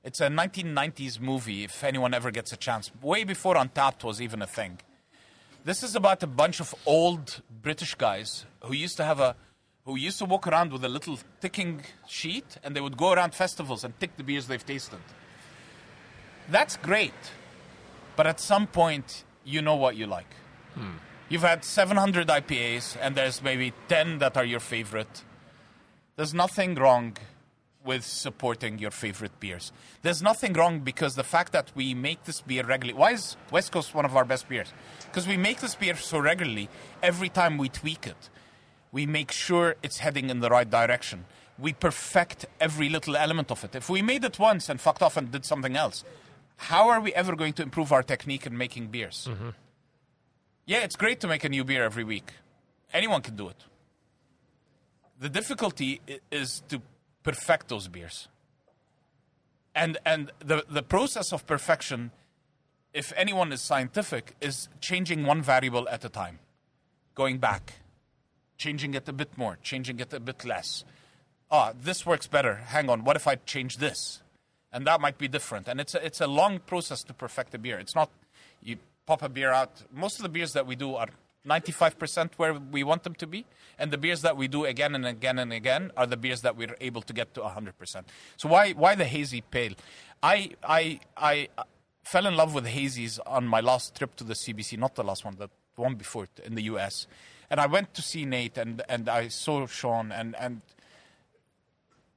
It's 0.04 0.20
a 0.20 0.28
1990s 0.28 1.20
movie. 1.20 1.64
If 1.64 1.84
anyone 1.84 2.14
ever 2.14 2.32
gets 2.32 2.52
a 2.52 2.58
chance, 2.58 2.92
way 3.02 3.24
before 3.24 3.56
Untappd 3.56 4.04
was 4.04 4.20
even 4.22 4.42
a 4.42 4.48
thing. 4.48 4.80
This 5.64 5.84
is 5.84 5.96
about 5.96 6.24
a 6.24 6.28
bunch 6.28 6.60
of 6.60 6.74
old 6.88 7.42
British 7.62 7.94
guys 7.96 8.46
who 8.64 8.74
used 8.74 8.98
to 8.98 9.04
have 9.04 9.20
a 9.20 9.36
who 9.86 9.96
used 9.96 10.20
to 10.20 10.26
walk 10.26 10.48
around 10.48 10.72
with 10.72 10.84
a 10.84 10.90
little 10.90 11.18
ticking 11.40 11.82
sheet 12.08 12.58
and 12.64 12.76
they 12.76 12.82
would 12.82 12.98
go 12.98 13.12
around 13.12 13.34
festivals 13.34 13.84
and 13.84 14.00
tick 14.00 14.16
the 14.18 14.24
beers 14.24 14.46
they've 14.48 14.66
tasted. 14.66 15.00
That's 16.50 16.78
great. 16.78 17.14
But 18.16 18.28
at 18.28 18.40
some 18.40 18.68
point 18.68 19.24
you 19.44 19.62
know 19.62 19.76
what 19.76 19.96
you 19.96 20.06
like. 20.06 20.32
You've 21.32 21.44
had 21.44 21.64
700 21.64 22.28
IPAs 22.28 22.98
and 23.00 23.16
there's 23.16 23.42
maybe 23.42 23.72
10 23.88 24.18
that 24.18 24.36
are 24.36 24.44
your 24.44 24.60
favorite. 24.60 25.24
There's 26.18 26.34
nothing 26.34 26.76
wrong 26.76 27.16
with 27.86 28.04
supporting 28.04 28.80
your 28.80 28.92
favorite 28.92 29.40
beers. 29.40 29.72
There's 30.02 30.22
nothing 30.22 30.52
wrong 30.52 30.82
because 30.82 31.16
the 31.16 31.24
fact 31.24 31.54
that 31.54 31.72
we 31.74 31.94
make 31.94 32.26
this 32.26 32.42
beer 32.42 32.66
regularly. 32.66 33.00
Why 33.00 33.14
is 33.14 33.38
West 33.50 33.72
Coast 33.72 33.96
one 33.96 34.04
of 34.04 34.14
our 34.14 34.26
best 34.26 34.50
beers? 34.50 34.74
Because 35.06 35.26
we 35.26 35.38
make 35.38 35.62
this 35.62 35.74
beer 35.74 35.96
so 35.96 36.20
regularly, 36.20 36.68
every 37.02 37.30
time 37.30 37.58
we 37.58 37.70
tweak 37.70 38.08
it, 38.08 38.30
we 38.92 39.06
make 39.06 39.32
sure 39.32 39.78
it's 39.82 40.00
heading 40.00 40.30
in 40.30 40.42
the 40.42 40.50
right 40.50 40.70
direction. 40.70 41.24
We 41.58 41.72
perfect 41.72 42.46
every 42.60 42.90
little 42.90 43.16
element 43.16 43.52
of 43.52 43.64
it. 43.64 43.74
If 43.74 43.90
we 43.90 44.02
made 44.02 44.26
it 44.26 44.38
once 44.38 44.68
and 44.68 44.82
fucked 44.82 45.02
off 45.02 45.16
and 45.16 45.32
did 45.32 45.46
something 45.46 45.78
else, 45.78 46.04
how 46.58 46.90
are 46.90 47.00
we 47.00 47.14
ever 47.14 47.38
going 47.38 47.54
to 47.54 47.64
improve 47.64 47.94
our 47.94 48.04
technique 48.04 48.46
in 48.46 48.58
making 48.58 48.88
beers? 48.88 49.30
Mm-hmm. 49.32 49.52
Yeah, 50.66 50.80
it's 50.80 50.96
great 50.96 51.20
to 51.22 51.28
make 51.28 51.44
a 51.44 51.50
new 51.50 51.64
beer 51.64 51.84
every 51.84 52.04
week. 52.04 52.34
Anyone 52.94 53.22
can 53.22 53.36
do 53.36 53.50
it. 53.50 53.66
The 55.20 55.30
difficulty 55.30 56.02
is 56.32 56.64
to 56.70 56.82
perfect 57.24 57.68
those 57.70 57.88
beers. 57.88 58.28
And 59.74 59.98
and 60.06 60.32
the 60.40 60.66
the 60.70 60.84
process 60.84 61.32
of 61.32 61.48
perfection, 61.48 62.12
if 62.94 63.14
anyone 63.16 63.52
is 63.52 63.62
scientific, 63.62 64.36
is 64.42 64.68
changing 64.82 65.26
one 65.26 65.42
variable 65.42 65.88
at 65.90 66.04
a 66.04 66.10
time. 66.10 66.40
Going 67.16 67.38
back, 67.38 67.74
changing 68.58 68.94
it 68.94 69.08
a 69.08 69.14
bit 69.14 69.38
more, 69.38 69.58
changing 69.62 70.00
it 70.00 70.14
a 70.14 70.20
bit 70.20 70.44
less. 70.46 70.84
Ah, 71.50 71.74
this 71.78 72.06
works 72.06 72.28
better. 72.28 72.56
Hang 72.56 72.90
on, 72.90 73.04
what 73.04 73.16
if 73.16 73.28
I 73.28 73.36
change 73.36 73.78
this? 73.78 74.22
And 74.72 74.88
that 74.88 75.02
might 75.02 75.18
be 75.18 75.28
different. 75.28 75.68
And 75.68 75.82
it's 75.82 75.96
a, 75.96 76.06
it's 76.06 76.22
a 76.22 76.28
long 76.28 76.60
process 76.60 77.04
to 77.04 77.14
perfect 77.14 77.54
a 77.54 77.58
beer. 77.58 77.78
It's 77.78 77.96
not 77.96 78.10
you 78.62 78.78
pop 79.12 79.24
a 79.24 79.28
beer 79.28 79.52
out. 79.52 79.84
Most 79.92 80.20
of 80.20 80.24
the 80.24 80.30
beers 80.30 80.54
that 80.54 80.66
we 80.66 80.78
do 80.78 80.96
are 80.96 81.10
95% 81.46 82.30
where 82.38 82.54
we 82.54 82.82
want 82.82 83.04
them 83.04 83.14
to 83.16 83.28
be. 83.28 83.46
And 83.78 83.92
the 83.92 83.98
beers 83.98 84.22
that 84.22 84.38
we 84.38 84.48
do 84.48 84.64
again 84.64 84.96
and 84.96 85.06
again 85.06 85.38
and 85.38 85.52
again 85.52 85.92
are 85.98 86.08
the 86.08 86.16
beers 86.16 86.40
that 86.44 86.56
we're 86.56 86.78
able 86.80 87.02
to 87.02 87.12
get 87.12 87.34
to 87.34 87.42
100%. 87.42 88.04
So 88.38 88.48
why, 88.48 88.72
why 88.72 88.96
the 88.96 89.04
hazy 89.04 89.42
pale? 89.42 89.74
I, 90.24 90.52
I, 90.64 91.02
I 91.18 91.50
uh, 91.58 91.64
fell 92.06 92.26
in 92.26 92.38
love 92.38 92.54
with 92.54 92.68
hazies 92.68 93.20
on 93.26 93.46
my 93.48 93.60
last 93.60 93.96
trip 93.98 94.16
to 94.16 94.24
the 94.24 94.34
CBC, 94.34 94.78
not 94.78 94.96
the 94.96 95.04
last 95.04 95.26
one, 95.26 95.36
the 95.36 95.50
one 95.76 95.96
before 95.96 96.24
it 96.24 96.46
in 96.46 96.56
the 96.56 96.64
US. 96.74 97.06
And 97.50 97.60
I 97.60 97.66
went 97.66 97.94
to 97.96 98.02
see 98.02 98.24
Nate 98.24 98.58
and, 98.58 98.82
and 98.88 99.10
I 99.10 99.28
saw 99.28 99.66
Shaun 99.68 100.14
and, 100.14 100.38
and 100.40 100.62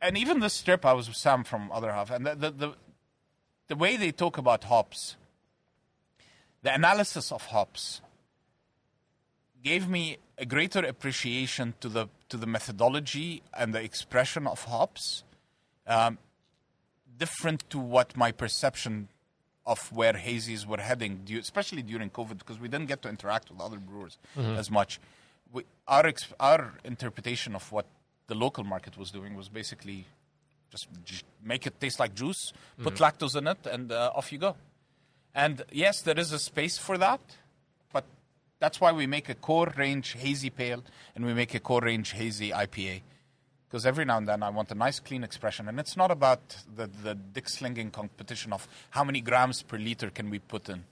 and 0.00 0.18
even 0.18 0.40
this 0.40 0.60
trip, 0.62 0.84
I 0.84 0.92
was 0.92 1.08
with 1.08 1.16
Sam 1.16 1.44
from 1.44 1.72
Other 1.72 1.90
Half, 1.90 2.10
and 2.10 2.26
the, 2.26 2.34
the, 2.34 2.50
the, 2.50 2.72
the 3.68 3.74
way 3.74 3.96
they 3.96 4.12
talk 4.12 4.36
about 4.36 4.64
hops, 4.64 5.16
the 6.64 6.74
analysis 6.74 7.30
of 7.30 7.42
hops, 7.46 8.00
gave 9.62 9.88
me 9.88 10.18
a 10.38 10.44
greater 10.46 10.80
appreciation 10.84 11.74
to 11.80 11.88
the 11.88 12.08
to 12.28 12.36
the 12.36 12.46
methodology 12.46 13.42
and 13.60 13.72
the 13.74 13.80
expression 13.90 14.46
of 14.46 14.64
hops, 14.64 15.22
um, 15.86 16.18
different 17.18 17.68
to 17.70 17.78
what 17.78 18.16
my 18.16 18.32
perception 18.32 19.08
of 19.66 19.78
where 19.92 20.14
hazies 20.14 20.66
were 20.66 20.80
heading, 20.90 21.20
du- 21.24 21.38
especially 21.38 21.82
during 21.82 22.10
COVID, 22.10 22.36
because 22.38 22.58
we 22.58 22.68
didn't 22.68 22.86
get 22.88 23.00
to 23.02 23.08
interact 23.08 23.50
with 23.50 23.60
other 23.60 23.78
brewers 23.78 24.18
as 24.36 24.70
much. 24.70 25.00
We, 25.52 25.62
our 25.86 26.06
ex- 26.06 26.32
our 26.40 26.72
interpretation 26.84 27.54
of 27.54 27.70
what 27.72 27.86
the 28.26 28.34
local 28.34 28.64
market 28.64 28.98
was 28.98 29.10
doing 29.10 29.36
was 29.36 29.48
basically 29.48 30.06
just 30.70 30.88
j- 31.04 31.22
make 31.42 31.66
it 31.66 31.78
taste 31.80 31.98
like 32.00 32.14
juice, 32.14 32.52
put 32.82 32.94
lactose 32.96 33.36
in 33.36 33.46
it, 33.46 33.58
and 33.74 33.92
uh, 33.92 34.10
off 34.14 34.32
you 34.32 34.38
go. 34.38 34.56
And 35.34 35.62
yes, 35.72 36.02
there 36.02 36.18
is 36.18 36.32
a 36.32 36.38
space 36.38 36.78
for 36.78 36.96
that, 36.98 37.20
but 37.92 38.04
that's 38.60 38.80
why 38.80 38.92
we 38.92 39.06
make 39.06 39.28
a 39.28 39.34
core 39.34 39.72
range 39.76 40.12
hazy 40.12 40.50
pale 40.50 40.82
and 41.14 41.26
we 41.26 41.34
make 41.34 41.54
a 41.54 41.60
core 41.60 41.80
range 41.80 42.12
hazy 42.12 42.50
IPA. 42.50 43.02
Because 43.68 43.86
every 43.86 44.04
now 44.04 44.18
and 44.18 44.28
then 44.28 44.44
I 44.44 44.50
want 44.50 44.70
a 44.70 44.76
nice 44.76 45.00
clean 45.00 45.24
expression, 45.24 45.68
and 45.68 45.80
it's 45.80 45.96
not 45.96 46.12
about 46.12 46.58
the, 46.76 46.86
the 46.86 47.16
dick 47.16 47.48
slinging 47.48 47.90
competition 47.90 48.52
of 48.52 48.68
how 48.90 49.02
many 49.02 49.20
grams 49.20 49.62
per 49.62 49.76
liter 49.78 50.10
can 50.10 50.30
we 50.30 50.38
put 50.38 50.68
in. 50.68 50.84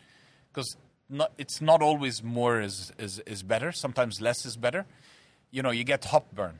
Because 0.52 0.77
not, 1.09 1.31
it's 1.39 1.60
not 1.60 1.81
always 1.81 2.24
more 2.24 2.60
is, 2.60 2.93
is, 2.98 3.20
is 3.20 3.44
better, 3.44 3.70
sometimes 3.70 4.20
less 4.20 4.44
is 4.44 4.56
better. 4.56 4.85
You 5.52 5.62
know, 5.62 5.70
you 5.70 5.85
get 5.85 6.06
hop 6.06 6.27
burn. 6.35 6.59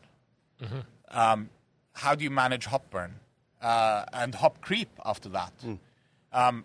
Um, 1.11 1.51
how 1.95 2.15
do 2.15 2.23
you 2.23 2.31
manage 2.31 2.67
hop 2.67 2.89
burn 2.91 3.15
uh, 3.61 4.05
and 4.13 4.35
hop 4.37 4.61
creep 4.61 4.91
after 5.05 5.29
that? 5.31 5.53
Um, 6.33 6.65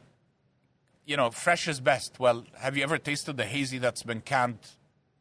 you 1.08 1.16
know, 1.16 1.32
fresh 1.32 1.68
is 1.68 1.80
best. 1.80 2.20
Well, 2.20 2.46
have 2.60 2.78
you 2.78 2.84
ever 2.84 2.98
tasted 2.98 3.38
the 3.38 3.46
hazy 3.46 3.80
that's 3.80 4.04
been 4.04 4.22
canned 4.22 4.60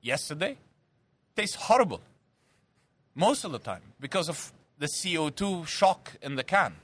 yesterday? 0.03 0.59
Tastes 1.37 1.55
horrible 1.55 2.01
most 3.15 3.45
of 3.45 3.53
the 3.53 3.61
time 3.61 3.83
because 4.01 4.29
of 4.29 4.53
the 4.79 4.87
CO2 4.87 5.67
shock 5.67 6.17
in 6.21 6.35
the 6.35 6.43
can. 6.43 6.75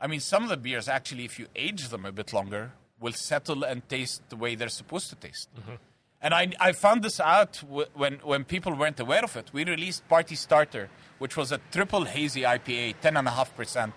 I 0.00 0.08
mean, 0.08 0.20
some 0.20 0.42
of 0.42 0.48
the 0.48 0.56
beers 0.56 0.88
actually, 0.88 1.24
if 1.24 1.38
you 1.38 1.46
age 1.54 1.88
them 1.88 2.04
a 2.04 2.12
bit 2.12 2.32
longer, 2.32 2.72
will 3.00 3.12
settle 3.12 3.62
and 3.62 3.88
taste 3.88 4.28
the 4.28 4.36
way 4.36 4.56
they're 4.56 4.68
supposed 4.68 5.10
to 5.10 5.16
taste. 5.16 5.48
Mm-hmm. 5.54 5.74
And 6.20 6.34
I, 6.34 6.52
I 6.58 6.72
found 6.72 7.02
this 7.02 7.20
out 7.20 7.62
w- 7.62 7.86
when, 7.94 8.14
when 8.24 8.44
people 8.44 8.74
weren't 8.74 8.98
aware 8.98 9.22
of 9.22 9.36
it. 9.36 9.50
We 9.52 9.64
released 9.64 10.08
Party 10.08 10.34
Starter, 10.34 10.88
which 11.18 11.36
was 11.36 11.52
a 11.52 11.60
triple 11.70 12.04
hazy 12.04 12.42
IPA, 12.42 12.96
10.5%, 13.00 13.92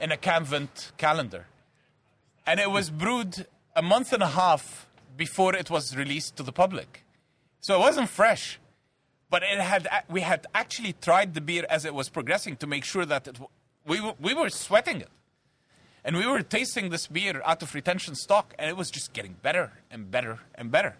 in 0.00 0.12
a 0.12 0.16
Canvent 0.16 0.92
calendar. 0.98 1.46
And 2.46 2.60
it 2.60 2.70
was 2.70 2.90
brewed 2.90 3.46
a 3.76 3.82
month 3.82 4.12
and 4.12 4.22
a 4.22 4.28
half 4.28 4.86
before 5.16 5.54
it 5.54 5.70
was 5.70 5.96
released 5.96 6.36
to 6.36 6.42
the 6.42 6.52
public. 6.52 7.04
So 7.60 7.74
it 7.76 7.80
wasn't 7.80 8.08
fresh. 8.08 8.58
But 9.28 9.42
it 9.44 9.60
had, 9.60 9.86
we 10.08 10.22
had 10.22 10.46
actually 10.54 10.94
tried 10.94 11.34
the 11.34 11.40
beer 11.40 11.64
as 11.70 11.84
it 11.84 11.94
was 11.94 12.08
progressing 12.08 12.56
to 12.56 12.66
make 12.66 12.84
sure 12.84 13.04
that 13.06 13.28
it, 13.28 13.38
we, 13.86 14.00
were- 14.00 14.14
we 14.20 14.34
were 14.34 14.50
sweating 14.50 15.00
it. 15.00 15.08
And 16.02 16.16
we 16.16 16.26
were 16.26 16.42
tasting 16.42 16.88
this 16.88 17.06
beer 17.06 17.42
out 17.44 17.62
of 17.62 17.74
retention 17.74 18.14
stock, 18.14 18.54
and 18.58 18.68
it 18.70 18.76
was 18.76 18.90
just 18.90 19.12
getting 19.12 19.34
better 19.42 19.72
and 19.90 20.10
better 20.10 20.38
and 20.54 20.70
better. 20.70 20.96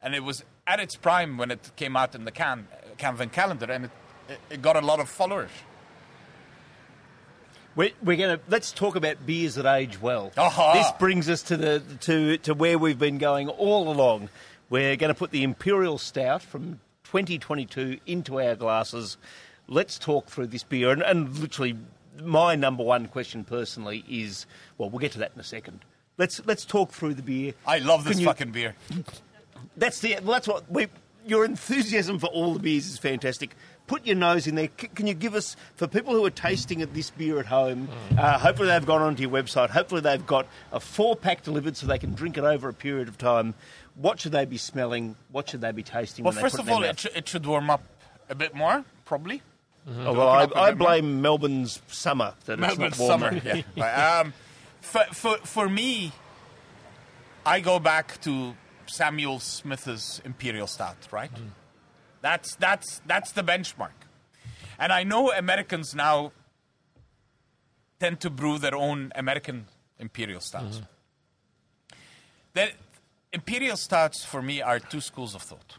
And 0.00 0.14
it 0.14 0.22
was 0.22 0.44
at 0.66 0.78
its 0.80 0.94
prime 0.96 1.36
when 1.36 1.50
it 1.50 1.72
came 1.76 1.96
out 1.96 2.14
in 2.14 2.24
the 2.24 2.30
can, 2.30 2.68
Canvent 2.96 3.32
calendar, 3.32 3.70
and 3.70 3.86
it, 3.86 4.38
it 4.48 4.62
got 4.62 4.76
a 4.76 4.80
lot 4.80 5.00
of 5.00 5.08
followers. 5.08 5.50
We're, 7.76 7.90
we're 8.02 8.16
going 8.16 8.38
to 8.38 8.42
let's 8.48 8.70
talk 8.72 8.94
about 8.94 9.26
beers 9.26 9.56
that 9.56 9.66
age 9.66 10.00
well. 10.00 10.32
Aha. 10.36 10.74
This 10.74 10.92
brings 10.98 11.28
us 11.28 11.42
to 11.44 11.56
the 11.56 11.82
to 12.02 12.38
to 12.38 12.54
where 12.54 12.78
we've 12.78 12.98
been 12.98 13.18
going 13.18 13.48
all 13.48 13.90
along. 13.90 14.28
We're 14.70 14.96
going 14.96 15.12
to 15.12 15.18
put 15.18 15.30
the 15.30 15.42
Imperial 15.42 15.98
Stout 15.98 16.42
from 16.42 16.80
2022 17.04 17.98
into 18.06 18.40
our 18.40 18.54
glasses. 18.54 19.16
Let's 19.66 19.98
talk 19.98 20.26
through 20.26 20.48
this 20.48 20.62
beer, 20.62 20.90
and, 20.90 21.02
and 21.02 21.36
literally, 21.38 21.76
my 22.22 22.54
number 22.54 22.84
one 22.84 23.06
question 23.06 23.44
personally 23.44 24.04
is 24.08 24.46
well, 24.78 24.90
we'll 24.90 25.00
get 25.00 25.12
to 25.12 25.18
that 25.18 25.32
in 25.34 25.40
a 25.40 25.44
second. 25.44 25.80
Let's 26.16 26.44
let's 26.46 26.64
talk 26.64 26.92
through 26.92 27.14
the 27.14 27.22
beer. 27.22 27.54
I 27.66 27.78
love 27.78 28.04
this 28.04 28.20
you- 28.20 28.26
fucking 28.26 28.52
beer. 28.52 28.74
That's 29.76 30.00
the 30.00 30.14
well, 30.22 30.34
that's 30.34 30.46
what 30.46 30.70
we. 30.70 30.86
Your 31.26 31.44
enthusiasm 31.44 32.18
for 32.18 32.26
all 32.26 32.52
the 32.52 32.60
beers 32.60 32.86
is 32.86 32.98
fantastic. 32.98 33.56
Put 33.86 34.06
your 34.06 34.16
nose 34.16 34.46
in 34.46 34.54
there. 34.54 34.68
C- 34.80 34.88
can 34.94 35.06
you 35.06 35.14
give 35.14 35.34
us, 35.34 35.56
for 35.76 35.86
people 35.86 36.14
who 36.14 36.24
are 36.24 36.30
tasting 36.30 36.80
at 36.82 36.94
this 36.94 37.10
beer 37.10 37.38
at 37.38 37.46
home, 37.46 37.88
Mm. 38.10 38.18
uh, 38.18 38.38
hopefully 38.38 38.68
they've 38.68 38.86
gone 38.86 39.02
onto 39.02 39.22
your 39.22 39.30
website, 39.30 39.70
hopefully 39.70 40.00
they've 40.00 40.26
got 40.26 40.46
a 40.72 40.80
four 40.80 41.14
pack 41.16 41.42
delivered 41.42 41.76
so 41.76 41.86
they 41.86 41.98
can 41.98 42.14
drink 42.14 42.38
it 42.38 42.44
over 42.44 42.68
a 42.68 42.74
period 42.74 43.08
of 43.08 43.18
time. 43.18 43.54
What 43.96 44.18
should 44.20 44.32
they 44.32 44.44
be 44.44 44.56
smelling? 44.58 45.16
What 45.30 45.48
should 45.50 45.60
they 45.60 45.72
be 45.72 45.82
tasting? 45.82 46.24
Well, 46.24 46.34
when 46.34 46.42
first 46.42 46.58
of 46.58 46.68
all, 46.68 46.82
it, 46.82 46.98
sh- 46.98 47.06
it 47.14 47.28
should 47.28 47.44
warm 47.46 47.70
up 47.70 47.82
a 48.28 48.34
bit 48.34 48.54
more, 48.54 48.84
probably. 49.04 49.42
mouth? 49.86 50.06
Oh, 50.06 50.12
well, 50.14 50.28
I, 50.30 50.42
open 50.44 50.56
up 50.56 50.56
a 50.56 50.60
I 50.66 50.70
bit 50.70 50.78
more. 50.78 50.88
blame 50.88 51.22
Melbourne's 51.22 51.82
summer 51.88 52.32
that 52.46 52.58
it's 52.58 52.78
not 52.78 52.98
warmer. 52.98 53.40
summer. 53.40 53.62
Yeah. 53.76 54.20
Um, 54.22 54.32
for, 54.80 55.04
for, 55.12 55.36
for 55.38 55.68
me, 55.68 56.12
I 57.46 57.60
go 57.60 57.78
back 57.78 58.20
to 58.22 58.54
Samuel 58.86 59.40
Smith's 59.40 60.20
Imperial 60.24 60.66
Stout, 60.66 60.96
right? 61.10 61.30
That's, 62.24 62.56
that's, 62.56 63.02
that's 63.06 63.32
the 63.32 63.42
benchmark. 63.42 63.98
And 64.78 64.90
I 64.92 65.04
know 65.04 65.30
Americans 65.30 65.94
now 65.94 66.32
tend 68.00 68.20
to 68.20 68.30
brew 68.30 68.56
their 68.56 68.74
own 68.74 69.12
American 69.14 69.66
Imperial 69.98 70.40
Stouts. 70.40 70.76
Mm-hmm. 70.76 71.96
That 72.54 72.72
Imperial 73.34 73.76
Stouts, 73.76 74.24
for 74.24 74.40
me, 74.40 74.62
are 74.62 74.78
two 74.78 75.02
schools 75.02 75.34
of 75.34 75.42
thought. 75.42 75.76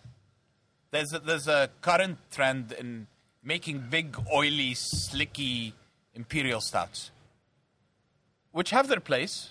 There's 0.91 1.13
a, 1.13 1.19
there's 1.19 1.47
a 1.47 1.71
current 1.81 2.19
trend 2.29 2.73
in 2.73 3.07
making 3.43 3.87
big, 3.89 4.15
oily, 4.31 4.75
slicky 4.75 5.73
Imperial 6.13 6.61
Stouts 6.61 7.09
which 8.51 8.69
have 8.69 8.87
their 8.87 9.01
place. 9.01 9.49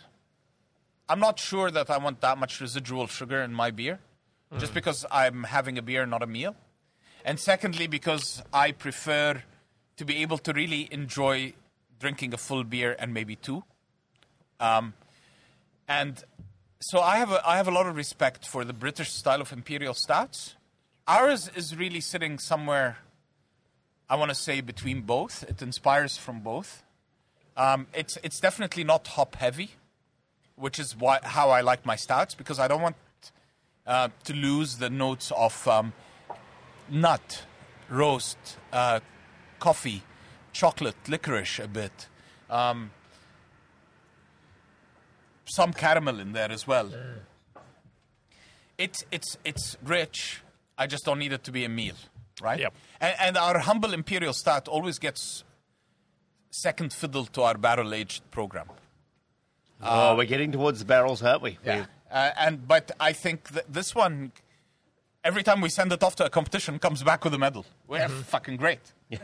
I'm 1.11 1.21
not 1.21 1.41
sure 1.41 1.71
that 1.73 1.91
I 1.91 1.99
want 1.99 2.23
that 2.23 2.39
much 2.39 2.61
residual 2.63 3.07
sugar 3.07 3.43
in 3.43 3.53
my 3.53 3.71
beer, 3.71 3.99
just 4.59 4.71
mm. 4.71 4.77
because 4.77 5.05
I'm 5.11 5.43
having 5.43 5.77
a 5.77 5.83
beer, 5.83 6.07
not 6.07 6.23
a 6.23 6.27
meal. 6.27 6.57
And 7.25 7.41
secondly, 7.41 7.87
because 7.87 8.43
I 8.53 8.73
prefer 8.73 9.43
to 9.97 10.05
be 10.05 10.17
able 10.23 10.39
to 10.39 10.53
really 10.53 10.89
enjoy 10.91 11.55
drinking 11.99 12.35
a 12.35 12.37
full 12.37 12.65
beer 12.65 12.95
and 12.99 13.15
maybe 13.15 13.37
two. 13.37 13.65
Um, 14.61 14.93
and 15.89 16.23
so 16.81 17.01
I 17.01 17.17
have 17.17 17.31
a, 17.31 17.49
I 17.49 17.57
have 17.57 17.67
a 17.67 17.71
lot 17.71 17.87
of 17.87 17.97
respect 17.97 18.47
for 18.47 18.65
the 18.65 18.75
British 18.75 19.11
style 19.11 19.41
of 19.41 19.53
imperial 19.53 19.95
stouts. 19.95 20.57
Ours 21.07 21.51
is 21.57 21.77
really 21.77 22.01
sitting 22.01 22.39
somewhere, 22.39 22.99
I 24.09 24.17
want 24.17 24.31
to 24.31 24.35
say, 24.35 24.61
between 24.61 25.03
both. 25.03 25.45
It 25.45 25.63
inspires 25.63 26.19
from 26.19 26.41
both. 26.41 26.83
Um, 27.57 27.87
it's 27.95 28.19
it's 28.23 28.41
definitely 28.41 28.85
not 28.85 29.07
hop 29.07 29.37
heavy, 29.37 29.71
which 30.57 30.79
is 30.79 30.97
why, 30.97 31.21
how 31.23 31.51
I 31.51 31.61
like 31.61 31.87
my 31.87 31.97
stouts 31.97 32.35
because 32.35 32.59
I 32.59 32.69
don't 32.69 32.83
want 32.83 32.97
uh, 33.87 34.09
to 34.25 34.33
lose 34.33 34.77
the 34.77 34.91
notes 34.91 35.31
of 35.37 35.67
um, 35.69 35.93
nut, 36.89 37.45
roast, 37.89 38.39
uh, 38.73 39.01
coffee, 39.59 40.03
chocolate, 40.53 40.97
licorice 41.09 41.59
a 41.59 41.69
bit, 41.69 42.09
um, 42.51 42.91
some 45.47 45.73
caramel 45.73 46.21
in 46.21 46.33
there 46.33 46.51
as 46.51 46.67
well. 46.67 46.91
It's 48.79 49.05
it's 49.13 49.37
it's 49.45 49.77
rich. 49.85 50.43
I 50.77 50.87
just 50.87 51.05
don't 51.05 51.19
need 51.19 51.33
it 51.33 51.45
to 51.45 51.53
be 51.53 51.65
a 51.65 51.69
meal, 51.69 51.95
right? 52.43 52.59
Yep. 52.59 52.75
And, 53.01 53.15
and 53.21 53.37
our 53.37 53.59
humble 53.61 53.93
imperial 53.93 54.33
stout 54.33 54.67
always 54.67 54.99
gets 54.99 55.45
second 56.51 56.93
fiddle 56.93 57.27
to 57.27 57.43
our 57.43 57.57
barrel 57.57 57.95
aged 57.95 58.29
program. 58.31 58.67
oh, 59.83 60.17
we're 60.17 60.25
getting 60.25 60.51
towards 60.51 60.81
the 60.81 60.85
barrels, 60.85 61.23
aren't 61.23 61.43
we? 61.43 61.59
Yeah. 61.65 61.87
Uh, 62.11 62.31
and 62.39 62.67
but 62.67 62.91
I 62.99 63.13
think 63.13 63.51
that 63.51 63.73
this 63.73 63.95
one, 63.95 64.33
every 65.25 65.43
time 65.43 65.61
we 65.61 65.69
send 65.69 65.93
it 65.93 66.03
off 66.03 66.15
to 66.17 66.27
a 66.27 66.31
competition, 66.31 66.79
comes 66.79 67.03
back 67.03 67.25
with 67.25 67.35
a 67.35 67.39
medal. 67.39 67.65
We're 67.89 68.09
fucking 68.09 68.59
great. 68.59 68.81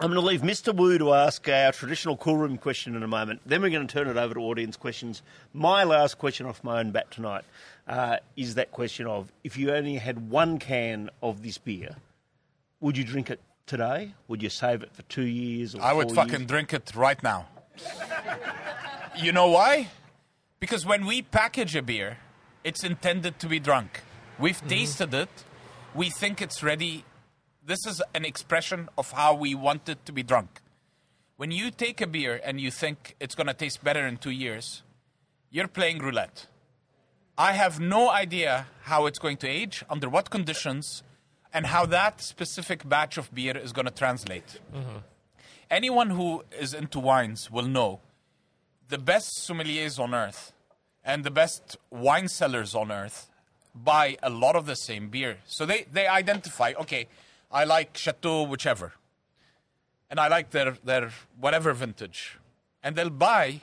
I'm 0.00 0.12
going 0.12 0.20
to 0.20 0.26
leave 0.26 0.42
Mr. 0.42 0.72
Wu 0.74 0.96
to 0.98 1.12
ask 1.12 1.48
our 1.48 1.72
traditional 1.72 2.16
cool 2.16 2.36
room 2.36 2.56
question 2.56 2.94
in 2.94 3.02
a 3.02 3.08
moment. 3.08 3.40
Then 3.44 3.62
we're 3.62 3.70
going 3.70 3.86
to 3.86 3.92
turn 3.92 4.06
it 4.06 4.16
over 4.16 4.34
to 4.34 4.40
audience 4.40 4.76
questions. 4.76 5.22
My 5.52 5.82
last 5.82 6.18
question 6.18 6.46
off 6.46 6.62
my 6.62 6.78
own 6.78 6.92
bat 6.92 7.10
tonight 7.10 7.44
uh, 7.88 8.18
is 8.36 8.54
that 8.54 8.70
question 8.70 9.08
of 9.08 9.32
if 9.42 9.56
you 9.56 9.72
only 9.72 9.96
had 9.96 10.30
one 10.30 10.60
can 10.60 11.10
of 11.20 11.42
this 11.42 11.58
beer, 11.58 11.96
would 12.80 12.96
you 12.96 13.02
drink 13.02 13.28
it 13.28 13.40
today? 13.66 14.14
Would 14.28 14.40
you 14.40 14.50
save 14.50 14.84
it 14.84 14.94
for 14.94 15.02
two 15.02 15.26
years? 15.26 15.74
Or 15.74 15.82
I 15.82 15.92
would 15.92 16.12
fucking 16.12 16.40
years? 16.40 16.46
drink 16.46 16.72
it 16.72 16.94
right 16.94 17.20
now. 17.20 17.48
you 19.16 19.32
know 19.32 19.50
why? 19.50 19.88
Because 20.60 20.86
when 20.86 21.06
we 21.06 21.22
package 21.22 21.74
a 21.74 21.82
beer, 21.82 22.18
it's 22.64 22.84
intended 22.84 23.38
to 23.40 23.48
be 23.48 23.58
drunk. 23.58 24.00
We've 24.38 24.60
tasted 24.68 25.14
it. 25.14 25.28
We 25.94 26.10
think 26.10 26.40
it's 26.40 26.62
ready. 26.62 27.04
This 27.64 27.86
is 27.86 28.02
an 28.14 28.24
expression 28.24 28.88
of 28.96 29.12
how 29.12 29.34
we 29.34 29.54
want 29.54 29.88
it 29.88 30.04
to 30.06 30.12
be 30.12 30.22
drunk. 30.22 30.60
When 31.36 31.50
you 31.50 31.70
take 31.70 32.00
a 32.00 32.06
beer 32.06 32.40
and 32.44 32.60
you 32.60 32.70
think 32.70 33.14
it's 33.20 33.34
going 33.34 33.46
to 33.46 33.54
taste 33.54 33.82
better 33.82 34.06
in 34.06 34.16
two 34.16 34.30
years, 34.30 34.82
you're 35.50 35.68
playing 35.68 35.98
roulette. 35.98 36.46
I 37.36 37.52
have 37.52 37.78
no 37.78 38.10
idea 38.10 38.66
how 38.82 39.06
it's 39.06 39.18
going 39.18 39.36
to 39.38 39.48
age, 39.48 39.84
under 39.88 40.08
what 40.08 40.30
conditions, 40.30 41.02
and 41.54 41.66
how 41.66 41.86
that 41.86 42.20
specific 42.20 42.88
batch 42.88 43.16
of 43.16 43.32
beer 43.32 43.56
is 43.56 43.72
going 43.72 43.86
to 43.86 43.92
translate. 43.92 44.60
Mm-hmm. 44.74 44.98
Anyone 45.70 46.10
who 46.10 46.44
is 46.58 46.74
into 46.74 46.98
wines 46.98 47.50
will 47.50 47.66
know 47.66 48.00
the 48.88 48.98
best 48.98 49.46
sommeliers 49.48 49.98
on 49.98 50.14
earth 50.14 50.52
and 51.08 51.24
the 51.24 51.30
best 51.30 51.78
wine 51.90 52.28
sellers 52.28 52.74
on 52.74 52.92
earth 52.92 53.30
buy 53.74 54.18
a 54.22 54.28
lot 54.28 54.54
of 54.54 54.66
the 54.66 54.74
same 54.76 55.08
beer. 55.08 55.38
So 55.46 55.64
they, 55.64 55.86
they 55.90 56.06
identify, 56.06 56.74
okay, 56.78 57.08
I 57.50 57.64
like 57.64 57.96
Chateau 57.96 58.42
whichever. 58.42 58.92
And 60.10 60.20
I 60.20 60.28
like 60.28 60.50
their, 60.50 60.76
their 60.84 61.10
whatever 61.40 61.72
vintage. 61.72 62.38
And 62.82 62.94
they'll 62.94 63.08
buy 63.08 63.62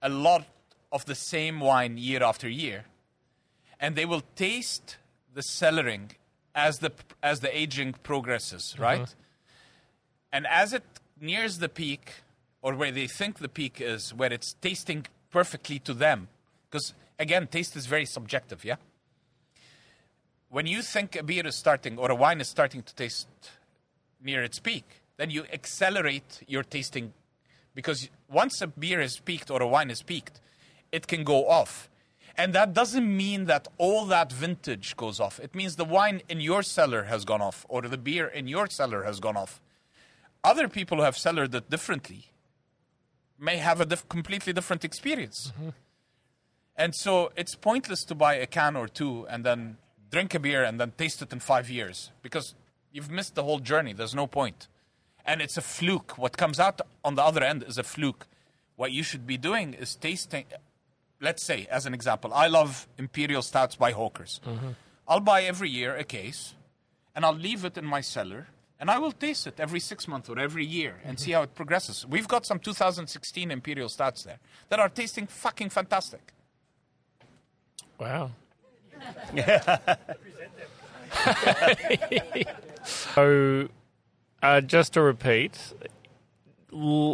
a 0.00 0.08
lot 0.08 0.46
of 0.90 1.04
the 1.04 1.14
same 1.14 1.60
wine 1.60 1.98
year 1.98 2.22
after 2.22 2.48
year. 2.48 2.86
And 3.78 3.94
they 3.94 4.06
will 4.06 4.22
taste 4.34 4.96
the 5.34 5.42
cellaring 5.42 6.12
as 6.54 6.78
the 6.78 6.92
as 7.22 7.40
the 7.40 7.54
aging 7.56 7.94
progresses, 8.04 8.72
mm-hmm. 8.72 8.82
right? 8.82 9.14
And 10.32 10.46
as 10.46 10.72
it 10.72 10.84
nears 11.20 11.58
the 11.58 11.68
peak, 11.68 12.12
or 12.62 12.74
where 12.74 12.92
they 12.92 13.06
think 13.06 13.38
the 13.38 13.48
peak 13.48 13.80
is, 13.80 14.14
where 14.14 14.32
it's 14.32 14.54
tasting 14.62 15.06
perfectly 15.30 15.78
to 15.80 15.92
them, 15.92 16.28
because 16.74 16.92
again, 17.20 17.46
taste 17.46 17.76
is 17.76 17.86
very 17.86 18.04
subjective, 18.04 18.64
yeah? 18.64 18.74
When 20.48 20.66
you 20.66 20.82
think 20.82 21.14
a 21.14 21.22
beer 21.22 21.46
is 21.46 21.54
starting 21.54 21.98
or 21.98 22.10
a 22.10 22.16
wine 22.16 22.40
is 22.40 22.48
starting 22.48 22.82
to 22.82 22.94
taste 22.96 23.28
near 24.20 24.42
its 24.42 24.58
peak, 24.58 24.84
then 25.16 25.30
you 25.30 25.44
accelerate 25.52 26.42
your 26.48 26.64
tasting 26.64 27.12
because 27.76 28.10
once 28.28 28.60
a 28.60 28.66
beer 28.66 29.00
is 29.00 29.20
peaked 29.20 29.52
or 29.52 29.62
a 29.62 29.68
wine 29.68 29.88
is 29.88 30.02
peaked, 30.02 30.40
it 30.90 31.06
can 31.06 31.22
go 31.22 31.48
off. 31.48 31.88
And 32.36 32.52
that 32.54 32.74
doesn't 32.74 33.16
mean 33.16 33.44
that 33.44 33.68
all 33.78 34.04
that 34.06 34.32
vintage 34.32 34.96
goes 34.96 35.20
off. 35.20 35.38
It 35.38 35.54
means 35.54 35.76
the 35.76 35.84
wine 35.84 36.22
in 36.28 36.40
your 36.40 36.64
cellar 36.64 37.04
has 37.04 37.24
gone 37.24 37.40
off 37.40 37.64
or 37.68 37.82
the 37.82 37.98
beer 37.98 38.26
in 38.26 38.48
your 38.48 38.66
cellar 38.66 39.04
has 39.04 39.20
gone 39.20 39.36
off. 39.36 39.60
Other 40.42 40.68
people 40.68 40.98
who 40.98 41.04
have 41.04 41.16
cellared 41.16 41.54
it 41.54 41.70
differently 41.70 42.32
may 43.38 43.58
have 43.58 43.80
a 43.80 43.86
diff- 43.86 44.08
completely 44.08 44.52
different 44.52 44.84
experience. 44.84 45.52
Mm-hmm. 45.52 45.68
And 46.76 46.94
so 46.94 47.32
it's 47.36 47.54
pointless 47.54 48.04
to 48.04 48.14
buy 48.14 48.34
a 48.34 48.46
can 48.46 48.76
or 48.76 48.88
two 48.88 49.26
and 49.28 49.44
then 49.44 49.76
drink 50.10 50.34
a 50.34 50.40
beer 50.40 50.64
and 50.64 50.80
then 50.80 50.92
taste 50.96 51.22
it 51.22 51.32
in 51.32 51.40
five 51.40 51.70
years 51.70 52.10
because 52.22 52.54
you've 52.92 53.10
missed 53.10 53.34
the 53.34 53.44
whole 53.44 53.60
journey. 53.60 53.92
There's 53.92 54.14
no 54.14 54.26
point. 54.26 54.68
And 55.24 55.40
it's 55.40 55.56
a 55.56 55.62
fluke. 55.62 56.18
What 56.18 56.36
comes 56.36 56.60
out 56.60 56.80
on 57.04 57.14
the 57.14 57.22
other 57.22 57.42
end 57.42 57.64
is 57.66 57.78
a 57.78 57.82
fluke. 57.82 58.26
What 58.76 58.92
you 58.92 59.02
should 59.02 59.26
be 59.26 59.36
doing 59.36 59.74
is 59.74 59.94
tasting. 59.94 60.44
Let's 61.20 61.42
say, 61.42 61.66
as 61.70 61.86
an 61.86 61.94
example, 61.94 62.34
I 62.34 62.48
love 62.48 62.88
Imperial 62.98 63.40
Stouts 63.42 63.76
by 63.76 63.92
Hawkers. 63.92 64.40
Mm-hmm. 64.46 64.70
I'll 65.06 65.20
buy 65.20 65.42
every 65.42 65.70
year 65.70 65.96
a 65.96 66.04
case 66.04 66.54
and 67.14 67.24
I'll 67.24 67.34
leave 67.34 67.64
it 67.64 67.78
in 67.78 67.84
my 67.84 68.00
cellar 68.00 68.48
and 68.80 68.90
I 68.90 68.98
will 68.98 69.12
taste 69.12 69.46
it 69.46 69.60
every 69.60 69.80
six 69.80 70.08
months 70.08 70.28
or 70.28 70.38
every 70.38 70.66
year 70.66 71.00
and 71.04 71.16
mm-hmm. 71.16 71.24
see 71.24 71.32
how 71.32 71.42
it 71.42 71.54
progresses. 71.54 72.04
We've 72.06 72.28
got 72.28 72.44
some 72.44 72.58
2016 72.58 73.50
Imperial 73.50 73.88
Stouts 73.88 74.24
there 74.24 74.38
that 74.68 74.80
are 74.80 74.88
tasting 74.88 75.26
fucking 75.26 75.70
fantastic. 75.70 76.32
Wow. 77.98 78.30
so, 82.84 83.68
uh, 84.42 84.60
just 84.60 84.94
to 84.94 85.02
repeat, 85.02 85.58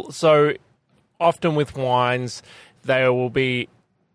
so 0.09 0.53
often 1.19 1.55
with 1.55 1.75
wines, 1.75 2.41
they 2.83 3.07
will 3.09 3.29
be 3.29 3.69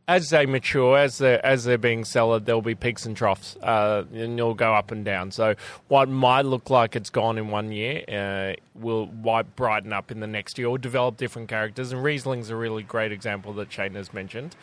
as 0.08 0.30
they 0.30 0.46
mature, 0.46 0.96
as 0.96 1.18
they're 1.18 1.44
as 1.44 1.64
they're 1.64 1.78
being 1.78 2.04
cellared, 2.04 2.46
there'll 2.46 2.62
be 2.62 2.76
peaks 2.76 3.06
and 3.06 3.16
troughs, 3.16 3.56
uh, 3.56 4.04
and 4.12 4.38
it'll 4.38 4.54
go 4.54 4.72
up 4.72 4.92
and 4.92 5.04
down. 5.04 5.32
So 5.32 5.56
what 5.88 6.08
might 6.08 6.44
look 6.44 6.70
like 6.70 6.94
it's 6.94 7.10
gone 7.10 7.38
in 7.38 7.48
one 7.48 7.72
year 7.72 8.04
uh, 8.08 8.54
will 8.74 9.06
brighten 9.06 9.92
up 9.92 10.10
in 10.10 10.20
the 10.20 10.26
next 10.28 10.58
year, 10.58 10.68
or 10.68 10.78
develop 10.78 11.16
different 11.16 11.48
characters. 11.48 11.92
And 11.92 12.04
Riesling's 12.04 12.50
a 12.50 12.56
really 12.56 12.84
great 12.84 13.10
example 13.10 13.52
that 13.54 13.72
Shane 13.72 13.94
has 13.94 14.12
mentioned. 14.12 14.54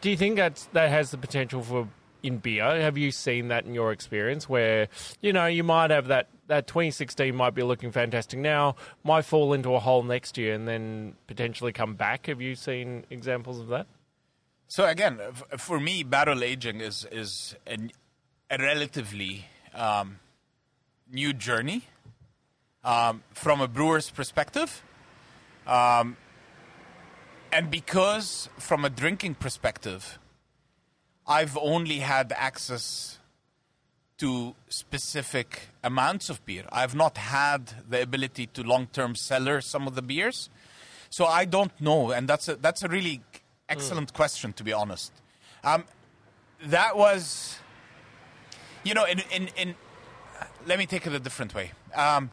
Do 0.00 0.10
you 0.10 0.16
think 0.16 0.36
that's 0.36 0.66
that 0.72 0.90
has 0.90 1.10
the 1.10 1.18
potential 1.18 1.62
for 1.62 1.88
in 2.22 2.38
beer. 2.38 2.80
Have 2.80 2.98
you 2.98 3.10
seen 3.10 3.48
that 3.48 3.64
in 3.64 3.74
your 3.74 3.92
experience 3.92 4.48
where, 4.48 4.88
you 5.20 5.32
know, 5.32 5.46
you 5.46 5.64
might 5.64 5.90
have 5.90 6.08
that, 6.08 6.28
that 6.46 6.66
2016 6.66 7.34
might 7.34 7.54
be 7.54 7.62
looking 7.62 7.92
fantastic 7.92 8.38
now, 8.38 8.76
might 9.04 9.24
fall 9.24 9.52
into 9.52 9.74
a 9.74 9.80
hole 9.80 10.02
next 10.02 10.36
year 10.36 10.54
and 10.54 10.66
then 10.66 11.14
potentially 11.26 11.72
come 11.72 11.94
back? 11.94 12.26
Have 12.26 12.40
you 12.40 12.54
seen 12.54 13.04
examples 13.10 13.60
of 13.60 13.68
that? 13.68 13.86
So 14.68 14.86
again, 14.86 15.18
for 15.56 15.80
me, 15.80 16.04
barrel 16.04 16.44
aging 16.44 16.80
is 16.80 17.04
is 17.10 17.56
a, 17.66 17.76
a 18.50 18.58
relatively 18.58 19.46
um, 19.74 20.20
new 21.10 21.32
journey 21.32 21.82
um, 22.84 23.24
from 23.32 23.60
a 23.60 23.66
brewer's 23.66 24.10
perspective, 24.10 24.84
um, 25.66 26.16
and 27.52 27.70
because 27.70 28.48
from 28.58 28.84
a 28.84 28.90
drinking 28.90 29.36
perspective, 29.36 30.18
I've 31.26 31.56
only 31.56 31.98
had 31.98 32.32
access 32.36 33.18
to 34.18 34.54
specific 34.68 35.68
amounts 35.82 36.28
of 36.28 36.44
beer. 36.44 36.64
I've 36.70 36.94
not 36.94 37.16
had 37.16 37.72
the 37.88 38.02
ability 38.02 38.46
to 38.48 38.62
long-term 38.62 39.14
cellar 39.14 39.60
some 39.60 39.86
of 39.86 39.94
the 39.94 40.02
beers, 40.02 40.50
so 41.08 41.24
I 41.24 41.44
don't 41.44 41.72
know, 41.80 42.10
and 42.10 42.28
that's 42.28 42.48
a, 42.48 42.56
that's 42.56 42.82
a 42.82 42.88
really 42.88 43.22
excellent 43.68 44.12
question, 44.12 44.52
to 44.54 44.64
be 44.64 44.72
honest. 44.72 45.12
Um, 45.64 45.84
that 46.64 46.96
was, 46.96 47.58
you 48.84 48.94
know, 48.94 49.04
in, 49.04 49.20
in, 49.32 49.48
in 49.56 49.74
let 50.66 50.78
me 50.78 50.86
take 50.86 51.06
it 51.06 51.12
a 51.12 51.18
different 51.18 51.54
way. 51.54 51.72
Um, 51.94 52.30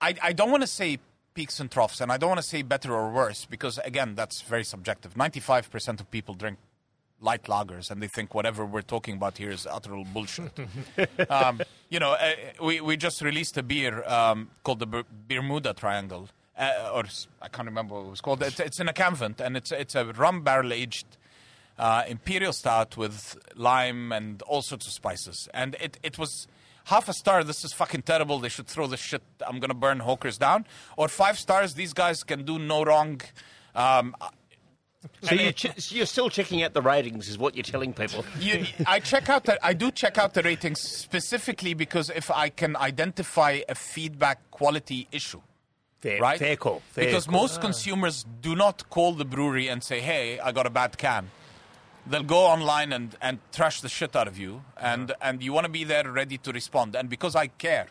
I, 0.00 0.14
I 0.22 0.32
don't 0.32 0.50
want 0.50 0.62
to 0.62 0.68
say 0.68 0.98
peaks 1.34 1.60
and 1.60 1.70
troughs, 1.70 2.00
and 2.00 2.10
I 2.10 2.16
don't 2.16 2.28
want 2.30 2.40
to 2.40 2.46
say 2.46 2.62
better 2.62 2.94
or 2.94 3.10
worse 3.10 3.44
because, 3.44 3.78
again, 3.78 4.14
that's 4.14 4.40
very 4.42 4.64
subjective. 4.64 5.14
95% 5.14 6.00
of 6.00 6.10
people 6.10 6.34
drink 6.34 6.58
light 7.20 7.44
lagers 7.44 7.90
and 7.90 8.02
they 8.02 8.06
think 8.06 8.34
whatever 8.34 8.64
we're 8.64 8.82
talking 8.82 9.16
about 9.16 9.38
here 9.38 9.50
is 9.50 9.66
utter 9.66 9.90
bullshit. 10.12 10.52
um, 11.30 11.60
you 11.88 11.98
know, 11.98 12.12
uh, 12.12 12.32
we, 12.62 12.80
we 12.80 12.96
just 12.96 13.22
released 13.22 13.56
a 13.56 13.62
beer 13.62 14.04
um, 14.06 14.50
called 14.62 14.78
the 14.78 14.86
Ber- 14.86 15.04
Bermuda 15.28 15.74
Triangle 15.74 16.28
uh, 16.58 16.90
or 16.94 17.04
I 17.42 17.48
can't 17.48 17.66
remember 17.66 17.94
what 17.94 18.06
it 18.06 18.10
was 18.10 18.20
called. 18.20 18.42
It's, 18.42 18.60
it's 18.60 18.80
in 18.80 18.88
a 18.88 18.92
Canvent, 18.92 19.40
and 19.40 19.56
it's 19.56 19.72
it's 19.72 19.94
a 19.94 20.04
rum 20.04 20.42
barrel 20.42 20.72
aged 20.72 21.06
uh, 21.78 22.04
imperial 22.06 22.52
stout 22.52 22.96
with 22.96 23.36
lime 23.56 24.12
and 24.12 24.40
all 24.42 24.62
sorts 24.62 24.86
of 24.86 24.92
spices. 24.92 25.48
And 25.52 25.76
it 25.80 25.98
it 26.02 26.18
was 26.18 26.46
half 26.84 27.08
a 27.08 27.12
star. 27.12 27.44
This 27.44 27.64
is 27.64 27.72
fucking 27.72 28.02
terrible. 28.02 28.38
They 28.38 28.48
should 28.48 28.66
throw 28.66 28.86
this 28.86 29.00
shit. 29.00 29.22
I'm 29.46 29.58
gonna 29.60 29.74
burn 29.74 30.00
hawkers 30.00 30.38
down. 30.38 30.66
Or 30.96 31.08
five 31.08 31.38
stars. 31.38 31.74
These 31.74 31.92
guys 31.92 32.22
can 32.24 32.44
do 32.44 32.58
no 32.58 32.84
wrong. 32.84 33.20
Um, 33.74 34.14
So 35.20 35.34
you're, 35.34 35.52
ch- 35.52 35.92
you're 35.92 36.06
still 36.06 36.30
checking 36.30 36.62
out 36.62 36.72
the 36.72 36.80
ratings, 36.80 37.28
is 37.28 37.36
what 37.36 37.54
you're 37.54 37.62
telling 37.62 37.92
people. 37.92 38.24
you, 38.40 38.64
I 38.86 39.00
check 39.00 39.28
out 39.28 39.44
the, 39.44 39.58
I 39.64 39.74
do 39.74 39.90
check 39.90 40.16
out 40.16 40.32
the 40.32 40.42
ratings 40.42 40.80
specifically 40.80 41.74
because 41.74 42.08
if 42.08 42.30
I 42.30 42.48
can 42.48 42.74
identify 42.76 43.60
a 43.68 43.74
feedback 43.74 44.50
quality 44.50 45.06
issue. 45.12 45.42
Fair, 46.00 46.20
right? 46.20 46.38
fair 46.38 46.56
call. 46.56 46.82
Fair 46.90 47.04
because 47.06 47.26
call. 47.26 47.40
most 47.40 47.60
consumers 47.60 48.24
do 48.40 48.54
not 48.56 48.88
call 48.88 49.12
the 49.12 49.24
brewery 49.26 49.68
and 49.68 49.82
say, 49.84 50.00
"Hey, 50.00 50.38
I 50.38 50.52
got 50.52 50.66
a 50.66 50.70
bad 50.70 50.96
can." 50.96 51.30
They'll 52.06 52.22
go 52.22 52.46
online 52.46 52.92
and, 52.92 53.16
and 53.20 53.38
trash 53.52 53.80
the 53.80 53.88
shit 53.88 54.14
out 54.14 54.28
of 54.28 54.38
you, 54.38 54.62
and, 54.76 55.12
and 55.22 55.42
you 55.42 55.52
want 55.52 55.64
to 55.64 55.72
be 55.72 55.84
there 55.84 56.10
ready 56.10 56.38
to 56.38 56.52
respond. 56.52 56.94
And 56.94 57.08
because 57.08 57.34
I 57.34 57.46
care, 57.46 57.86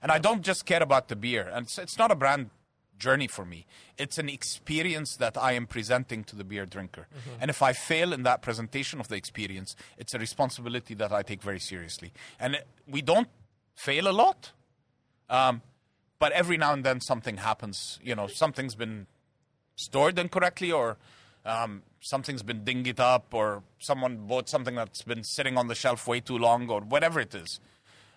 and 0.00 0.12
I 0.12 0.18
don't 0.18 0.42
just 0.42 0.66
care 0.66 0.82
about 0.82 1.08
the 1.08 1.16
beer, 1.16 1.50
and 1.52 1.66
it's, 1.66 1.78
it's 1.78 1.98
not 1.98 2.10
a 2.10 2.14
brand 2.14 2.50
journey 2.98 3.26
for 3.26 3.44
me. 3.44 3.66
It's 3.98 4.18
an 4.18 4.28
experience 4.28 5.16
that 5.16 5.36
I 5.36 5.52
am 5.52 5.66
presenting 5.66 6.24
to 6.24 6.36
the 6.36 6.44
beer 6.44 6.64
drinker. 6.64 7.08
And 7.40 7.50
if 7.50 7.60
I 7.60 7.72
fail 7.74 8.12
in 8.12 8.22
that 8.22 8.40
presentation 8.40 9.00
of 9.00 9.08
the 9.08 9.16
experience, 9.16 9.76
it's 9.98 10.14
a 10.14 10.18
responsibility 10.18 10.94
that 10.94 11.12
I 11.12 11.22
take 11.22 11.42
very 11.42 11.60
seriously. 11.60 12.12
And 12.40 12.54
it, 12.54 12.66
we 12.88 13.02
don't 13.02 13.28
fail 13.74 14.08
a 14.08 14.12
lot. 14.12 14.52
Um, 15.28 15.60
but 16.18 16.32
every 16.32 16.56
now 16.56 16.72
and 16.72 16.84
then 16.84 17.00
something 17.00 17.36
happens. 17.36 17.98
You 18.02 18.14
know, 18.14 18.28
something's 18.28 18.74
been 18.74 19.06
stored 19.74 20.18
incorrectly, 20.18 20.72
or 20.72 20.96
um, 21.46 21.82
something's 22.00 22.42
been 22.42 22.64
dinged 22.64 23.00
up, 23.00 23.32
or 23.32 23.62
someone 23.78 24.26
bought 24.26 24.48
something 24.48 24.74
that's 24.74 25.02
been 25.02 25.24
sitting 25.24 25.56
on 25.56 25.68
the 25.68 25.74
shelf 25.74 26.06
way 26.06 26.20
too 26.20 26.36
long, 26.36 26.68
or 26.68 26.80
whatever 26.80 27.20
it 27.20 27.34
is. 27.34 27.60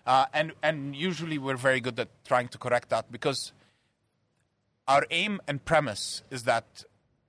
Uh, 0.06 0.26
and 0.32 0.52
and 0.62 0.96
usually 0.96 1.38
we're 1.38 1.56
very 1.56 1.80
good 1.80 1.98
at 1.98 2.08
trying 2.24 2.48
to 2.48 2.58
correct 2.58 2.88
that 2.88 3.10
because 3.12 3.52
our 4.88 5.06
aim 5.10 5.40
and 5.46 5.64
premise 5.64 6.22
is 6.30 6.42
that 6.44 6.64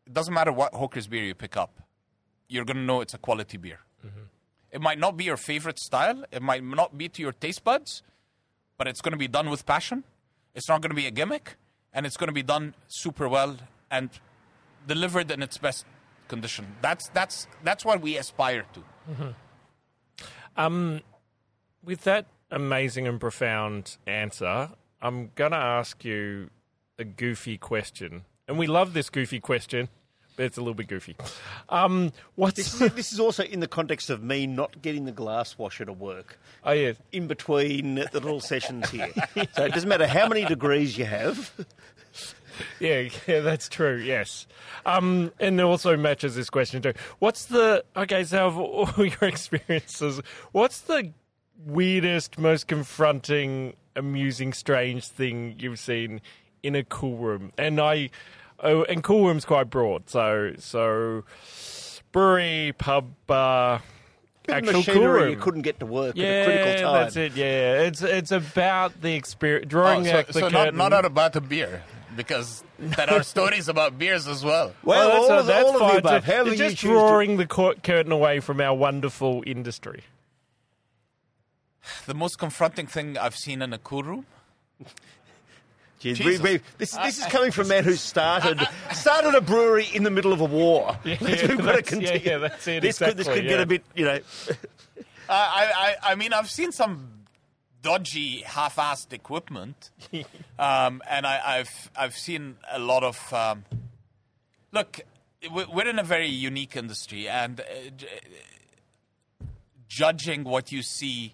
it 0.07 0.13
doesn't 0.13 0.33
matter 0.33 0.51
what 0.51 0.73
Hawker's 0.73 1.07
beer 1.07 1.23
you 1.23 1.35
pick 1.35 1.55
up, 1.55 1.81
you're 2.47 2.65
going 2.65 2.77
to 2.77 2.83
know 2.83 3.01
it's 3.01 3.13
a 3.13 3.19
quality 3.19 3.57
beer. 3.57 3.79
It 4.71 4.81
might 4.81 4.97
not 4.99 5.17
be 5.17 5.25
your 5.25 5.37
favorite 5.37 5.77
style, 5.77 6.23
it 6.31 6.41
might 6.41 6.63
not 6.63 6.97
be 6.97 7.09
to 7.09 7.21
your 7.21 7.33
taste 7.33 7.63
buds, 7.63 8.01
but 8.77 8.87
it's 8.87 9.01
going 9.01 9.11
to 9.11 9.17
be 9.17 9.27
done 9.27 9.49
with 9.49 9.65
passion. 9.65 10.05
It's 10.55 10.67
not 10.67 10.81
going 10.81 10.91
to 10.91 10.95
be 10.95 11.07
a 11.07 11.11
gimmick, 11.11 11.55
and 11.93 12.05
it's 12.05 12.17
going 12.17 12.29
to 12.29 12.33
be 12.33 12.41
done 12.41 12.73
super 12.87 13.27
well 13.27 13.57
and 13.91 14.09
delivered 14.87 15.31
in 15.31 15.41
its 15.41 15.57
best 15.57 15.85
condition. 16.27 16.75
That's 16.81 17.09
that's 17.09 17.47
that's 17.63 17.83
what 17.83 18.01
we 18.01 18.17
aspire 18.17 18.65
to. 18.73 18.83
With 21.83 22.03
that 22.03 22.27
amazing 22.51 23.07
and 23.07 23.19
profound 23.19 23.97
answer, 24.05 24.69
I'm 25.01 25.31
going 25.33 25.51
to 25.51 25.57
ask 25.57 26.05
you 26.05 26.51
a 26.99 27.03
goofy 27.03 27.57
question. 27.57 28.25
And 28.47 28.59
we 28.59 28.67
love 28.67 28.93
this 28.93 29.09
goofy 29.09 29.39
question, 29.39 29.89
but 30.35 30.45
it's 30.45 30.57
a 30.57 30.61
little 30.61 30.75
bit 30.75 30.87
goofy. 30.87 31.15
Um, 31.69 32.11
what's. 32.35 32.57
This 32.57 32.79
is, 32.79 32.93
this 32.93 33.13
is 33.13 33.19
also 33.19 33.43
in 33.43 33.61
the 33.61 33.67
context 33.67 34.11
of 34.11 34.21
me 34.21 34.45
not 34.45 34.81
getting 34.81 35.05
the 35.05 35.11
glass 35.11 35.57
washer 35.57 35.85
to 35.85 35.93
work 35.93 36.37
oh, 36.63 36.71
yeah. 36.71 36.93
in 37.11 37.27
between 37.27 37.95
the 37.95 38.09
little 38.13 38.41
sessions 38.41 38.89
here. 38.91 39.11
So 39.55 39.65
it 39.65 39.73
doesn't 39.73 39.89
matter 39.89 40.05
how 40.05 40.27
many 40.27 40.45
degrees 40.45 40.97
you 40.97 41.05
have. 41.05 41.51
Yeah, 42.79 43.09
yeah, 43.27 43.39
that's 43.41 43.69
true. 43.69 43.97
Yes, 43.97 44.47
um, 44.85 45.31
and 45.39 45.59
it 45.59 45.63
also 45.63 45.95
matches 45.97 46.35
this 46.35 46.49
question 46.49 46.81
too. 46.81 46.93
What's 47.19 47.45
the 47.45 47.83
okay? 47.95 48.23
So, 48.23 48.47
of 48.47 48.57
all 48.57 48.89
your 49.05 49.23
experiences, 49.29 50.21
what's 50.51 50.81
the 50.81 51.11
weirdest, 51.65 52.37
most 52.39 52.67
confronting, 52.67 53.75
amusing, 53.95 54.53
strange 54.53 55.07
thing 55.07 55.55
you've 55.59 55.79
seen 55.79 56.21
in 56.63 56.75
a 56.75 56.83
cool 56.83 57.17
room? 57.17 57.51
And 57.57 57.79
I, 57.79 58.09
oh, 58.59 58.83
and 58.83 59.03
cool 59.03 59.27
room's 59.27 59.45
quite 59.45 59.69
broad. 59.69 60.09
So, 60.09 60.53
so 60.57 61.23
brewery, 62.11 62.73
pub, 62.77 63.11
bar. 63.27 63.81
Bit 64.47 64.63
of 64.63 64.69
Actual 64.75 64.93
cool 64.95 65.07
room. 65.07 65.29
you 65.29 65.35
couldn't 65.37 65.61
get 65.61 65.79
to 65.81 65.85
work 65.85 66.15
yeah, 66.15 66.25
at 66.25 66.41
a 66.41 66.45
critical 66.51 66.91
time. 66.93 67.01
that's 67.03 67.15
it. 67.15 67.33
Yeah, 67.35 67.81
it's 67.81 68.01
it's 68.01 68.31
about 68.31 68.99
the 68.99 69.13
experience, 69.13 69.69
drawing 69.69 70.07
Oh, 70.07 70.11
so 70.11 70.17
out 70.17 70.27
the 70.27 70.33
so 70.33 70.39
not, 70.39 70.51
curtain. 70.51 70.77
not 70.77 70.93
out 70.93 71.05
about 71.05 71.35
a 71.35 71.41
beer 71.41 71.83
because 72.15 72.63
there 72.79 73.09
are 73.09 73.23
stories 73.23 73.67
about 73.67 73.97
beers 73.97 74.27
as 74.27 74.43
well. 74.43 74.73
Well, 74.83 75.07
that's, 75.09 75.29
all, 75.29 75.39
of 75.39 75.45
the- 75.45 75.51
that's 75.53 75.63
all 75.69 75.73
of 75.75 75.79
the 75.81 75.87
fine. 75.87 75.97
above. 75.99 76.25
Ju- 76.25 76.31
However 76.31 76.49
you 76.51 76.55
just 76.57 76.77
choose 76.77 76.79
to- 76.81 76.87
drawing 76.87 77.37
the 77.37 77.45
cur- 77.47 77.75
curtain 77.83 78.11
away 78.11 78.39
from 78.39 78.59
our 78.61 78.73
wonderful 78.75 79.43
industry. 79.45 80.03
The 82.05 82.13
most 82.13 82.37
confronting 82.37 82.87
thing 82.87 83.17
I've 83.17 83.35
seen 83.35 83.61
in 83.61 83.73
a 83.73 83.77
cool 83.77 84.03
room. 84.03 84.25
Jeez, 86.01 86.15
Jesus. 86.15 86.41
we, 86.41 86.53
we, 86.53 86.61
this, 86.79 86.91
this 86.93 87.19
is 87.19 87.25
coming 87.27 87.51
from 87.51 87.67
a 87.67 87.69
man 87.69 87.83
who 87.83 87.93
started 87.95 88.59
started 88.91 89.35
a 89.35 89.41
brewery 89.41 89.85
in 89.93 90.01
the 90.03 90.09
middle 90.09 90.33
of 90.33 90.41
a 90.41 90.45
war. 90.45 90.97
Yeah, 91.03 91.17
We've 91.21 91.57
got 91.59 91.73
to 91.75 91.81
continue. 91.83 92.07
yeah, 92.23 92.31
yeah, 92.31 92.37
that's 92.39 92.67
it, 92.67 92.81
This 92.81 92.97
could, 92.97 93.17
this 93.17 93.27
exactly, 93.27 93.41
could 93.41 93.47
get 93.49 93.59
a 93.61 93.65
bit, 93.67 93.83
you 93.95 94.05
know. 94.05 94.19
I, 95.29 95.95
I, 96.03 96.11
I 96.11 96.15
mean, 96.15 96.33
I've 96.33 96.49
seen 96.49 96.71
some 96.71 97.07
dodgy, 97.81 98.41
half-assed 98.45 99.13
equipment, 99.13 99.89
um, 100.59 101.01
and 101.09 101.25
I, 101.25 101.41
I've 101.59 101.91
I've 101.95 102.15
seen 102.17 102.57
a 102.71 102.79
lot 102.79 103.03
of. 103.03 103.33
Um, 103.33 103.65
look, 104.71 105.01
we- 105.53 105.65
we're 105.65 105.87
in 105.89 105.99
a 105.99 106.03
very 106.03 106.27
unique 106.27 106.75
industry, 106.75 107.27
and 107.27 107.59
uh, 107.61 107.63
judging 109.87 110.43
what 110.43 110.71
you 110.71 110.81
see 110.81 111.33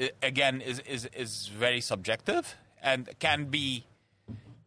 uh, 0.00 0.06
again 0.22 0.60
is, 0.60 0.80
is 0.80 1.06
is 1.16 1.48
very 1.48 1.80
subjective 1.80 2.56
and 2.82 3.08
can 3.18 3.46
be 3.46 3.84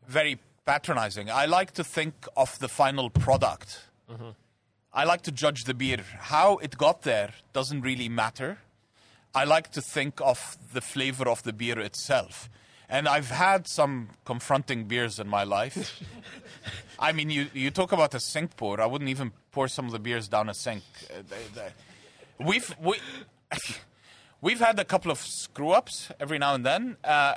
very 0.08 0.40
patronizing. 0.66 1.30
I 1.30 1.46
like 1.46 1.72
to 1.74 1.84
think 1.84 2.14
of 2.36 2.58
the 2.60 2.68
final 2.68 3.10
product. 3.10 3.82
I 4.94 5.04
like 5.04 5.22
to 5.24 5.32
judge 5.32 5.66
the 5.66 5.74
beer. 5.74 6.00
How 6.20 6.58
it 6.58 6.78
got 6.78 7.02
there 7.04 7.32
doesn't 7.54 7.82
really 7.82 8.10
matter. 8.10 8.58
I 9.38 9.44
like 9.44 9.72
to 9.74 9.82
think 9.82 10.20
of 10.22 10.58
the 10.74 10.82
flavor 10.82 11.30
of 11.30 11.44
the 11.44 11.54
beer 11.54 11.80
itself. 11.80 12.50
And 12.90 13.08
I've 13.08 13.30
had 13.30 13.68
some 13.68 14.10
confronting 14.26 14.86
beers 14.86 15.20
in 15.20 15.28
my 15.28 15.44
life. 15.44 16.02
I 17.00 17.12
mean, 17.12 17.30
you, 17.30 17.48
you 17.54 17.70
talk 17.70 17.92
about 17.92 18.16
a 18.16 18.20
sink 18.20 18.56
pour. 18.58 18.82
I 18.82 18.86
wouldn't 18.86 19.10
even 19.10 19.32
pour 19.52 19.68
some 19.68 19.86
of 19.86 19.92
the 19.92 20.00
beers 20.00 20.28
down 20.28 20.50
a 20.50 20.54
sink. 20.54 20.84
Uh, 21.10 21.22
they- 21.30 21.50
they- 21.62 21.74
we've, 22.44 22.76
we, 22.82 22.96
we've 24.42 24.60
had 24.60 24.80
a 24.80 24.86
couple 24.86 25.12
of 25.12 25.20
screw 25.20 25.72
ups 25.72 26.10
every 26.20 26.40
now 26.40 26.56
and 26.56 26.66
then. 26.66 26.98
Uh, 27.04 27.36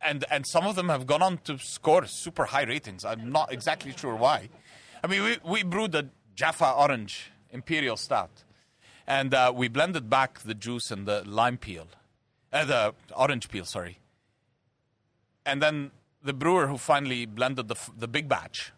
and, 0.00 0.24
and 0.30 0.46
some 0.46 0.66
of 0.66 0.76
them 0.76 0.88
have 0.90 1.06
gone 1.06 1.22
on 1.22 1.38
to 1.38 1.58
score 1.58 2.06
super 2.06 2.44
high 2.44 2.64
ratings. 2.64 3.04
I'm 3.04 3.32
not 3.32 3.52
exactly 3.52 3.92
sure 3.96 4.14
why. 4.14 4.48
I 5.02 5.06
mean, 5.08 5.22
we, 5.24 5.38
we 5.44 5.62
brewed 5.64 5.94
a 5.96 6.08
Jaffa 6.36 6.70
Orange 6.72 7.32
Imperial 7.50 7.96
Stout. 7.96 8.44
And 9.06 9.32
uh, 9.34 9.52
we 9.54 9.68
blended 9.68 10.10
back 10.10 10.40
the 10.40 10.54
juice 10.54 10.90
and 10.90 11.06
the 11.06 11.22
lime 11.26 11.58
peel, 11.58 11.86
uh, 12.52 12.64
the 12.64 12.94
orange 13.16 13.48
peel, 13.48 13.64
sorry. 13.64 13.98
And 15.44 15.62
then 15.62 15.92
the 16.22 16.32
brewer 16.32 16.66
who 16.66 16.76
finally 16.76 17.24
blended 17.26 17.68
the 17.68 17.76
the 17.96 18.08
big 18.08 18.28
batch 18.28 18.72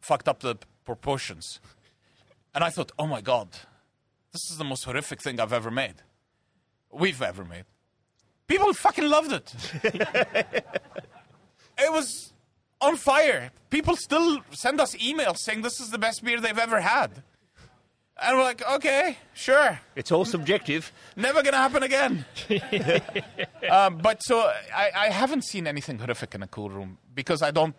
fucked 0.00 0.28
up 0.28 0.40
the 0.40 0.56
proportions, 0.84 1.60
and 2.54 2.64
I 2.64 2.70
thought, 2.70 2.92
oh 2.98 3.06
my 3.06 3.20
god, 3.20 3.48
this 4.32 4.50
is 4.50 4.56
the 4.56 4.64
most 4.64 4.84
horrific 4.84 5.20
thing 5.20 5.40
I've 5.40 5.52
ever 5.52 5.70
made. 5.70 5.96
We've 6.92 7.20
ever 7.20 7.44
made. 7.44 7.64
People 8.46 8.72
fucking 8.72 9.08
loved 9.08 9.32
it. 9.32 9.54
it 11.78 11.92
was 11.92 12.32
on 12.80 12.96
fire. 12.96 13.50
People 13.70 13.96
still 13.96 14.40
send 14.50 14.80
us 14.80 14.94
emails 14.96 15.38
saying 15.38 15.62
this 15.62 15.80
is 15.80 15.90
the 15.90 15.98
best 15.98 16.24
beer 16.24 16.40
they've 16.40 16.58
ever 16.58 16.80
had. 16.80 17.22
And 18.22 18.38
we're 18.38 18.44
like, 18.44 18.66
okay, 18.76 19.18
sure. 19.34 19.78
It's 19.94 20.10
all 20.10 20.24
subjective. 20.24 20.90
Never 21.16 21.42
gonna 21.42 21.58
happen 21.58 21.82
again. 21.82 22.24
um, 23.70 23.98
but 23.98 24.22
so 24.22 24.38
I, 24.74 24.90
I 24.96 25.06
haven't 25.10 25.44
seen 25.44 25.66
anything 25.66 25.98
horrific 25.98 26.34
in 26.34 26.42
a 26.42 26.46
cool 26.46 26.70
room 26.70 26.96
because 27.14 27.42
I 27.42 27.50
don't 27.50 27.74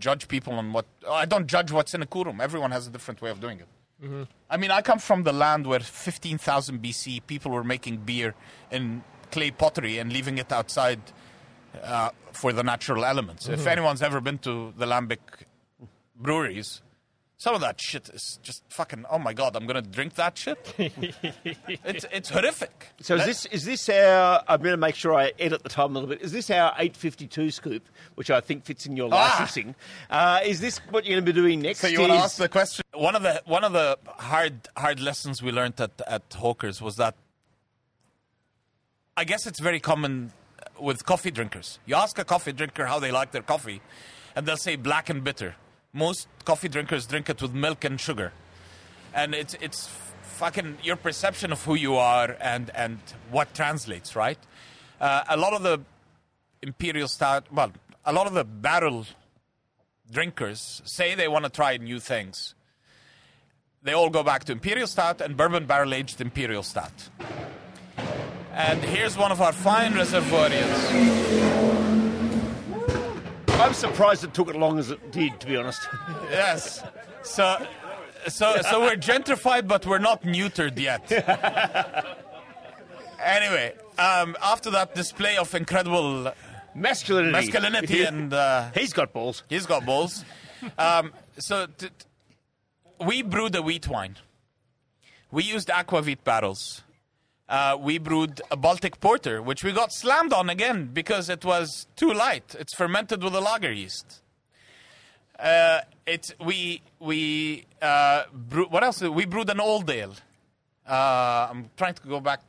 judge 0.00 0.26
people 0.28 0.54
on 0.54 0.72
what 0.72 0.86
I 1.08 1.26
don't 1.26 1.46
judge 1.46 1.70
what's 1.70 1.94
in 1.94 2.02
a 2.02 2.06
cool 2.06 2.24
room. 2.24 2.40
Everyone 2.40 2.72
has 2.72 2.86
a 2.88 2.90
different 2.90 3.22
way 3.22 3.30
of 3.30 3.40
doing 3.40 3.60
it. 3.60 3.68
I 4.48 4.56
mean, 4.56 4.70
I 4.70 4.80
come 4.82 5.00
from 5.00 5.24
the 5.24 5.32
land 5.32 5.66
where 5.66 5.80
15,000 5.80 6.80
BC 6.80 7.26
people 7.26 7.50
were 7.50 7.64
making 7.64 7.96
beer 7.98 8.34
in 8.70 9.02
clay 9.32 9.50
pottery 9.50 9.98
and 9.98 10.12
leaving 10.12 10.38
it 10.38 10.52
outside 10.52 11.00
uh, 11.82 12.10
for 12.32 12.52
the 12.52 12.62
natural 12.62 13.04
elements. 13.04 13.48
If 13.48 13.66
anyone's 13.66 14.00
ever 14.02 14.20
been 14.20 14.38
to 14.38 14.72
the 14.76 14.86
Lambic 14.86 15.18
breweries, 16.14 16.80
some 17.40 17.54
of 17.54 17.60
that 17.60 17.80
shit 17.80 18.08
is 18.08 18.40
just 18.42 18.64
fucking. 18.68 19.04
Oh 19.08 19.18
my 19.18 19.32
god, 19.32 19.54
I'm 19.54 19.64
gonna 19.64 19.80
drink 19.80 20.14
that 20.16 20.36
shit. 20.36 20.58
it's 20.78 22.04
it's 22.12 22.28
horrific. 22.30 22.88
So 23.00 23.14
is 23.14 23.24
this 23.24 23.46
is 23.46 23.64
this 23.64 23.88
our? 23.88 24.42
I'm 24.48 24.60
going 24.60 24.72
to 24.72 24.76
make 24.76 24.96
sure 24.96 25.14
I 25.14 25.32
edit 25.38 25.62
the 25.62 25.68
time 25.68 25.90
a 25.90 25.94
little 25.94 26.08
bit. 26.08 26.20
Is 26.20 26.32
this 26.32 26.50
our 26.50 26.72
852 26.76 27.50
scoop, 27.52 27.88
which 28.16 28.30
I 28.30 28.40
think 28.40 28.64
fits 28.64 28.86
in 28.86 28.96
your 28.96 29.08
Ah! 29.12 29.16
licensing? 29.38 29.76
Uh, 30.10 30.40
is 30.44 30.60
this 30.60 30.78
what 30.90 31.04
you're 31.06 31.14
going 31.14 31.24
to 31.26 31.32
be 31.32 31.40
doing 31.40 31.60
next? 31.62 31.78
So 31.78 31.86
you 31.86 32.00
want 32.00 32.12
to 32.12 32.18
ask 32.18 32.38
the 32.38 32.48
question? 32.48 32.82
One 32.92 33.14
of 33.14 33.22
the 33.22 33.40
one 33.46 33.62
of 33.62 33.72
the 33.72 33.98
hard 34.16 34.68
hard 34.76 34.98
lessons 34.98 35.40
we 35.40 35.52
learned 35.52 35.80
at 35.80 35.92
at 36.08 36.34
Hawkers 36.34 36.82
was 36.82 36.96
that 36.96 37.14
I 39.16 39.22
guess 39.24 39.46
it's 39.46 39.60
very 39.60 39.78
common 39.80 40.32
with 40.80 41.04
coffee 41.06 41.30
drinkers. 41.30 41.78
You 41.86 41.94
ask 41.94 42.18
a 42.18 42.24
coffee 42.24 42.52
drinker 42.52 42.86
how 42.86 42.98
they 42.98 43.12
like 43.12 43.30
their 43.30 43.42
coffee, 43.42 43.80
and 44.34 44.44
they'll 44.44 44.56
say 44.56 44.74
black 44.74 45.08
and 45.08 45.22
bitter. 45.22 45.54
Most 45.98 46.28
coffee 46.44 46.68
drinkers 46.68 47.06
drink 47.06 47.28
it 47.28 47.42
with 47.42 47.52
milk 47.52 47.84
and 47.84 48.00
sugar, 48.00 48.32
and 49.12 49.34
it's 49.34 49.54
it's 49.60 49.90
fucking 50.22 50.78
your 50.84 50.94
perception 50.94 51.50
of 51.50 51.64
who 51.64 51.74
you 51.74 51.96
are 51.96 52.36
and 52.40 52.70
and 52.72 53.00
what 53.32 53.52
translates, 53.52 54.14
right? 54.14 54.38
Uh, 55.00 55.24
a 55.28 55.36
lot 55.36 55.54
of 55.54 55.64
the 55.64 55.80
imperial 56.62 57.08
stout, 57.08 57.52
well, 57.52 57.72
a 58.04 58.12
lot 58.12 58.28
of 58.28 58.34
the 58.34 58.44
barrel 58.44 59.06
drinkers 60.08 60.82
say 60.84 61.16
they 61.16 61.26
want 61.26 61.44
to 61.44 61.50
try 61.50 61.76
new 61.76 61.98
things. 61.98 62.54
They 63.82 63.92
all 63.92 64.10
go 64.10 64.22
back 64.22 64.44
to 64.44 64.52
imperial 64.52 64.86
stout 64.86 65.20
and 65.20 65.36
bourbon 65.36 65.66
barrel 65.66 65.94
aged 65.94 66.20
imperial 66.20 66.62
stout. 66.62 67.08
And 68.52 68.84
here's 68.84 69.18
one 69.18 69.32
of 69.32 69.40
our 69.40 69.52
fine 69.52 69.94
reservoirs. 69.94 71.77
I'm 73.60 73.74
surprised 73.74 74.24
it 74.24 74.32
took 74.34 74.48
as 74.48 74.54
long 74.56 74.78
as 74.78 74.90
it 74.90 75.10
did, 75.10 75.38
to 75.40 75.46
be 75.46 75.56
honest. 75.56 75.80
Yes. 76.30 76.82
So, 77.22 77.66
so, 78.28 78.56
so 78.62 78.80
we're 78.80 78.96
gentrified, 78.96 79.66
but 79.66 79.84
we're 79.84 79.98
not 79.98 80.22
neutered 80.22 80.78
yet. 80.78 81.10
anyway, 83.22 83.74
um, 83.98 84.36
after 84.42 84.70
that 84.70 84.94
display 84.94 85.36
of 85.36 85.52
incredible 85.54 86.32
Masculinity. 86.74 87.32
masculinity 87.32 88.04
and 88.04 88.32
uh, 88.32 88.70
He's 88.74 88.92
got 88.92 89.12
balls. 89.12 89.42
he's 89.48 89.66
got 89.66 89.84
balls. 89.84 90.24
Um, 90.78 91.12
so 91.38 91.66
t- 91.66 91.88
t- 91.88 93.04
we 93.04 93.22
brewed 93.22 93.56
a 93.56 93.62
wheat 93.62 93.88
wine. 93.88 94.16
We 95.32 95.42
used 95.44 95.68
aquavit 95.68 96.18
barrels. 96.24 96.82
Uh, 97.48 97.76
we 97.80 97.96
brewed 97.96 98.42
a 98.50 98.56
Baltic 98.56 99.00
porter, 99.00 99.40
which 99.40 99.64
we 99.64 99.72
got 99.72 99.90
slammed 99.92 100.32
on 100.34 100.50
again 100.50 100.90
because 100.92 101.30
it 101.30 101.44
was 101.44 101.86
too 101.96 102.12
light. 102.12 102.54
It's 102.58 102.74
fermented 102.74 103.22
with 103.22 103.34
a 103.34 103.40
lager 103.40 103.72
yeast. 103.72 104.20
Uh, 105.38 105.80
it 106.06 106.34
we 106.44 106.82
we 106.98 107.64
uh, 107.80 108.24
brew, 108.32 108.66
what 108.66 108.82
else? 108.82 109.00
We 109.00 109.24
brewed 109.24 109.48
an 109.48 109.60
old 109.60 109.88
ale. 109.88 110.14
Uh, 110.86 111.48
I'm 111.50 111.70
trying 111.76 111.94
to 111.94 112.02
go 112.06 112.20
back 112.20 112.40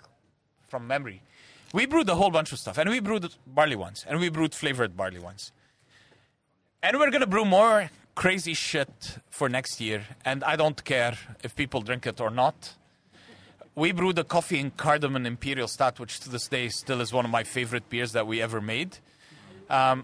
from 0.67 0.87
memory. 0.87 1.21
We 1.71 1.85
brewed 1.85 2.09
a 2.09 2.15
whole 2.15 2.31
bunch 2.31 2.51
of 2.51 2.59
stuff, 2.59 2.77
and 2.77 2.89
we 2.89 2.99
brewed 2.99 3.31
barley 3.45 3.75
ones, 3.75 4.05
and 4.07 4.19
we 4.19 4.29
brewed 4.29 4.55
flavored 4.55 4.97
barley 4.97 5.19
ones, 5.19 5.51
And 6.81 6.97
we're 6.97 7.11
gonna 7.11 7.27
brew 7.27 7.45
more 7.45 7.91
crazy 8.15 8.53
shit 8.53 9.19
for 9.29 9.47
next 9.49 9.79
year, 9.79 10.03
and 10.25 10.43
I 10.43 10.55
don't 10.55 10.83
care 10.83 11.17
if 11.43 11.55
people 11.55 11.81
drink 11.81 12.07
it 12.07 12.19
or 12.19 12.31
not. 12.31 12.73
We 13.75 13.91
brewed 13.91 14.19
a 14.19 14.23
coffee 14.23 14.59
and 14.59 14.75
cardamom 14.75 15.25
imperial 15.25 15.67
stout, 15.67 15.99
which 15.99 16.19
to 16.21 16.29
this 16.29 16.47
day 16.47 16.69
still 16.69 17.01
is 17.01 17.13
one 17.13 17.23
of 17.25 17.31
my 17.31 17.43
favorite 17.43 17.89
beers 17.89 18.11
that 18.11 18.27
we 18.27 18.41
ever 18.41 18.59
made. 18.59 18.97
Um, 19.69 20.03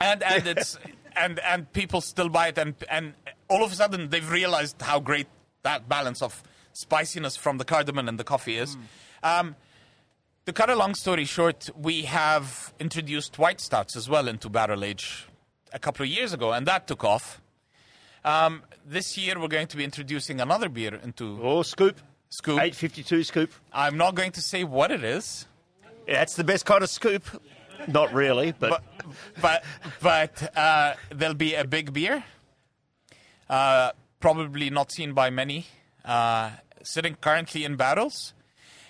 and 0.00 0.22
and 0.22 0.46
it's 0.58 0.78
and 1.16 1.38
and 1.40 1.70
people 1.72 2.00
still 2.00 2.28
buy 2.28 2.48
it, 2.48 2.58
and 2.58 2.74
and 2.88 3.14
all 3.48 3.62
of 3.64 3.72
a 3.72 3.74
sudden 3.74 4.08
they've 4.10 4.30
realized 4.30 4.80
how 4.80 5.00
great 5.00 5.26
that 5.62 5.88
balance 5.88 6.22
of 6.22 6.42
spiciness 6.72 7.36
from 7.36 7.58
the 7.58 7.64
cardamom 7.64 8.08
and 8.08 8.18
the 8.18 8.24
coffee 8.24 8.56
is. 8.56 8.76
Um, 9.22 9.56
to 10.46 10.52
cut 10.52 10.70
a 10.70 10.74
long 10.76 10.94
story 10.94 11.26
short, 11.26 11.68
we 11.76 12.02
have 12.02 12.72
introduced 12.80 13.38
white 13.38 13.60
stouts 13.60 13.96
as 13.96 14.08
well 14.08 14.26
into 14.28 14.48
barrel 14.48 14.82
age 14.84 15.26
a 15.72 15.78
couple 15.78 16.04
of 16.04 16.08
years 16.10 16.32
ago, 16.32 16.52
and 16.52 16.66
that 16.66 16.86
took 16.88 17.04
off. 17.04 17.42
Um, 18.24 18.62
this 18.86 19.16
year, 19.18 19.38
we're 19.38 19.48
going 19.48 19.66
to 19.66 19.76
be 19.76 19.84
introducing 19.84 20.40
another 20.40 20.68
beer 20.68 20.94
into 21.02 21.38
Oh, 21.42 21.62
scoop. 21.62 22.00
Scoop. 22.30 22.58
852 22.58 23.24
scoop. 23.24 23.52
I'm 23.72 23.96
not 23.96 24.14
going 24.14 24.32
to 24.32 24.40
say 24.40 24.62
what 24.64 24.90
it 24.90 25.02
is, 25.02 25.46
that's 26.06 26.34
the 26.34 26.44
best 26.44 26.64
kind 26.64 26.82
of 26.82 26.90
scoop. 26.90 27.24
Not 27.88 28.12
really, 28.12 28.52
but, 28.52 28.82
but 29.40 29.62
but 29.62 29.64
but 30.02 30.56
uh, 30.56 30.94
there'll 31.10 31.34
be 31.34 31.54
a 31.54 31.64
big 31.64 31.92
beer, 31.92 32.22
uh, 33.48 33.92
probably 34.20 34.70
not 34.70 34.92
seen 34.92 35.14
by 35.14 35.30
many, 35.30 35.66
uh, 36.04 36.50
sitting 36.82 37.14
currently 37.14 37.64
in 37.64 37.76
barrels, 37.76 38.34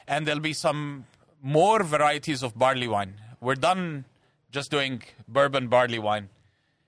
and 0.08 0.26
there'll 0.26 0.40
be 0.40 0.52
some 0.52 1.04
more 1.40 1.82
varieties 1.84 2.42
of 2.42 2.58
barley 2.58 2.88
wine. 2.88 3.14
We're 3.40 3.54
done 3.54 4.06
just 4.50 4.70
doing 4.70 5.02
bourbon 5.28 5.68
barley 5.68 5.98
wine 6.00 6.28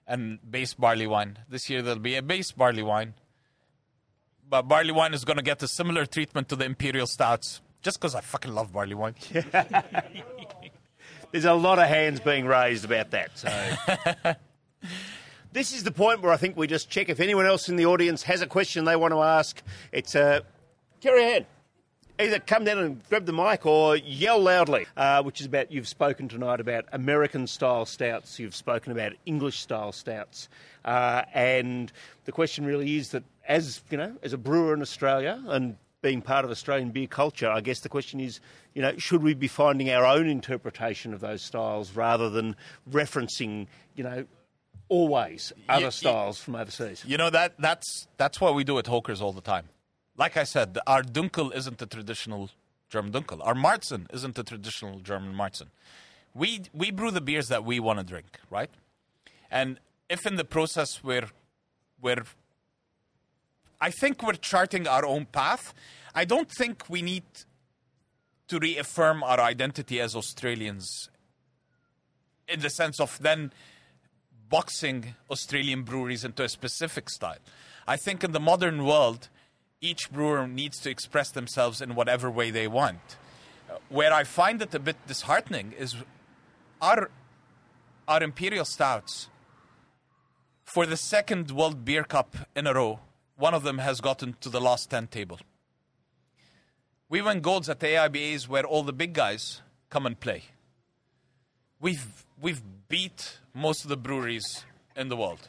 and 0.06 0.38
base 0.50 0.74
barley 0.74 1.06
wine. 1.06 1.38
This 1.48 1.70
year 1.70 1.82
there'll 1.82 2.00
be 2.00 2.16
a 2.16 2.22
base 2.22 2.50
barley 2.50 2.82
wine, 2.82 3.14
but 4.52 4.68
barley 4.68 4.92
wine 4.92 5.14
is 5.14 5.24
going 5.24 5.38
to 5.38 5.42
get 5.42 5.62
a 5.62 5.66
similar 5.66 6.04
treatment 6.04 6.46
to 6.46 6.54
the 6.54 6.66
imperial 6.66 7.06
stouts. 7.06 7.62
Just 7.80 7.98
because 7.98 8.14
I 8.14 8.20
fucking 8.20 8.52
love 8.52 8.70
barley 8.70 8.94
wine. 8.94 9.14
there's 11.32 11.46
a 11.46 11.54
lot 11.54 11.78
of 11.78 11.88
hands 11.88 12.20
being 12.20 12.44
raised 12.44 12.84
about 12.84 13.10
that. 13.12 13.38
So. 13.38 13.48
This 15.52 15.74
is 15.74 15.84
the 15.84 15.90
point 15.90 16.22
where 16.22 16.32
I 16.32 16.38
think 16.38 16.56
we 16.56 16.66
just 16.66 16.88
check 16.88 17.10
if 17.10 17.20
anyone 17.20 17.44
else 17.44 17.68
in 17.68 17.76
the 17.76 17.84
audience 17.84 18.22
has 18.22 18.40
a 18.40 18.46
question 18.46 18.86
they 18.86 18.96
want 18.96 19.12
to 19.12 19.20
ask. 19.20 19.62
It's 19.92 20.16
uh, 20.16 20.40
carry 21.02 21.22
ahead. 21.22 21.46
Either 22.18 22.38
come 22.38 22.64
down 22.64 22.78
and 22.78 23.02
grab 23.10 23.26
the 23.26 23.34
mic 23.34 23.66
or 23.66 23.96
yell 23.96 24.40
loudly, 24.40 24.86
uh, 24.96 25.22
which 25.22 25.42
is 25.42 25.46
about 25.46 25.70
you've 25.70 25.88
spoken 25.88 26.26
tonight 26.26 26.58
about 26.58 26.86
American 26.92 27.46
style 27.46 27.84
stouts, 27.84 28.38
you've 28.38 28.56
spoken 28.56 28.92
about 28.92 29.12
English 29.26 29.60
style 29.60 29.92
stouts, 29.92 30.48
uh, 30.86 31.24
and 31.34 31.92
the 32.24 32.32
question 32.32 32.64
really 32.64 32.96
is 32.96 33.10
that 33.10 33.22
as 33.52 33.82
you 33.90 33.98
know, 33.98 34.16
as 34.22 34.32
a 34.32 34.38
brewer 34.38 34.72
in 34.72 34.80
Australia 34.80 35.42
and 35.48 35.76
being 36.00 36.22
part 36.22 36.44
of 36.44 36.50
Australian 36.50 36.90
beer 36.90 37.06
culture, 37.06 37.48
I 37.48 37.60
guess 37.60 37.80
the 37.80 37.88
question 37.88 38.18
is, 38.18 38.40
you 38.74 38.82
know, 38.82 38.96
should 38.96 39.22
we 39.22 39.34
be 39.34 39.46
finding 39.46 39.90
our 39.90 40.04
own 40.04 40.26
interpretation 40.26 41.12
of 41.12 41.20
those 41.20 41.42
styles 41.42 41.94
rather 41.94 42.30
than 42.30 42.56
referencing, 42.90 43.66
you 43.94 44.02
know, 44.02 44.24
always 44.88 45.52
other 45.68 45.84
y- 45.86 45.90
styles 45.90 46.38
from 46.40 46.56
overseas? 46.56 47.04
You 47.06 47.18
know 47.18 47.28
that 47.30 47.54
that's 47.58 48.08
that's 48.16 48.40
what 48.40 48.54
we 48.54 48.64
do 48.64 48.78
at 48.78 48.86
Hawkers 48.86 49.20
all 49.20 49.32
the 49.32 49.42
time. 49.42 49.68
Like 50.16 50.36
I 50.38 50.44
said, 50.44 50.78
our 50.86 51.02
Dunkel 51.02 51.54
isn't 51.54 51.80
a 51.82 51.86
traditional 51.86 52.50
German 52.88 53.12
Dunkel. 53.12 53.40
Our 53.44 53.54
Marzen 53.54 54.06
isn't 54.14 54.38
a 54.38 54.42
traditional 54.44 55.00
German 55.00 55.34
Marzen. 55.34 55.68
We 56.34 56.62
we 56.72 56.90
brew 56.90 57.10
the 57.10 57.20
beers 57.20 57.48
that 57.48 57.64
we 57.64 57.80
want 57.80 57.98
to 57.98 58.04
drink, 58.04 58.38
right? 58.50 58.70
And 59.50 59.78
if 60.08 60.26
in 60.26 60.36
the 60.36 60.44
process 60.44 61.04
we're 61.04 61.28
we're 62.00 62.24
I 63.82 63.90
think 63.90 64.22
we're 64.22 64.34
charting 64.34 64.86
our 64.86 65.04
own 65.04 65.26
path. 65.26 65.74
I 66.14 66.24
don't 66.24 66.48
think 66.48 66.88
we 66.88 67.02
need 67.02 67.24
to 68.46 68.60
reaffirm 68.60 69.24
our 69.24 69.40
identity 69.40 70.00
as 70.00 70.14
Australians 70.14 71.10
in 72.46 72.60
the 72.60 72.70
sense 72.70 73.00
of 73.00 73.18
then 73.20 73.52
boxing 74.48 75.16
Australian 75.28 75.82
breweries 75.82 76.22
into 76.22 76.44
a 76.44 76.48
specific 76.48 77.10
style. 77.10 77.42
I 77.88 77.96
think 77.96 78.22
in 78.22 78.30
the 78.30 78.38
modern 78.38 78.84
world, 78.84 79.28
each 79.80 80.12
brewer 80.12 80.46
needs 80.46 80.78
to 80.82 80.90
express 80.90 81.32
themselves 81.32 81.80
in 81.80 81.96
whatever 81.96 82.30
way 82.30 82.52
they 82.52 82.68
want. 82.68 83.00
Uh, 83.68 83.78
Where 83.88 84.12
I 84.12 84.22
find 84.22 84.62
it 84.62 84.72
a 84.76 84.78
bit 84.78 84.96
disheartening 85.08 85.72
is 85.76 85.96
our 86.80 87.10
our 88.06 88.22
imperial 88.22 88.64
stouts 88.64 89.28
for 90.62 90.86
the 90.86 90.96
second 90.96 91.50
World 91.50 91.84
Beer 91.84 92.04
Cup 92.04 92.36
in 92.54 92.68
a 92.68 92.74
row. 92.74 93.00
One 93.42 93.54
of 93.54 93.64
them 93.64 93.78
has 93.78 94.00
gotten 94.00 94.36
to 94.40 94.48
the 94.48 94.60
last 94.60 94.88
ten 94.88 95.08
table. 95.08 95.40
We 97.08 97.20
win 97.22 97.40
golds 97.40 97.68
at 97.68 97.80
the 97.80 97.88
AIBAs 97.88 98.46
where 98.46 98.64
all 98.64 98.84
the 98.84 98.92
big 98.92 99.14
guys 99.14 99.62
come 99.90 100.06
and 100.06 100.20
play. 100.20 100.44
We've 101.80 102.24
we've 102.40 102.62
beat 102.86 103.40
most 103.52 103.82
of 103.82 103.88
the 103.88 103.96
breweries 103.96 104.64
in 104.94 105.08
the 105.08 105.16
world, 105.16 105.48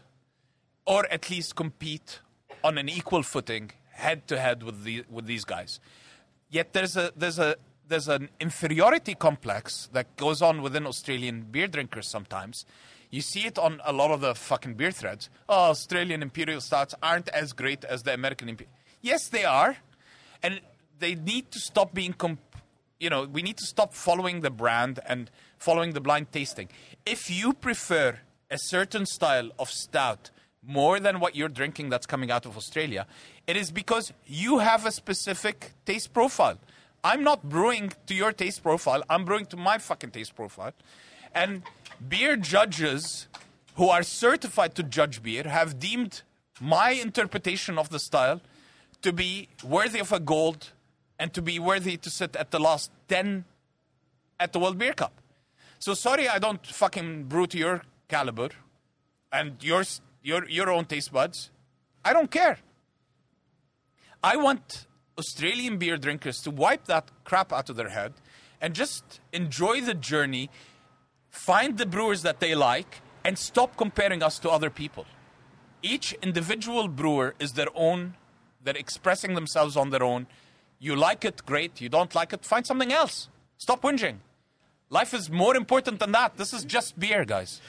or 0.88 1.06
at 1.12 1.30
least 1.30 1.56
compete 1.56 2.20
on 2.64 2.80
an 2.80 2.90
equal 2.90 3.22
footing, 3.22 3.70
head 3.92 4.28
to 4.30 4.40
head 4.40 4.64
with 4.64 4.84
the 4.86 5.04
with 5.08 5.28
these 5.28 5.46
guys. 5.46 5.80
Yet 6.50 6.74
there's 6.74 6.98
a 6.98 7.12
there's 7.16 7.38
a 7.38 7.58
there's 7.88 8.08
an 8.08 8.30
inferiority 8.40 9.14
complex 9.14 9.88
that 9.94 10.16
goes 10.16 10.42
on 10.42 10.64
within 10.64 10.88
Australian 10.88 11.44
beer 11.44 11.68
drinkers 11.68 12.08
sometimes. 12.08 12.66
You 13.14 13.22
see 13.22 13.42
it 13.46 13.60
on 13.60 13.80
a 13.86 13.94
lot 13.94 14.10
of 14.10 14.22
the 14.22 14.34
fucking 14.34 14.74
beer 14.74 14.90
threads. 14.90 15.30
Oh, 15.48 15.70
Australian 15.70 16.24
imperial 16.24 16.60
stouts 16.60 16.96
aren't 17.04 17.30
as 17.30 17.54
great 17.54 17.86
as 17.86 18.02
the 18.02 18.12
American 18.12 18.50
imperial. 18.50 18.74
Yes, 19.02 19.28
they 19.30 19.46
are, 19.46 19.78
and 20.42 20.62
they 20.98 21.14
need 21.14 21.52
to 21.52 21.60
stop 21.60 21.94
being. 21.94 22.14
Comp- 22.14 22.40
you 23.00 23.12
know, 23.12 23.26
we 23.26 23.44
need 23.44 23.58
to 23.58 23.68
stop 23.68 23.94
following 23.94 24.42
the 24.42 24.50
brand 24.50 25.00
and 25.06 25.30
following 25.60 25.94
the 25.94 26.02
blind 26.02 26.32
tasting. 26.32 26.70
If 27.06 27.30
you 27.30 27.54
prefer 27.54 28.18
a 28.50 28.58
certain 28.58 29.06
style 29.06 29.52
of 29.60 29.70
stout 29.70 30.32
more 30.64 31.00
than 31.00 31.20
what 31.20 31.36
you're 31.36 31.50
drinking 31.50 31.90
that's 31.90 32.08
coming 32.08 32.32
out 32.32 32.48
of 32.48 32.58
Australia, 32.58 33.06
it 33.46 33.56
is 33.56 33.70
because 33.70 34.12
you 34.26 34.58
have 34.58 34.88
a 34.88 34.92
specific 34.92 35.74
taste 35.86 36.14
profile. 36.16 36.58
I'm 37.04 37.24
not 37.24 37.48
brewing 37.48 37.94
to 38.08 38.16
your 38.16 38.32
taste 38.32 38.64
profile, 38.64 39.04
I'm 39.08 39.24
brewing 39.24 39.46
to 39.48 39.58
my 39.58 39.78
fucking 39.78 40.10
taste 40.10 40.36
profile. 40.36 40.74
And 41.36 41.64
beer 42.08 42.36
judges 42.36 43.28
who 43.76 43.90
are 43.90 44.04
certified 44.04 44.76
to 44.76 44.84
judge 44.84 45.24
beer 45.24 45.44
have 45.44 45.80
deemed 45.80 46.22
my 46.60 46.92
interpretation 46.92 47.78
of 47.78 47.90
the 47.90 48.00
style 48.00 48.42
to 49.02 49.12
be 49.12 49.50
worthy 49.64 50.00
of 50.00 50.12
a 50.12 50.20
gold 50.20 50.72
and 51.20 51.34
to 51.34 51.42
be 51.42 51.60
worthy 51.60 51.98
to 51.98 52.10
sit 52.10 52.36
at 52.36 52.52
the 52.52 52.60
last 52.60 52.92
10 53.10 53.46
at 54.40 54.54
the 54.54 54.60
World 54.60 54.78
Beer 54.78 54.94
Cup. 54.94 55.14
So 55.80 55.94
sorry 55.94 56.28
I 56.28 56.40
don't 56.40 56.66
fucking 56.66 57.26
brew 57.26 57.48
to 57.48 57.58
your 57.58 57.82
caliber 58.08 58.50
and 59.32 59.62
yours, 59.62 60.02
your, 60.22 60.48
your 60.48 60.70
own 60.70 60.86
taste 60.86 61.12
buds. 61.12 61.50
I 62.06 62.14
don't 62.14 62.32
care. 62.32 62.60
I 64.24 64.38
want 64.38 64.88
Australian 65.18 65.78
beer 65.78 65.98
drinkers 65.98 66.42
to 66.42 66.52
wipe 66.52 66.86
that 66.86 67.10
crap 67.24 67.52
out 67.52 67.70
of 67.70 67.76
their 67.76 67.90
head 67.90 68.14
and 68.62 68.74
just 68.74 69.20
enjoy 69.34 69.82
the 69.82 69.94
journey, 69.94 70.50
find 71.34 71.78
the 71.78 71.86
brewers 71.86 72.22
that 72.22 72.40
they 72.40 72.56
like, 72.56 73.02
and 73.26 73.38
stop 73.38 73.76
comparing 73.76 74.24
us 74.24 74.40
to 74.40 74.50
other 74.50 74.70
people. 74.70 75.06
Each 75.82 76.14
individual 76.22 76.88
brewer 76.88 77.36
is 77.40 77.54
their 77.54 77.68
own, 77.76 78.16
they're 78.64 78.78
expressing 78.78 79.34
themselves 79.34 79.76
on 79.76 79.90
their 79.90 80.04
own. 80.04 80.28
You 80.80 80.96
like 80.96 81.26
it, 81.26 81.46
great. 81.46 81.82
You 81.82 81.90
don't 81.90 82.14
like 82.16 82.32
it, 82.34 82.46
find 82.46 82.66
something 82.66 82.94
else. 82.94 83.30
Stop 83.58 83.82
whinging. 83.82 84.18
Life 84.90 85.14
is 85.14 85.30
more 85.30 85.56
important 85.56 86.00
than 86.00 86.12
that. 86.12 86.38
This 86.38 86.54
is 86.54 86.64
just 86.64 86.98
beer, 87.00 87.26
guys. 87.26 87.62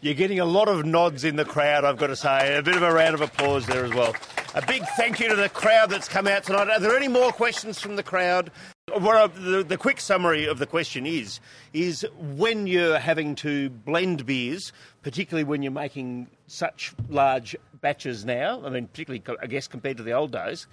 You're 0.00 0.14
getting 0.14 0.38
a 0.38 0.44
lot 0.44 0.68
of 0.68 0.86
nods 0.86 1.24
in 1.24 1.34
the 1.34 1.44
crowd, 1.44 1.84
I've 1.84 1.96
got 1.96 2.06
to 2.06 2.14
say. 2.14 2.56
A 2.56 2.62
bit 2.62 2.76
of 2.76 2.82
a 2.82 2.92
round 2.92 3.16
of 3.16 3.20
applause 3.20 3.66
there 3.66 3.84
as 3.84 3.92
well. 3.92 4.14
A 4.54 4.64
big 4.64 4.84
thank 4.96 5.18
you 5.18 5.28
to 5.28 5.34
the 5.34 5.48
crowd 5.48 5.90
that's 5.90 6.06
come 6.08 6.28
out 6.28 6.44
tonight. 6.44 6.68
Are 6.68 6.78
there 6.78 6.96
any 6.96 7.08
more 7.08 7.32
questions 7.32 7.80
from 7.80 7.96
the 7.96 8.04
crowd? 8.04 8.52
Well, 8.88 9.24
uh, 9.24 9.26
the, 9.26 9.64
the 9.64 9.76
quick 9.76 9.98
summary 9.98 10.46
of 10.46 10.60
the 10.60 10.66
question 10.66 11.04
is, 11.04 11.40
is 11.72 12.06
when 12.16 12.68
you're 12.68 13.00
having 13.00 13.34
to 13.36 13.70
blend 13.70 14.24
beers, 14.24 14.72
particularly 15.02 15.42
when 15.42 15.62
you're 15.64 15.72
making 15.72 16.28
such 16.46 16.94
large 17.08 17.56
batches 17.80 18.24
now, 18.24 18.64
I 18.64 18.70
mean, 18.70 18.86
particularly, 18.86 19.24
I 19.42 19.46
guess, 19.46 19.66
compared 19.66 19.96
to 19.96 20.04
the 20.04 20.12
old 20.12 20.30
days, 20.30 20.68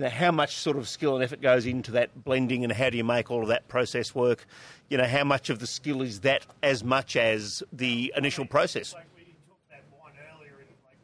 you 0.00 0.06
know, 0.06 0.10
how 0.10 0.32
much 0.32 0.56
sort 0.56 0.78
of 0.78 0.88
skill 0.88 1.14
and 1.14 1.22
effort 1.22 1.42
goes 1.42 1.66
into 1.66 1.90
that 1.90 2.24
blending 2.24 2.64
and 2.64 2.72
how 2.72 2.88
do 2.88 2.96
you 2.96 3.04
make 3.04 3.30
all 3.30 3.42
of 3.42 3.48
that 3.48 3.68
process 3.68 4.14
work? 4.14 4.46
You 4.88 4.96
know, 4.96 5.04
how 5.04 5.24
much 5.24 5.50
of 5.50 5.58
the 5.58 5.66
skill 5.66 6.00
is 6.00 6.20
that 6.20 6.46
as 6.62 6.82
much 6.82 7.16
as 7.16 7.62
the 7.70 8.10
initial 8.16 8.46
process? 8.46 8.94
Like 8.94 9.04
we 9.14 9.24
talked 9.46 9.60
about 9.68 9.82
wine 10.02 10.12
earlier, 10.34 10.54
and 10.58 10.68
like 10.86 10.96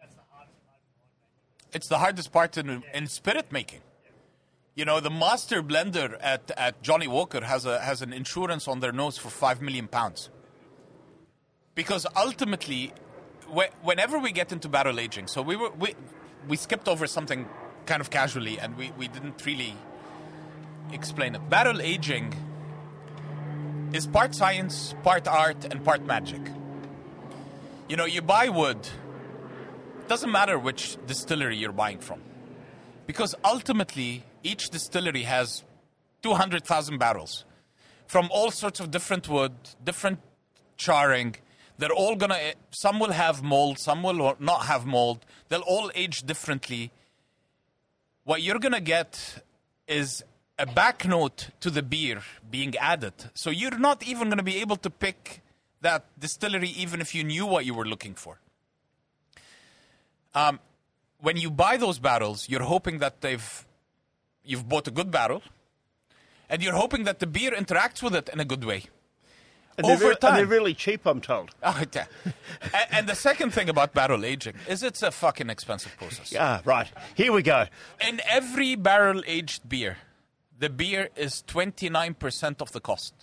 that's 0.00 0.14
the 0.14 0.22
hardest 0.30 0.54
part 0.62 0.76
of 0.78 0.94
wine 1.00 1.08
making. 1.58 1.76
It's 1.76 1.88
the 1.88 1.98
hardest 1.98 2.32
part 2.32 2.56
in, 2.56 2.84
in 2.94 3.08
spirit 3.08 3.50
making. 3.50 3.80
You 4.76 4.84
know, 4.84 5.00
the 5.00 5.10
master 5.10 5.60
blender 5.60 6.16
at, 6.20 6.52
at 6.56 6.80
Johnnie 6.80 7.08
Walker 7.08 7.44
has 7.44 7.66
a 7.66 7.80
has 7.80 8.02
an 8.02 8.12
insurance 8.12 8.68
on 8.68 8.78
their 8.78 8.92
nose 8.92 9.18
for 9.18 9.30
five 9.30 9.60
million 9.60 9.88
pounds. 9.88 10.30
Because 11.74 12.06
ultimately, 12.14 12.92
whe- 13.52 13.74
whenever 13.82 14.16
we 14.20 14.30
get 14.30 14.52
into 14.52 14.68
barrel 14.68 15.00
aging, 15.00 15.26
so 15.26 15.42
we 15.42 15.56
were 15.56 15.70
we 15.70 15.96
we 16.46 16.56
skipped 16.56 16.86
over 16.86 17.08
something 17.08 17.48
kind 17.88 18.00
of 18.02 18.10
casually, 18.10 18.60
and 18.60 18.76
we, 18.76 18.92
we 18.98 19.08
didn't 19.08 19.44
really 19.44 19.74
explain 20.92 21.34
it. 21.34 21.42
Barrel 21.48 21.80
aging 21.80 22.34
is 23.92 24.06
part 24.06 24.34
science, 24.34 24.94
part 25.02 25.26
art, 25.26 25.64
and 25.64 25.82
part 25.82 26.04
magic. 26.04 26.42
You 27.88 27.96
know, 27.96 28.04
you 28.04 28.20
buy 28.20 28.50
wood. 28.50 28.76
It 30.00 30.08
doesn't 30.08 30.30
matter 30.30 30.58
which 30.58 30.98
distillery 31.06 31.56
you're 31.56 31.72
buying 31.72 31.98
from. 31.98 32.20
Because 33.06 33.34
ultimately, 33.42 34.22
each 34.42 34.68
distillery 34.68 35.22
has 35.22 35.64
200,000 36.22 36.98
barrels 36.98 37.46
from 38.06 38.28
all 38.30 38.50
sorts 38.50 38.80
of 38.80 38.90
different 38.90 39.28
wood, 39.28 39.54
different 39.82 40.18
charring. 40.76 41.36
They're 41.78 41.92
all 41.92 42.16
gonna, 42.16 42.38
some 42.70 42.98
will 43.00 43.12
have 43.12 43.42
mold, 43.42 43.78
some 43.78 44.02
will 44.02 44.36
not 44.38 44.66
have 44.66 44.84
mold. 44.84 45.24
They'll 45.48 45.62
all 45.62 45.90
age 45.94 46.20
differently. 46.22 46.90
What 48.28 48.42
you're 48.42 48.58
gonna 48.58 48.82
get 48.82 49.42
is 49.86 50.22
a 50.58 50.66
back 50.66 51.06
note 51.06 51.48
to 51.60 51.70
the 51.70 51.82
beer 51.82 52.20
being 52.50 52.76
added. 52.76 53.14
So 53.32 53.48
you're 53.48 53.78
not 53.78 54.06
even 54.06 54.28
gonna 54.28 54.42
be 54.42 54.58
able 54.58 54.76
to 54.76 54.90
pick 54.90 55.40
that 55.80 56.04
distillery 56.20 56.68
even 56.68 57.00
if 57.00 57.14
you 57.14 57.24
knew 57.24 57.46
what 57.46 57.64
you 57.64 57.72
were 57.72 57.86
looking 57.86 58.14
for. 58.14 58.38
Um, 60.34 60.60
when 61.20 61.38
you 61.38 61.50
buy 61.50 61.78
those 61.78 61.98
barrels, 61.98 62.50
you're 62.50 62.64
hoping 62.64 62.98
that 62.98 63.22
they've 63.22 63.66
you've 64.44 64.68
bought 64.68 64.86
a 64.86 64.90
good 64.90 65.10
barrel, 65.10 65.42
and 66.50 66.62
you're 66.62 66.74
hoping 66.74 67.04
that 67.04 67.20
the 67.20 67.26
beer 67.26 67.52
interacts 67.52 68.02
with 68.02 68.14
it 68.14 68.28
in 68.28 68.40
a 68.40 68.44
good 68.44 68.62
way. 68.62 68.82
And 69.78 69.86
they're, 69.86 69.94
Over 69.94 70.14
time. 70.14 70.30
and 70.30 70.38
they're 70.40 70.46
really 70.58 70.74
cheap, 70.74 71.06
I'm 71.06 71.20
told. 71.20 71.50
Oh, 71.62 71.82
yeah. 71.94 72.06
and, 72.62 72.86
and 72.90 73.08
the 73.08 73.14
second 73.14 73.52
thing 73.52 73.68
about 73.68 73.94
barrel 73.94 74.24
aging 74.24 74.54
is 74.68 74.82
it's 74.82 75.02
a 75.02 75.10
fucking 75.12 75.48
expensive 75.50 75.96
process. 75.96 76.34
Ah, 76.38 76.60
right. 76.64 76.88
Here 77.14 77.32
we 77.32 77.42
go. 77.42 77.66
In 78.06 78.20
every 78.28 78.74
barrel 78.74 79.22
aged 79.26 79.68
beer, 79.68 79.98
the 80.58 80.68
beer 80.68 81.10
is 81.16 81.44
29% 81.46 82.60
of 82.60 82.72
the 82.72 82.80
cost. 82.80 83.14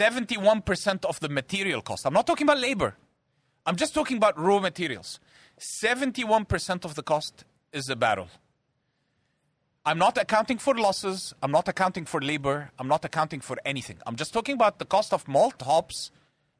71% 0.00 1.04
of 1.04 1.20
the 1.20 1.28
material 1.28 1.82
cost. 1.82 2.06
I'm 2.06 2.14
not 2.14 2.26
talking 2.26 2.46
about 2.46 2.58
labor. 2.58 2.96
I'm 3.66 3.76
just 3.76 3.94
talking 3.94 4.16
about 4.16 4.38
raw 4.38 4.58
materials. 4.58 5.20
71% 5.60 6.84
of 6.84 6.94
the 6.94 7.02
cost 7.02 7.44
is 7.72 7.84
the 7.84 7.96
barrel. 7.96 8.28
I'm 9.88 9.98
not 9.98 10.18
accounting 10.18 10.58
for 10.58 10.74
losses. 10.74 11.32
I'm 11.42 11.52
not 11.52 11.68
accounting 11.68 12.06
for 12.06 12.20
labor. 12.20 12.70
I'm 12.78 12.88
not 12.88 13.04
accounting 13.04 13.40
for 13.40 13.56
anything. 13.64 13.98
I'm 14.04 14.16
just 14.16 14.32
talking 14.32 14.54
about 14.54 14.80
the 14.80 14.84
cost 14.84 15.12
of 15.12 15.28
malt, 15.28 15.62
hops, 15.62 16.10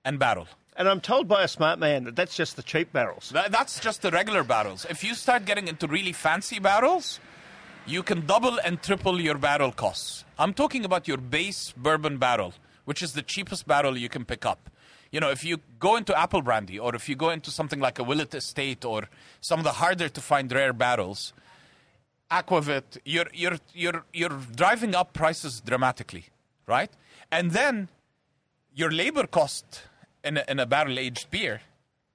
and 0.04 0.18
barrel. 0.18 0.46
And 0.76 0.88
I'm 0.88 1.00
told 1.00 1.26
by 1.26 1.42
a 1.42 1.48
smart 1.48 1.80
man 1.80 2.04
that 2.04 2.14
that's 2.14 2.36
just 2.36 2.54
the 2.54 2.62
cheap 2.62 2.92
barrels. 2.92 3.30
Tha- 3.30 3.48
That's 3.50 3.80
just 3.80 4.02
the 4.02 4.10
regular 4.12 4.44
barrels. 4.44 4.86
If 4.88 5.02
you 5.02 5.14
start 5.14 5.44
getting 5.44 5.66
into 5.68 5.86
really 5.88 6.12
fancy 6.12 6.60
barrels, 6.60 7.18
you 7.86 8.02
can 8.04 8.26
double 8.26 8.58
and 8.64 8.80
triple 8.80 9.20
your 9.20 9.38
barrel 9.38 9.72
costs. 9.72 10.24
I'm 10.38 10.52
talking 10.54 10.84
about 10.84 11.08
your 11.08 11.16
base 11.16 11.72
bourbon 11.76 12.18
barrel, 12.18 12.52
which 12.84 13.02
is 13.02 13.14
the 13.14 13.22
cheapest 13.22 13.66
barrel 13.66 13.96
you 13.96 14.08
can 14.10 14.24
pick 14.24 14.46
up. 14.46 14.70
You 15.10 15.18
know, 15.18 15.30
if 15.30 15.44
you 15.44 15.58
go 15.80 15.96
into 15.96 16.16
apple 16.16 16.42
brandy 16.42 16.78
or 16.78 16.94
if 16.94 17.08
you 17.08 17.16
go 17.16 17.30
into 17.30 17.50
something 17.50 17.80
like 17.80 17.98
a 17.98 18.04
Willett 18.04 18.34
Estate 18.34 18.84
or 18.84 19.08
some 19.40 19.58
of 19.58 19.64
the 19.64 19.72
harder 19.72 20.08
to 20.10 20.20
find 20.20 20.52
rare 20.52 20.74
barrels, 20.74 21.32
Aquavit, 22.30 22.98
you're, 23.04 23.26
you're, 23.32 23.58
you're, 23.74 24.04
you're 24.12 24.38
driving 24.54 24.94
up 24.94 25.12
prices 25.12 25.60
dramatically, 25.60 26.24
right? 26.66 26.90
And 27.30 27.52
then 27.52 27.88
your 28.74 28.90
labor 28.90 29.26
cost 29.26 29.82
in 30.24 30.36
a, 30.38 30.44
in 30.48 30.58
a 30.58 30.66
barrel 30.66 30.98
aged 30.98 31.30
beer, 31.30 31.60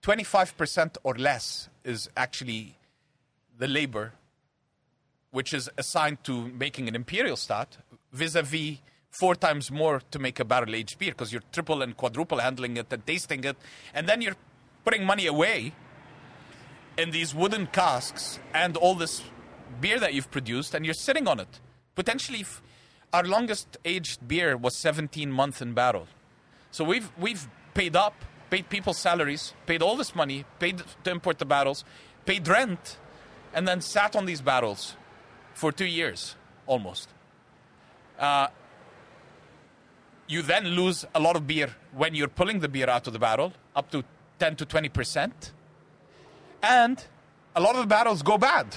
25% 0.04 0.98
or 1.04 1.16
less 1.16 1.70
is 1.84 2.10
actually 2.18 2.78
the 3.58 3.68
labor 3.68 4.14
which 5.32 5.54
is 5.54 5.70
assigned 5.78 6.24
to 6.26 6.50
making 6.50 6.88
an 6.88 6.96
imperial 6.96 7.38
stout 7.38 7.78
vis 8.12 8.36
a 8.36 8.42
vis 8.42 8.78
four 9.12 9.36
times 9.36 9.72
more 9.72 10.02
to 10.12 10.20
make 10.20 10.40
a 10.40 10.46
barrel 10.46 10.76
aged 10.76 10.98
beer 11.00 11.12
because 11.12 11.32
you're 11.32 11.44
triple 11.52 11.82
and 11.82 11.96
quadruple 11.96 12.40
handling 12.40 12.78
it 12.78 12.92
and 12.92 13.06
tasting 13.06 13.44
it. 13.44 13.58
And 13.94 14.08
then 14.08 14.22
you're 14.22 14.36
putting 14.84 15.06
money 15.06 15.28
away 15.28 15.74
in 16.98 17.12
these 17.12 17.34
wooden 17.34 17.68
casks 17.68 18.40
and 18.54 18.76
all 18.78 18.96
this 18.96 19.22
beer 19.80 19.99
that 19.99 20.14
you've 20.14 20.31
produced 20.31 20.73
and 20.73 20.85
you're 20.85 20.93
sitting 20.93 21.27
on 21.27 21.39
it. 21.39 21.60
Potentially, 21.95 22.45
our 23.14 23.23
longest 23.23 23.77
aged 23.85 24.27
beer 24.27 24.57
was 24.57 24.76
17 24.76 25.31
months 25.31 25.61
in 25.61 25.73
barrel. 25.73 26.07
So 26.72 26.84
we've 26.84 27.11
we've 27.18 27.48
paid 27.73 27.95
up, 27.95 28.14
paid 28.49 28.69
people's 28.69 28.98
salaries, 28.98 29.53
paid 29.65 29.81
all 29.81 29.95
this 29.95 30.15
money, 30.15 30.45
paid 30.60 30.84
to 31.03 31.11
import 31.11 31.39
the 31.39 31.45
barrels, 31.45 31.84
paid 32.26 32.48
rent, 32.48 32.98
and 33.53 33.68
then 33.68 33.81
sat 33.81 34.15
on 34.15 34.26
these 34.26 34.41
barrels 34.41 34.95
for 35.53 35.72
two 35.72 35.85
years 35.85 36.35
almost. 36.65 37.10
Uh, 38.18 38.48
you 40.27 40.41
then 40.41 40.65
lose 40.65 41.06
a 41.14 41.19
lot 41.19 41.35
of 41.35 41.45
beer 41.45 41.76
when 41.91 42.15
you're 42.15 42.30
pulling 42.30 42.60
the 42.60 42.69
beer 42.69 42.89
out 42.89 43.06
of 43.07 43.14
the 43.14 43.19
barrel, 43.19 43.52
up 43.76 43.91
to 43.91 44.03
10 44.39 44.56
to 44.56 44.65
20 44.65 44.89
percent, 44.89 45.52
and 46.64 47.03
a 47.56 47.61
lot 47.61 47.76
of 47.76 47.81
the 47.81 47.88
barrels 47.88 48.22
go 48.22 48.38
bad, 48.38 48.68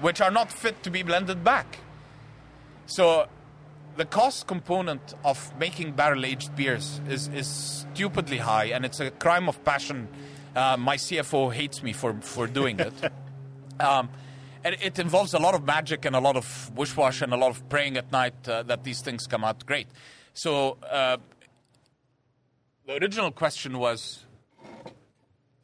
which 0.00 0.20
are 0.20 0.30
not 0.30 0.50
fit 0.50 0.82
to 0.82 0.90
be 0.90 1.02
blended 1.02 1.44
back. 1.44 1.78
So 2.86 3.26
the 3.96 4.04
cost 4.04 4.46
component 4.46 5.14
of 5.24 5.52
making 5.58 5.92
barrel 5.92 6.24
aged 6.24 6.54
beers 6.56 7.00
is, 7.08 7.28
is 7.28 7.46
stupidly 7.46 8.38
high, 8.38 8.66
and 8.66 8.84
it's 8.84 9.00
a 9.00 9.10
crime 9.10 9.48
of 9.48 9.64
passion. 9.64 10.08
Uh, 10.54 10.76
my 10.76 10.96
CFO 10.96 11.52
hates 11.52 11.82
me 11.82 11.92
for, 11.92 12.14
for 12.20 12.46
doing 12.46 12.80
it. 12.80 12.92
um, 13.80 14.08
and 14.64 14.76
it 14.80 14.98
involves 14.98 15.34
a 15.34 15.38
lot 15.38 15.54
of 15.54 15.64
magic 15.64 16.04
and 16.04 16.16
a 16.16 16.20
lot 16.20 16.36
of 16.36 16.70
bush 16.74 16.96
wash 16.96 17.20
and 17.20 17.32
a 17.32 17.36
lot 17.36 17.50
of 17.50 17.68
praying 17.68 17.96
at 17.96 18.10
night 18.10 18.48
uh, 18.48 18.62
that 18.62 18.82
these 18.82 19.00
things 19.00 19.26
come 19.26 19.44
out 19.44 19.64
great. 19.66 19.86
So 20.32 20.78
uh, 20.90 21.18
the 22.86 22.94
original 22.94 23.30
question 23.30 23.78
was. 23.78 24.23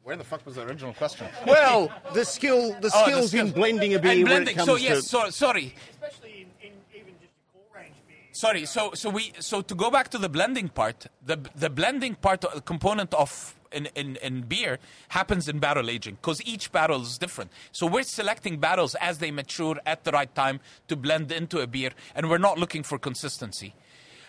Where 0.03 0.15
the 0.15 0.23
fuck 0.23 0.45
was 0.45 0.55
the 0.55 0.63
original 0.63 0.93
question? 0.93 1.27
Well, 1.45 1.91
the 2.13 2.25
skill, 2.25 2.69
the 2.71 2.77
Oh, 2.77 2.79
the 2.81 2.89
skills 2.89 3.33
in 3.33 3.51
blending 3.51 3.93
a 3.93 3.99
beer 3.99 4.11
And 4.11 4.23
when 4.23 4.29
blending. 4.43 4.53
it 4.55 4.57
comes 4.57 4.67
so 4.67 4.77
to. 4.77 4.81
yes, 4.83 5.07
so, 5.07 5.29
sorry, 5.29 5.75
Especially 5.91 6.47
in, 6.61 6.67
in 6.69 6.73
even 6.95 7.13
just 7.21 7.33
your 7.53 7.53
core 7.53 7.79
range 7.81 7.95
beers. 8.07 8.37
sorry. 8.37 8.65
So 8.65 8.91
so 8.95 9.09
we 9.09 9.31
so 9.39 9.61
to 9.61 9.75
go 9.75 9.91
back 9.91 10.09
to 10.09 10.17
the 10.17 10.29
blending 10.29 10.69
part, 10.69 11.05
the 11.25 11.37
the 11.55 11.69
blending 11.69 12.15
part 12.15 12.41
the 12.41 12.61
component 12.61 13.13
of 13.13 13.55
in, 13.71 13.85
in, 13.95 14.17
in 14.17 14.41
beer 14.41 14.79
happens 15.09 15.47
in 15.47 15.59
barrel 15.59 15.89
aging 15.89 16.15
because 16.15 16.41
each 16.45 16.71
barrel 16.73 17.01
is 17.03 17.17
different. 17.17 17.51
So 17.71 17.85
we're 17.87 18.03
selecting 18.03 18.57
barrels 18.59 18.95
as 18.95 19.19
they 19.19 19.31
mature 19.31 19.77
at 19.85 20.03
the 20.03 20.11
right 20.11 20.33
time 20.35 20.59
to 20.89 20.95
blend 20.97 21.31
into 21.31 21.59
a 21.59 21.67
beer, 21.67 21.91
and 22.15 22.29
we're 22.29 22.37
not 22.49 22.57
looking 22.57 22.83
for 22.83 22.97
consistency. 22.99 23.73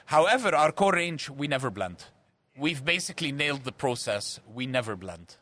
However, 0.06 0.54
our 0.54 0.70
core 0.70 0.92
range 0.92 1.28
we 1.30 1.48
never 1.48 1.70
blend. 1.70 2.04
We've 2.56 2.84
basically 2.84 3.32
nailed 3.32 3.64
the 3.64 3.72
process. 3.72 4.38
We 4.54 4.66
never 4.66 4.94
blend. 4.96 5.36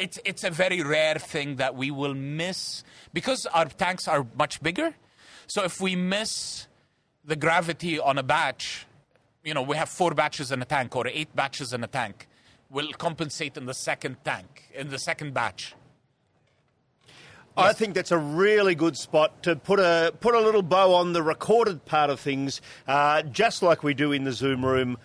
It's 0.00 0.18
it's 0.24 0.44
a 0.44 0.50
very 0.50 0.82
rare 0.82 1.18
thing 1.18 1.56
that 1.56 1.76
we 1.76 1.90
will 1.90 2.14
miss 2.14 2.82
because 3.12 3.46
our 3.46 3.66
tanks 3.66 4.08
are 4.08 4.26
much 4.36 4.62
bigger. 4.62 4.94
So 5.46 5.62
if 5.64 5.80
we 5.80 5.94
miss 5.94 6.66
the 7.24 7.36
gravity 7.36 7.98
on 8.00 8.16
a 8.16 8.22
batch, 8.22 8.86
you 9.44 9.52
know, 9.52 9.62
we 9.62 9.76
have 9.76 9.88
four 9.88 10.12
batches 10.14 10.50
in 10.52 10.62
a 10.62 10.64
tank 10.64 10.96
or 10.96 11.06
eight 11.06 11.34
batches 11.36 11.72
in 11.72 11.84
a 11.84 11.86
tank, 11.86 12.28
we'll 12.70 12.92
compensate 12.92 13.56
in 13.56 13.66
the 13.66 13.74
second 13.74 14.16
tank, 14.24 14.70
in 14.74 14.88
the 14.88 14.98
second 14.98 15.34
batch. 15.34 15.74
I 17.56 17.72
think 17.72 17.94
that's 17.94 18.12
a 18.12 18.18
really 18.18 18.74
good 18.74 18.96
spot 18.96 19.42
to 19.42 19.56
put 19.56 19.80
a 19.80 20.14
put 20.20 20.34
a 20.34 20.40
little 20.40 20.62
bow 20.62 20.94
on 20.94 21.12
the 21.12 21.22
recorded 21.22 21.84
part 21.84 22.08
of 22.08 22.20
things, 22.20 22.62
uh, 22.86 23.22
just 23.22 23.62
like 23.62 23.82
we 23.82 23.92
do 23.92 24.12
in 24.12 24.24
the 24.24 24.32
Zoom 24.32 24.64
room. 24.64 24.96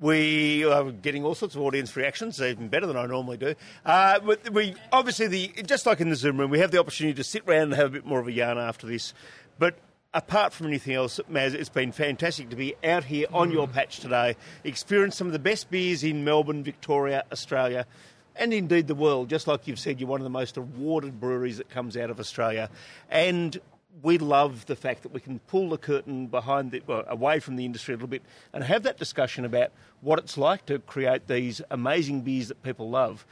We 0.00 0.64
are 0.64 0.90
getting 0.90 1.24
all 1.24 1.34
sorts 1.34 1.54
of 1.54 1.60
audience 1.60 1.94
reactions, 1.94 2.40
even 2.40 2.68
better 2.68 2.86
than 2.86 2.96
I 2.96 3.04
normally 3.04 3.36
do. 3.36 3.54
Uh, 3.84 4.18
but 4.20 4.48
we 4.50 4.74
obviously 4.92 5.26
the 5.26 5.48
just 5.66 5.84
like 5.84 6.00
in 6.00 6.08
the 6.08 6.16
Zoom 6.16 6.38
room, 6.38 6.50
we 6.50 6.58
have 6.60 6.70
the 6.70 6.80
opportunity 6.80 7.14
to 7.16 7.24
sit 7.24 7.42
around 7.46 7.64
and 7.64 7.74
have 7.74 7.88
a 7.88 7.90
bit 7.90 8.06
more 8.06 8.18
of 8.18 8.26
a 8.26 8.32
yarn 8.32 8.56
after 8.56 8.86
this. 8.86 9.12
But 9.58 9.78
apart 10.14 10.54
from 10.54 10.68
anything 10.68 10.94
else, 10.94 11.20
Maz, 11.30 11.52
it's 11.52 11.68
been 11.68 11.92
fantastic 11.92 12.48
to 12.48 12.56
be 12.56 12.74
out 12.82 13.04
here 13.04 13.26
on 13.30 13.50
your 13.50 13.68
patch 13.68 14.00
today, 14.00 14.36
experience 14.64 15.16
some 15.16 15.26
of 15.26 15.34
the 15.34 15.38
best 15.38 15.70
beers 15.70 16.02
in 16.02 16.24
Melbourne, 16.24 16.64
Victoria, 16.64 17.24
Australia 17.30 17.86
and 18.36 18.54
indeed 18.54 18.86
the 18.86 18.94
world. 18.94 19.28
Just 19.28 19.46
like 19.46 19.66
you've 19.66 19.78
said, 19.78 20.00
you're 20.00 20.08
one 20.08 20.20
of 20.20 20.24
the 20.24 20.30
most 20.30 20.56
awarded 20.56 21.20
breweries 21.20 21.58
that 21.58 21.68
comes 21.68 21.96
out 21.96 22.10
of 22.10 22.18
Australia, 22.18 22.70
and 23.10 23.60
we 24.02 24.18
love 24.18 24.66
the 24.66 24.76
fact 24.76 25.02
that 25.02 25.12
we 25.12 25.20
can 25.20 25.38
pull 25.40 25.70
the 25.70 25.78
curtain 25.78 26.26
behind 26.26 26.70
the, 26.70 26.82
well, 26.86 27.04
away 27.08 27.40
from 27.40 27.56
the 27.56 27.64
industry 27.64 27.94
a 27.94 27.96
little 27.96 28.08
bit 28.08 28.22
and 28.52 28.64
have 28.64 28.82
that 28.84 28.98
discussion 28.98 29.44
about 29.44 29.72
what 30.00 30.18
it's 30.18 30.38
like 30.38 30.66
to 30.66 30.78
create 30.78 31.26
these 31.26 31.60
amazing 31.70 32.22
beers 32.22 32.48
that 32.48 32.62
people 32.62 32.88
love. 32.88 33.26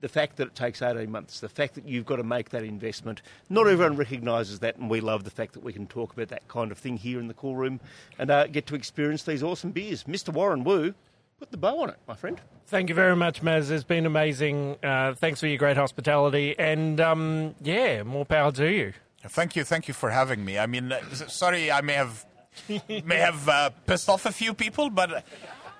The 0.00 0.08
fact 0.08 0.36
that 0.36 0.48
it 0.48 0.54
takes 0.54 0.82
18 0.82 1.10
months, 1.10 1.40
the 1.40 1.48
fact 1.48 1.74
that 1.74 1.88
you've 1.88 2.04
got 2.04 2.16
to 2.16 2.22
make 2.22 2.50
that 2.50 2.62
investment. 2.62 3.22
Not 3.48 3.66
everyone 3.66 3.96
recognises 3.96 4.58
that, 4.60 4.76
and 4.76 4.90
we 4.90 5.00
love 5.00 5.24
the 5.24 5.30
fact 5.30 5.54
that 5.54 5.62
we 5.62 5.72
can 5.72 5.86
talk 5.86 6.12
about 6.12 6.28
that 6.28 6.46
kind 6.48 6.70
of 6.70 6.78
thing 6.78 6.98
here 6.98 7.18
in 7.18 7.28
the 7.28 7.34
Coolroom 7.34 7.80
and 8.18 8.30
uh, 8.30 8.46
get 8.46 8.66
to 8.66 8.74
experience 8.74 9.22
these 9.22 9.42
awesome 9.42 9.70
beers. 9.70 10.04
Mr. 10.04 10.32
Warren 10.32 10.64
Wu, 10.64 10.94
put 11.38 11.50
the 11.50 11.56
bow 11.56 11.80
on 11.80 11.90
it, 11.90 11.96
my 12.06 12.14
friend. 12.14 12.40
Thank 12.66 12.88
you 12.88 12.94
very 12.94 13.16
much, 13.16 13.42
Maz. 13.42 13.70
It's 13.70 13.84
been 13.84 14.06
amazing. 14.06 14.76
Uh, 14.82 15.14
thanks 15.14 15.40
for 15.40 15.46
your 15.46 15.58
great 15.58 15.76
hospitality, 15.76 16.54
and 16.58 17.00
um, 17.00 17.54
yeah, 17.62 18.02
more 18.02 18.26
power 18.26 18.52
to 18.52 18.70
you. 18.70 18.92
Thank 19.28 19.56
you, 19.56 19.64
thank 19.64 19.88
you 19.88 19.94
for 19.94 20.10
having 20.10 20.44
me. 20.44 20.58
I 20.58 20.66
mean, 20.66 20.92
uh, 20.92 21.00
sorry, 21.12 21.70
I 21.70 21.80
may 21.80 21.94
have 21.94 22.24
may 23.04 23.18
have 23.18 23.48
uh, 23.48 23.70
pissed 23.86 24.08
off 24.08 24.26
a 24.26 24.32
few 24.32 24.54
people, 24.54 24.90
but 24.90 25.24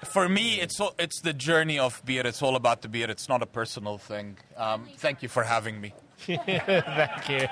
for 0.04 0.28
me, 0.28 0.60
it's 0.60 0.80
all, 0.80 0.94
it's 0.98 1.20
the 1.20 1.32
journey 1.32 1.78
of 1.78 2.02
beer. 2.04 2.26
It's 2.26 2.42
all 2.42 2.56
about 2.56 2.82
the 2.82 2.88
beer. 2.88 3.10
It's 3.10 3.28
not 3.28 3.42
a 3.42 3.46
personal 3.46 3.98
thing. 3.98 4.36
Um, 4.56 4.88
thank 4.96 5.22
you 5.22 5.28
for 5.28 5.42
having 5.42 5.80
me. 5.80 5.94
Thank 6.26 7.28
you. 7.28 7.46